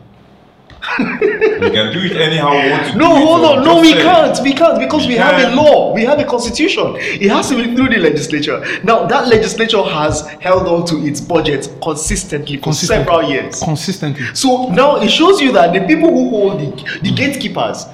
we 1.00 1.70
can 1.72 1.92
do 1.94 2.00
it 2.02 2.18
anyhow 2.18 2.52
we 2.52 2.70
want 2.70 2.92
to 2.92 2.98
No, 2.98 3.18
do 3.18 3.26
hold 3.26 3.42
so 3.42 3.54
on. 3.54 3.64
No, 3.64 3.82
we 3.82 3.94
can't. 3.94 4.40
We 4.44 4.54
can't 4.54 4.80
because 4.80 5.08
we, 5.08 5.14
We 5.14 5.20
have 5.20 5.52
a 5.52 5.56
law. 5.56 5.94
We 5.94 6.04
have 6.06 6.20
a 6.20 6.24
constitution. 6.26 6.96
It 6.98 7.30
has 7.32 7.50
to 7.50 7.56
be 7.56 7.76
through 7.76 7.90
the 7.90 7.98
legislature. 7.98 8.64
Now, 8.84 9.06
that 9.08 9.28
legislature 9.28 9.82
has 9.84 10.22
held 10.40 10.68
on 10.68 10.86
to 10.88 10.98
its 11.06 11.20
budget 11.22 11.70
consistently 11.82 12.58
for 12.58 12.64
Consistently. 12.64 13.06
several 13.06 13.30
years. 13.30 13.60
Consistently. 13.62 14.26
So 14.34 14.70
now 14.70 15.02
it 15.02 15.10
shows 15.10 15.42
you 15.42 15.52
that 15.54 15.74
the 15.74 15.86
people 15.88 16.10
who 16.10 16.30
hold 16.30 16.60
the, 16.60 16.66
the 17.02 17.10
mm. 17.12 17.16
gatekeepers 17.16 17.86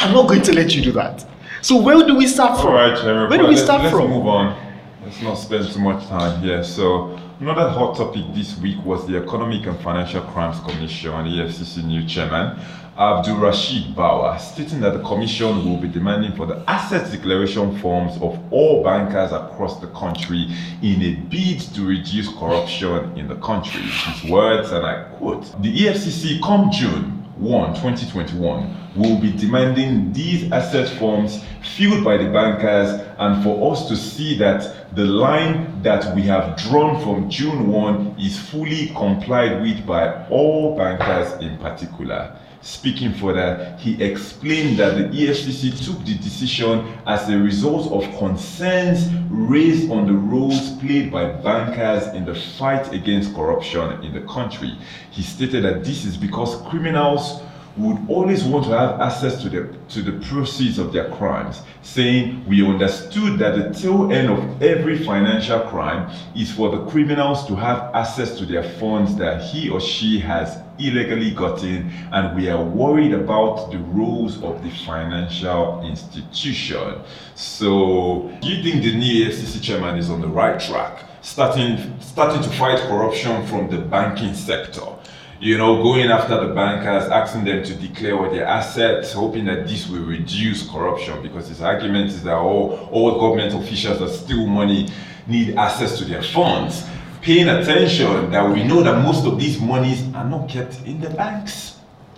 are 0.00 0.12
not 0.12 0.28
going 0.28 0.42
to 0.42 0.52
let 0.52 0.74
you 0.74 0.82
do 0.82 0.92
that. 0.92 1.24
So 1.62 1.80
where 1.80 2.04
do 2.06 2.14
we 2.16 2.26
start 2.26 2.58
from? 2.60 2.68
All 2.68 2.74
right, 2.74 2.96
Jeremy. 2.96 3.28
Where 3.30 3.38
do 3.38 3.44
we 3.44 3.50
let's, 3.54 3.62
start 3.62 3.82
let's 3.82 3.94
from? 3.96 4.10
move 4.10 4.26
on. 4.26 4.54
Let's 5.02 5.20
not 5.22 5.34
spend 5.36 5.70
too 5.72 5.80
much 5.80 6.06
time 6.08 6.40
here. 6.42 6.62
So, 6.64 7.18
Another 7.40 7.68
hot 7.68 7.96
topic 7.96 8.22
this 8.32 8.56
week 8.58 8.76
was 8.84 9.08
the 9.08 9.16
Economic 9.16 9.66
and 9.66 9.76
Financial 9.80 10.20
Crimes 10.20 10.60
Commission, 10.60 11.10
EFCC 11.10 11.84
new 11.84 12.06
chairman, 12.06 12.56
Abdulrasheed 12.96 13.92
Bawa, 13.92 14.38
stating 14.38 14.80
that 14.82 14.92
the 14.92 15.02
commission 15.02 15.68
will 15.68 15.78
be 15.78 15.88
demanding 15.88 16.30
for 16.36 16.46
the 16.46 16.62
asset 16.70 17.10
declaration 17.10 17.76
forms 17.80 18.14
of 18.22 18.38
all 18.52 18.84
bankers 18.84 19.32
across 19.32 19.80
the 19.80 19.88
country 19.88 20.46
in 20.80 21.02
a 21.02 21.14
bid 21.28 21.60
to 21.74 21.84
reduce 21.84 22.28
corruption 22.38 23.18
in 23.18 23.26
the 23.26 23.36
country. 23.36 23.82
His 23.82 24.30
words, 24.30 24.70
and 24.70 24.86
I 24.86 25.02
quote, 25.16 25.60
the 25.60 25.76
EFCC 25.76 26.40
come 26.40 26.70
June 26.70 27.23
1, 27.36 27.74
2021, 27.74 28.92
will 28.96 29.18
be 29.18 29.32
demanding 29.32 30.12
these 30.12 30.50
asset 30.52 30.88
forms 30.98 31.42
filled 31.76 32.04
by 32.04 32.16
the 32.16 32.30
bankers 32.30 33.00
and 33.18 33.42
for 33.42 33.72
us 33.72 33.88
to 33.88 33.96
see 33.96 34.38
that 34.38 34.94
the 34.94 35.04
line 35.04 35.82
that 35.82 36.14
we 36.14 36.22
have 36.22 36.56
drawn 36.56 37.02
from 37.02 37.28
June 37.28 37.68
1 37.68 38.16
is 38.18 38.38
fully 38.38 38.88
complied 38.88 39.60
with 39.62 39.84
by 39.86 40.26
all 40.28 40.76
bankers 40.76 41.32
in 41.42 41.58
particular. 41.58 42.36
Speaking 42.64 43.12
further, 43.12 43.76
he 43.78 44.02
explained 44.02 44.78
that 44.78 44.96
the 44.96 45.04
EFCC 45.04 45.84
took 45.84 46.02
the 46.06 46.14
decision 46.14 46.96
as 47.06 47.28
a 47.28 47.36
result 47.36 47.92
of 47.92 48.18
concerns 48.18 49.06
raised 49.28 49.90
on 49.90 50.06
the 50.06 50.14
roles 50.14 50.70
played 50.78 51.12
by 51.12 51.26
bankers 51.26 52.14
in 52.14 52.24
the 52.24 52.34
fight 52.34 52.90
against 52.94 53.34
corruption 53.34 54.02
in 54.02 54.14
the 54.14 54.22
country. 54.22 54.78
He 55.10 55.22
stated 55.22 55.64
that 55.64 55.84
this 55.84 56.06
is 56.06 56.16
because 56.16 56.56
criminals 56.70 57.42
would 57.76 57.98
always 58.08 58.44
want 58.44 58.64
to 58.64 58.70
have 58.70 59.00
access 59.00 59.42
to 59.42 59.48
the 59.48 59.76
to 59.88 60.02
the 60.02 60.12
proceeds 60.26 60.78
of 60.78 60.92
their 60.92 61.10
crimes, 61.10 61.62
saying 61.82 62.44
we 62.46 62.64
understood 62.64 63.38
that 63.38 63.56
the 63.56 63.78
tail 63.78 64.12
end 64.12 64.30
of 64.30 64.62
every 64.62 65.04
financial 65.04 65.60
crime 65.60 66.10
is 66.36 66.52
for 66.52 66.70
the 66.70 66.84
criminals 66.86 67.46
to 67.46 67.56
have 67.56 67.94
access 67.94 68.38
to 68.38 68.46
their 68.46 68.62
funds 68.62 69.16
that 69.16 69.42
he 69.42 69.68
or 69.68 69.80
she 69.80 70.20
has 70.20 70.58
illegally 70.78 71.32
gotten, 71.32 71.90
and 72.12 72.36
we 72.36 72.48
are 72.48 72.62
worried 72.62 73.12
about 73.12 73.70
the 73.70 73.78
rules 73.78 74.42
of 74.42 74.62
the 74.62 74.70
financial 74.70 75.82
institution. 75.84 77.00
So, 77.34 78.30
do 78.40 78.48
you 78.48 78.62
think 78.62 78.84
the 78.84 78.96
new 78.96 79.28
EFCC 79.28 79.62
chairman 79.62 79.98
is 79.98 80.10
on 80.10 80.20
the 80.20 80.28
right 80.28 80.60
track, 80.60 81.04
starting 81.22 81.98
starting 82.00 82.42
to 82.42 82.50
fight 82.50 82.78
corruption 82.88 83.44
from 83.46 83.68
the 83.68 83.78
banking 83.78 84.34
sector? 84.34 84.93
You 85.40 85.58
know, 85.58 85.82
going 85.82 86.10
after 86.10 86.46
the 86.46 86.54
bankers, 86.54 87.10
asking 87.10 87.44
them 87.44 87.62
to 87.64 87.74
declare 87.74 88.16
all 88.16 88.30
their 88.30 88.46
assets, 88.46 89.12
hoping 89.12 89.44
that 89.46 89.66
this 89.66 89.88
will 89.88 90.04
reduce 90.04 90.68
corruption 90.68 91.20
because 91.22 91.48
his 91.48 91.60
argument 91.60 92.10
is 92.10 92.22
that 92.22 92.36
all, 92.36 92.88
all 92.92 93.20
government 93.20 93.54
officials 93.54 93.98
that 93.98 94.08
steal 94.10 94.46
money 94.46 94.88
need 95.26 95.56
access 95.56 95.98
to 95.98 96.04
their 96.04 96.22
funds. 96.22 96.86
Paying 97.20 97.48
attention 97.48 98.30
that 98.30 98.48
we 98.48 98.64
know 98.64 98.82
that 98.82 99.02
most 99.02 99.24
of 99.26 99.38
these 99.40 99.60
monies 99.60 100.02
are 100.14 100.28
not 100.28 100.48
kept 100.48 100.80
in 100.84 101.00
the 101.00 101.10
banks. 101.10 101.73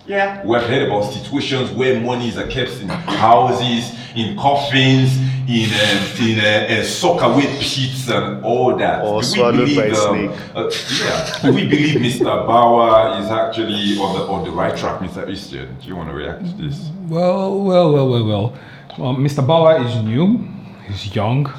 Yeah. 0.07 0.43
We've 0.45 0.61
heard 0.61 0.83
about 0.87 1.11
situations 1.11 1.69
where 1.71 1.99
monies 1.99 2.37
are 2.37 2.47
kept 2.47 2.79
in 2.81 2.87
houses, 2.87 3.93
in 4.15 4.37
coffins, 4.37 5.17
in 5.49 5.69
uh, 5.69 6.15
in 6.21 6.39
uh, 6.39 6.79
uh, 6.79 6.83
soccer 6.83 7.33
with 7.35 7.49
pits 7.59 8.09
and 8.09 8.43
all 8.43 8.75
that. 8.77 9.03
Or 9.03 9.11
Do 9.11 9.17
we 9.17 9.23
swallowed 9.23 9.55
believe, 9.55 9.77
by 9.77 9.89
um, 9.89 10.15
snake. 10.15 10.55
uh, 10.55 10.71
yeah. 11.05 11.39
Do 11.41 11.53
we 11.53 11.67
believe 11.67 11.95
Mr. 12.01 12.25
Bawa 12.47 13.21
is 13.21 13.29
actually 13.29 13.97
on 13.99 14.15
the 14.17 14.23
on 14.27 14.43
the 14.45 14.51
right 14.51 14.75
track, 14.77 15.01
Mr. 15.01 15.29
Easton? 15.29 15.75
Do 15.81 15.87
you 15.87 15.95
want 15.95 16.09
to 16.09 16.15
react 16.15 16.45
to 16.45 16.53
this? 16.53 16.89
Well, 17.07 17.59
well, 17.63 17.91
well, 17.93 18.09
well, 18.09 18.25
well. 18.25 18.57
well 18.97 19.15
Mr. 19.15 19.45
Bawa 19.45 19.85
is 19.85 20.03
new. 20.03 20.47
He's 20.87 21.13
young. 21.15 21.51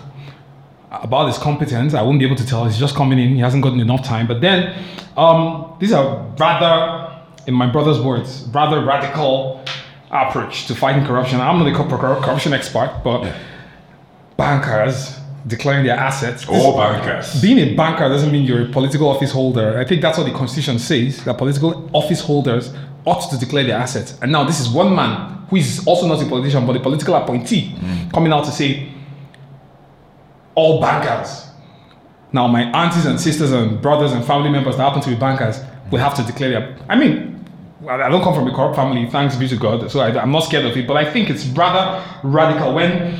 About 0.90 1.26
his 1.26 1.36
competence, 1.36 1.92
I 1.92 2.00
wouldn't 2.00 2.18
be 2.18 2.24
able 2.24 2.36
to 2.36 2.46
tell. 2.46 2.64
He's 2.64 2.78
just 2.78 2.94
coming 2.96 3.18
in. 3.18 3.34
He 3.34 3.40
hasn't 3.40 3.62
gotten 3.62 3.78
enough 3.78 4.02
time. 4.04 4.26
But 4.26 4.40
then, 4.40 4.74
um, 5.18 5.76
these 5.78 5.92
are 5.92 6.24
rather, 6.38 7.07
in 7.48 7.54
my 7.54 7.66
brother's 7.66 7.98
words, 7.98 8.46
rather 8.52 8.84
radical 8.84 9.64
approach 10.10 10.66
to 10.66 10.74
fighting 10.74 11.04
corruption. 11.06 11.40
I'm 11.40 11.58
not 11.58 11.66
a 11.66 11.74
cor- 11.74 11.88
cor- 11.88 12.20
corruption 12.20 12.52
expert, 12.52 13.00
but 13.02 13.34
bankers 14.36 15.18
declaring 15.46 15.86
their 15.86 15.96
assets. 15.96 16.46
All 16.46 16.76
bankers. 16.76 17.40
being 17.40 17.58
a 17.58 17.74
banker 17.74 18.06
doesn't 18.10 18.30
mean 18.30 18.44
you're 18.44 18.66
a 18.66 18.68
political 18.68 19.08
office 19.08 19.32
holder. 19.32 19.78
I 19.78 19.86
think 19.86 20.02
that's 20.02 20.18
what 20.18 20.24
the 20.24 20.32
constitution 20.32 20.78
says 20.78 21.24
that 21.24 21.38
political 21.38 21.88
office 21.94 22.20
holders 22.20 22.74
ought 23.06 23.30
to 23.30 23.38
declare 23.38 23.64
their 23.64 23.78
assets. 23.78 24.18
And 24.20 24.30
now 24.30 24.44
this 24.44 24.60
is 24.60 24.68
one 24.68 24.94
man 24.94 25.46
who 25.48 25.56
is 25.56 25.82
also 25.86 26.06
not 26.06 26.22
a 26.22 26.28
politician 26.28 26.66
but 26.66 26.76
a 26.76 26.80
political 26.80 27.14
appointee 27.14 27.70
mm. 27.70 28.12
coming 28.12 28.30
out 28.30 28.44
to 28.44 28.50
say 28.50 28.92
all 30.54 30.82
bankers. 30.82 31.46
Now 32.30 32.46
my 32.46 32.64
aunties 32.72 33.06
and 33.06 33.18
sisters 33.18 33.52
and 33.52 33.80
brothers 33.80 34.12
and 34.12 34.22
family 34.22 34.50
members 34.50 34.76
that 34.76 34.82
happen 34.82 35.00
to 35.00 35.08
be 35.08 35.16
bankers 35.16 35.60
will 35.90 36.00
have 36.00 36.14
to 36.14 36.22
declare 36.22 36.50
their. 36.50 36.76
I 36.88 36.96
mean, 36.96 37.37
I 37.88 38.08
don't 38.10 38.22
come 38.22 38.34
from 38.34 38.46
a 38.46 38.54
corrupt 38.54 38.76
family, 38.76 39.08
thanks 39.08 39.34
be 39.34 39.48
to 39.48 39.56
God, 39.56 39.90
so 39.90 40.00
I, 40.00 40.08
I'm 40.20 40.30
not 40.30 40.40
scared 40.40 40.66
of 40.66 40.76
it. 40.76 40.86
But 40.86 40.98
I 40.98 41.10
think 41.10 41.30
it's 41.30 41.46
rather 41.46 42.04
radical 42.22 42.74
when 42.74 43.18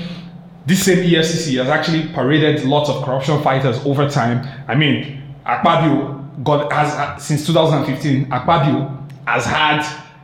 this 0.67 0.85
same 0.85 0.99
EFCC 0.99 1.57
has 1.57 1.69
actually 1.69 2.09
paraded 2.13 2.65
lots 2.65 2.91
of 2.91 3.03
corruption 3.03 3.43
fighters 3.43 3.79
over 3.87 4.09
time. 4.11 4.47
I 4.69 4.75
mean, 4.75 5.23
Akpabio 5.47 6.45
got 6.45 6.71
has 6.71 6.93
uh, 6.93 7.17
since 7.17 7.47
2015. 7.47 8.27
Akpabio 8.27 9.11
has 9.27 9.47
had 9.47 9.81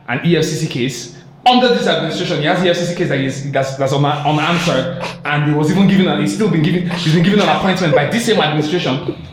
an 0.07 0.19
EFCC 0.19 0.69
case 0.69 1.19
under 1.47 1.69
this 1.69 1.87
administration. 1.87 2.39
He 2.39 2.45
has 2.45 2.59
an 2.59 2.67
EFCC 2.67 2.95
case 2.95 3.09
that 3.09 3.19
is 3.19 3.51
that's, 3.51 3.75
that's 3.77 3.93
un, 3.93 4.05
unanswered, 4.05 5.03
and 5.25 5.51
he 5.51 5.57
was 5.57 5.71
even 5.71 5.87
given. 5.87 6.07
A, 6.07 6.21
he's 6.21 6.35
still 6.35 6.51
been 6.51 6.61
given. 6.61 6.87
He's 6.89 7.15
been 7.15 7.23
given 7.23 7.39
an 7.39 7.49
appointment 7.49 7.95
by 7.95 8.11
this 8.11 8.27
same 8.27 8.39
administration, 8.39 9.25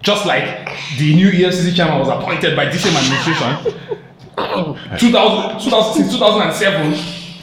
just 0.00 0.24
like 0.24 0.68
the 0.98 1.16
new 1.16 1.32
EFCC 1.32 1.74
chairman 1.74 1.98
was 1.98 2.08
appointed 2.08 2.54
by 2.54 2.66
this 2.66 2.84
same 2.84 2.94
administration. 2.94 3.98
2000, 4.98 5.60
2000 5.60 5.94
since 5.94 6.12
2007, 6.12 6.92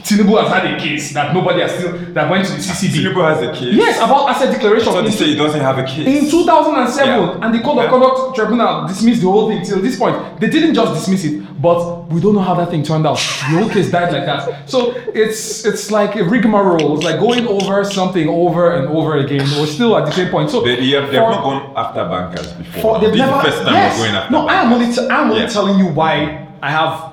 Tinubu 0.02 0.42
has 0.42 0.48
had 0.50 0.74
a 0.74 0.78
case 0.80 1.12
that 1.12 1.32
nobody 1.34 1.60
has 1.60 1.70
still 1.72 1.92
that 2.14 2.28
went 2.28 2.44
to 2.46 2.52
the 2.52 2.58
CCB. 2.58 3.04
Tinubu 3.04 3.22
has 3.22 3.42
a 3.42 3.52
case. 3.52 3.74
Yes, 3.76 3.98
about 3.98 4.28
asset 4.30 4.50
declaration. 4.52 4.92
So 4.92 5.02
they 5.02 5.10
say 5.10 5.26
he 5.26 5.34
doesn't 5.36 5.60
have 5.60 5.78
a 5.78 5.84
case. 5.84 6.06
in 6.24 6.28
2007, 6.28 7.06
Yeah. 7.06 7.38
and 7.46 7.54
the 7.54 7.60
Code 7.60 7.78
of 7.84 7.90
Conduct 7.90 8.34
Tribunal 8.34 8.88
dismissed 8.88 9.20
the 9.20 9.28
whole 9.30 9.48
thing 9.48 9.62
till 9.64 9.78
this 9.80 9.96
point. 9.98 10.16
They 10.40 10.48
didn't 10.48 10.74
just 10.74 10.94
dismiss 10.94 11.24
it, 11.24 11.62
but 11.62 12.08
we 12.08 12.20
don't 12.20 12.34
know 12.34 12.40
how 12.40 12.54
that 12.54 12.70
thing 12.70 12.82
turned 12.82 13.06
out. 13.06 13.18
The 13.18 13.58
whole 13.60 13.68
case 13.68 13.90
died 13.90 14.12
like 14.12 14.24
that. 14.26 14.68
So 14.68 14.94
it's 15.14 15.64
it's 15.66 15.90
like 15.92 16.16
a 16.16 16.24
rigmarole. 16.24 16.96
It's 16.96 17.04
like 17.04 17.20
going 17.20 17.46
over 17.46 17.84
something 17.84 18.26
over 18.28 18.72
and 18.72 18.88
over 18.88 19.18
again. 19.18 19.46
We're 19.60 19.66
still 19.66 19.96
at 19.98 20.06
the 20.06 20.12
same 20.12 20.30
point. 20.30 20.50
So 20.50 20.62
They, 20.62 20.76
they 20.76 20.90
have, 20.96 21.10
they've 21.12 21.20
for- 21.20 21.30
not 21.30 21.44
gone 21.44 21.72
after 21.76 22.04
bankers 22.08 22.52
before. 22.54 22.82
for, 22.82 23.00
they've 23.00 23.12
this 23.12 23.20
never, 23.20 23.36
is 23.36 23.44
the 23.44 23.50
first 23.50 23.62
time 23.64 23.74
yes. 23.74 23.98
we're 24.00 24.06
going 24.06 24.16
after 24.16 24.32
No, 24.32 24.48
I 24.48 24.54
am 24.62 24.72
only, 24.72 24.92
t- 24.92 25.08
I'm 25.08 25.30
only 25.30 25.42
Yeah. 25.42 25.46
telling 25.48 25.78
you 25.78 25.86
why 25.86 26.48
I 26.62 26.70
have 26.70 27.12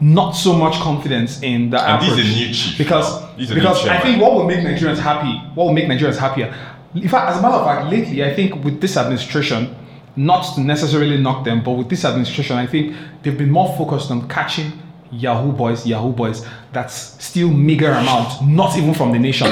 not 0.00 0.32
so 0.32 0.54
much 0.54 0.74
confidence 0.74 1.42
in 1.42 1.70
the 1.70 1.78
And 1.80 2.00
this 2.02 2.10
approach. 2.10 2.24
is 2.24 2.34
a 2.34 2.38
new 2.38 2.54
chief 2.54 2.78
because 2.78 3.20
now. 3.20 3.30
This 3.36 3.50
a 3.50 3.54
new 3.54 3.60
because 3.60 3.86
I 3.86 4.00
think 4.00 4.20
what 4.22 4.34
will 4.34 4.44
make 4.44 4.60
Nigerians 4.60 4.98
happy, 4.98 5.32
what 5.54 5.64
will 5.66 5.72
make 5.72 5.86
Nigerians 5.86 6.16
happier. 6.16 6.54
In 6.94 7.08
fact, 7.08 7.30
as 7.30 7.38
a 7.38 7.42
matter 7.42 7.54
of 7.56 7.66
fact, 7.66 7.90
lately 7.90 8.24
I 8.24 8.34
think 8.34 8.64
with 8.64 8.80
this 8.80 8.96
administration, 8.96 9.74
not 10.16 10.54
to 10.54 10.60
necessarily 10.60 11.18
knock 11.18 11.44
them, 11.44 11.62
but 11.62 11.72
with 11.72 11.88
this 11.88 12.04
administration, 12.04 12.56
I 12.56 12.66
think 12.66 12.94
they've 13.22 13.36
been 13.36 13.50
more 13.50 13.76
focused 13.76 14.10
on 14.10 14.28
catching 14.28 14.72
Yahoo 15.10 15.52
boys, 15.52 15.86
Yahoo 15.86 16.12
boys 16.12 16.46
that's 16.72 17.22
still 17.24 17.50
meager 17.50 17.90
amount, 17.90 18.46
not 18.46 18.76
even 18.76 18.94
from 18.94 19.12
the 19.12 19.18
nation, 19.18 19.50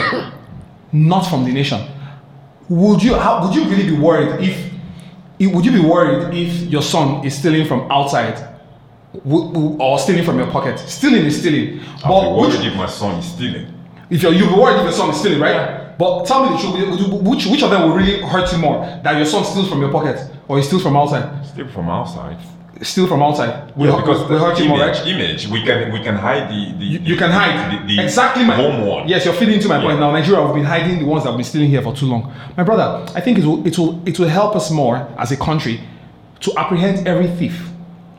not 0.92 1.22
from 1.22 1.44
the 1.44 1.52
nation. 1.52 1.80
Would 2.68 3.02
you 3.02 3.14
how, 3.14 3.44
would 3.46 3.54
you 3.54 3.64
really 3.64 3.88
be 3.90 3.96
worried 3.96 4.40
if 4.42 4.72
would 5.52 5.64
you 5.66 5.72
be 5.72 5.80
worried 5.80 6.34
if 6.34 6.62
your 6.70 6.82
son 6.82 7.24
is 7.24 7.36
stealing 7.38 7.66
from 7.66 7.90
outside 7.90 8.55
or 9.24 9.98
stealing 9.98 10.24
from 10.24 10.38
your 10.38 10.50
pocket? 10.50 10.78
Stealing 10.78 11.24
is 11.24 11.38
stealing. 11.38 11.80
I'll 12.04 12.22
be 12.22 12.40
worried 12.40 12.58
which, 12.58 12.66
if 12.66 12.76
my 12.76 12.86
son 12.86 13.18
is 13.18 13.26
stealing. 13.26 13.72
if 14.10 14.22
you're, 14.22 14.32
you'll 14.32 14.54
be 14.54 14.60
worried 14.60 14.76
if 14.78 14.82
your 14.84 14.92
son 14.92 15.10
is 15.10 15.18
stealing, 15.18 15.40
right? 15.40 15.96
But 15.98 16.26
tell 16.26 16.44
me 16.44 16.56
the 16.56 16.62
truth, 16.62 17.22
which, 17.22 17.46
which 17.46 17.62
of 17.62 17.70
them 17.70 17.88
will 17.88 17.96
really 17.96 18.20
hurt 18.20 18.52
you 18.52 18.58
more? 18.58 18.80
That 19.02 19.16
your 19.16 19.26
son 19.26 19.44
steals 19.44 19.68
from 19.68 19.80
your 19.80 19.90
pocket 19.90 20.18
or 20.48 20.58
he 20.58 20.62
steals 20.62 20.82
from 20.82 20.96
outside? 20.96 21.44
Steal 21.46 21.68
from 21.68 21.88
outside. 21.88 22.36
Steal 22.82 23.06
from 23.06 23.22
outside. 23.22 23.72
Yeah, 23.78 23.96
because 23.96 24.28
will 24.28 24.38
hurt 24.38 24.58
you 24.60 24.68
more, 24.68 24.78
image, 24.78 24.98
right? 24.98 25.06
image, 25.06 25.48
we 25.48 25.64
can 25.64 25.90
we 25.94 26.02
can 26.02 26.14
hide 26.14 26.50
the 26.50 26.76
the 26.76 26.84
You, 26.84 26.98
you 26.98 27.16
can 27.16 27.30
hide 27.30 27.72
the, 27.72 27.96
the 27.96 28.02
exactly 28.02 28.44
my 28.44 28.54
home 28.54 28.84
one. 28.86 29.08
Yes, 29.08 29.24
you're 29.24 29.32
feeding 29.32 29.54
into 29.54 29.68
my 29.68 29.80
point 29.80 29.98
now. 29.98 30.10
Nigeria 30.10 30.44
we've 30.44 30.56
been 30.56 30.64
hiding 30.64 30.98
the 30.98 31.06
ones 31.06 31.24
that 31.24 31.30
have 31.30 31.38
been 31.38 31.44
stealing 31.46 31.70
here 31.70 31.80
for 31.80 31.94
too 31.96 32.04
long. 32.04 32.34
My 32.54 32.64
brother, 32.64 33.06
I 33.14 33.22
think 33.22 33.38
it 33.38 33.46
will 33.46 33.66
it 33.66 33.78
will 33.78 34.06
it 34.06 34.18
will 34.18 34.28
help 34.28 34.54
us 34.54 34.70
more 34.70 35.08
as 35.16 35.32
a 35.32 35.38
country 35.38 35.80
to 36.40 36.52
apprehend 36.58 37.08
every 37.08 37.28
thief, 37.28 37.70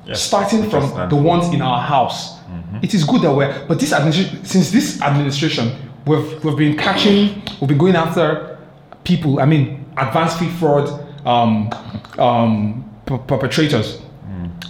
Yes, 0.08 0.22
starting 0.22 0.70
from 0.70 1.10
the 1.10 1.16
ones 1.16 1.54
in 1.54 1.62
our 1.62 1.82
house. 1.82 2.38
It 2.82 2.94
is 2.94 3.04
good 3.04 3.22
that 3.24 3.34
we're, 3.34 3.66
but 3.68 3.80
this 3.80 3.92
administration, 3.92 4.46
since 4.46 4.72
this 4.72 5.02
administration, 5.02 5.72
we've 6.06 6.44
we've 6.44 6.56
been 6.58 6.78
catching, 6.78 7.42
we've 7.60 7.68
been 7.68 7.78
going 7.78 7.96
after 7.96 8.58
people. 9.04 9.40
I 9.40 9.46
mean, 9.46 9.86
advanced 9.98 10.38
fee 10.40 10.50
fraud 10.60 10.88
um, 11.26 11.70
um, 12.18 12.90
per- 13.06 13.18
perpetrators. 13.18 14.02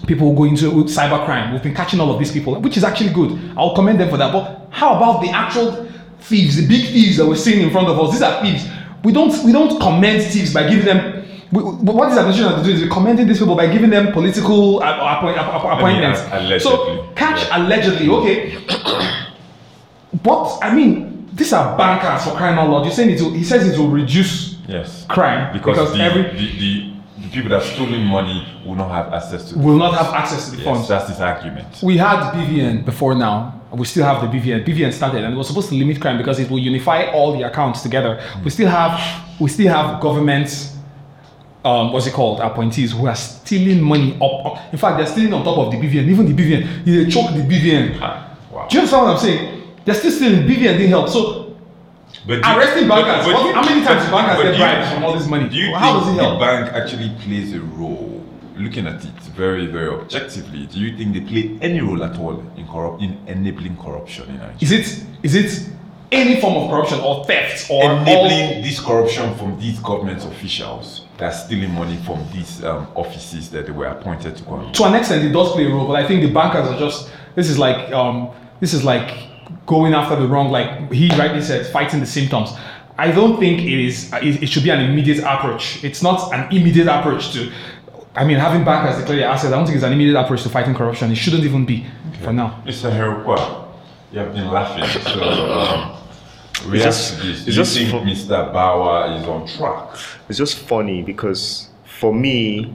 People 0.07 0.29
who 0.29 0.35
go 0.37 0.43
into 0.45 0.71
cyber 0.85 1.23
crime. 1.25 1.51
We've 1.51 1.61
been 1.63 1.75
catching 1.75 1.99
all 1.99 2.11
of 2.13 2.17
these 2.19 2.31
people, 2.31 2.59
which 2.61 2.77
is 2.77 2.83
actually 2.85 3.09
good. 3.09 3.37
I'll 3.57 3.75
commend 3.75 3.99
them 3.99 4.09
for 4.09 4.15
that. 4.17 4.31
But 4.31 4.67
how 4.69 4.95
about 4.95 5.21
the 5.21 5.29
actual 5.29 5.85
thieves, 6.21 6.55
the 6.55 6.65
big 6.65 6.85
thieves 6.93 7.17
that 7.17 7.25
we're 7.25 7.35
seeing 7.35 7.61
in 7.61 7.71
front 7.71 7.87
of 7.89 7.99
us? 7.99 8.13
These 8.13 8.21
are 8.21 8.41
thieves. 8.41 8.65
We 9.03 9.11
don't 9.11 9.33
we 9.43 9.51
don't 9.51 9.79
commend 9.81 10.23
thieves 10.23 10.53
by 10.53 10.69
giving 10.69 10.85
them 10.85 11.16
we, 11.51 11.61
what 11.63 12.09
this 12.09 12.17
administration 12.17 12.51
has 12.51 12.61
to 12.61 12.65
do 12.67 12.71
is 12.73 12.79
doing 12.79 12.89
is 12.89 12.93
commending 12.93 13.27
these 13.27 13.39
people 13.39 13.55
by 13.55 13.67
giving 13.67 13.89
them 13.89 14.11
political 14.11 14.83
uh, 14.83 15.17
appoint, 15.17 15.37
app- 15.37 15.53
app- 15.53 15.77
appointments. 15.77 16.19
allegedly. 16.31 16.59
So 16.59 17.07
catch 17.15 17.47
Yeah. 17.47 17.57
allegedly, 17.57 18.09
okay. 18.09 18.57
but 20.23 20.57
I 20.61 20.73
mean, 20.73 21.29
these 21.33 21.53
are 21.53 21.77
bankers 21.77 22.23
for 22.25 22.35
crying 22.35 22.57
out 22.57 22.69
loud. 22.69 22.83
You're 22.85 22.93
saying 22.93 23.11
it 23.11 23.21
will, 23.21 23.31
he 23.33 23.43
says 23.43 23.67
it 23.67 23.77
will 23.77 23.89
reduce 23.89 24.55
Yes. 24.67 25.05
crime 25.07 25.53
Because, 25.53 25.93
the, 25.93 25.99
every 26.03 26.23
the, 26.23 26.59
the, 26.59 26.93
the 27.21 27.29
people 27.31 27.49
that 27.51 27.63
stolen 27.63 28.03
money 28.03 28.45
will 28.65 28.75
not 28.75 28.89
have 28.91 29.13
access 29.13 29.47
to 29.49 29.53
the 29.55 29.59
will 29.63 29.77
not 29.77 29.93
have 29.93 30.13
access 30.13 30.45
to 30.49 30.51
the 30.51 30.57
Yes, 30.57 30.65
funds. 30.65 30.87
that's 30.89 31.07
his 31.09 31.21
argument. 31.21 31.67
We 31.81 31.95
had 31.97 32.33
BVN 32.33 32.83
before 32.83 33.15
now. 33.15 33.61
We 33.71 33.85
still 33.85 34.03
have 34.05 34.21
the 34.21 34.27
BVN. 34.37 34.65
BVN 34.65 34.91
started 34.91 35.23
and 35.23 35.33
it 35.33 35.37
was 35.37 35.47
supposed 35.47 35.69
to 35.69 35.75
limit 35.75 36.01
crime 36.01 36.17
because 36.17 36.39
it 36.39 36.49
will 36.49 36.59
unify 36.59 37.11
all 37.13 37.31
the 37.37 37.43
accounts 37.43 37.81
together. 37.81 38.21
We 38.43 38.49
still 38.49 38.67
have 38.69 38.99
we 39.39 39.49
still 39.49 39.71
have 39.73 40.01
government 40.01 40.49
um, 41.65 41.91
what's 41.91 42.07
it 42.07 42.13
called 42.13 42.39
appointees 42.39 42.91
who 42.93 43.07
are 43.07 43.15
stealing 43.15 43.81
money 43.81 44.15
up, 44.21 44.45
up. 44.45 44.73
In 44.73 44.79
fact, 44.79 44.97
they're 44.97 45.07
stealing 45.07 45.33
on 45.33 45.43
top 45.43 45.57
of 45.57 45.71
the 45.71 45.77
BVN. 45.77 46.07
Even 46.07 46.25
the 46.33 46.33
BVN, 46.33 46.85
they 46.85 47.09
choke 47.09 47.33
the 47.33 47.41
BVN. 47.41 47.97
Ah, 48.01 48.37
wow. 48.51 48.67
Do 48.69 48.75
you 48.75 48.79
understand 48.81 49.03
what 49.05 49.13
I'm 49.13 49.19
saying? 49.19 49.63
They're 49.83 49.95
still 49.95 50.11
stealing. 50.11 50.41
BVN 50.47 50.77
didn't 50.77 50.89
help. 50.89 51.09
So 51.09 51.55
But 52.25 52.39
arresting 52.39 52.87
bankers. 52.87 53.25
but- 53.25 53.33
but 53.33 53.43
What- 53.43 53.55
how 53.55 53.61
many 53.63 53.85
times 53.85 54.05
do 54.05 54.11
bankers 54.11 54.37
but 54.37 54.43
get 54.43 54.53
you- 54.53 54.59
bribes 54.59 54.93
from 54.93 55.03
all 55.03 55.13
this 55.17 55.27
money? 55.27 55.49
Do 55.49 55.55
you 55.55 55.73
How 55.75 55.93
think 55.93 56.05
does 56.05 56.13
it 56.13 56.17
the 56.17 56.23
help? 56.23 56.39
bank 56.39 56.73
actually 56.73 57.09
plays 57.25 57.53
a 57.53 57.59
role? 57.59 58.13
Looking 58.57 58.87
at 58.87 58.95
it 58.95 59.11
very, 59.35 59.67
very 59.67 59.89
objectively, 59.89 60.65
do 60.65 60.79
you 60.79 60.97
think 60.97 61.13
they 61.13 61.19
play 61.19 61.51
any 61.61 61.79
role 61.79 62.03
at 62.03 62.17
all 62.17 62.41
in 62.57 62.65
corrupt 62.65 63.03
in 63.03 63.15
enabling 63.27 63.75
corruption 63.77 64.23
in 64.29 64.37
Nigeria? 64.37 64.55
Is 64.61 64.71
it 64.71 65.03
is 65.21 65.35
it 65.35 65.69
any 66.11 66.39
form 66.41 66.55
of 66.55 66.69
corruption 66.71 66.99
or 67.01 67.23
theft 67.25 67.67
or 67.69 67.83
all- 67.83 67.97
enabling 67.97 68.63
this 68.63 68.79
corruption 68.79 69.35
from 69.35 69.59
these 69.59 69.77
government 69.79 70.23
officials 70.25 71.01
that 71.17 71.33
are 71.33 71.37
stealing 71.37 71.73
money 71.73 71.97
from 72.05 72.25
these 72.31 72.63
um, 72.63 72.87
offices 72.95 73.49
that 73.51 73.65
they 73.65 73.71
were 73.71 73.85
appointed 73.87 74.35
to 74.35 74.43
go 74.43 74.55
and 74.55 74.73
to 74.73 74.83
an 74.83 74.95
extent 74.95 75.23
it 75.23 75.31
does 75.31 75.51
play 75.53 75.65
a 75.65 75.69
role 75.69 75.87
but 75.87 75.95
i 75.95 76.07
think 76.07 76.21
the 76.21 76.31
bankers 76.31 76.67
are 76.67 76.79
just 76.79 77.09
this 77.35 77.49
is 77.49 77.57
like 77.57 77.91
um 77.91 78.29
this 78.59 78.73
is 78.73 78.83
like 78.83 79.27
going 79.65 79.93
after 79.93 80.15
the 80.15 80.27
wrong 80.27 80.49
like 80.49 80.91
he 80.91 81.09
rightly 81.17 81.41
said 81.41 81.65
fighting 81.67 81.99
the 81.99 82.05
symptoms 82.05 82.51
i 82.97 83.11
don't 83.11 83.39
think 83.39 83.61
it 83.61 83.79
is 83.85 84.11
it, 84.13 84.47
should 84.47 84.63
be 84.63 84.69
an 84.69 84.79
immediate 84.79 85.19
approach 85.19 85.83
it's 85.83 86.01
not 86.01 86.33
an 86.33 86.51
immediate 86.55 86.87
approach 86.87 87.31
to 87.33 87.51
i 88.15 88.23
mean 88.23 88.37
having 88.37 88.63
bankers 88.63 88.97
declare 88.97 89.17
their 89.17 89.29
assets 89.29 89.53
i 89.53 89.55
don't 89.55 89.65
think 89.65 89.75
it's 89.75 89.85
an 89.85 89.93
immediate 89.93 90.19
approach 90.19 90.43
to 90.43 90.49
fighting 90.49 90.73
corruption 90.73 91.11
it 91.11 91.15
shouldn't 91.15 91.43
even 91.43 91.65
be 91.65 91.85
for 92.23 92.33
now 92.33 92.61
Mr. 92.65 92.91
Herokwa, 92.91 93.67
you 94.11 94.19
have 94.19 94.33
been 94.33 94.49
laughing. 94.49 94.85
So, 95.01 95.21
um, 95.23 95.97
react 96.65 96.85
just- 96.85 97.19
to 97.19 97.27
this. 97.27 97.47
It's 97.47 97.55
just 97.55 97.77
think 97.77 97.91
fun- 97.91 98.05
Mr. 98.05 98.53
Bawa 98.53 99.19
is 99.19 99.27
on 99.27 99.47
track? 99.47 99.97
It's 100.29 100.37
just 100.37 100.57
funny 100.57 101.01
because 101.03 101.69
for 101.85 102.13
me, 102.13 102.73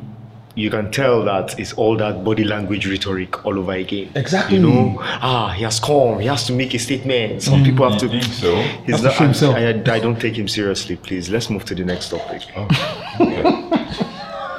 you 0.54 0.70
can 0.70 0.90
tell 0.90 1.24
that 1.24 1.58
it's 1.58 1.72
all 1.74 1.96
that 1.96 2.24
body 2.24 2.44
language 2.44 2.86
rhetoric 2.86 3.44
all 3.46 3.58
over 3.58 3.72
again. 3.72 4.10
Exactly. 4.14 4.56
You 4.56 4.62
know, 4.62 4.96
ah, 5.00 5.48
he 5.56 5.64
has 5.64 5.80
come. 5.80 6.18
He 6.18 6.26
has 6.26 6.46
to 6.46 6.52
make 6.52 6.74
a 6.74 6.78
statement. 6.78 7.42
Some 7.42 7.64
people 7.64 7.88
have 7.88 7.98
to. 8.00 8.08
think 8.08 8.24
so? 8.24 8.54
He's 8.84 9.00
show 9.00 9.10
himself. 9.10 9.56
I, 9.56 9.70
I, 9.70 9.98
don't 9.98 10.20
take 10.20 10.36
him 10.36 10.48
seriously. 10.48 10.96
Please, 10.96 11.30
let's 11.30 11.48
move 11.48 11.64
to 11.66 11.74
the 11.74 11.84
next 11.84 12.10
topic. 12.10 12.42
All 12.54 12.66
right, 12.68 13.88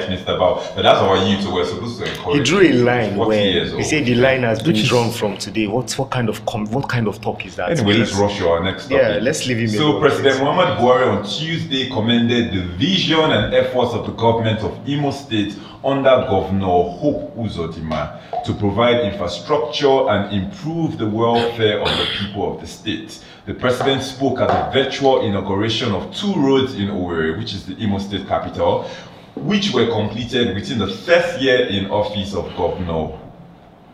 Mr. 0.09 0.39
Bawa. 0.39 0.75
But 0.75 0.83
that's 0.83 0.99
our 1.01 1.17
youth. 1.27 1.47
We're 1.53 1.65
supposed 1.67 1.99
to 2.01 2.11
encourage. 2.11 2.37
He 2.39 2.43
drew 2.45 2.61
a 2.61 2.73
line 2.85 3.17
40 3.17 3.29
where 3.29 3.45
years 3.51 3.73
he 3.73 3.83
said 3.83 4.07
the 4.07 4.15
line 4.15 4.43
has 4.43 4.63
been 4.63 4.77
drawn 4.85 5.11
from 5.11 5.37
today. 5.37 5.67
What 5.67 5.91
what 5.99 6.11
kind 6.11 6.29
of 6.29 6.45
com- 6.47 6.67
what 6.71 6.89
kind 6.89 7.07
of 7.09 7.21
talk 7.21 7.45
is 7.47 7.57
that? 7.57 7.71
Anyway, 7.71 7.95
let's 7.99 8.15
rush 8.15 8.39
to 8.39 8.49
our 8.49 8.63
next 8.63 8.85
topic. 8.85 8.99
Yeah, 8.99 9.19
let's 9.23 9.47
leave 9.47 9.59
him 9.59 9.69
So, 9.69 10.01
President 10.01 10.37
please. 10.37 10.45
Muhammad 10.45 10.79
Buhari 10.79 11.07
on 11.17 11.25
Tuesday 11.25 11.89
commended 11.91 12.53
the 12.53 12.63
vision 12.77 13.21
and 13.21 13.55
efforts 13.55 13.93
of 13.95 14.07
the 14.07 14.13
government 14.13 14.61
of 14.61 14.73
Imo 14.89 15.11
State 15.11 15.55
under 15.85 16.27
Governor 16.29 16.67
Hope 16.67 17.37
Uzodimma 17.37 18.43
to 18.45 18.55
provide 18.55 19.01
infrastructure 19.13 20.09
and 20.09 20.33
improve 20.35 20.99
the 20.99 21.07
welfare 21.09 21.81
of 21.81 21.89
the 21.89 22.07
people 22.19 22.55
of 22.55 22.61
the 22.61 22.67
state. 22.67 23.23
The 23.47 23.55
president 23.55 24.03
spoke 24.03 24.41
at 24.41 24.49
the 24.49 24.83
virtual 24.83 25.21
inauguration 25.27 25.93
of 25.93 26.15
two 26.15 26.33
roads 26.35 26.75
in 26.75 26.89
Owerri, 26.89 27.37
which 27.39 27.53
is 27.53 27.67
the 27.67 27.77
Imo 27.83 27.99
State 27.99 28.27
capital, 28.27 28.89
which 29.35 29.73
were 29.73 29.87
completed 29.87 30.55
within 30.55 30.79
the 30.79 30.87
first 30.89 31.41
year 31.41 31.67
in 31.67 31.91
office 31.91 32.35
of 32.35 32.55
Governor 32.57 33.19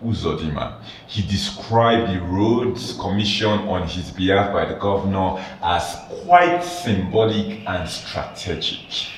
Uzodimma. 0.04 0.80
He 1.06 1.22
described 1.22 2.12
the 2.12 2.20
roads 2.20 2.96
commissioned 2.98 3.68
on 3.68 3.86
his 3.86 4.10
behalf 4.10 4.52
by 4.52 4.64
the 4.64 4.74
governor 4.74 5.44
as 5.62 5.96
quite 6.24 6.62
symbolic 6.62 7.68
and 7.68 7.88
strategic. 7.88 9.08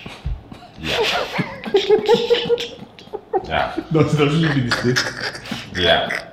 Yeah. 0.81 0.99
yeah. 3.44 3.77
does 3.93 4.16
does 4.16 4.32
he 4.32 4.49
leave 4.49 4.70
the 4.70 4.94
state 4.94 5.81
Yeah. 5.81 6.32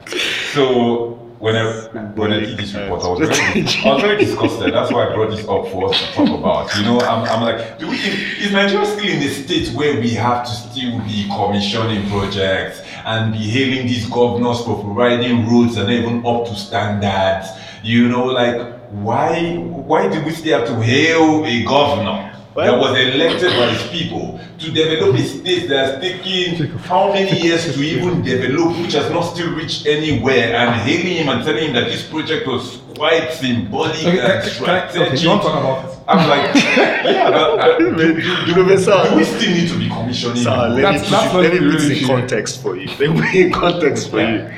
So 0.54 1.29
when 1.40 1.56
I 1.56 1.88
when 2.16 2.34
I 2.34 2.40
did 2.42 2.58
this 2.58 2.74
report, 2.74 3.02
I 3.02 3.08
was 3.08 3.20
very, 3.20 3.34
I 3.86 3.94
was 3.94 4.02
very 4.02 4.18
disgusted. 4.18 4.74
That's 4.74 4.92
why 4.92 5.08
I 5.08 5.16
brought 5.16 5.32
this 5.32 5.48
up 5.48 5.68
for 5.72 5.90
us 5.90 6.00
to 6.00 6.14
talk 6.14 6.40
about. 6.40 6.76
You 6.76 6.84
know, 6.84 7.00
I'm, 7.00 7.24
I'm 7.30 7.42
like, 7.42 7.80
do 7.80 7.88
we 7.88 7.96
is 7.96 8.52
Nigeria 8.52 8.86
still 8.86 9.06
in 9.06 9.22
a 9.24 9.30
state 9.30 9.74
where 9.74 10.00
we 10.00 10.12
have 10.12 10.46
to 10.46 10.52
still 10.52 11.00
be 11.00 11.28
commissioning 11.30 12.10
projects 12.10 12.82
and 13.06 13.32
be 13.32 13.40
hailing 13.40 13.88
these 13.88 14.08
governors 14.10 14.62
for 14.66 14.84
providing 14.84 15.48
roads 15.48 15.78
and 15.78 15.90
even 15.90 16.26
up 16.26 16.46
to 16.46 16.56
standards? 16.56 17.50
You 17.84 18.10
know, 18.10 18.26
like 18.26 18.78
why 18.92 19.56
why 19.58 20.10
do 20.10 20.22
we 20.26 20.32
still 20.32 20.60
have 20.60 20.68
to 20.68 20.76
hail 20.82 21.46
a 21.46 21.64
governor? 21.64 22.29
That 22.66 22.78
was 22.78 22.98
elected 22.98 23.52
by 23.52 23.68
his 23.74 23.88
people 23.92 24.40
to 24.60 24.72
develop 24.72 25.16
a 25.16 25.24
state 25.24 25.68
that's 25.70 26.02
taking 26.02 26.68
how 26.80 27.14
many 27.14 27.40
years 27.46 27.74
to 27.74 27.82
even 27.82 28.22
develop, 28.22 28.78
which 28.82 28.94
has 28.94 29.10
not 29.12 29.22
still 29.24 29.54
reached 29.56 29.86
anywhere, 29.86 30.56
and 30.56 30.82
hailing 30.82 31.18
him 31.18 31.30
and 31.30 31.44
telling 31.46 31.66
him 31.68 31.74
that 31.74 31.86
this 31.86 32.08
project 32.08 32.48
was 32.48 32.82
quite 32.96 33.32
symbolic 33.32 33.96
okay, 33.96 34.20
and 34.20 34.44
can, 34.44 34.66
can 34.66 34.70
I, 34.70 34.84
okay 34.84 34.92
strategic. 34.92 35.22
you 35.24 35.30
want 35.30 35.42
to 35.44 35.48
talk 35.48 35.60
about 35.60 35.94
it 35.94 36.00
I'm 36.10 36.28
like, 36.28 36.56
yeah, 36.66 37.30
but, 37.30 37.58
but 37.58 37.78
do, 37.78 37.96
do, 37.96 38.14
do, 38.16 38.46
do, 38.46 38.54
Professor. 38.54 39.16
we 39.16 39.24
still 39.24 39.52
need 39.52 39.70
to 39.70 39.78
be 39.78 39.88
commissioning? 39.88 40.38
Sir, 40.44 40.70
let 40.70 40.82
That's- 40.82 41.04
me 41.04 41.10
that's 41.12 41.32
put, 41.32 41.46
it, 41.46 41.54
let 41.54 41.62
me 41.62 41.72
put 41.72 41.92
in 42.02 42.08
context 42.08 42.62
for 42.64 42.76
you. 42.76 42.88
Let 42.88 43.00
me 43.00 43.22
put 43.22 43.36
in 43.36 43.52
context 43.54 44.10
for 44.10 44.20
you. 44.20 44.52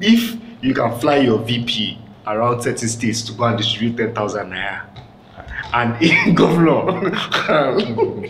If 0.00 0.36
you 0.60 0.74
can 0.74 0.98
fly 1.00 1.16
your 1.18 1.38
VP 1.38 1.98
around 2.26 2.60
30 2.60 2.86
states 2.86 3.22
to 3.22 3.32
go 3.32 3.44
and 3.44 3.56
distribute 3.56 3.96
10,000 3.96 4.50
naira, 4.50 4.82
and 5.72 5.96
a 6.02 6.32
governor 6.32 7.12
oh, 7.48 8.22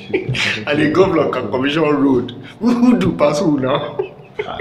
and 0.66 0.80
a 0.80 0.90
governor 0.90 1.30
can 1.30 1.50
commission 1.50 1.82
road, 1.82 2.30
who 2.60 2.70
who 2.74 2.98
do 2.98 3.16
pass 3.16 3.38
who 3.40 3.58
now? 3.60 3.98
Ah. 4.46 4.58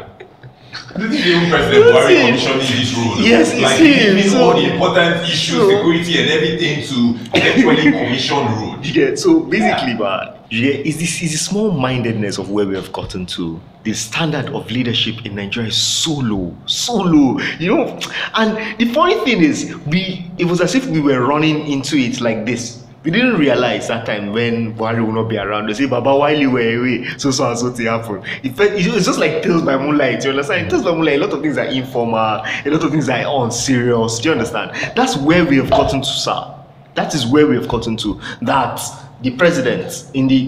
This 0.95 1.11
is 1.19 1.25
even 1.27 1.49
President 1.49 1.85
Buhari 1.95 2.15
him. 2.15 2.25
commissioning 2.37 2.59
this 2.79 2.93
road. 2.97 3.17
Yes, 3.19 3.51
it's 3.53 3.61
like 3.61 3.77
him. 3.79 4.15
giving 4.15 4.29
So- 4.31 4.43
all 4.43 4.53
the 4.55 4.71
important 4.73 5.21
issues, 5.23 5.57
so- 5.57 5.69
security 5.69 6.21
and 6.21 6.29
everything 6.29 6.83
to 6.85 7.37
actually 7.37 7.91
commission 7.91 8.37
road. 8.37 8.85
Yeah, 8.97 9.15
so 9.15 9.41
basically, 9.41 9.95
but 9.95 10.36
get 10.49 10.85
is 10.85 10.97
this 10.97 11.21
is 11.21 11.31
the 11.31 11.37
small 11.37 11.71
mindedness 11.71 12.37
of 12.37 12.49
where 12.49 12.65
we 12.65 12.75
have 12.75 12.91
gotten 12.91 13.25
to. 13.27 13.59
The 13.83 13.93
standard 13.93 14.47
of 14.49 14.69
leadership 14.71 15.25
in 15.25 15.35
Nigeria 15.35 15.69
is 15.69 15.77
so 15.77 16.11
low, 16.13 16.55
so 16.65 16.95
low. 16.95 17.39
You 17.59 17.75
know, 17.75 17.99
and 18.35 18.79
the 18.79 18.91
funny 18.93 19.15
thing 19.25 19.41
is, 19.41 19.75
we 19.87 20.29
it 20.37 20.45
was 20.45 20.61
as 20.61 20.75
if 20.75 20.85
we 20.87 20.99
were 20.99 21.25
running 21.25 21.67
into 21.67 21.97
it 21.97 22.21
like 22.21 22.45
this. 22.45 22.83
We 23.03 23.11
didn't 23.11 23.37
realize 23.37 23.87
that 23.87 24.05
time 24.05 24.33
when 24.33 24.75
Buhari 24.75 25.05
will 25.05 25.13
not 25.13 25.29
be 25.29 25.37
around. 25.37 25.67
They 25.69 25.73
say, 25.73 25.85
Baba, 25.85 26.13
while 26.13 26.37
you 26.37 26.51
were 26.51 26.59
away, 26.59 27.05
so 27.17 27.31
so 27.31 27.49
and 27.49 27.57
so 27.57 27.71
thing 27.71 27.85
happened. 27.85 28.25
It 28.43 28.59
it's 28.59 29.05
just 29.05 29.19
like 29.19 29.43
Tales 29.43 29.61
by 29.61 29.77
Moonlight. 29.77 30.25
You 30.25 30.31
understand? 30.31 30.69
Tales 30.69 30.83
by 30.83 30.91
Moonlight, 30.91 31.19
a 31.21 31.25
lot 31.25 31.33
of 31.33 31.41
things 31.41 31.57
are 31.57 31.65
informal, 31.65 32.17
a 32.19 32.69
lot 32.69 32.83
of 32.83 32.91
things 32.91 33.07
are 33.07 33.45
unserious. 33.45 34.19
Do 34.19 34.29
you 34.29 34.33
understand? 34.33 34.71
That's 34.95 35.15
where 35.15 35.45
we 35.45 35.55
have 35.57 35.69
gotten 35.69 36.01
to, 36.01 36.07
sir. 36.07 36.53
That 36.95 37.13
is 37.13 37.25
where 37.25 37.47
we 37.47 37.55
have 37.55 37.69
gotten 37.69 37.95
to. 37.97 38.19
That 38.41 38.81
the 39.21 39.31
president, 39.31 40.11
in 40.13 40.27
the 40.27 40.47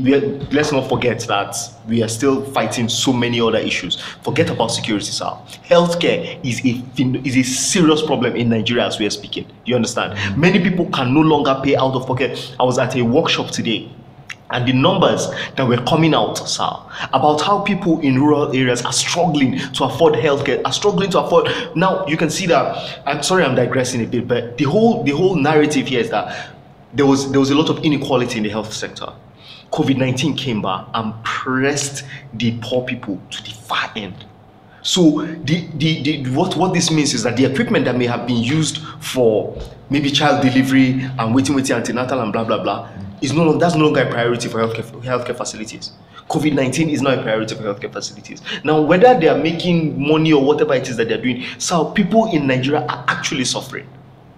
let's 0.52 0.72
not 0.72 0.88
forget 0.88 1.20
that 1.22 1.56
we 1.88 2.04
are 2.04 2.08
still 2.08 2.46
fighting 2.52 2.88
so 2.88 3.12
many 3.12 3.41
other 3.41 3.58
issues. 3.58 4.00
Forget 4.22 4.50
about 4.52 4.68
security, 4.68 5.08
sir. 5.08 5.32
Healthcare 5.66 6.40
is 6.46 6.60
a 6.64 6.84
is 7.28 7.36
a 7.36 7.44
serious 7.44 8.04
problem 8.04 8.36
in 8.36 8.50
Nigeria 8.50 8.86
as 8.86 9.00
we 9.00 9.08
are 9.08 9.12
speaking. 9.12 9.48
You 9.66 9.76
understand? 9.76 10.38
Many 10.40 10.60
people 10.60 10.86
can 10.91 11.14
no 11.14 11.22
longer 11.22 11.60
pay 11.64 11.76
out 11.76 11.94
of 11.94 12.06
pocket. 12.06 12.56
I 12.60 12.64
was 12.64 12.78
at 12.78 12.96
a 12.96 13.02
workshop 13.02 13.50
today. 13.52 13.91
And 14.52 14.68
the 14.68 14.74
numbers 14.74 15.28
that 15.58 15.68
were 15.68 15.78
coming 15.86 16.16
out, 16.16 16.36
sir, 16.38 16.70
about 17.14 17.40
how 17.40 17.60
people 17.62 18.00
in 18.00 18.20
rural 18.20 18.52
areas 18.52 18.84
are 18.84 18.91
struggling 18.91 19.60
to 19.60 19.84
afford 19.84 20.16
healthcare, 20.16 20.60
are 20.66 20.74
struggling 20.74 21.12
to 21.12 21.20
afford. 21.20 21.50
Now 21.76 22.04
you 22.08 22.18
can 22.18 22.32
see 22.32 22.48
that. 22.48 23.02
I'm 23.06 23.22
sorry, 23.22 23.44
I'm 23.44 23.54
digressing 23.54 24.04
a 24.04 24.08
bit, 24.08 24.28
but 24.28 24.58
the 24.58 24.64
whole 24.64 25.04
the 25.04 25.12
whole 25.12 25.36
narrative 25.36 25.88
here 25.88 26.00
is 26.00 26.10
that 26.10 26.50
there 26.94 27.06
was 27.06 27.32
there 27.32 27.40
was 27.40 27.49
a 27.52 27.56
lot 27.56 27.70
of 27.70 27.84
inequality 27.84 28.38
in 28.38 28.44
the 28.44 28.49
health 28.49 28.74
sector. 28.74 29.07
COVID 29.72 29.98
nineteen 29.98 30.36
came 30.36 30.61
back 30.61 30.88
and 30.94 31.14
pressed 31.24 32.03
the 32.34 32.57
poor 32.61 32.84
people 32.86 33.22
to 33.30 33.44
the 33.44 33.52
far 33.52 33.91
end. 33.95 34.26
So 34.82 35.26
the, 35.44 35.68
the, 35.76 36.02
the 36.02 36.30
what 36.32 36.56
what 36.56 36.74
this 36.74 36.90
means 36.90 37.14
is 37.14 37.24
that 37.24 37.38
the 37.38 37.45
equipment 37.45 37.86
that 37.86 37.95
may 37.98 38.07
have 38.07 38.26
been 38.26 38.41
used 38.41 38.80
for 38.99 39.56
maybe 39.90 40.10
child 40.10 40.41
delivery 40.41 41.02
and 41.20 41.36
waiting, 41.36 41.56
waiting 41.56 41.76
antenatal 41.76 42.22
and 42.22 42.32
blah 42.34 42.45
blah 42.45 42.64
blah 42.64 42.90
is 43.22 43.34
no 43.34 43.44
longer 43.44 43.60
that's 43.60 43.76
no 43.76 43.84
longer 43.84 44.02
a 44.02 44.10
priority 44.10 44.48
for 44.48 44.60
healthcare 44.60 44.86
healthcare 45.03 45.36
facilities. 45.36 45.91
COVID 46.30 46.53
nineteen 46.53 46.90
is 46.90 47.02
not 47.02 47.20
a 47.20 47.22
priority 47.22 47.56
for 47.56 47.64
healthcare 47.64 47.91
facilities. 47.91 48.41
Now, 48.64 48.82
whether 48.82 49.20
they 49.20 49.28
are 49.28 49.38
making 49.38 49.99
money 50.02 50.32
or 50.32 50.44
whatever 50.44 50.74
it 50.76 50.88
is 50.88 50.95
that 50.98 51.10
they're 51.10 51.22
doing, 51.22 51.44
so 51.57 51.91
people 51.91 52.32
in 52.32 52.48
Nigeria 52.48 52.86
are 52.88 53.03
actually 53.07 53.45
suffering. 53.45 53.88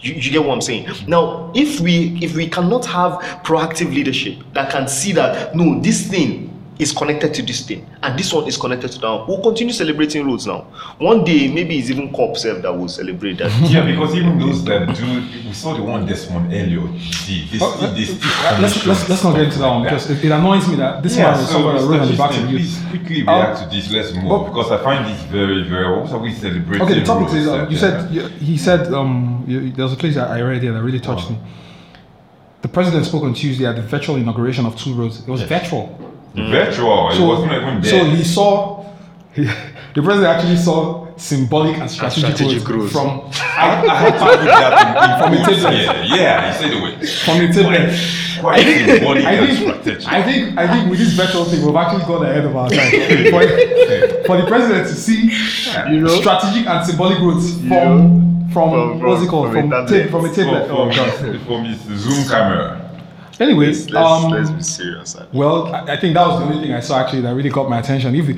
You, 0.01 0.15
you 0.15 0.31
get 0.31 0.43
what 0.43 0.53
I'm 0.53 0.61
saying? 0.61 0.87
Now, 1.07 1.51
if 1.53 1.79
we 1.79 2.17
if 2.21 2.35
we 2.35 2.47
cannot 2.47 2.85
have 2.85 3.13
proactive 3.43 3.93
leadership 3.93 4.37
that 4.53 4.71
can 4.71 4.87
see 4.87 5.11
that 5.13 5.55
no, 5.55 5.79
this 5.79 6.07
thing 6.07 6.50
is 6.81 6.91
connected 6.91 7.31
to 7.33 7.41
this 7.43 7.65
thing 7.65 7.85
and 8.01 8.17
this 8.17 8.33
one 8.33 8.47
is 8.47 8.57
connected 8.57 8.91
to 8.91 8.99
that 8.99 9.07
one, 9.07 9.27
we'll 9.27 9.41
continue 9.41 9.71
celebrating 9.71 10.25
roads 10.25 10.47
now. 10.47 10.61
One 10.97 11.23
day, 11.23 11.47
maybe 11.47 11.77
it's 11.77 11.89
even 11.91 12.11
COP 12.11 12.35
self 12.37 12.61
that 12.63 12.73
will 12.73 12.87
celebrate 12.87 13.37
that. 13.37 13.51
Yeah, 13.71 13.85
because 13.85 14.15
even 14.15 14.39
those 14.39 14.63
that 14.65 14.95
do, 14.95 15.05
we 15.47 15.53
saw 15.53 15.75
the 15.75 15.83
one 15.83 16.05
this 16.07 16.27
one 16.29 16.45
earlier. 16.51 16.81
See, 16.99 17.47
this, 17.51 17.61
Oh, 17.63 17.93
this, 17.95 18.09
this, 18.17 18.23
let's, 18.61 18.85
let's, 18.87 19.09
let's 19.09 19.23
not 19.23 19.35
get 19.35 19.45
into 19.45 19.59
that 19.59 19.67
one 19.69 19.83
because 19.83 20.09
it, 20.09 20.25
it 20.25 20.31
annoys 20.31 20.67
me 20.67 20.75
that 20.77 21.03
this 21.03 21.15
yeah, 21.15 21.31
man 21.31 21.39
is 21.39 21.45
so 21.47 21.53
someone 21.53 21.75
that 21.77 21.83
wrote 21.85 22.01
on 22.01 22.07
the 22.11 22.17
back 22.17 22.31
Chisholm, 22.31 22.45
of 22.47 22.51
you. 22.51 22.57
please 22.57 22.79
quickly 22.89 23.21
Um, 23.27 23.27
react 23.27 23.59
to 23.61 23.69
this. 23.75 23.91
Let's 23.91 24.13
move 24.13 24.29
but- 24.29 24.45
because 24.49 24.71
I 24.71 24.77
find 24.83 25.05
this 25.05 25.21
very, 25.23 25.63
very. 25.69 25.87
What 26.01 26.11
are 26.11 26.19
we 26.19 26.33
celebrating? 26.33 26.81
Okay, 26.81 26.99
the 26.99 27.05
topic 27.05 27.33
is 27.35 27.47
uh, 27.47 27.67
you 27.69 27.77
said 27.77 28.11
you, 28.11 28.27
he 28.27 28.57
said 28.57 28.91
um 28.93 29.45
you, 29.47 29.71
there 29.71 29.85
was 29.85 29.93
a 29.93 29.97
place 29.97 30.15
that 30.15 30.31
I 30.31 30.41
read 30.41 30.63
here 30.63 30.73
that 30.73 30.81
really 30.81 30.99
touched 30.99 31.29
me. 31.29 31.37
The 32.63 32.67
president 32.67 33.05
spoke 33.05 33.23
on 33.23 33.33
Tuesday 33.33 33.65
at 33.65 33.75
the 33.75 33.81
virtual 33.81 34.15
inauguration 34.17 34.65
of 34.65 34.75
two 34.77 34.93
roads. 34.93 35.19
It 35.21 35.27
was 35.27 35.41
virtual. 35.43 35.85
Mm. 36.35 36.51
virtual. 36.51 37.09
it 37.11 37.19
wasn't 37.19 37.51
even 37.51 37.83
so 37.83 38.05
he 38.05 38.23
saw 38.23 38.85
he, 39.33 39.43
the 39.95 40.01
president 40.01 40.27
actually 40.27 40.55
saw 40.57 41.07
symbolic 41.17 41.77
and 41.77 41.89
strategic, 41.91 42.35
strategic 42.35 42.67
roads 42.69 42.93
roads. 42.93 42.93
from 42.93 43.07
I, 43.57 43.85
I 43.85 43.95
had 43.95 44.13
to 44.13 44.37
put 44.37 44.45
that 44.45 44.73
in, 44.81 44.97
in 45.03 45.19
From 45.19 45.31
the 45.35 45.61
table. 45.61 45.73
Yeah, 46.07 46.15
yeah, 46.15 46.53
he 46.53 46.59
said 46.59 46.71
it 46.71 46.81
way. 46.81 47.05
from 47.25 47.37
the 47.39 47.53
table. 47.53 47.97
Quite 48.41 48.65
symbolic 48.65 49.25
I 49.25 49.31
and 49.33 49.57
think, 49.57 49.59
strategic. 49.83 50.07
I 50.11 50.23
think 50.23 50.57
I 50.57 50.67
think 50.67 50.89
with 50.89 50.99
this 50.99 51.13
virtual 51.13 51.45
thing 51.45 51.63
we've 51.65 51.75
actually 51.75 52.05
gone 52.05 52.25
ahead 52.25 52.45
of 52.45 52.55
our 52.55 52.69
time. 52.69 52.91
for, 53.31 53.41
for 54.25 54.37
the 54.41 54.45
president 54.47 54.87
to 54.87 54.95
see 54.95 55.29
You 55.91 55.99
know? 56.01 56.07
strategic 56.21 56.65
and 56.67 56.85
symbolic 56.85 57.19
roads 57.19 57.57
from 57.59 57.67
know? 57.69 58.47
from, 58.51 58.69
From- 58.71 58.99
what's 59.01 59.23
it 59.23 59.29
called 59.29 59.51
from 59.51 59.69
from, 59.69 59.85
a 59.85 59.87
ta- 59.87 60.09
from 60.09 60.25
a 60.25 60.33
tablet. 60.33 60.67
from, 60.67 60.75
Oh, 60.77 60.91
from, 60.91 60.95
God. 60.95 61.45
from 61.45 61.65
his 61.65 61.79
Zoom 62.01 62.27
camera. 62.27 62.80
Anyway, 63.41 63.67
let's, 63.67 63.93
um, 63.93 64.31
let's 64.31 64.51
be 64.51 64.61
serious. 64.61 65.15
well, 65.33 65.73
I 65.73 65.93
I 65.93 65.97
think 65.97 66.13
that 66.13 66.27
was 66.27 66.39
the 66.39 66.45
only 66.45 66.61
thing 66.61 66.73
I 66.73 66.79
saw 66.79 66.99
actually 66.99 67.21
that 67.21 67.33
really 67.33 67.49
caught 67.49 67.69
my 67.69 67.79
attention. 67.79 68.13
If 68.15 68.29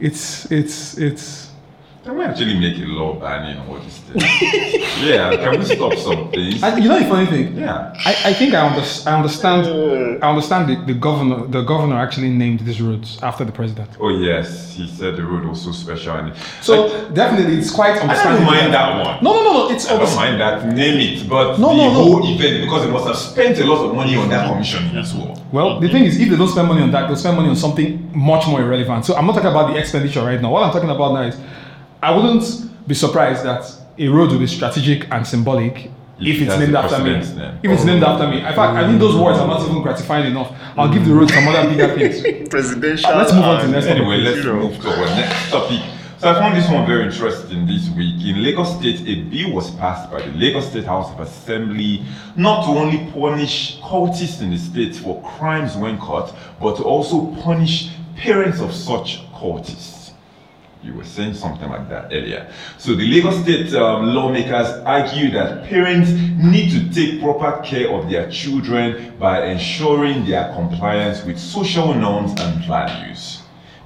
it's 0.00 0.50
it's 0.50 0.98
it's 0.98 1.47
Can 2.08 2.16
we 2.16 2.24
actually 2.24 2.58
make 2.58 2.78
a 2.78 2.86
law 2.86 3.12
banning 3.20 3.58
all 3.68 3.78
this 3.80 3.98
thing? 3.98 4.16
yeah, 5.06 5.36
can 5.36 5.58
we 5.58 5.64
stop 5.66 5.92
some 5.92 6.30
things? 6.30 6.62
I, 6.62 6.74
you 6.78 6.88
know 6.88 6.98
the 6.98 7.04
funny 7.04 7.26
thing. 7.26 7.54
Yeah. 7.58 7.92
I, 8.06 8.12
I 8.30 8.32
think 8.32 8.54
I, 8.54 8.66
under, 8.66 8.80
I 9.06 9.14
understand. 9.18 10.24
I 10.24 10.30
understand 10.30 10.70
the, 10.70 10.76
the 10.94 10.98
governor. 10.98 11.46
The 11.46 11.60
governor 11.60 11.96
actually 11.96 12.30
named 12.30 12.60
these 12.60 12.80
roads 12.80 13.18
after 13.22 13.44
the 13.44 13.52
president. 13.52 13.90
Oh 14.00 14.08
yes, 14.08 14.72
he 14.74 14.88
said 14.88 15.16
the 15.16 15.22
road 15.26 15.44
was 15.44 15.60
so 15.62 15.72
special. 15.72 16.16
And 16.16 16.32
So 16.62 16.86
Like, 16.86 17.12
definitely, 17.12 17.58
it's 17.58 17.70
quite 17.70 17.90
I 17.90 17.94
don't 17.98 18.08
understandable. 18.08 18.46
mind 18.52 18.72
that 18.72 19.04
one. 19.04 19.22
No, 19.22 19.34
no, 19.34 19.42
no, 19.42 19.52
no. 19.68 19.70
It's 19.74 19.86
I 19.86 19.98
don't 19.98 20.06
unders- 20.06 20.16
mind 20.16 20.40
that. 20.40 20.66
Name 20.74 20.98
it, 21.20 21.28
but 21.28 21.58
No, 21.58 21.68
the 21.72 21.76
no, 21.76 21.92
no. 21.92 21.92
whole 21.92 22.20
event 22.34 22.62
because 22.64 22.86
they 22.86 22.90
must 22.90 23.06
have 23.06 23.16
spent 23.18 23.58
a 23.58 23.66
lot 23.66 23.84
of 23.84 23.94
money 23.94 24.16
on 24.16 24.30
that 24.30 24.48
commission 24.50 24.96
as 24.96 25.12
well. 25.14 25.36
Well, 25.52 25.78
the 25.78 25.90
thing 25.90 26.04
is, 26.04 26.18
if 26.18 26.30
they 26.30 26.36
don't 26.36 26.48
spend 26.48 26.68
money 26.68 26.80
on 26.80 26.90
that, 26.92 27.06
they'll 27.06 27.16
spend 27.16 27.36
money 27.36 27.50
on 27.50 27.56
something 27.56 28.10
much 28.16 28.46
more 28.46 28.62
irrelevant. 28.62 29.04
So 29.04 29.14
I'm 29.14 29.26
not 29.26 29.34
talking 29.34 29.50
about 29.50 29.72
the 29.74 29.78
expenditure 29.78 30.22
right 30.24 30.40
now. 30.40 30.50
What 30.50 30.62
I'm 30.62 30.72
talking 30.72 30.88
about 30.88 31.12
now 31.12 31.22
is, 31.24 31.36
I 32.02 32.14
wouldn't 32.14 32.88
be 32.88 32.94
surprised 32.94 33.44
that 33.44 33.64
a 33.98 34.08
road 34.08 34.30
will 34.30 34.38
be 34.38 34.46
strategic 34.46 35.10
and 35.10 35.26
symbolic 35.26 35.90
if 36.20 36.40
it 36.40 36.48
it's 36.48 36.58
named 36.58 36.74
after 36.74 37.02
me. 37.02 37.12
then. 37.20 37.58
If 37.62 37.70
it's 37.70 37.84
named 37.84 38.02
after 38.02 38.26
me. 38.28 38.38
In 38.38 38.54
fact, 38.54 38.74
I 38.76 38.86
think 38.86 38.98
those 38.98 39.16
words 39.16 39.38
are 39.38 39.46
not 39.46 39.62
even 39.68 39.82
gratifying 39.82 40.26
enough. 40.26 40.52
I'll 40.76 40.92
give 40.92 41.04
the 41.06 41.14
road 41.14 41.30
some 41.30 41.46
other 41.48 41.68
bigger 41.68 41.94
things. 41.96 42.48
Presidential. 42.50 43.10
Let's 43.16 43.32
move 43.32 43.44
on 43.44 43.60
to 43.60 43.66
the 43.66 43.72
next 43.72 43.86
and- 43.86 43.98
topic. 43.98 44.12
Anyway, 44.12 44.30
let's 44.30 44.44
move 44.44 44.80
to 44.82 44.88
our 44.90 45.06
next 45.16 45.50
topic. 45.50 45.80
So 46.18 46.28
I 46.28 46.34
found 46.34 46.56
this 46.56 46.68
one 46.68 46.84
very 46.84 47.04
interesting 47.04 47.64
this 47.68 47.88
week. 47.90 48.16
In 48.26 48.42
Lagos 48.42 48.76
State, 48.76 49.00
a 49.06 49.22
bill 49.30 49.52
was 49.52 49.70
passed 49.76 50.10
by 50.10 50.20
the 50.20 50.32
Lagos 50.36 50.68
State 50.68 50.84
House 50.84 51.12
of 51.12 51.20
Assembly 51.20 52.02
not 52.34 52.64
to 52.64 52.70
only 52.72 53.08
punish 53.12 53.78
cultists 53.80 54.42
in 54.42 54.50
the 54.50 54.58
state 54.58 54.96
for 54.96 55.22
crimes 55.22 55.76
when 55.76 55.96
caught, 55.98 56.34
but 56.60 56.76
to 56.76 56.82
also 56.82 57.26
punish 57.42 57.90
parents 58.16 58.60
of 58.60 58.72
such 58.74 59.22
cultists. 59.32 59.97
You 60.82 60.94
were 60.94 61.04
saying 61.04 61.34
something 61.34 61.68
like 61.68 61.88
that 61.88 62.12
earlier. 62.12 62.50
So 62.78 62.94
the 62.94 63.06
Lagos 63.06 63.42
State 63.42 63.74
um, 63.74 64.14
lawmakers 64.14 64.68
argue 64.86 65.30
that 65.32 65.64
parents 65.64 66.10
need 66.10 66.70
to 66.70 66.94
take 66.94 67.20
proper 67.20 67.60
care 67.62 67.90
of 67.90 68.08
their 68.08 68.30
children 68.30 69.16
by 69.18 69.46
ensuring 69.46 70.24
their 70.24 70.52
compliance 70.54 71.24
with 71.24 71.38
social 71.38 71.92
norms 71.94 72.40
and 72.40 72.64
values. 72.64 73.42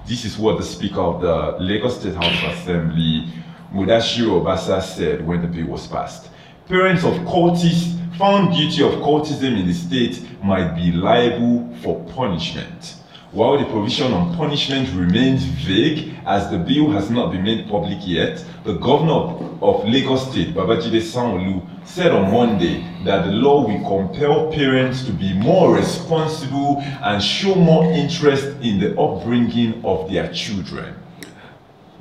This 0.07 0.27
is 0.27 0.37
what 0.37 0.59
the 0.59 0.65
Speaker 0.65 1.01
of 1.01 1.23
the 1.23 1.57
Lagos 1.65 1.99
State 1.99 2.15
House 2.15 2.43
of 2.45 2.59
Assembly, 2.59 3.27
Mudashiru 3.73 4.43
Obasa, 4.43 4.83
said 4.83 5.27
when 5.27 5.41
the 5.41 5.49
bill 5.49 5.69
was 5.69 5.87
passed. 5.87 6.29
Parents 6.69 7.05
of 7.05 7.15
cultists 7.25 7.99
found 8.19 8.55
guilty 8.55 8.83
of 8.83 8.93
cultism 9.01 9.59
in 9.59 9.67
the 9.67 9.73
state 9.73 10.23
might 10.45 10.75
be 10.75 10.93
liable 10.93 11.75
for 11.83 12.05
punishment. 12.13 12.97
While 13.33 13.59
the 13.59 13.65
provision 13.65 14.13
on 14.13 14.37
punishment 14.37 14.91
remains 14.95 15.43
vague 15.43 16.13
as 16.27 16.51
the 16.51 16.59
bill 16.59 16.91
has 16.91 17.09
not 17.09 17.33
been 17.33 17.45
made 17.45 17.67
public 17.67 17.97
yet, 18.03 18.45
the 18.65 18.75
governor 18.75 19.49
of, 19.63 19.89
Lagos 19.89 20.31
State, 20.31 20.55
Babajide 20.55 21.01
Sanwo-Olu, 21.01 21.67
said 21.87 22.13
on 22.13 22.31
Monday 22.31 22.85
that 23.07 23.25
the 23.25 23.33
law 23.33 23.67
will 23.67 23.81
compel 23.89 24.53
parents 24.53 25.07
to 25.07 25.13
be 25.13 25.33
more 25.33 25.75
responsible 25.75 26.83
and 26.83 27.23
show 27.23 27.55
more 27.55 27.91
interest 27.91 28.45
in 28.61 28.79
the 28.79 28.95
upbringing 29.01 29.83
of 29.83 30.11
their 30.13 30.31
children. 30.31 30.95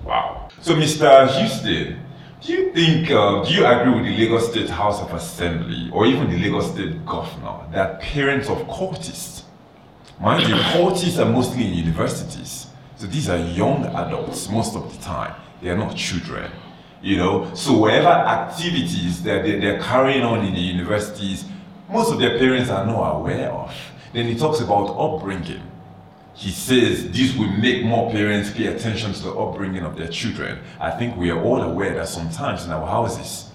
Wow. 0.04 0.50
So, 0.60 0.76
Mr. 0.76 1.30
Houston, 1.40 1.98
do 2.42 2.52
you 2.52 2.74
think, 2.74 3.10
uh, 3.10 3.46
do 3.46 3.54
you 3.54 3.66
agree 3.66 3.94
with 3.94 4.04
the 4.04 4.18
Lagos 4.18 4.52
State 4.52 4.70
House 4.70 5.00
of 5.00 5.14
Assembly 5.14 5.90
or 5.94 6.06
even 6.06 6.30
the 6.30 6.38
Lagos 6.38 6.74
State 6.74 7.06
Governor 7.06 7.60
that 7.72 8.02
parents 8.02 8.50
of 8.50 8.58
cultists 8.68 9.41
Mind 10.22 10.48
you, 10.48 10.54
cultists 10.54 11.18
are 11.18 11.28
mostly 11.28 11.66
in 11.66 11.74
universities. 11.74 12.68
So 12.96 13.08
these 13.08 13.28
are 13.28 13.38
young 13.38 13.86
adults 13.88 14.48
most 14.50 14.76
of 14.76 14.96
the 14.96 15.04
time. 15.04 15.34
They 15.64 15.70
are 15.70 15.78
not 15.78 15.96
children. 15.96 16.52
You 17.02 17.18
know, 17.18 17.52
so 17.56 17.76
whatever 17.76 18.10
activities 18.10 19.24
that 19.24 19.42
they, 19.42 19.60
they're 19.60 19.82
carrying 19.82 20.22
on 20.22 20.46
in 20.46 20.54
the 20.54 20.60
universities, 20.60 21.46
most 21.90 22.14
of 22.14 22.20
their 22.20 22.38
parents 22.38 22.70
are 22.70 22.86
not 22.86 23.16
aware 23.16 23.50
of. 23.50 23.74
Then 24.14 24.28
he 24.28 24.36
talks 24.36 24.60
about 24.60 24.96
upbringing. 24.96 25.64
He 26.36 26.52
says 26.52 27.10
this 27.10 27.36
will 27.36 27.52
make 27.54 27.84
more 27.84 28.12
parents 28.12 28.52
pay 28.52 28.68
attention 28.68 29.14
to 29.14 29.24
the 29.24 29.34
upbringing 29.34 29.84
of 29.84 29.98
their 29.98 30.08
children. 30.08 30.60
I 30.80 30.92
think 30.92 31.18
we 31.18 31.32
are 31.32 31.42
all 31.42 31.64
aware 31.64 31.96
that 31.96 32.08
sometimes 32.08 32.66
in 32.66 32.72
our 32.72 32.86
houses, 32.86 33.50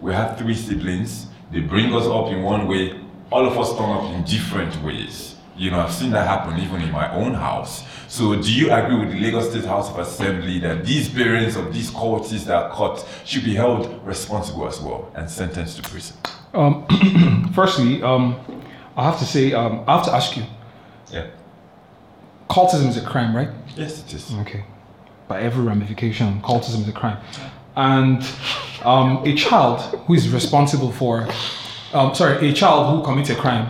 we 0.00 0.12
have 0.12 0.36
three 0.36 0.56
siblings, 0.56 1.28
they 1.52 1.60
bring 1.60 1.94
us 1.94 2.06
up 2.06 2.26
in 2.32 2.42
one 2.42 2.66
way, 2.66 3.00
all 3.30 3.46
of 3.46 3.56
us 3.56 3.70
turn 3.78 3.90
up 3.90 4.12
in 4.12 4.24
different 4.24 4.82
ways. 4.82 5.35
You 5.56 5.70
know, 5.70 5.80
I've 5.80 5.92
seen 5.92 6.10
that 6.10 6.26
happen 6.26 6.58
even 6.58 6.82
in 6.82 6.92
my 6.92 7.10
own 7.14 7.32
house. 7.34 7.82
So, 8.08 8.34
do 8.40 8.52
you 8.52 8.70
agree 8.70 8.98
with 8.98 9.10
the 9.10 9.18
Lagos 9.20 9.50
State 9.50 9.64
House 9.64 9.90
of 9.90 9.98
Assembly 9.98 10.58
that 10.60 10.84
these 10.84 11.08
parents 11.08 11.56
of 11.56 11.72
these 11.72 11.90
cultists 11.90 12.44
that 12.44 12.54
are 12.64 12.70
caught 12.70 13.04
should 13.24 13.42
be 13.44 13.54
held 13.54 14.04
responsible 14.06 14.68
as 14.68 14.80
well 14.80 15.10
and 15.14 15.28
sentenced 15.30 15.76
to 15.82 15.82
prison? 15.90 16.16
Um, 16.52 17.50
firstly, 17.54 18.02
um, 18.02 18.36
I 18.96 19.04
have 19.04 19.18
to 19.18 19.24
say, 19.24 19.52
um, 19.52 19.82
I 19.86 19.96
have 19.96 20.04
to 20.06 20.12
ask 20.14 20.36
you, 20.36 20.44
Yeah. 21.10 21.26
cultism 22.50 22.88
is 22.88 22.96
a 22.96 23.04
crime, 23.04 23.34
right? 23.34 23.48
Yes, 23.76 24.02
it 24.04 24.12
is. 24.14 24.32
Okay. 24.40 24.64
By 25.28 25.40
every 25.40 25.64
ramification, 25.64 26.40
cultism 26.42 26.82
is 26.82 26.88
a 26.88 26.92
crime. 26.92 27.18
And 27.76 28.22
um, 28.84 29.22
a 29.24 29.34
child 29.34 29.80
who 30.06 30.14
is 30.14 30.28
responsible 30.30 30.92
for, 30.92 31.26
um, 31.92 32.14
sorry, 32.14 32.48
a 32.48 32.52
child 32.52 32.94
who 32.96 33.04
commits 33.04 33.30
a 33.30 33.34
crime, 33.34 33.68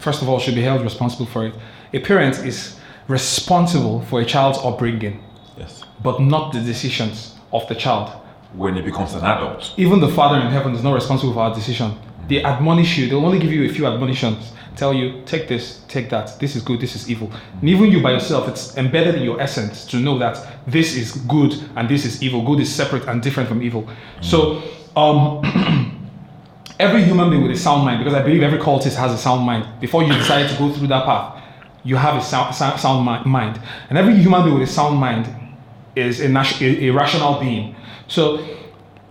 first 0.00 0.22
of 0.22 0.28
all, 0.28 0.38
should 0.38 0.54
be 0.54 0.62
held 0.62 0.82
responsible 0.82 1.26
for 1.26 1.46
it. 1.46 1.54
A 1.92 1.98
parent 2.00 2.38
is 2.38 2.78
responsible 3.08 4.02
for 4.02 4.20
a 4.20 4.24
child's 4.24 4.58
upbringing, 4.58 5.22
Yes. 5.56 5.82
but 6.02 6.20
not 6.20 6.52
the 6.52 6.60
decisions 6.60 7.34
of 7.52 7.66
the 7.68 7.74
child. 7.74 8.12
When 8.54 8.76
he 8.76 8.82
becomes 8.82 9.14
an 9.14 9.24
adult. 9.24 9.74
Even 9.76 10.00
the 10.00 10.08
Father 10.08 10.40
in 10.40 10.50
heaven 10.50 10.74
is 10.74 10.82
not 10.82 10.94
responsible 10.94 11.34
for 11.34 11.40
our 11.40 11.54
decision. 11.54 11.94
They 12.28 12.36
mm. 12.36 12.44
admonish 12.44 12.96
you, 12.98 13.08
they'll 13.08 13.24
only 13.24 13.38
give 13.38 13.52
you 13.52 13.68
a 13.68 13.72
few 13.72 13.86
admonitions, 13.86 14.52
tell 14.76 14.94
you, 14.94 15.22
take 15.26 15.48
this, 15.48 15.82
take 15.88 16.08
that, 16.10 16.38
this 16.38 16.54
is 16.56 16.62
good, 16.62 16.80
this 16.80 16.94
is 16.94 17.10
evil. 17.10 17.28
Mm. 17.28 17.60
And 17.60 17.68
even 17.68 17.90
you 17.90 18.02
by 18.02 18.12
yourself, 18.12 18.48
it's 18.48 18.76
embedded 18.76 19.16
in 19.16 19.22
your 19.22 19.40
essence 19.40 19.84
to 19.86 19.96
know 19.98 20.18
that 20.18 20.38
this 20.66 20.94
is 20.96 21.12
good 21.12 21.54
and 21.76 21.88
this 21.88 22.04
is 22.04 22.22
evil. 22.22 22.42
Good 22.42 22.60
is 22.60 22.74
separate 22.74 23.06
and 23.06 23.22
different 23.22 23.48
from 23.48 23.62
evil. 23.62 23.82
Mm. 23.82 24.24
So, 24.24 24.62
um, 24.96 25.42
every 26.78 27.04
human 27.04 27.30
being 27.30 27.42
with 27.42 27.52
a 27.52 27.56
sound 27.56 27.84
mind, 27.84 27.98
because 27.98 28.14
I 28.14 28.22
believe 28.22 28.42
every 28.42 28.58
cultist 28.58 28.94
has 28.96 29.12
a 29.12 29.18
sound 29.18 29.44
mind, 29.44 29.80
before 29.80 30.02
you 30.02 30.12
decide 30.12 30.48
to 30.48 30.56
go 30.56 30.72
through 30.72 30.88
that 30.88 31.04
path, 31.04 31.42
you 31.84 31.96
have 31.96 32.16
a 32.16 32.22
sound, 32.22 32.54
sound, 32.54 33.26
mind. 33.26 33.60
And 33.88 33.98
every 33.98 34.14
human 34.16 34.44
being 34.44 34.58
with 34.58 34.68
a 34.68 34.72
sound 34.72 34.98
mind 34.98 35.28
is 35.96 36.20
a, 36.20 36.28
a, 36.28 36.88
a 36.88 36.90
rational 36.90 37.40
being. 37.40 37.74
So 38.06 38.44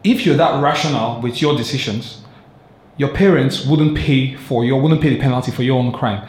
if 0.04 0.26
you're 0.26 0.38
that 0.38 0.62
rational 0.62 1.22
with 1.22 1.42
your 1.42 1.56
decisions, 1.56 2.22
your 2.98 3.10
parents 3.10 3.66
wouldn't 3.66 3.98
pay 3.98 4.36
for 4.36 4.66
your 4.66 4.82
wouldn't 4.82 5.02
pay 5.02 5.10
the 5.10 5.20
penalty 5.20 5.52
for 5.52 5.64
your 5.64 5.78
own 5.78 5.92
crime. 5.92 6.28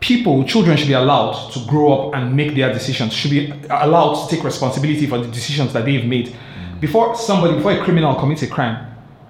People, 0.00 0.44
children 0.44 0.76
should 0.76 0.86
be 0.86 0.94
allowed 0.94 1.50
to 1.52 1.60
grow 1.66 1.92
up 1.92 2.14
and 2.14 2.36
make 2.36 2.54
their 2.54 2.72
decisions. 2.72 3.12
Should 3.12 3.30
be 3.30 3.52
allowed 3.68 4.22
to 4.22 4.34
take 4.34 4.44
responsibility 4.44 5.06
for 5.06 5.18
the 5.18 5.28
decisions 5.28 5.72
that 5.72 5.84
they've 5.84 6.04
made. 6.04 6.36
Before 6.78 7.16
somebody, 7.16 7.56
before 7.56 7.72
a 7.72 7.82
criminal 7.82 8.14
commits 8.14 8.42
a 8.42 8.46
crime, 8.46 8.86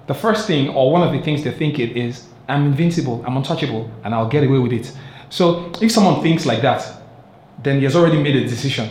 the 0.09 0.15
first 0.15 0.47
thing 0.47 0.69
or 0.69 0.91
one 0.91 1.03
of 1.03 1.13
the 1.13 1.21
things 1.21 1.43
they 1.43 1.51
think 1.51 1.77
it 1.77 1.95
is, 1.95 2.25
I'm 2.47 2.65
invincible, 2.65 3.23
I'm 3.27 3.37
untouchable, 3.37 3.91
and 4.03 4.15
I'll 4.15 4.27
get 4.27 4.43
away 4.43 4.57
with 4.57 4.73
it. 4.73 4.91
So 5.29 5.71
if 5.79 5.91
someone 5.91 6.23
thinks 6.23 6.47
like 6.47 6.63
that, 6.63 6.81
then 7.61 7.77
he 7.77 7.83
has 7.83 7.95
already 7.95 8.19
made 8.19 8.35
a 8.35 8.41
decision. 8.41 8.89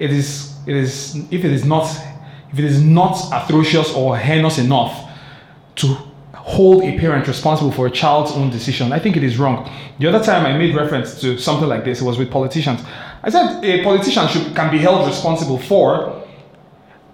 It 0.00 0.10
is, 0.10 0.56
it 0.66 0.74
is, 0.74 1.14
if 1.30 1.44
it 1.44 1.52
is 1.52 1.64
not, 1.64 1.86
if 2.52 2.58
it 2.58 2.64
is 2.64 2.82
not 2.82 3.16
atrocious 3.32 3.94
or 3.94 4.18
heinous 4.18 4.58
enough 4.58 5.08
to 5.76 5.96
hold 6.34 6.82
a 6.82 6.98
parent 6.98 7.28
responsible 7.28 7.70
for 7.70 7.86
a 7.86 7.90
child's 7.90 8.32
own 8.32 8.50
decision, 8.50 8.92
I 8.92 8.98
think 8.98 9.16
it 9.16 9.22
is 9.22 9.38
wrong. 9.38 9.70
The 10.00 10.08
other 10.08 10.24
time 10.24 10.44
I 10.44 10.58
made 10.58 10.74
reference 10.74 11.20
to 11.20 11.38
something 11.38 11.68
like 11.68 11.84
this, 11.84 12.00
it 12.00 12.04
was 12.04 12.18
with 12.18 12.32
politicians. 12.32 12.80
I 13.22 13.30
said 13.30 13.64
a 13.64 13.84
politician 13.84 14.26
should, 14.26 14.56
can 14.56 14.72
be 14.72 14.78
held 14.78 15.06
responsible 15.06 15.60
for 15.60 16.24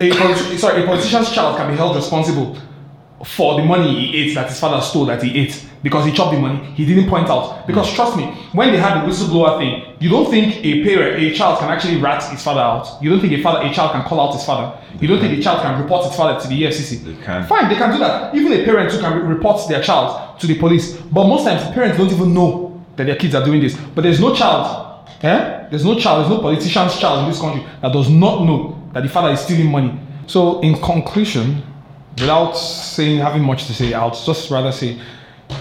a 0.00 0.10
sorry, 0.56 0.82
a 0.82 0.86
politician's 0.86 1.30
child 1.30 1.58
can 1.58 1.70
be 1.70 1.76
held 1.76 1.94
responsible 1.94 2.56
for 3.24 3.60
the 3.60 3.64
money 3.64 3.88
he 4.10 4.16
ate 4.30 4.34
that 4.34 4.48
his 4.48 4.58
father 4.58 4.80
stole 4.84 5.06
that 5.06 5.22
he 5.22 5.38
ate. 5.38 5.66
Because 5.82 6.06
he 6.06 6.12
chopped 6.12 6.32
the 6.32 6.38
money 6.40 6.64
he 6.74 6.84
didn't 6.86 7.08
point 7.08 7.28
out. 7.28 7.66
Because 7.66 7.92
trust 7.92 8.16
me 8.16 8.24
when 8.52 8.70
they 8.72 8.78
had 8.78 9.02
the 9.02 9.06
whistleblower 9.10 9.58
thing 9.58 9.96
you 10.00 10.08
don't 10.08 10.30
think 10.30 10.64
a 10.64 10.84
parent 10.84 11.20
a 11.22 11.34
child 11.34 11.58
can 11.58 11.70
actually 11.70 11.96
rat 12.00 12.22
his 12.30 12.42
father 12.42 12.60
out. 12.60 12.86
You 13.02 13.10
don't 13.10 13.20
think 13.20 13.32
a 13.32 13.42
father 13.42 13.66
a 13.66 13.72
child 13.72 13.92
can 13.92 14.02
call 14.04 14.20
out 14.20 14.32
his 14.34 14.44
father. 14.44 14.78
You 15.00 15.08
don't 15.08 15.20
think 15.20 15.36
a 15.38 15.42
child 15.42 15.62
can 15.62 15.80
report 15.82 16.06
his 16.06 16.14
father 16.16 16.40
to 16.40 16.46
the 16.48 16.62
efcc 16.62 17.02
They 17.04 17.24
can. 17.24 17.46
fine 17.46 17.68
they 17.68 17.74
can 17.76 17.90
do 17.92 17.98
that. 17.98 18.34
Even 18.34 18.52
a 18.52 18.64
parent 18.64 18.92
who 18.92 19.00
can 19.00 19.12
re- 19.18 19.34
report 19.34 19.68
their 19.68 19.82
child 19.82 20.38
to 20.40 20.46
the 20.46 20.58
police. 20.58 20.96
But 20.96 21.26
most 21.26 21.44
times 21.44 21.62
parents 21.74 21.98
don't 21.98 22.12
even 22.12 22.32
know 22.32 22.84
that 22.96 23.04
their 23.06 23.16
kids 23.16 23.34
are 23.34 23.44
doing 23.44 23.60
this. 23.60 23.76
But 23.94 24.02
there's 24.02 24.20
no 24.20 24.34
child 24.34 25.08
eh? 25.22 25.66
there's 25.70 25.84
no 25.84 25.98
child 25.98 26.20
there's 26.20 26.30
no 26.30 26.40
politician's 26.40 26.96
child 26.98 27.24
in 27.24 27.28
this 27.30 27.40
country 27.40 27.64
that 27.80 27.92
does 27.92 28.08
not 28.08 28.44
know 28.44 28.78
that 28.92 29.02
the 29.02 29.08
father 29.08 29.30
is 29.32 29.40
stealing 29.40 29.70
money. 29.70 29.98
So 30.26 30.60
in 30.60 30.74
conclusion 30.80 31.62
without 32.18 32.52
saying 32.52 33.18
having 33.18 33.42
much 33.42 33.66
to 33.66 33.74
say, 33.74 33.92
I'll 33.94 34.10
just 34.10 34.50
rather 34.50 34.72
say 34.72 35.00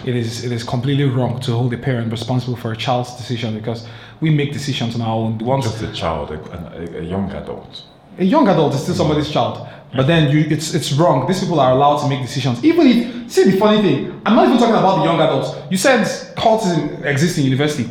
it 0.06 0.16
is 0.16 0.44
it 0.46 0.52
is 0.52 0.64
completely 0.64 1.06
wrong 1.06 1.40
to 1.42 1.52
hold 1.52 1.74
a 1.74 1.78
parent 1.78 2.12
responsible 2.12 2.56
for 2.56 2.72
a 2.72 2.78
child's 2.78 3.16
decision 3.18 3.58
because 3.58 3.88
we 4.22 4.30
make 4.30 4.54
decisions 4.54 4.96
on 4.96 5.02
our 5.02 5.16
own. 5.16 5.38
Ones 5.40 5.66
Just 5.66 5.82
a 5.84 5.92
child, 5.92 6.32
a, 6.32 6.98
a, 6.98 7.00
a 7.00 7.04
young 7.04 7.32
adult. 7.32 7.84
a 8.20 8.24
young 8.24 8.48
adult 8.48 8.74
is 8.76 8.82
still 8.84 8.96
somebody's 8.96 9.30
child, 9.30 9.68
but 9.96 10.08
then 10.08 10.32
you 10.32 10.42
it's 10.50 10.74
it's 10.74 10.94
wrong. 10.94 11.28
These 11.28 11.42
people 11.42 11.60
are 11.60 11.72
allowed 11.72 12.02
to 12.04 12.10
make 12.10 12.22
decisions. 12.22 12.64
Even 12.64 12.88
if 12.88 13.32
see 13.32 13.52
the 13.52 13.58
funny 13.58 13.82
thing, 13.82 14.22
I'm 14.26 14.36
not 14.36 14.46
even 14.46 14.58
talking 14.58 14.76
about 14.76 14.98
the 15.00 15.04
young 15.04 15.20
adults. 15.20 15.50
You 15.70 15.78
said 15.78 16.06
cultism 16.38 17.04
exists 17.04 17.38
in 17.38 17.46
university. 17.46 17.90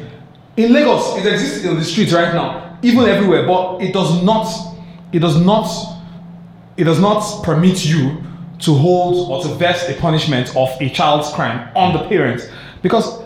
In 0.57 0.73
Lagos, 0.73 1.17
it 1.19 1.27
exists 1.27 1.65
in 1.65 1.77
the 1.77 1.85
streets 1.85 2.13
right 2.13 2.35
now, 2.35 2.79
even 2.83 3.05
everywhere, 3.05 3.47
but 3.47 3.81
it 3.83 3.93
does 3.93 4.23
not 4.23 4.47
it 5.13 5.19
does 5.21 5.39
not 5.41 5.67
it 6.77 6.85
does 6.85 7.01
not 7.01 7.43
permit 7.45 7.85
you 7.85 8.23
to 8.61 8.75
hold 8.75 9.31
or 9.31 9.43
to 9.43 9.55
vest 9.55 9.89
a 9.89 9.95
punishment 9.95 10.55
of 10.57 10.69
a 10.81 10.89
child's 10.91 11.33
crime 11.33 11.71
on 11.75 11.93
the 11.95 12.09
parents 12.09 12.49
because 12.83 13.23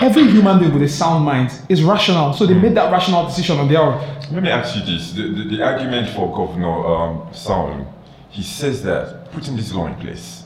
every 0.00 0.24
human 0.24 0.58
being 0.58 0.72
with 0.72 0.82
a 0.82 0.88
sound 0.88 1.24
mind 1.24 1.50
is 1.68 1.82
rational 1.82 2.32
so 2.32 2.46
they 2.46 2.54
made 2.54 2.74
that 2.74 2.90
rational 2.90 3.26
decision 3.26 3.58
on 3.58 3.68
their 3.68 3.80
own 3.80 3.98
Let 4.32 4.42
me 4.42 4.50
ask 4.50 4.76
you 4.76 4.84
this: 4.84 5.12
the, 5.12 5.22
the, 5.22 5.56
the 5.56 5.62
argument 5.62 6.08
for 6.10 6.34
Governor 6.34 6.86
um, 6.86 7.86
he 8.30 8.42
says 8.42 8.82
that 8.84 9.32
putting 9.32 9.56
this 9.56 9.72
law 9.72 9.86
in 9.86 9.94
place 9.96 10.44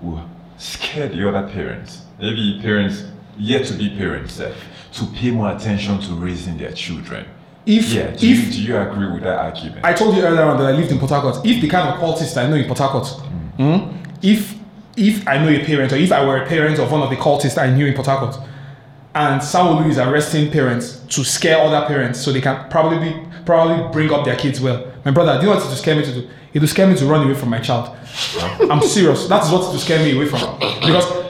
will 0.00 0.24
scare 0.58 1.08
the 1.08 1.28
other 1.28 1.50
parents, 1.52 2.02
maybe 2.18 2.60
parents 2.62 3.04
yet 3.38 3.66
to 3.66 3.74
be 3.74 3.90
parents, 3.96 4.38
eh, 4.40 4.52
to 4.92 5.06
pay 5.06 5.30
more 5.30 5.50
attention 5.50 6.00
to 6.00 6.12
raising 6.14 6.58
their 6.58 6.72
children. 6.72 7.26
if 7.66 7.92
Yeah, 7.92 8.10
do, 8.10 8.28
if 8.28 8.46
you, 8.46 8.52
do 8.52 8.62
you 8.62 8.76
agree 8.76 9.10
with 9.12 9.22
that 9.22 9.38
argument? 9.38 9.84
I 9.84 9.92
told 9.92 10.16
you 10.16 10.22
earlier 10.22 10.42
on 10.42 10.58
that 10.58 10.66
I 10.66 10.72
lived 10.72 10.92
in 10.92 10.98
Port 10.98 11.10
Harcourt. 11.10 11.44
If 11.44 11.60
the 11.60 11.68
kind 11.68 11.88
of 11.88 12.00
cultists 12.00 12.36
I 12.36 12.48
know 12.48 12.56
in 12.56 12.66
Port 12.66 12.78
Harcourt, 12.78 13.08
mm, 13.60 14.06
if 14.22 14.54
if 14.96 15.26
I 15.28 15.38
know 15.38 15.48
a 15.48 15.64
parent 15.64 15.92
or 15.92 15.96
if 15.96 16.12
I 16.12 16.24
were 16.24 16.42
a 16.42 16.46
parent 16.46 16.78
of 16.78 16.90
one 16.90 17.02
of 17.02 17.10
the 17.10 17.16
cultists 17.16 17.56
I 17.56 17.70
knew 17.70 17.86
in 17.86 17.94
Port 17.94 18.06
Harcourt, 18.06 18.36
and 19.14 19.40
Sanwo 19.40 19.88
is 19.88 19.98
arresting 19.98 20.50
parents 20.50 21.00
to 21.08 21.24
scare 21.24 21.58
other 21.58 21.86
parents 21.86 22.20
so 22.20 22.32
they 22.32 22.40
can 22.40 22.68
probably 22.70 22.98
be, 22.98 23.26
probably 23.44 23.90
bring 23.92 24.12
up 24.12 24.24
their 24.24 24.36
kids 24.36 24.60
well. 24.60 24.86
My 25.04 25.10
brother, 25.10 25.34
do 25.34 25.40
you 25.40 25.46
know 25.46 25.56
what 25.56 25.64
it 25.64 25.68
will 25.68 25.76
scare 25.76 25.96
me 25.96 26.04
to 26.04 26.12
do? 26.12 26.28
It 26.52 26.60
will 26.60 26.68
scare 26.68 26.86
me 26.86 26.96
to 26.96 27.06
run 27.06 27.24
away 27.24 27.34
from 27.34 27.50
my 27.50 27.60
child. 27.60 27.96
I'm 28.70 28.82
serious. 28.82 29.26
That 29.28 29.44
is 29.44 29.50
what 29.50 29.62
it 29.62 29.72
will 29.72 29.78
scare 29.78 30.02
me 30.04 30.16
away 30.16 30.26
from. 30.26 30.58
Because 30.58 31.26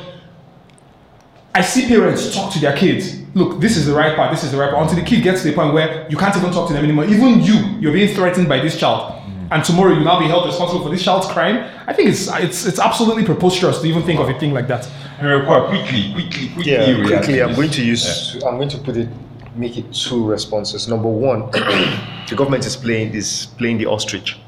I 1.54 1.62
see 1.62 1.86
parents 1.88 2.34
talk 2.34 2.52
to 2.54 2.58
their 2.58 2.76
kids. 2.76 3.18
Look, 3.34 3.60
this 3.60 3.76
is 3.76 3.86
the 3.86 3.94
right 3.94 4.16
part. 4.16 4.30
This 4.30 4.44
is 4.44 4.52
the 4.52 4.58
right 4.58 4.70
part. 4.70 4.82
Until 4.82 5.02
the 5.02 5.08
kid 5.08 5.22
gets 5.22 5.42
to 5.42 5.48
the 5.48 5.54
point 5.54 5.72
where 5.72 6.06
you 6.10 6.16
can't 6.16 6.36
even 6.36 6.50
talk 6.50 6.68
to 6.68 6.74
them 6.74 6.84
anymore. 6.84 7.04
Even 7.04 7.40
you, 7.40 7.54
you're 7.80 7.92
being 7.92 8.14
threatened 8.14 8.48
by 8.48 8.60
this 8.60 8.78
child, 8.78 9.14
and 9.50 9.64
tomorrow 9.64 9.90
you 9.90 9.98
will 9.98 10.04
now 10.04 10.18
be 10.18 10.26
held 10.26 10.46
responsible 10.46 10.82
for 10.82 10.90
this 10.90 11.02
child's 11.02 11.26
crime. 11.26 11.56
I 11.86 11.92
think 11.92 12.08
it's 12.08 12.28
it's 12.34 12.66
it's 12.66 12.78
absolutely 12.78 13.24
preposterous 13.24 13.80
to 13.80 13.86
even 13.86 14.02
think 14.02 14.20
of 14.20 14.28
a 14.28 14.38
thing 14.38 14.52
like 14.52 14.68
that. 14.68 14.88
Very 15.20 15.44
quite 15.44 15.68
quickly, 15.68 16.12
quickly, 16.12 16.48
quickly. 16.48 16.72
Yeah, 16.72 16.90
react 16.92 17.24
quickly, 17.24 17.42
I'm 17.42 17.54
going 17.54 17.70
to 17.70 17.84
use, 17.84 18.42
I'm 18.42 18.56
going 18.56 18.70
to 18.70 18.78
put 18.78 18.96
it, 18.96 19.08
make 19.54 19.76
it 19.76 19.92
two 19.92 20.24
responses. 20.24 20.88
Number 20.88 21.08
one, 21.08 21.50
the 21.50 22.34
government 22.36 22.64
is 22.64 22.76
playing 22.76 23.12
is 23.14 23.48
playing 23.58 23.78
the 23.78 23.86
ostrich. 23.86 24.38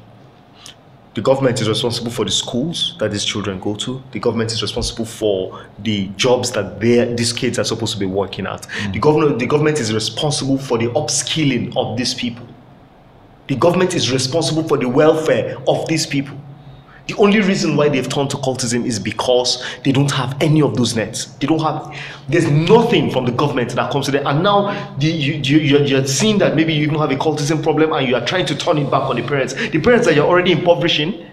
The 1.15 1.21
government 1.21 1.61
is 1.61 1.69
responsible 1.69 2.09
for 2.09 2.25
the 2.25 2.31
schools 2.31 2.95
that 2.97 3.11
these 3.11 3.23
children 3.23 3.59
go 3.59 3.75
to. 3.75 4.01
The 4.13 4.19
government 4.19 4.51
is 4.51 4.63
responsible 4.63 5.05
for 5.05 5.63
the 5.77 6.07
jobs 6.15 6.51
that 6.53 6.79
they, 6.79 7.13
these 7.13 7.31
kids 7.31 7.59
are 7.59 7.63
supposed 7.63 7.93
to 7.93 7.99
be 7.99 8.07
working 8.07 8.47
at. 8.47 8.63
Mm. 8.63 8.93
The 8.93 8.99
government, 8.99 9.37
the 9.37 9.45
government 9.45 9.79
is 9.79 9.93
responsible 9.93 10.57
for 10.57 10.79
the 10.79 10.87
upskilling 10.87 11.71
of 11.77 11.97
these 11.97 12.15
people. 12.15 12.47
The 13.47 13.55
government 13.55 13.93
is 13.93 14.11
responsible 14.11 14.63
for 14.63 14.77
the 14.77 14.87
welfare 14.87 15.57
of 15.67 15.87
these 15.87 16.05
people. 16.05 16.37
The 17.07 17.15
only 17.15 17.41
reason 17.41 17.75
why 17.75 17.89
they've 17.89 18.07
turned 18.07 18.29
to 18.29 18.37
cultism 18.37 18.85
is 18.85 18.97
because 18.97 19.61
they 19.83 19.91
don't 19.91 20.11
have 20.11 20.41
any 20.41 20.61
of 20.61 20.77
those 20.77 20.95
nets. 20.95 21.25
They 21.25 21.47
don't 21.47 21.59
have. 21.59 21.93
There's 22.29 22.49
nothing 22.49 23.11
from 23.11 23.25
the 23.25 23.33
government 23.33 23.71
that 23.71 23.91
comes 23.91 24.05
to 24.05 24.11
them. 24.11 24.25
And 24.25 24.41
now 24.41 24.95
the, 24.97 25.07
you, 25.07 25.33
you, 25.33 25.79
you're, 25.79 26.07
seeing 26.07 26.37
that 26.37 26.55
maybe 26.55 26.73
you 26.73 26.83
even 26.83 26.97
have 26.97 27.11
a 27.11 27.15
cultism 27.15 27.61
problem, 27.61 27.91
and 27.91 28.07
you 28.07 28.15
are 28.15 28.25
trying 28.25 28.45
to 28.45 28.55
turn 28.55 28.77
it 28.77 28.89
back 28.89 29.01
on 29.09 29.17
the 29.17 29.23
parents. 29.23 29.53
The 29.53 29.81
parents 29.81 30.07
that 30.07 30.15
you're 30.15 30.25
already 30.25 30.53
impoverishing, 30.53 31.25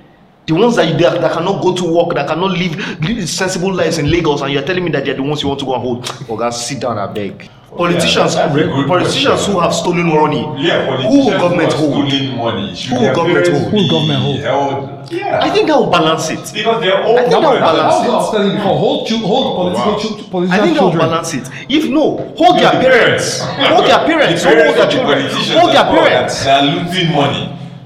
the 0.47 0.55
ones 0.55 0.75
that, 0.75 0.89
you, 0.89 0.99
that, 0.99 1.21
that 1.21 1.33
cannot 1.33 1.63
go 1.63 1.77
to 1.77 1.85
work, 1.85 2.15
that 2.17 2.27
cannot 2.27 2.51
live, 2.51 3.01
live 3.03 3.29
sensible 3.29 3.73
lives 3.73 3.99
in 3.99 4.11
Lagos, 4.11 4.41
and 4.41 4.53
you're 4.53 4.65
telling 4.65 4.83
me 4.83 4.91
that 4.91 5.05
they're 5.05 5.15
the 5.15 5.23
ones 5.23 5.41
you 5.41 5.49
want 5.49 5.61
to 5.61 5.67
go 5.67 5.75
and 5.75 5.83
hold. 5.83 6.27
Oh, 6.29 6.37
guys, 6.37 6.67
sit 6.67 6.81
down, 6.81 6.99
I 6.99 7.07
beg. 7.07 7.49
Politicians, 7.77 8.35
that's 8.35 8.53
a 8.53 8.59
good 8.59 8.89
politicians 8.89 9.27
question. 9.47 9.55
who 9.55 9.61
have 9.61 9.73
stolen 9.73 10.07
money. 10.09 10.43
Yeah, 10.59 10.97
who 11.07 11.19
will 11.27 11.39
government 11.39 11.73
who 11.73 11.91
hold? 11.93 12.09
stealing 12.11 12.37
money. 12.37 12.75
Should 12.75 12.91
Who 12.91 12.99
their 12.99 13.15
government 13.15 13.47
hold? 13.49 13.63
Who 13.65 13.71
be 13.71 13.89
government 13.89 14.21
hold? 14.23 14.41
held? 14.41 15.13
Yeah. 15.13 15.41
I 15.43 15.51
think 15.51 15.67
that 15.69 15.77
will 15.79 15.91
balance 15.91 16.31
it. 16.31 16.53
because 16.53 16.83
they're 16.83 17.03
all 17.03 17.19
I 17.19 17.21
think 17.23 17.31
that 17.31 17.41
will 17.41 17.61
balance 17.63 17.95
what 17.95 18.03
I 18.03 18.07
it. 18.07 18.13
was 18.13 18.31
telling 18.33 18.51
you 18.51 18.57
before. 18.59 18.77
Hold, 18.79 19.07
chil- 19.07 19.19
hold 19.27 19.47
political, 19.57 19.93
wow. 19.93 19.99
chil- 19.99 20.19
I 20.19 20.31
politician 20.31 20.65
think 20.65 20.75
that 20.77 20.83
will 20.83 20.99
balance 20.99 21.35
it. 21.35 21.47
If 21.71 21.85
no, 21.91 22.03
hold 22.37 22.57
No, 22.57 22.61
their 22.61 22.73
the 22.75 22.81
parents. 22.91 23.39
Hold 23.41 23.85
their 23.87 24.03
parents. 24.11 24.43
The 24.43 24.51
Don't 24.51 24.67
hold 24.67 24.75
parents 24.75 24.77
their 24.77 24.85
of 24.85 24.91
the 24.91 25.39
children. 25.39 25.59
Hold 25.63 25.71
their 25.75 25.89
parents. 25.95 26.35
They're 26.45 26.63
losing 26.75 27.09
money. 27.15 27.43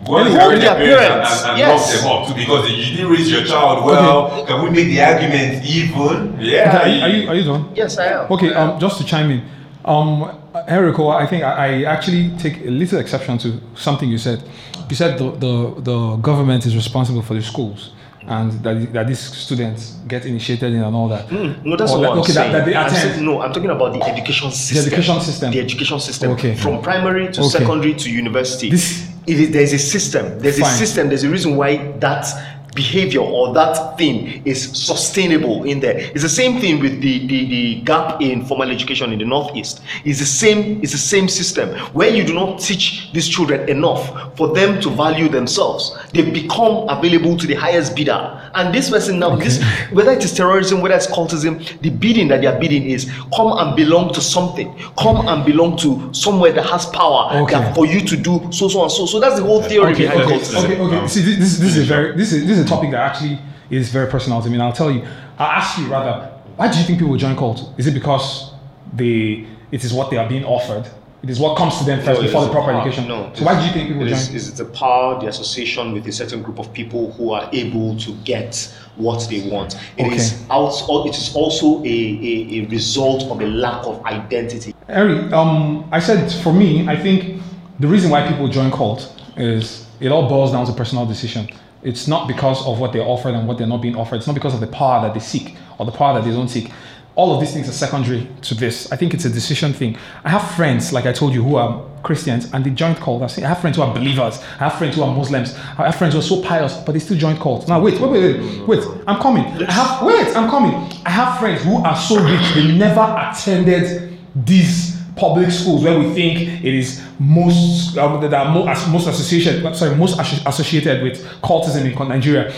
Go 0.08 0.16
and 0.16 0.28
Hold 0.28 0.52
inherit 0.52 0.60
their 0.60 0.76
parents, 0.76 1.32
and, 1.44 1.50
and 1.50 1.58
yes. 1.58 1.72
lock 1.72 1.84
them 1.92 2.04
up 2.12 2.20
too 2.28 2.34
because 2.40 2.70
you 2.72 2.96
didn't 2.96 3.10
raise 3.12 3.30
your 3.30 3.44
child 3.44 3.84
well. 3.84 4.44
Can 4.44 4.62
we 4.64 4.68
make 4.70 4.88
the 4.92 5.00
argument 5.00 5.64
even? 5.64 6.36
Yeah. 6.40 6.68
Okay, 6.68 6.76
are, 6.80 6.88
you, 6.88 7.00
are 7.04 7.08
you 7.08 7.28
are 7.28 7.34
you 7.36 7.44
done? 7.44 7.72
Yes, 7.74 7.96
I 7.96 8.06
am. 8.24 8.32
Okay, 8.32 8.52
um, 8.52 8.78
just 8.78 8.98
to 8.98 9.04
chime 9.06 9.30
in, 9.30 9.40
um, 9.84 10.38
Enrico, 10.68 11.08
I 11.08 11.26
think 11.26 11.42
I, 11.44 11.82
I 11.82 11.82
actually 11.84 12.30
take 12.38 12.60
a 12.64 12.70
little 12.70 12.98
exception 12.98 13.38
to 13.38 13.60
something 13.74 14.08
you 14.08 14.18
said. 14.18 14.42
You 14.88 14.96
said 14.96 15.18
the, 15.18 15.30
the, 15.32 15.80
the 15.80 16.16
government 16.16 16.66
is 16.66 16.74
responsible 16.76 17.22
for 17.22 17.34
the 17.34 17.42
schools 17.42 17.92
and 18.26 18.52
that, 18.62 18.92
that 18.94 19.06
these 19.06 19.18
students 19.18 19.92
get 20.08 20.24
initiated 20.24 20.72
in 20.72 20.82
and 20.82 20.94
all 20.96 21.08
that. 21.08 21.30
No, 21.30 21.76
that's 21.76 21.92
Or 21.92 21.98
what 21.98 22.02
that- 22.02 22.12
I'm 22.12 22.18
okay, 22.20 22.32
saying. 22.32 22.52
that 22.52 22.64
they 22.64 22.74
I'm 22.74 22.90
saying- 22.90 23.24
no, 23.24 23.42
I'm 23.42 23.52
talking 23.52 23.70
about 23.70 23.92
the 23.92 24.02
education 24.02 24.50
system. 24.50 24.90
The 24.90 24.96
education 24.96 25.20
system. 25.20 25.50
The 25.52 25.60
education 25.60 26.00
system. 26.00 26.30
Okay. 26.32 26.54
From 26.54 26.80
primary 26.82 27.30
to 27.32 27.40
Okay. 27.40 27.50
secondary 27.50 27.94
to 27.94 28.10
university. 28.10 28.70
This- 28.70 29.10
it 29.26 29.40
is, 29.40 29.50
there's 29.52 29.72
a 29.72 29.78
system. 29.78 30.38
There's 30.38 30.58
a 30.58 30.64
system. 30.66 31.08
There's 31.08 31.24
a 31.24 31.30
reason 31.30 31.56
why 31.56 31.92
that 32.00 32.26
behavior 32.74 33.20
or 33.20 33.52
that 33.54 33.96
thing 33.98 34.42
is 34.44 34.70
sustainable 34.72 35.64
in 35.64 35.80
there. 35.80 35.96
It's 35.98 36.22
the 36.22 36.28
same 36.28 36.60
thing 36.60 36.80
with 36.80 37.00
the, 37.00 37.26
the, 37.26 37.46
the 37.46 37.80
gap 37.82 38.20
in 38.20 38.44
formal 38.44 38.70
education 38.70 39.12
in 39.12 39.18
the 39.18 39.24
Northeast. 39.24 39.82
It's 40.04 40.18
the 40.18 40.26
same, 40.26 40.82
it's 40.82 40.92
the 40.92 40.98
same 40.98 41.28
system 41.28 41.70
where 41.92 42.08
you 42.08 42.24
do 42.24 42.34
not 42.34 42.60
teach 42.60 43.10
these 43.12 43.28
children 43.28 43.68
enough 43.68 44.36
for 44.36 44.48
them 44.54 44.80
to 44.82 44.90
value 44.90 45.28
themselves. 45.28 45.96
They 46.12 46.28
become 46.30 46.88
available 46.88 47.36
to 47.36 47.46
the 47.46 47.54
highest 47.54 47.94
bidder. 47.96 48.50
And 48.54 48.74
this 48.74 48.90
person 48.90 49.18
now, 49.18 49.36
this 49.36 49.62
whether 49.92 50.12
it 50.12 50.24
is 50.24 50.32
terrorism, 50.32 50.80
whether 50.80 50.94
it's 50.94 51.06
cultism, 51.06 51.80
the 51.80 51.90
bidding 51.90 52.28
that 52.28 52.40
they 52.40 52.46
are 52.46 52.58
bidding 52.58 52.84
is 52.84 53.10
come 53.34 53.56
and 53.58 53.76
belong 53.76 54.12
to 54.14 54.20
something, 54.20 54.74
come 54.98 55.26
and 55.28 55.44
belong 55.44 55.76
to 55.78 56.12
somewhere 56.12 56.52
that 56.52 56.66
has 56.66 56.86
power 56.86 57.24
Okay. 57.34 57.54
that 57.54 57.74
for 57.74 57.86
you 57.86 58.00
to 58.00 58.16
do 58.16 58.40
so 58.50 58.68
so 58.68 58.82
and 58.82 58.92
so. 58.92 59.06
So 59.06 59.20
that's 59.20 59.36
the 59.36 59.42
whole 59.44 59.62
theory 59.62 59.92
okay, 59.92 60.04
behind 60.06 60.22
okay, 60.22 60.38
cultism. 60.38 60.64
okay, 60.64 60.80
okay. 60.80 61.06
See, 61.08 61.22
this, 61.22 61.38
this, 61.38 61.58
this 61.58 61.76
is 61.76 61.82
a 61.90 61.94
very 61.94 62.16
this 62.16 62.32
is 62.32 62.46
this 62.46 62.58
is 62.58 62.63
topic 62.66 62.90
that 62.92 63.00
actually 63.00 63.38
is 63.70 63.88
very 63.90 64.10
personal 64.10 64.40
to 64.42 64.48
me. 64.48 64.54
And 64.54 64.62
I'll 64.62 64.72
tell 64.72 64.90
you. 64.90 65.02
I'll 65.38 65.50
ask 65.60 65.78
you 65.78 65.86
rather. 65.88 66.30
Why 66.56 66.70
do 66.70 66.78
you 66.78 66.84
think 66.84 66.98
people 67.00 67.16
join 67.16 67.36
cult? 67.36 67.72
Is 67.78 67.86
it 67.86 67.94
because 67.94 68.52
they 68.92 69.46
it 69.72 69.82
is 69.84 69.92
what 69.92 70.10
they 70.10 70.16
are 70.16 70.28
being 70.28 70.44
offered? 70.44 70.86
It 71.22 71.30
is 71.30 71.40
what 71.40 71.56
comes 71.56 71.78
to 71.78 71.84
them 71.84 72.02
first 72.02 72.20
No, 72.20 72.26
before 72.26 72.44
the 72.44 72.50
proper 72.50 72.72
power. 72.72 72.82
education. 72.82 73.08
No, 73.08 73.30
so 73.32 73.44
why 73.46 73.58
do 73.58 73.66
you 73.66 73.72
think 73.72 73.88
people 73.88 74.02
It 74.02 74.10
join? 74.10 74.18
is, 74.18 74.34
is 74.34 74.54
the 74.54 74.66
power, 74.66 75.18
the 75.18 75.26
association 75.28 75.92
with 75.92 76.06
a 76.06 76.12
certain 76.12 76.42
group 76.42 76.58
of 76.58 76.70
people 76.72 77.12
who 77.12 77.32
are 77.32 77.48
able 77.52 77.96
to 77.96 78.12
get 78.24 78.70
what 78.96 79.26
they 79.30 79.48
want. 79.48 79.74
It 79.96 80.12
is 80.12 80.34
Okay. 80.34 80.44
out, 80.50 81.06
it 81.06 81.16
is 81.16 81.34
also 81.34 81.82
a, 81.82 81.86
a, 81.86 82.58
a 82.58 82.66
result 82.66 83.22
of 83.32 83.40
a 83.40 83.46
lack 83.46 83.86
of 83.86 84.04
identity. 84.04 84.74
Harry, 84.86 85.18
um, 85.32 85.88
I 85.90 85.98
said 85.98 86.30
for 86.42 86.52
me, 86.52 86.86
I 86.86 86.94
think 86.94 87.40
the 87.80 87.88
reason 87.88 88.10
why 88.10 88.28
people 88.28 88.46
join 88.48 88.70
cult 88.70 89.10
is 89.38 89.86
it 90.00 90.12
all 90.12 90.28
boils 90.28 90.52
down 90.52 90.66
to 90.66 90.72
personal 90.74 91.06
decision. 91.06 91.48
It's 91.84 92.08
not 92.08 92.26
because 92.26 92.66
of 92.66 92.80
what 92.80 92.92
they're 92.92 93.02
offered 93.02 93.34
and 93.34 93.46
what 93.46 93.58
they're 93.58 93.66
not 93.66 93.82
being 93.82 93.94
offered. 93.94 94.16
It's 94.16 94.26
not 94.26 94.34
because 94.34 94.54
of 94.54 94.60
the 94.60 94.66
power 94.66 95.02
that 95.02 95.14
they 95.14 95.20
seek 95.20 95.54
or 95.78 95.86
the 95.86 95.92
power 95.92 96.14
that 96.14 96.26
they 96.26 96.34
don't 96.34 96.48
seek. 96.48 96.72
All 97.14 97.32
of 97.32 97.40
these 97.40 97.52
things 97.52 97.68
are 97.68 97.72
secondary 97.72 98.26
to 98.42 98.54
this. 98.54 98.90
I 98.90 98.96
think 98.96 99.14
it's 99.14 99.24
a 99.24 99.30
decision 99.30 99.72
thing. 99.72 99.96
I 100.24 100.30
have 100.30 100.50
friends, 100.56 100.92
like 100.92 101.06
I 101.06 101.12
told 101.12 101.32
you, 101.32 101.44
who 101.44 101.56
are 101.56 101.84
Christians 102.02 102.52
and 102.52 102.64
they 102.64 102.70
joined 102.70 102.96
cult. 102.96 103.22
I 103.22 103.46
have 103.46 103.60
friends 103.60 103.76
who 103.76 103.82
are 103.82 103.94
believers. 103.94 104.38
I 104.38 104.68
have 104.68 104.74
friends 104.78 104.96
who 104.96 105.02
are 105.02 105.14
Muslims. 105.14 105.54
I 105.54 105.86
have 105.86 105.94
friends 105.94 106.14
who 106.14 106.20
are 106.20 106.22
so 106.22 106.42
pious, 106.42 106.76
but 106.78 106.92
they 106.92 106.98
still 106.98 107.16
joined 107.16 107.38
cult. 107.38 107.68
Now 107.68 107.80
wait, 107.80 108.00
wait, 108.00 108.10
wait, 108.10 108.66
wait, 108.66 108.68
wait. 108.68 108.98
I'm 109.06 109.20
coming. 109.20 109.44
I 109.44 109.72
have 109.72 110.02
wait. 110.02 110.34
I'm 110.34 110.50
coming. 110.50 110.74
I 111.04 111.10
have 111.10 111.38
friends 111.38 111.62
who 111.62 111.76
are 111.76 111.96
so 111.96 112.16
rich 112.22 112.54
they 112.54 112.76
never 112.76 113.00
attended 113.30 114.18
these 114.34 114.93
public 115.16 115.50
schools 115.50 115.82
where 115.84 115.98
we 115.98 116.12
think 116.12 116.40
it 116.64 116.74
is 116.74 117.02
most 117.18 117.96
um, 117.98 118.20
that 118.20 118.34
are 118.34 118.52
mo- 118.52 118.66
as, 118.66 118.86
most 118.88 119.06
associated 119.06 119.74
sorry 119.76 119.94
most 119.94 120.18
associated 120.46 121.02
with 121.02 121.22
cultism 121.42 121.84
in 121.84 122.08
Nigeria. 122.08 122.52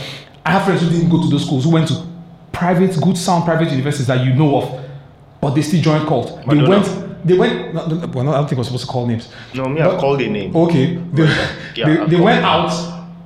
I 0.44 0.52
have 0.52 0.64
friends 0.64 0.80
who 0.82 0.88
didn't 0.90 1.10
go 1.10 1.20
to 1.20 1.28
those 1.28 1.44
schools 1.44 1.64
who 1.64 1.70
went 1.70 1.88
to 1.88 2.06
private 2.52 2.98
good 3.00 3.18
sound 3.18 3.44
private 3.44 3.70
universities 3.70 4.06
that 4.06 4.24
you 4.24 4.32
know 4.34 4.62
of, 4.62 4.84
but 5.40 5.50
they 5.50 5.62
still 5.62 5.82
joined 5.82 6.06
cult. 6.08 6.38
They 6.48 6.54
Madonna. 6.54 6.68
went 6.68 7.26
they 7.26 7.36
went 7.36 7.74
no, 7.74 7.86
no, 7.86 8.06
well 8.06 8.24
no, 8.24 8.32
I 8.32 8.36
don't 8.38 8.48
think 8.48 8.58
we're 8.58 8.64
supposed 8.64 8.86
to 8.86 8.90
call 8.90 9.06
names. 9.06 9.28
No, 9.54 9.64
me, 9.68 9.80
I've 9.80 9.98
called 9.98 10.20
a 10.22 10.28
name. 10.28 10.54
Okay, 10.56 10.94
they, 11.12 11.24
Yeah, 11.74 12.04
they, 12.06 12.16
they 12.16 12.20
went 12.20 12.44
out 12.44 12.70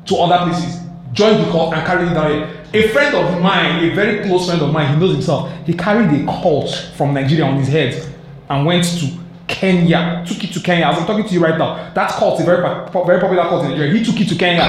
to 0.07 0.17
other 0.17 0.51
places, 0.51 0.81
joined 1.13 1.45
the 1.45 1.51
cult 1.51 1.75
and 1.75 1.87
carried 1.87 2.11
it 2.11 2.15
down 2.15 2.31
here. 2.31 2.57
A 2.73 2.89
friend 2.89 3.15
of 3.15 3.41
mine, 3.43 3.85
a 3.85 3.95
very 3.95 4.25
close 4.27 4.47
friend 4.47 4.63
of 4.63 4.73
mine, 4.73 4.95
he 4.95 5.01
knows 5.01 5.13
himself. 5.13 5.53
He 5.67 5.75
carried 5.75 6.23
a 6.23 6.25
cult 6.27 6.71
from 6.97 7.13
Nigeria 7.15 7.45
on 7.45 7.57
his 7.59 7.69
head 7.69 8.07
and 8.49 8.65
went 8.67 8.85
to 8.85 9.20
Kenya. 9.51 10.25
Took 10.27 10.45
it 10.45 10.53
to 10.53 10.61
Kenya. 10.61 10.87
As 10.87 10.99
I'm 10.99 11.07
talking 11.07 11.27
to 11.27 11.35
you 11.35 11.43
right 11.43 11.59
now, 11.59 11.93
that 11.93 12.11
cult 12.11 12.41
is 12.41 12.47
a 12.47 12.47
very 12.47 12.63
very 12.63 13.21
popular 13.21 13.43
cult 13.43 13.65
in 13.65 13.73
Nigeria. 13.73 13.93
He 13.93 14.05
took 14.05 14.21
it 14.21 14.29
to 14.29 14.37
Kenya. 14.37 14.67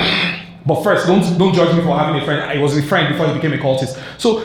But 0.66 0.84
first, 0.84 1.08
don't 1.08 1.22
don't 1.38 1.54
judge 1.54 1.76
me 1.76 1.84
for 1.84 1.98
having 1.98 2.22
a 2.22 2.26
friend. 2.26 2.42
I 2.42 2.62
was 2.62 2.78
a 2.78 2.84
friend 2.84 3.08
before 3.10 3.28
he 3.28 3.34
became 3.34 3.54
a 3.54 3.58
cultist. 3.58 4.02
So 4.18 4.44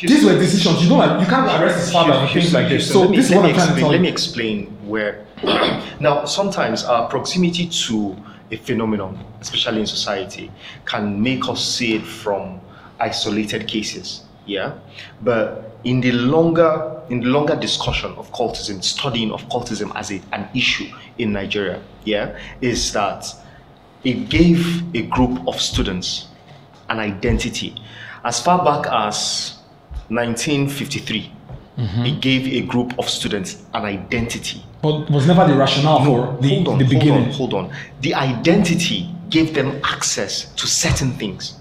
these 0.00 0.24
were 0.24 0.38
decisions. 0.38 0.82
You 0.82 0.88
don't 0.88 0.98
like, 0.98 1.20
you 1.20 1.26
can't 1.26 1.46
arrest 1.62 1.78
his 1.78 1.92
father 1.92 2.26
for 2.26 2.32
things 2.32 2.52
like 2.52 2.68
this. 2.68 2.90
So 2.90 3.00
let 3.02 3.10
me, 3.10 3.16
this 3.16 3.30
is 3.30 3.36
what 3.36 3.44
I'm 3.46 3.54
trying 3.54 3.66
to 3.68 3.72
explain, 3.72 3.80
tell 3.80 3.90
let 3.90 4.00
me 4.00 4.08
explain 4.08 4.66
where. 4.88 5.26
now, 6.00 6.24
sometimes 6.24 6.84
our 6.84 7.08
proximity 7.08 7.68
to 7.68 8.16
a 8.50 8.56
phenomenon, 8.56 9.18
especially 9.40 9.80
in 9.80 9.86
society, 9.86 10.50
can 10.84 11.22
make 11.22 11.48
us 11.48 11.64
see 11.64 11.94
it 11.94 12.02
from 12.02 12.60
isolated 13.00 13.66
cases. 13.66 14.24
Yeah, 14.44 14.74
but 15.22 15.78
in 15.84 16.00
the 16.00 16.12
longer 16.12 17.01
in 17.12 17.20
the 17.20 17.26
longer 17.26 17.54
discussion 17.54 18.10
of 18.12 18.32
cultism, 18.32 18.82
studying 18.82 19.30
of 19.32 19.46
cultism 19.50 19.94
as 19.94 20.10
a, 20.10 20.20
an 20.32 20.48
issue 20.54 20.88
in 21.18 21.30
Nigeria, 21.30 21.78
yeah, 22.04 22.38
is 22.62 22.90
that 22.94 23.26
it 24.02 24.30
gave 24.30 24.82
a 24.96 25.02
group 25.02 25.46
of 25.46 25.60
students 25.60 26.28
an 26.88 26.98
identity. 26.98 27.74
As 28.24 28.40
far 28.42 28.64
back 28.64 28.90
as 28.90 29.58
1953, 30.08 31.32
mm-hmm. 31.76 32.06
it 32.06 32.22
gave 32.22 32.46
a 32.46 32.66
group 32.66 32.98
of 32.98 33.06
students 33.10 33.62
an 33.74 33.84
identity. 33.84 34.64
But 34.80 35.10
was 35.10 35.26
never 35.26 35.46
the 35.46 35.54
rationale 35.54 36.02
for 36.06 36.40
the, 36.40 36.48
hold 36.48 36.68
on, 36.68 36.78
the 36.78 36.84
hold 36.86 36.98
beginning. 36.98 37.24
on, 37.26 37.32
hold 37.32 37.52
on. 37.52 37.76
The 38.00 38.14
identity 38.14 39.14
gave 39.28 39.52
them 39.52 39.78
access 39.84 40.46
to 40.54 40.66
certain 40.66 41.10
things. 41.12 41.60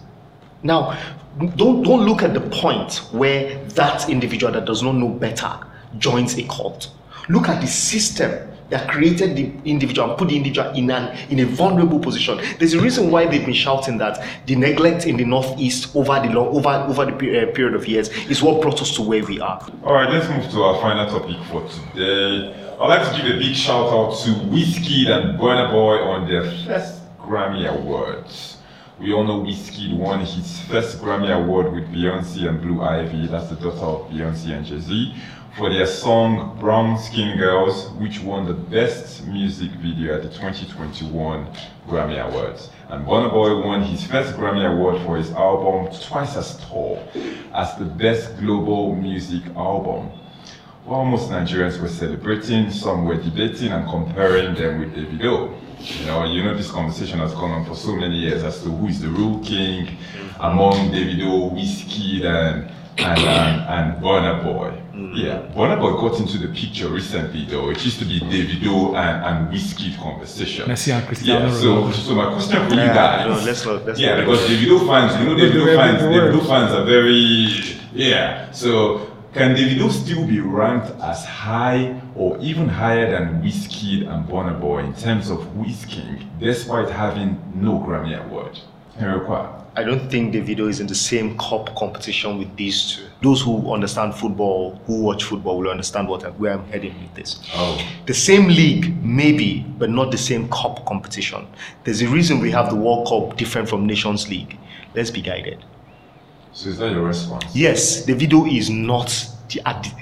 Now, 0.63 0.97
don't 1.39 1.83
don't 1.83 2.05
look 2.05 2.23
at 2.23 2.33
the 2.33 2.41
point 2.41 2.97
where 3.11 3.63
that 3.69 4.09
individual 4.09 4.51
that 4.53 4.65
does 4.65 4.83
not 4.83 4.95
know 4.95 5.09
better 5.09 5.59
joins 5.97 6.37
a 6.37 6.43
cult. 6.43 6.91
Look 7.29 7.47
at 7.49 7.61
the 7.61 7.67
system 7.67 8.49
that 8.69 8.89
created 8.89 9.35
the 9.35 9.51
individual 9.69 10.09
and 10.09 10.17
put 10.17 10.29
the 10.29 10.35
individual 10.37 10.71
in 10.73 10.89
an 10.91 11.17
in 11.29 11.39
a 11.39 11.45
vulnerable 11.45 11.99
position. 11.99 12.39
There's 12.57 12.73
a 12.73 12.79
reason 12.79 13.11
why 13.11 13.25
they've 13.27 13.45
been 13.45 13.53
shouting 13.53 13.97
that 13.99 14.23
the 14.45 14.55
neglect 14.55 15.05
in 15.05 15.17
the 15.17 15.25
northeast 15.25 15.95
over 15.95 16.19
the 16.19 16.29
long 16.29 16.47
over 16.55 16.69
over 16.69 17.05
the 17.05 17.11
pe- 17.13 17.43
uh, 17.49 17.51
period 17.53 17.75
of 17.75 17.87
years 17.87 18.09
is 18.29 18.41
what 18.41 18.61
brought 18.61 18.81
us 18.81 18.95
to 18.95 19.01
where 19.01 19.23
we 19.25 19.39
are. 19.41 19.59
All 19.83 19.93
right, 19.93 20.09
let's 20.09 20.27
move 20.29 20.49
to 20.51 20.63
our 20.63 20.81
final 20.81 21.05
topic 21.07 21.37
for 21.49 21.67
today. 21.93 22.55
I'd 22.79 22.87
like 22.87 23.11
to 23.15 23.21
give 23.21 23.35
a 23.35 23.39
big 23.39 23.55
shout 23.55 23.91
out 23.91 24.17
to 24.23 24.29
Wizkid 24.49 25.07
and 25.09 25.39
Burna 25.39 25.69
Boy 25.69 25.97
on 25.97 26.27
their 26.27 26.43
first 26.65 27.01
Grammy 27.19 27.67
Awards. 27.69 28.57
We 29.01 29.13
all 29.13 29.23
know 29.23 29.41
Wizkid 29.41 29.97
won 29.97 30.19
his 30.19 30.61
first 30.61 30.99
Grammy 30.99 31.35
Award 31.35 31.73
with 31.73 31.91
Beyonce 31.91 32.47
and 32.47 32.61
Blue 32.61 32.83
Ivy, 32.83 33.25
that's 33.25 33.49
the 33.49 33.55
daughter 33.55 33.79
of 33.79 34.11
Beyonce 34.11 34.55
and 34.55 34.63
Jay 34.63 34.79
Z, 34.79 35.15
for 35.57 35.71
their 35.71 35.87
song 35.87 36.55
Brown 36.59 36.99
Skin 36.99 37.35
Girls, 37.35 37.89
which 37.93 38.19
won 38.19 38.45
the 38.45 38.53
Best 38.53 39.25
Music 39.25 39.71
Video 39.71 40.13
at 40.13 40.21
the 40.21 40.29
2021 40.29 41.47
Grammy 41.87 42.23
Awards. 42.23 42.69
And 42.89 43.03
Burna 43.03 43.31
Boy 43.31 43.59
won 43.65 43.81
his 43.81 44.05
first 44.05 44.33
Grammy 44.35 44.71
Award 44.71 45.01
for 45.01 45.17
his 45.17 45.31
album 45.31 45.91
Twice 46.03 46.37
as 46.37 46.63
Tall 46.67 47.01
as 47.55 47.75
the 47.77 47.85
Best 47.85 48.37
Global 48.37 48.95
Music 48.95 49.41
Album. 49.55 50.11
While 50.85 51.05
most 51.05 51.31
Nigerians 51.31 51.81
were 51.81 51.89
celebrating, 51.89 52.69
some 52.69 53.05
were 53.05 53.17
debating 53.17 53.71
and 53.71 53.89
comparing 53.89 54.53
them 54.53 54.79
with 54.79 54.93
Davido. 54.93 55.57
You 55.81 56.05
know, 56.05 56.25
you 56.25 56.43
know 56.43 56.55
this 56.55 56.69
conversation 56.71 57.19
has 57.19 57.33
gone 57.33 57.51
on 57.51 57.65
for 57.65 57.75
so 57.75 57.95
many 57.95 58.15
years 58.15 58.43
as 58.43 58.61
to 58.63 58.69
who 58.69 58.87
is 58.87 59.01
the 59.01 59.07
real 59.09 59.39
king 59.39 59.97
among 60.39 60.91
Davido, 60.91 61.51
Wizkid, 61.53 62.23
and 62.25 62.69
and 62.97 63.19
and, 63.19 63.61
and 63.69 64.03
Burna 64.03 64.43
Boy. 64.43 64.71
Mm. 64.93 65.15
Yeah, 65.15 65.41
Burna 65.55 65.79
Boy 65.79 65.93
got 65.99 66.19
into 66.19 66.37
the 66.37 66.49
picture 66.49 66.87
recently 66.89 67.45
though. 67.45 67.69
It 67.71 67.83
used 67.83 67.99
to 67.99 68.05
be 68.05 68.19
Davido 68.19 68.95
and 68.95 69.25
and 69.25 69.53
Wizkid 69.53 69.97
conversation. 69.97 70.67
Messi 70.69 70.93
and 70.93 71.05
Cristiano 71.07 71.47
Yeah, 71.47 71.53
so 71.53 71.67
Ronaldo. 71.67 71.93
so 71.93 72.15
my 72.15 72.25
question 72.33 72.67
for 72.67 72.73
you 72.75 72.81
Yeah, 72.81 72.93
guys. 72.93 73.27
no, 73.27 73.45
let's 73.45 73.65
not- 73.65 73.85
let's 73.85 73.99
yeah, 73.99 74.15
not- 74.17 74.25
because 74.25 74.41
Davido 74.49 74.87
fans, 74.87 75.19
you 75.19 75.25
know, 75.25 75.35
Davido 75.35 75.75
fans, 75.75 76.01
Davido 76.03 76.47
fans 76.47 76.71
are 76.73 76.85
very 76.85 77.77
yeah. 77.93 78.51
So 78.51 79.07
can 79.33 79.55
Davido 79.55 79.89
still 79.89 80.27
be 80.27 80.41
ranked 80.41 80.91
as 81.01 81.23
high 81.23 82.01
or 82.15 82.37
even 82.39 82.67
higher 82.67 83.09
than 83.11 83.41
Wizkid 83.41 84.07
and 84.07 84.27
Burna 84.27 84.59
Boy 84.59 84.79
in 84.79 84.93
terms 84.93 85.29
of 85.29 85.43
who 85.53 85.63
is 85.63 85.85
king, 85.85 86.29
despite 86.39 86.89
having 86.89 87.41
no 87.55 87.79
Grammy 87.79 88.21
award? 88.25 88.59
I 89.73 89.83
don't 89.83 90.09
think 90.09 90.33
Davido 90.33 90.67
is 90.67 90.81
in 90.81 90.87
the 90.87 90.95
same 90.95 91.37
cup 91.37 91.73
competition 91.77 92.37
with 92.37 92.53
these 92.57 92.91
two. 92.91 93.05
Those 93.21 93.41
who 93.41 93.73
understand 93.73 94.13
football, 94.15 94.81
who 94.85 95.01
watch 95.01 95.23
football, 95.23 95.59
will 95.59 95.69
understand 95.69 96.09
what 96.09 96.23
where 96.37 96.53
I'm 96.53 96.65
heading 96.65 96.93
with 97.01 97.13
this. 97.15 97.39
Oh. 97.53 97.81
The 98.05 98.13
same 98.13 98.47
league, 98.47 99.01
maybe, 99.01 99.61
but 99.77 99.89
not 99.89 100.11
the 100.11 100.17
same 100.17 100.49
cup 100.49 100.85
competition. 100.85 101.47
There's 101.85 102.01
a 102.01 102.07
reason 102.09 102.41
we 102.41 102.51
have 102.51 102.69
the 102.69 102.75
World 102.75 103.07
Cup 103.07 103.37
different 103.37 103.69
from 103.69 103.85
Nations 103.85 104.27
League. 104.27 104.59
Let's 104.93 105.09
be 105.09 105.21
guided. 105.21 105.63
So 106.53 106.69
is 106.69 106.77
that 106.79 106.91
your 106.91 107.03
response? 107.03 107.45
Yes, 107.55 108.05
Davido 108.05 108.51
is 108.51 108.69
not 108.69 109.27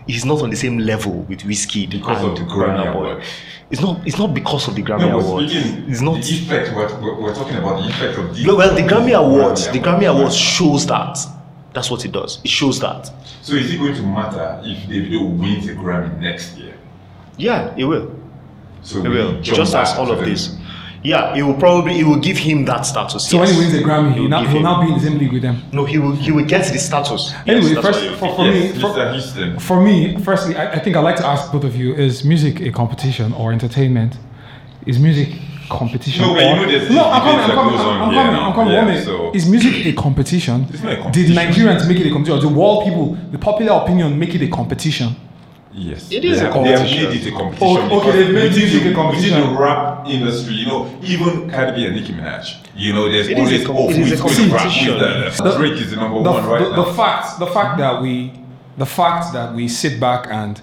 is 0.07 0.25
not 0.25 0.41
on 0.41 0.51
the 0.51 0.55
same 0.55 0.77
level 0.77 1.21
with 1.23 1.39
Wizkid 1.39 1.89
Because 1.89 2.23
of 2.23 2.35
the 2.35 2.43
Grammy 2.43 2.87
Award. 2.93 3.23
It's 3.71 3.81
not. 3.81 4.05
It's 4.05 4.17
not 4.17 4.33
because 4.33 4.67
of 4.67 4.75
the 4.75 4.83
Grammy 4.83 5.09
No, 5.09 5.19
Award. 5.19 5.45
It's 5.47 6.01
not. 6.01 6.21
the 6.21 6.29
effect. 6.29 6.75
We're, 6.75 7.21
we're, 7.21 7.35
talking 7.35 7.57
about 7.57 7.81
the 7.81 7.89
effect 7.89 8.17
of 8.17 8.35
the. 8.35 8.43
No, 8.45 8.55
well, 8.55 8.73
the 8.73 8.81
Grammy 8.81 9.13
Awards, 9.17 9.67
the 9.67 9.79
Grammy 9.79 10.07
Awards. 10.09 10.35
Awards 10.35 10.35
shows 10.35 10.87
that. 10.87 11.17
That's 11.73 11.91
what 11.91 12.03
it 12.03 12.11
does. 12.11 12.39
It 12.43 12.49
shows 12.49 12.79
that. 12.79 13.11
So 13.43 13.53
is 13.53 13.73
it 13.73 13.77
going 13.77 13.95
to 13.95 14.01
matter 14.01 14.61
if 14.63 14.77
Davido 14.87 15.37
wins 15.37 15.67
a 15.67 15.75
Grammy 15.75 16.19
next 16.19 16.57
year? 16.57 16.75
Yeah, 17.37 17.73
it 17.77 17.85
will. 17.85 18.15
So 18.81 18.99
It 18.99 19.09
will. 19.09 19.41
Just 19.41 19.75
as 19.75 19.93
all 19.97 20.11
of 20.11 20.25
this. 20.25 20.57
Yeah, 21.03 21.33
it 21.35 21.43
will 21.43 21.53
probably 21.53 21.99
it 21.99 22.03
will 22.05 22.19
give 22.19 22.37
him 22.37 22.65
that 22.65 22.85
status. 22.85 23.27
So 23.29 23.37
yes. 23.37 23.47
when 23.47 23.55
he 23.55 23.59
wins 23.61 23.73
a 23.73 23.83
Grammy, 23.87 24.11
It 24.11 24.15
he 24.15 24.19
will 24.21 24.27
now, 24.29 24.39
he'll 24.41 24.57
him- 24.57 24.63
now 24.63 24.81
be 24.81 24.87
in 24.89 24.93
the 24.95 24.99
same 24.99 25.17
league 25.17 25.31
with 25.31 25.41
them. 25.41 25.61
No, 25.71 25.85
he 25.85 25.97
will 25.97 26.11
he 26.11 26.31
will 26.31 26.45
get 26.45 26.65
the 26.71 26.77
status. 26.77 27.33
Anyway, 27.47 27.71
Yes, 27.73 27.81
first 27.85 27.99
what 27.99 28.05
it 28.05 28.11
will 28.11 28.17
for, 28.17 28.35
for 28.35 28.45
Yes, 28.45 29.35
me, 29.35 29.53
for, 29.53 29.59
for 29.59 29.81
me, 29.81 30.17
firstly, 30.23 30.55
I, 30.57 30.73
I 30.73 30.79
think 30.79 30.95
I'd 30.97 31.01
like 31.09 31.15
to 31.17 31.25
ask 31.25 31.51
both 31.51 31.63
of 31.63 31.75
you: 31.75 31.93
Is 31.93 32.23
music 32.25 32.59
a 32.61 32.71
competition 32.71 33.31
or 33.33 33.53
entertainment? 33.53 34.17
Is 34.85 34.99
music 34.99 35.29
competition? 35.69 36.21
No, 36.23 36.33
but 36.33 36.41
you 36.43 36.55
know 36.55 36.67
there's 36.67 36.89
no, 36.89 37.03
I'm 37.09 37.21
coming. 37.21 37.35
debate 37.35 37.43
I'm 37.43 37.47
that 37.49 37.55
coming. 37.55 37.75
goes 37.77 37.85
I'm, 37.85 38.01
I'm 38.01 38.11
here 38.11 38.23
coming. 38.23 38.41
I'm 38.41 38.53
coming. 38.53 38.73
Yeah, 38.73 38.79
One 38.79 38.87
minute. 38.89 39.05
so- 39.05 39.31
Is 39.33 39.45
music 39.49 39.85
a 39.85 39.93
competition? 39.93 40.65
It's 40.69 40.81
not 40.83 40.91
a 40.91 40.95
Did 40.95 41.03
competition. 41.03 41.35
Nigerians 41.35 41.87
make 41.87 41.99
it 42.01 42.07
a 42.07 42.11
competition, 42.11 42.39
or 42.39 42.41
did 42.49 42.57
world 42.57 42.83
people, 42.83 43.17
the 43.31 43.37
popular 43.37 43.73
opinion, 43.83 44.17
make 44.19 44.35
it 44.35 44.41
a 44.41 44.47
competition? 44.49 45.15
Yes. 45.71 46.11
It 46.11 46.25
is 46.25 46.39
they, 46.41 46.47
a 46.47 46.51
competition. 46.51 46.85
They 46.85 47.03
have 47.03 47.09
made 47.13 47.21
it 47.21 47.33
a 47.33 47.37
competition. 47.37 47.89
Oh, 47.91 47.99
okay, 48.01 48.11
they've 48.11 48.33
made 48.33 48.51
music 48.55 48.85
a 48.91 48.93
competition. 48.93 49.37
Within 49.39 49.53
the 49.53 49.59
rap 49.61 49.88
industry, 50.07 50.53
you 50.53 50.65
know, 50.67 50.89
even 51.01 51.49
Cardi 51.49 51.75
B 51.75 51.85
and 51.87 51.95
Nicki 51.95 52.13
Minaj, 52.13 52.57
you 52.75 52.93
know, 52.93 53.09
there's 53.11 53.27
It 53.27 53.37
is 53.37 53.39
always 53.39 53.61
a 53.61 53.65
com- 53.65 53.75
oh, 53.77 53.89
it 53.89 53.95
who 53.95 54.01
is 54.03 54.11
is 54.13 54.19
a 54.19 54.23
going 54.23 54.35
to 54.35 54.41
rap 54.53 54.61
competition. 54.63 54.93
with 54.95 55.37
the, 55.37 55.57
Drake 55.57 55.73
is 55.73 55.91
the 55.91 55.97
number 55.97 56.23
the, 56.23 56.31
one 56.31 56.45
right 56.45 56.63
the, 56.63 56.69
now. 56.71 56.83
the 56.85 56.93
fact 56.93 57.39
the 57.39 57.47
fact 57.47 57.77
that 57.77 58.01
we 58.01 58.31
the 58.77 58.85
fact 58.85 59.33
that 59.33 59.53
we 59.53 59.67
sit 59.67 59.99
back 59.99 60.27
and 60.29 60.61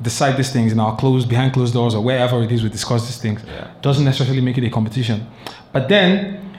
decide 0.00 0.36
these 0.36 0.52
things 0.52 0.72
in 0.72 0.78
our 0.78 0.96
closed 0.96 1.28
behind 1.28 1.52
closed 1.52 1.74
doors 1.74 1.94
or 1.94 2.02
wherever 2.04 2.40
it 2.42 2.52
is 2.52 2.62
we 2.62 2.68
discuss 2.68 3.04
these 3.06 3.18
things 3.20 3.42
doesn't 3.82 4.04
necessarily 4.04 4.40
make 4.40 4.56
it 4.56 4.64
a 4.64 4.70
competition. 4.70 5.26
But 5.72 5.88
then 5.88 6.52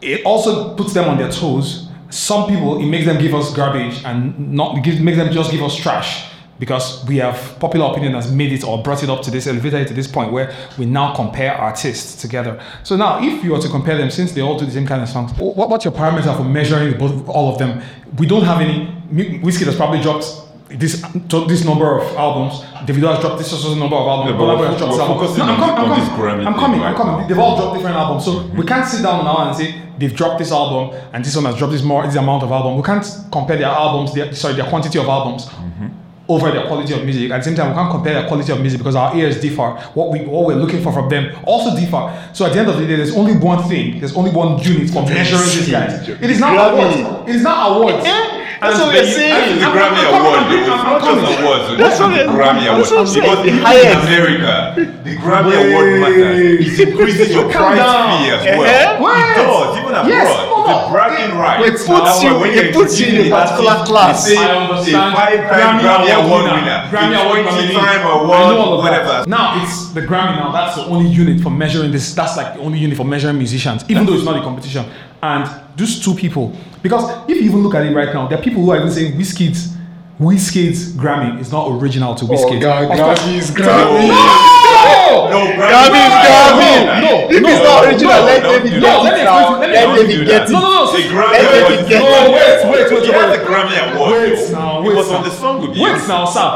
it 0.00 0.24
also 0.24 0.74
puts 0.76 0.92
them 0.92 1.08
on 1.08 1.18
their 1.18 1.30
toes. 1.30 1.88
Some 2.10 2.46
people 2.48 2.80
it 2.80 2.86
makes 2.86 3.04
them 3.04 3.18
give 3.18 3.34
us 3.34 3.52
garbage 3.52 4.00
and 4.04 4.52
not 4.52 4.84
give 4.84 5.00
make 5.00 5.16
them 5.16 5.32
just 5.32 5.50
give 5.50 5.62
us 5.62 5.74
trash 5.76 6.30
because 6.58 7.04
we 7.06 7.18
have 7.18 7.56
popular 7.60 7.86
opinion 7.90 8.14
has 8.14 8.30
made 8.32 8.52
it 8.52 8.64
or 8.64 8.82
brought 8.82 9.02
it 9.02 9.10
up 9.10 9.22
to 9.22 9.30
this 9.30 9.46
elevated 9.46 9.80
it 9.82 9.88
to 9.88 9.94
this 9.94 10.06
point 10.06 10.32
where 10.32 10.54
we 10.78 10.86
now 10.86 11.14
compare 11.14 11.52
artists 11.54 12.20
together 12.20 12.58
so 12.82 12.96
now 12.96 13.22
if 13.22 13.44
you 13.44 13.52
were 13.52 13.58
to 13.60 13.68
compare 13.68 13.96
them 13.96 14.10
since 14.10 14.32
they 14.32 14.40
all 14.40 14.58
do 14.58 14.64
the 14.64 14.72
same 14.72 14.86
kind 14.86 15.02
of 15.02 15.08
songs 15.08 15.32
what, 15.38 15.68
what's 15.68 15.84
your 15.84 15.92
parameter 15.92 16.34
for 16.36 16.44
measuring 16.44 16.96
both 16.98 17.28
all 17.28 17.52
of 17.52 17.58
them 17.58 17.82
we 18.18 18.26
don't 18.26 18.44
have 18.44 18.60
any 18.60 18.86
Wizkid 19.12 19.66
has 19.66 19.76
probably 19.76 20.00
dropped 20.00 20.24
this 20.68 21.00
this 21.46 21.64
number 21.64 21.96
of 22.00 22.02
albums 22.16 22.60
Davido 22.86 23.12
has 23.14 23.20
dropped 23.20 23.38
this 23.38 23.50
certain 23.50 23.78
number 23.78 23.94
of 23.96 24.06
albums 24.08 24.30
Yeah, 24.32 24.38
but 24.38 24.46
Boy 24.46 24.58
we're 24.60 24.66
has 24.68 24.78
dropped 24.78 24.96
fo- 24.96 25.14
we're 25.14 25.24
album. 25.24 25.38
No, 25.38 25.44
I'm 25.44 25.60
I'm 25.60 25.76
coming, 25.76 26.46
I'm 26.46 26.54
coming, 26.54 26.80
right 26.80 26.88
I'm 26.88 26.96
coming. 26.96 27.20
now. 27.20 27.28
They've 27.28 27.38
all 27.38 27.56
dropped 27.56 27.74
different 27.76 27.96
albums, 27.96 28.24
so 28.24 28.42
we 28.48 28.64
can't 28.66 28.86
sit 28.88 29.02
down 29.02 29.24
now 29.24 29.46
and 29.46 29.56
say 29.56 29.80
they've 29.98 30.14
dropped 30.14 30.38
this 30.40 30.50
album 30.50 30.98
and 31.12 31.24
this 31.24 31.36
one 31.36 31.44
has 31.44 31.56
dropped 31.56 31.72
this 31.72 31.82
more 31.82 32.04
this 32.04 32.16
amount 32.16 32.42
of 32.42 32.50
album. 32.50 32.76
We 32.76 32.82
can't 32.82 33.06
compare 33.30 33.56
their 33.56 33.68
albums, 33.68 34.12
their, 34.12 34.34
sorry, 34.34 34.54
their 34.54 34.66
quantity 34.68 34.98
of 34.98 35.06
albums 35.06 35.48
over 36.28 36.50
their 36.50 36.66
quality 36.66 36.92
of 36.94 37.04
music. 37.04 37.30
At 37.30 37.38
the 37.38 37.44
same 37.44 37.54
time, 37.54 37.68
we 37.70 37.74
can't 37.74 37.90
compare 37.90 38.14
their 38.14 38.26
quality 38.28 38.52
of 38.52 38.60
music 38.60 38.78
because 38.78 38.96
our 38.96 39.14
ears 39.16 39.40
differ. 39.40 39.70
What 39.94 40.10
we 40.10 40.20
what 40.20 40.46
we're 40.46 40.56
looking 40.56 40.82
for 40.82 40.92
from 40.92 41.08
them 41.08 41.36
also 41.44 41.74
differ. 41.78 42.02
So 42.32 42.46
at 42.46 42.52
the 42.52 42.58
end 42.60 42.68
of 42.68 42.78
the 42.78 42.86
day, 42.86 42.96
there's 42.96 43.14
only 43.16 43.36
one 43.36 43.62
thing. 43.68 43.98
There's 44.00 44.14
only 44.16 44.30
one 44.32 44.58
unit 44.58 44.90
for 44.90 45.02
measuring 45.04 45.42
these 45.42 45.70
guys. 45.70 46.08
It 46.08 46.30
is 46.30 46.40
not 46.40 46.56
Grammy. 46.56 47.04
awards. 47.04 47.28
It 47.30 47.36
is 47.36 47.42
not 47.42 47.76
awards. 47.76 48.04
That's 48.58 48.78
what 48.80 48.88
we're 48.94 49.04
saying. 49.04 49.60
That's 49.60 49.60
the 49.60 49.66
I'm- 49.68 49.76
Grammy 49.76 50.00
I'm 50.00 50.10
coming, 50.10 50.24
Award. 50.24 50.38
I'm 50.40 50.48
coming, 50.48 50.66
not 50.66 50.80
I'm 50.80 50.96
just 50.96 51.36
coming. 51.36 51.44
awards. 51.44 51.78
That's 51.78 52.00
what 52.00 52.08
the 52.08 52.20
it- 52.24 52.28
Grammy 52.28 52.64
that's 52.64 52.72
Award. 52.72 52.90
what 52.90 52.98
I'm 52.98 53.06
saying. 53.06 53.26
Because 53.26 53.42
The 53.44 53.52
even 53.52 53.76
in. 53.76 53.98
America, 54.00 54.52
the 55.04 55.16
Grammy 55.16 55.54
Award 55.60 56.00
matters. 56.00 56.78
It 56.80 56.88
increases 56.88 57.28
your 57.36 57.52
Calm 57.52 57.76
price 57.76 57.78
down. 57.78 58.24
fee 58.24 58.30
as 58.32 58.46
Eh? 58.46 58.56
well. 58.56 59.02
Wait. 59.04 59.36
It 59.36 59.36
does, 59.36 59.76
even 59.76 59.92
abroad. 59.92 60.08
Yes, 60.08 60.35
It's 60.66 60.74
no, 60.82 60.86
a 60.88 60.90
bragging 60.90 61.36
right. 61.38 61.60
It 61.64 61.72
puts 61.72 61.86
That's 61.86 62.22
you- 62.22 62.38
when 62.38 62.50
it 62.50 62.64
you're 62.64 62.72
puts 62.72 62.98
you 63.00 63.06
in 63.06 63.26
a 63.26 63.30
particular 63.30 63.84
class. 63.86 64.26
say 64.26 64.36
I 64.36 64.66
understand. 64.66 65.14
Five-time 65.14 65.78
Grammy 65.78 65.80
Grammy 65.80 66.14
Award 66.14 66.26
Award 66.26 66.42
winner. 66.44 66.54
winner. 66.56 66.88
Grammy 66.90 67.24
Award 67.24 67.44
nominee. 67.44 67.74
20-time 67.74 67.84
I 67.88 68.02
know 68.02 68.32
all 68.32 68.50
award, 68.50 68.84
whatever. 68.84 69.24
Now 69.28 69.62
it's 69.62 69.90
the 69.92 70.00
Grammy. 70.00 70.36
Now 70.36 70.50
that's 70.52 70.76
the 70.76 70.84
only 70.86 71.08
unit 71.08 71.40
for 71.40 71.50
measuring 71.50 71.92
this. 71.92 72.14
That's 72.14 72.36
like 72.36 72.54
the 72.54 72.60
only 72.60 72.78
unit 72.78 72.96
for 72.96 73.04
measuring 73.04 73.38
musicians, 73.38 73.84
even 73.88 74.06
though 74.06 74.14
it's 74.14 74.24
not 74.24 74.36
a 74.36 74.42
competition. 74.42 74.84
And 75.22 75.48
those 75.76 75.98
two 76.04 76.14
people, 76.14 76.56
because 76.82 77.08
if 77.28 77.36
you 77.36 77.42
even 77.42 77.62
look 77.62 77.74
at 77.74 77.84
it 77.86 77.94
right 77.94 78.12
now, 78.12 78.26
there 78.28 78.38
are 78.38 78.42
people 78.42 78.62
who 78.62 78.70
are 78.70 78.76
even 78.76 78.90
saying 78.90 79.12
Wizkid's 79.14 79.74
Wizkid's 80.20 80.92
Grammy 80.94 81.38
is 81.40 81.52
not 81.52 81.68
original 81.80 82.14
to 82.14 82.24
oh, 82.24 82.28
Wizkid. 82.28 82.60
God, 82.60 82.84
Of 82.84 82.90
Grammy's 82.98 83.50
Grammy. 83.50 84.65
No! 85.06 85.30
No, 85.30 85.38
Grammy's 85.54 86.10
no, 86.10 86.26
Grammy. 86.26 86.74
No, 87.02 87.12
If 87.30 87.42
no, 87.42 87.48
it's 87.48 87.62
not 87.62 87.82
no, 87.82 87.88
original, 87.88 88.12
no, 88.12 88.24
let 88.26 88.42
no, 88.42 88.52
David 88.52 88.72
no, 88.72 88.80
get 88.80 89.02
let 89.02 89.14
me 89.14 89.20
it 89.20 89.24
now. 89.24 89.38
explain- 89.38 89.60
let 89.60 89.70
me 89.70 89.74
Let 89.76 89.84
explain 89.86 90.06
David 90.06 90.18
to 90.18 90.24
get 90.26 90.38
that. 90.38 90.48
it. 90.48 90.52
No, 90.52 90.60
no, 90.60 90.66
no. 90.66 90.86
The 90.86 90.96
see- 90.96 91.08
Grammy 91.08 91.32
Let 91.32 91.42
Award 91.46 91.54
David 91.56 91.80
is- 91.80 91.88
get 91.88 91.98
No, 91.98 92.06
wait, 92.06 92.26
wait, 92.26 92.32
wait, 92.36 93.04
He 93.06 93.10
wait. 93.10 93.20
has 93.20 93.30
the 93.38 93.42
Grammy 93.46 93.76
Award. 93.86 94.10
Wait 94.12 94.50
now, 94.52 94.82
He 94.82 94.88
wait 94.88 94.96
was 94.96 95.08
on 95.12 95.22
the 95.22 95.30
song 95.30 95.54
with 95.62 95.70
Wait 95.78 96.08
now, 96.08 96.24
sir. 96.24 96.46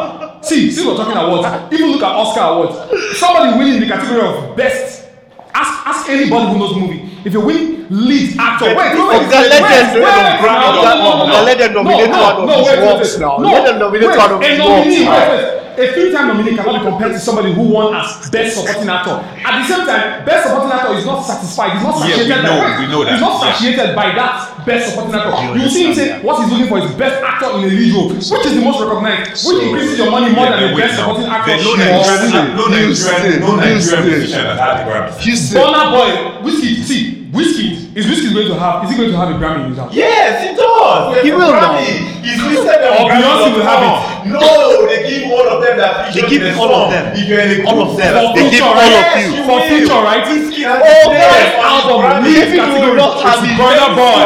See, 0.43 0.71
since 0.71 0.87
we're 0.87 0.97
talking 0.97 1.17
awards, 1.17 1.47
even 1.73 1.93
look 1.93 2.03
at 2.03 2.13
Oscar 2.13 2.41
awards. 2.41 2.77
Somebody 3.19 3.59
winning 3.59 3.81
the 3.81 3.87
category 3.87 4.21
of 4.27 4.57
best. 4.57 5.05
Ask 5.53 5.73
ask 5.87 6.09
anybody 6.09 6.47
who 6.47 6.59
knows 6.59 6.75
movie. 6.77 7.03
If 7.25 7.33
you 7.35 7.41
win 7.41 7.87
lead 7.91 8.37
actor, 8.39 8.67
wait, 8.67 8.77
wait, 8.77 8.95
wait, 8.95 9.21
Of 9.21 9.31
the 9.31 9.37
wait, 9.37 9.51
legend, 9.51 9.61
wait, 9.61 9.83
of 9.85 10.01
wait, 10.01 10.41
Grammy, 10.41 10.61
no, 10.63 10.69
of 10.71 10.75
no, 10.75 10.83
that- 10.83 10.99
no, 10.99 11.13
of 11.13 11.29
no, 11.29 11.37
the 11.37 11.43
legend 11.43 11.75
no, 11.75 11.83
nominate 11.83 12.11
no, 12.11 12.23
one 12.23 12.37
of 12.37 12.47
no, 12.49 12.55
his 12.57 12.67
wait, 12.67 12.79
wait, 12.79 12.87
works 12.95 13.13
wait. 13.15 13.21
now. 13.21 13.37
No, 13.37 13.49
Let 13.51 13.65
them 13.67 13.79
nominate 13.81 14.09
wait, 14.09 14.19
one 14.19 14.31
of 14.33 14.41
a 14.41 14.45
his 14.47 14.59
nominee, 14.59 15.07
works. 15.09 15.60
A 15.79 15.93
three-time 15.95 16.29
nominee 16.29 16.57
cannot 16.57 16.81
be 16.83 16.91
compared 16.91 17.13
to 17.13 17.19
somebody 17.21 17.53
who 17.53 17.63
won 17.63 17.95
as 17.95 18.29
best 18.31 18.57
supporting 18.57 18.89
actor. 18.89 19.17
At 19.47 19.63
the 19.63 19.65
same 19.75 19.87
time, 19.87 20.25
best 20.27 20.49
supporting 20.49 20.73
actor 20.73 20.95
is 20.95 21.07
not 21.07 21.23
satisfied. 21.23 21.73
He's 21.79 21.83
not 21.83 21.95
Yeah, 22.01 22.05
we 22.05 22.13
satiated 22.23 22.45
know- 22.45 22.59
by 22.61 22.71
wait, 22.71 22.79
we 22.81 22.87
know 22.93 23.05
that, 23.05 23.13
He's 23.13 23.21
not 23.21 23.35
yeah. 23.45 23.53
satiated 23.55 23.97
by 23.97 24.07
that 24.19 24.67
best 24.67 24.83
supporting 24.91 25.15
actor. 25.15 25.59
You 25.59 25.69
see 25.71 25.85
him 25.87 25.95
say 25.95 26.21
what 26.23 26.43
he's 26.43 26.51
looking 26.53 26.69
for 26.69 26.79
is 26.85 26.91
best 26.99 27.23
actor 27.23 27.49
in 27.57 27.65
a 27.65 27.69
lead 27.71 27.93
role, 27.95 28.09
which 28.11 28.45
is 28.47 28.55
the 28.59 28.61
most 28.65 28.81
recognized, 28.83 29.47
which 29.47 29.63
increases 29.63 29.97
your 29.99 30.11
money 30.11 30.33
more 30.35 30.45
Yeah, 30.47 30.61
than 30.61 30.71
the 30.71 30.77
best 30.77 30.93
now. 30.99 31.07
supporting 31.07 31.27
actor. 31.31 31.51
There's 31.51 31.65
no. 31.65 31.75
Nigerian, 31.77 32.57
no 32.57 32.65
Nigerian, 32.67 33.41
no 33.41 33.57
Nigerian 33.57 34.05
musician 34.09 34.43
that 34.45 34.59
had 34.59 34.75
the 34.85 34.91
Grammy. 34.91 35.11
Burna 35.57 35.83
Boy, 35.95 36.11
Whiskey, 36.45 36.83
see, 36.83 37.29
Whiskey, 37.33 37.89
is 37.95 38.07
Whiskey 38.11 38.35
going 38.35 38.49
to 38.49 38.59
have, 38.59 38.85
is 38.85 38.91
he 38.91 38.97
going 38.97 39.11
to 39.11 39.17
have 39.17 39.31
a 39.31 39.39
Grammy 39.39 39.65
in 39.65 39.71
his 39.71 39.79
house? 39.79 39.95
Yes, 39.95 40.45
it 40.51 40.57
does. 40.57 40.70
There's 41.15 41.25
He 41.25 41.31
will 41.33 41.53
now. 41.53 41.77
He's 42.21 42.41
listed 42.43 42.81
on 42.85 43.09
Beyonce 43.11 43.49
will 43.57 43.65
have 43.65 43.81
com. 43.81 44.29
No, 44.31 44.85
they 44.87 45.01
give 45.09 45.33
all 45.33 45.49
of 45.49 45.59
them 45.65 45.75
that 45.81 46.13
They 46.13 46.21
feature 46.21 46.29
give 46.29 46.43
in 46.45 46.53
the 46.53 46.61
all 46.61 46.75
of 46.85 46.93
them. 46.93 47.05
If 47.17 47.25
you're 47.27 47.41
in 47.41 47.51
a 47.57 47.69
All 47.69 47.81
of 47.83 47.97
them. 47.97 48.13
They 48.37 48.51
give 48.53 48.61
all 48.63 48.77
of 48.77 48.85
you. 48.85 49.41
For 49.49 49.57
will. 49.57 49.69
future, 49.73 50.01
right? 50.05 50.21
Has 50.21 50.53
Oh, 50.61 51.11
best 51.11 51.57
album. 51.65 52.01
David 52.29 52.61
will 52.69 52.95
not 53.01 53.15
have 53.25 53.41
it. 53.41 53.57
Burna 53.57 53.89
Boy. 53.97 54.21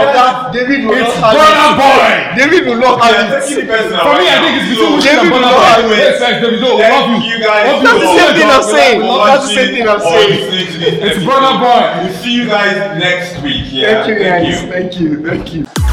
David 0.51 0.81
will 0.85 0.99
It's 0.99 1.15
not 1.23 1.39
have 1.39 1.79
it. 1.79 1.79
Boy. 1.79 2.11
David 2.35 2.63
will 2.67 2.81
not 2.83 2.97
have 3.07 3.31
it. 3.31 3.47
For 3.47 4.15
me, 4.19 4.27
I 4.27 4.37
think 4.43 4.55
it's 4.59 4.69
between 4.75 4.99
Wizkid 4.99 5.15
and 5.15 5.31
David 5.31 5.31
will 5.31 5.47
Boy. 5.47 5.63
have 5.63 5.85
it. 5.87 5.95
Yes, 5.95 6.19
Davido, 6.43 6.71
we 6.75 6.83
Thank 6.83 7.07
love 7.07 7.23
you. 7.23 7.39
guys. 7.39 7.65
That's 7.85 8.03
the 8.03 8.11
same 8.19 8.33
thing 8.35 8.51
I'm 8.51 8.63
saying. 8.67 9.01
love- 9.01 9.07
we 9.07 9.07
for 9.07 9.15
love 9.15 9.27
That's 9.31 9.45
the 9.49 9.55
same 9.55 9.71
thing 9.75 9.87
I'm 9.89 10.01
saying. 10.03 10.31
listening 10.35 10.67
to 10.67 10.79
this 10.83 11.17
It's. 11.17 11.25
Burna 11.25 11.53
Boy. 11.63 11.83
We'll 12.03 12.19
see 12.23 12.33
you 12.35 12.47
guys 12.51 12.75
next 12.99 13.43
week. 13.43 13.65
Yeah. 13.71 14.03
Thank 14.03 14.09
you 14.11 14.25
guys. 14.25 14.63
Thank 14.75 15.01
you. 15.01 15.09
Thank 15.23 15.55
you. 15.55 15.84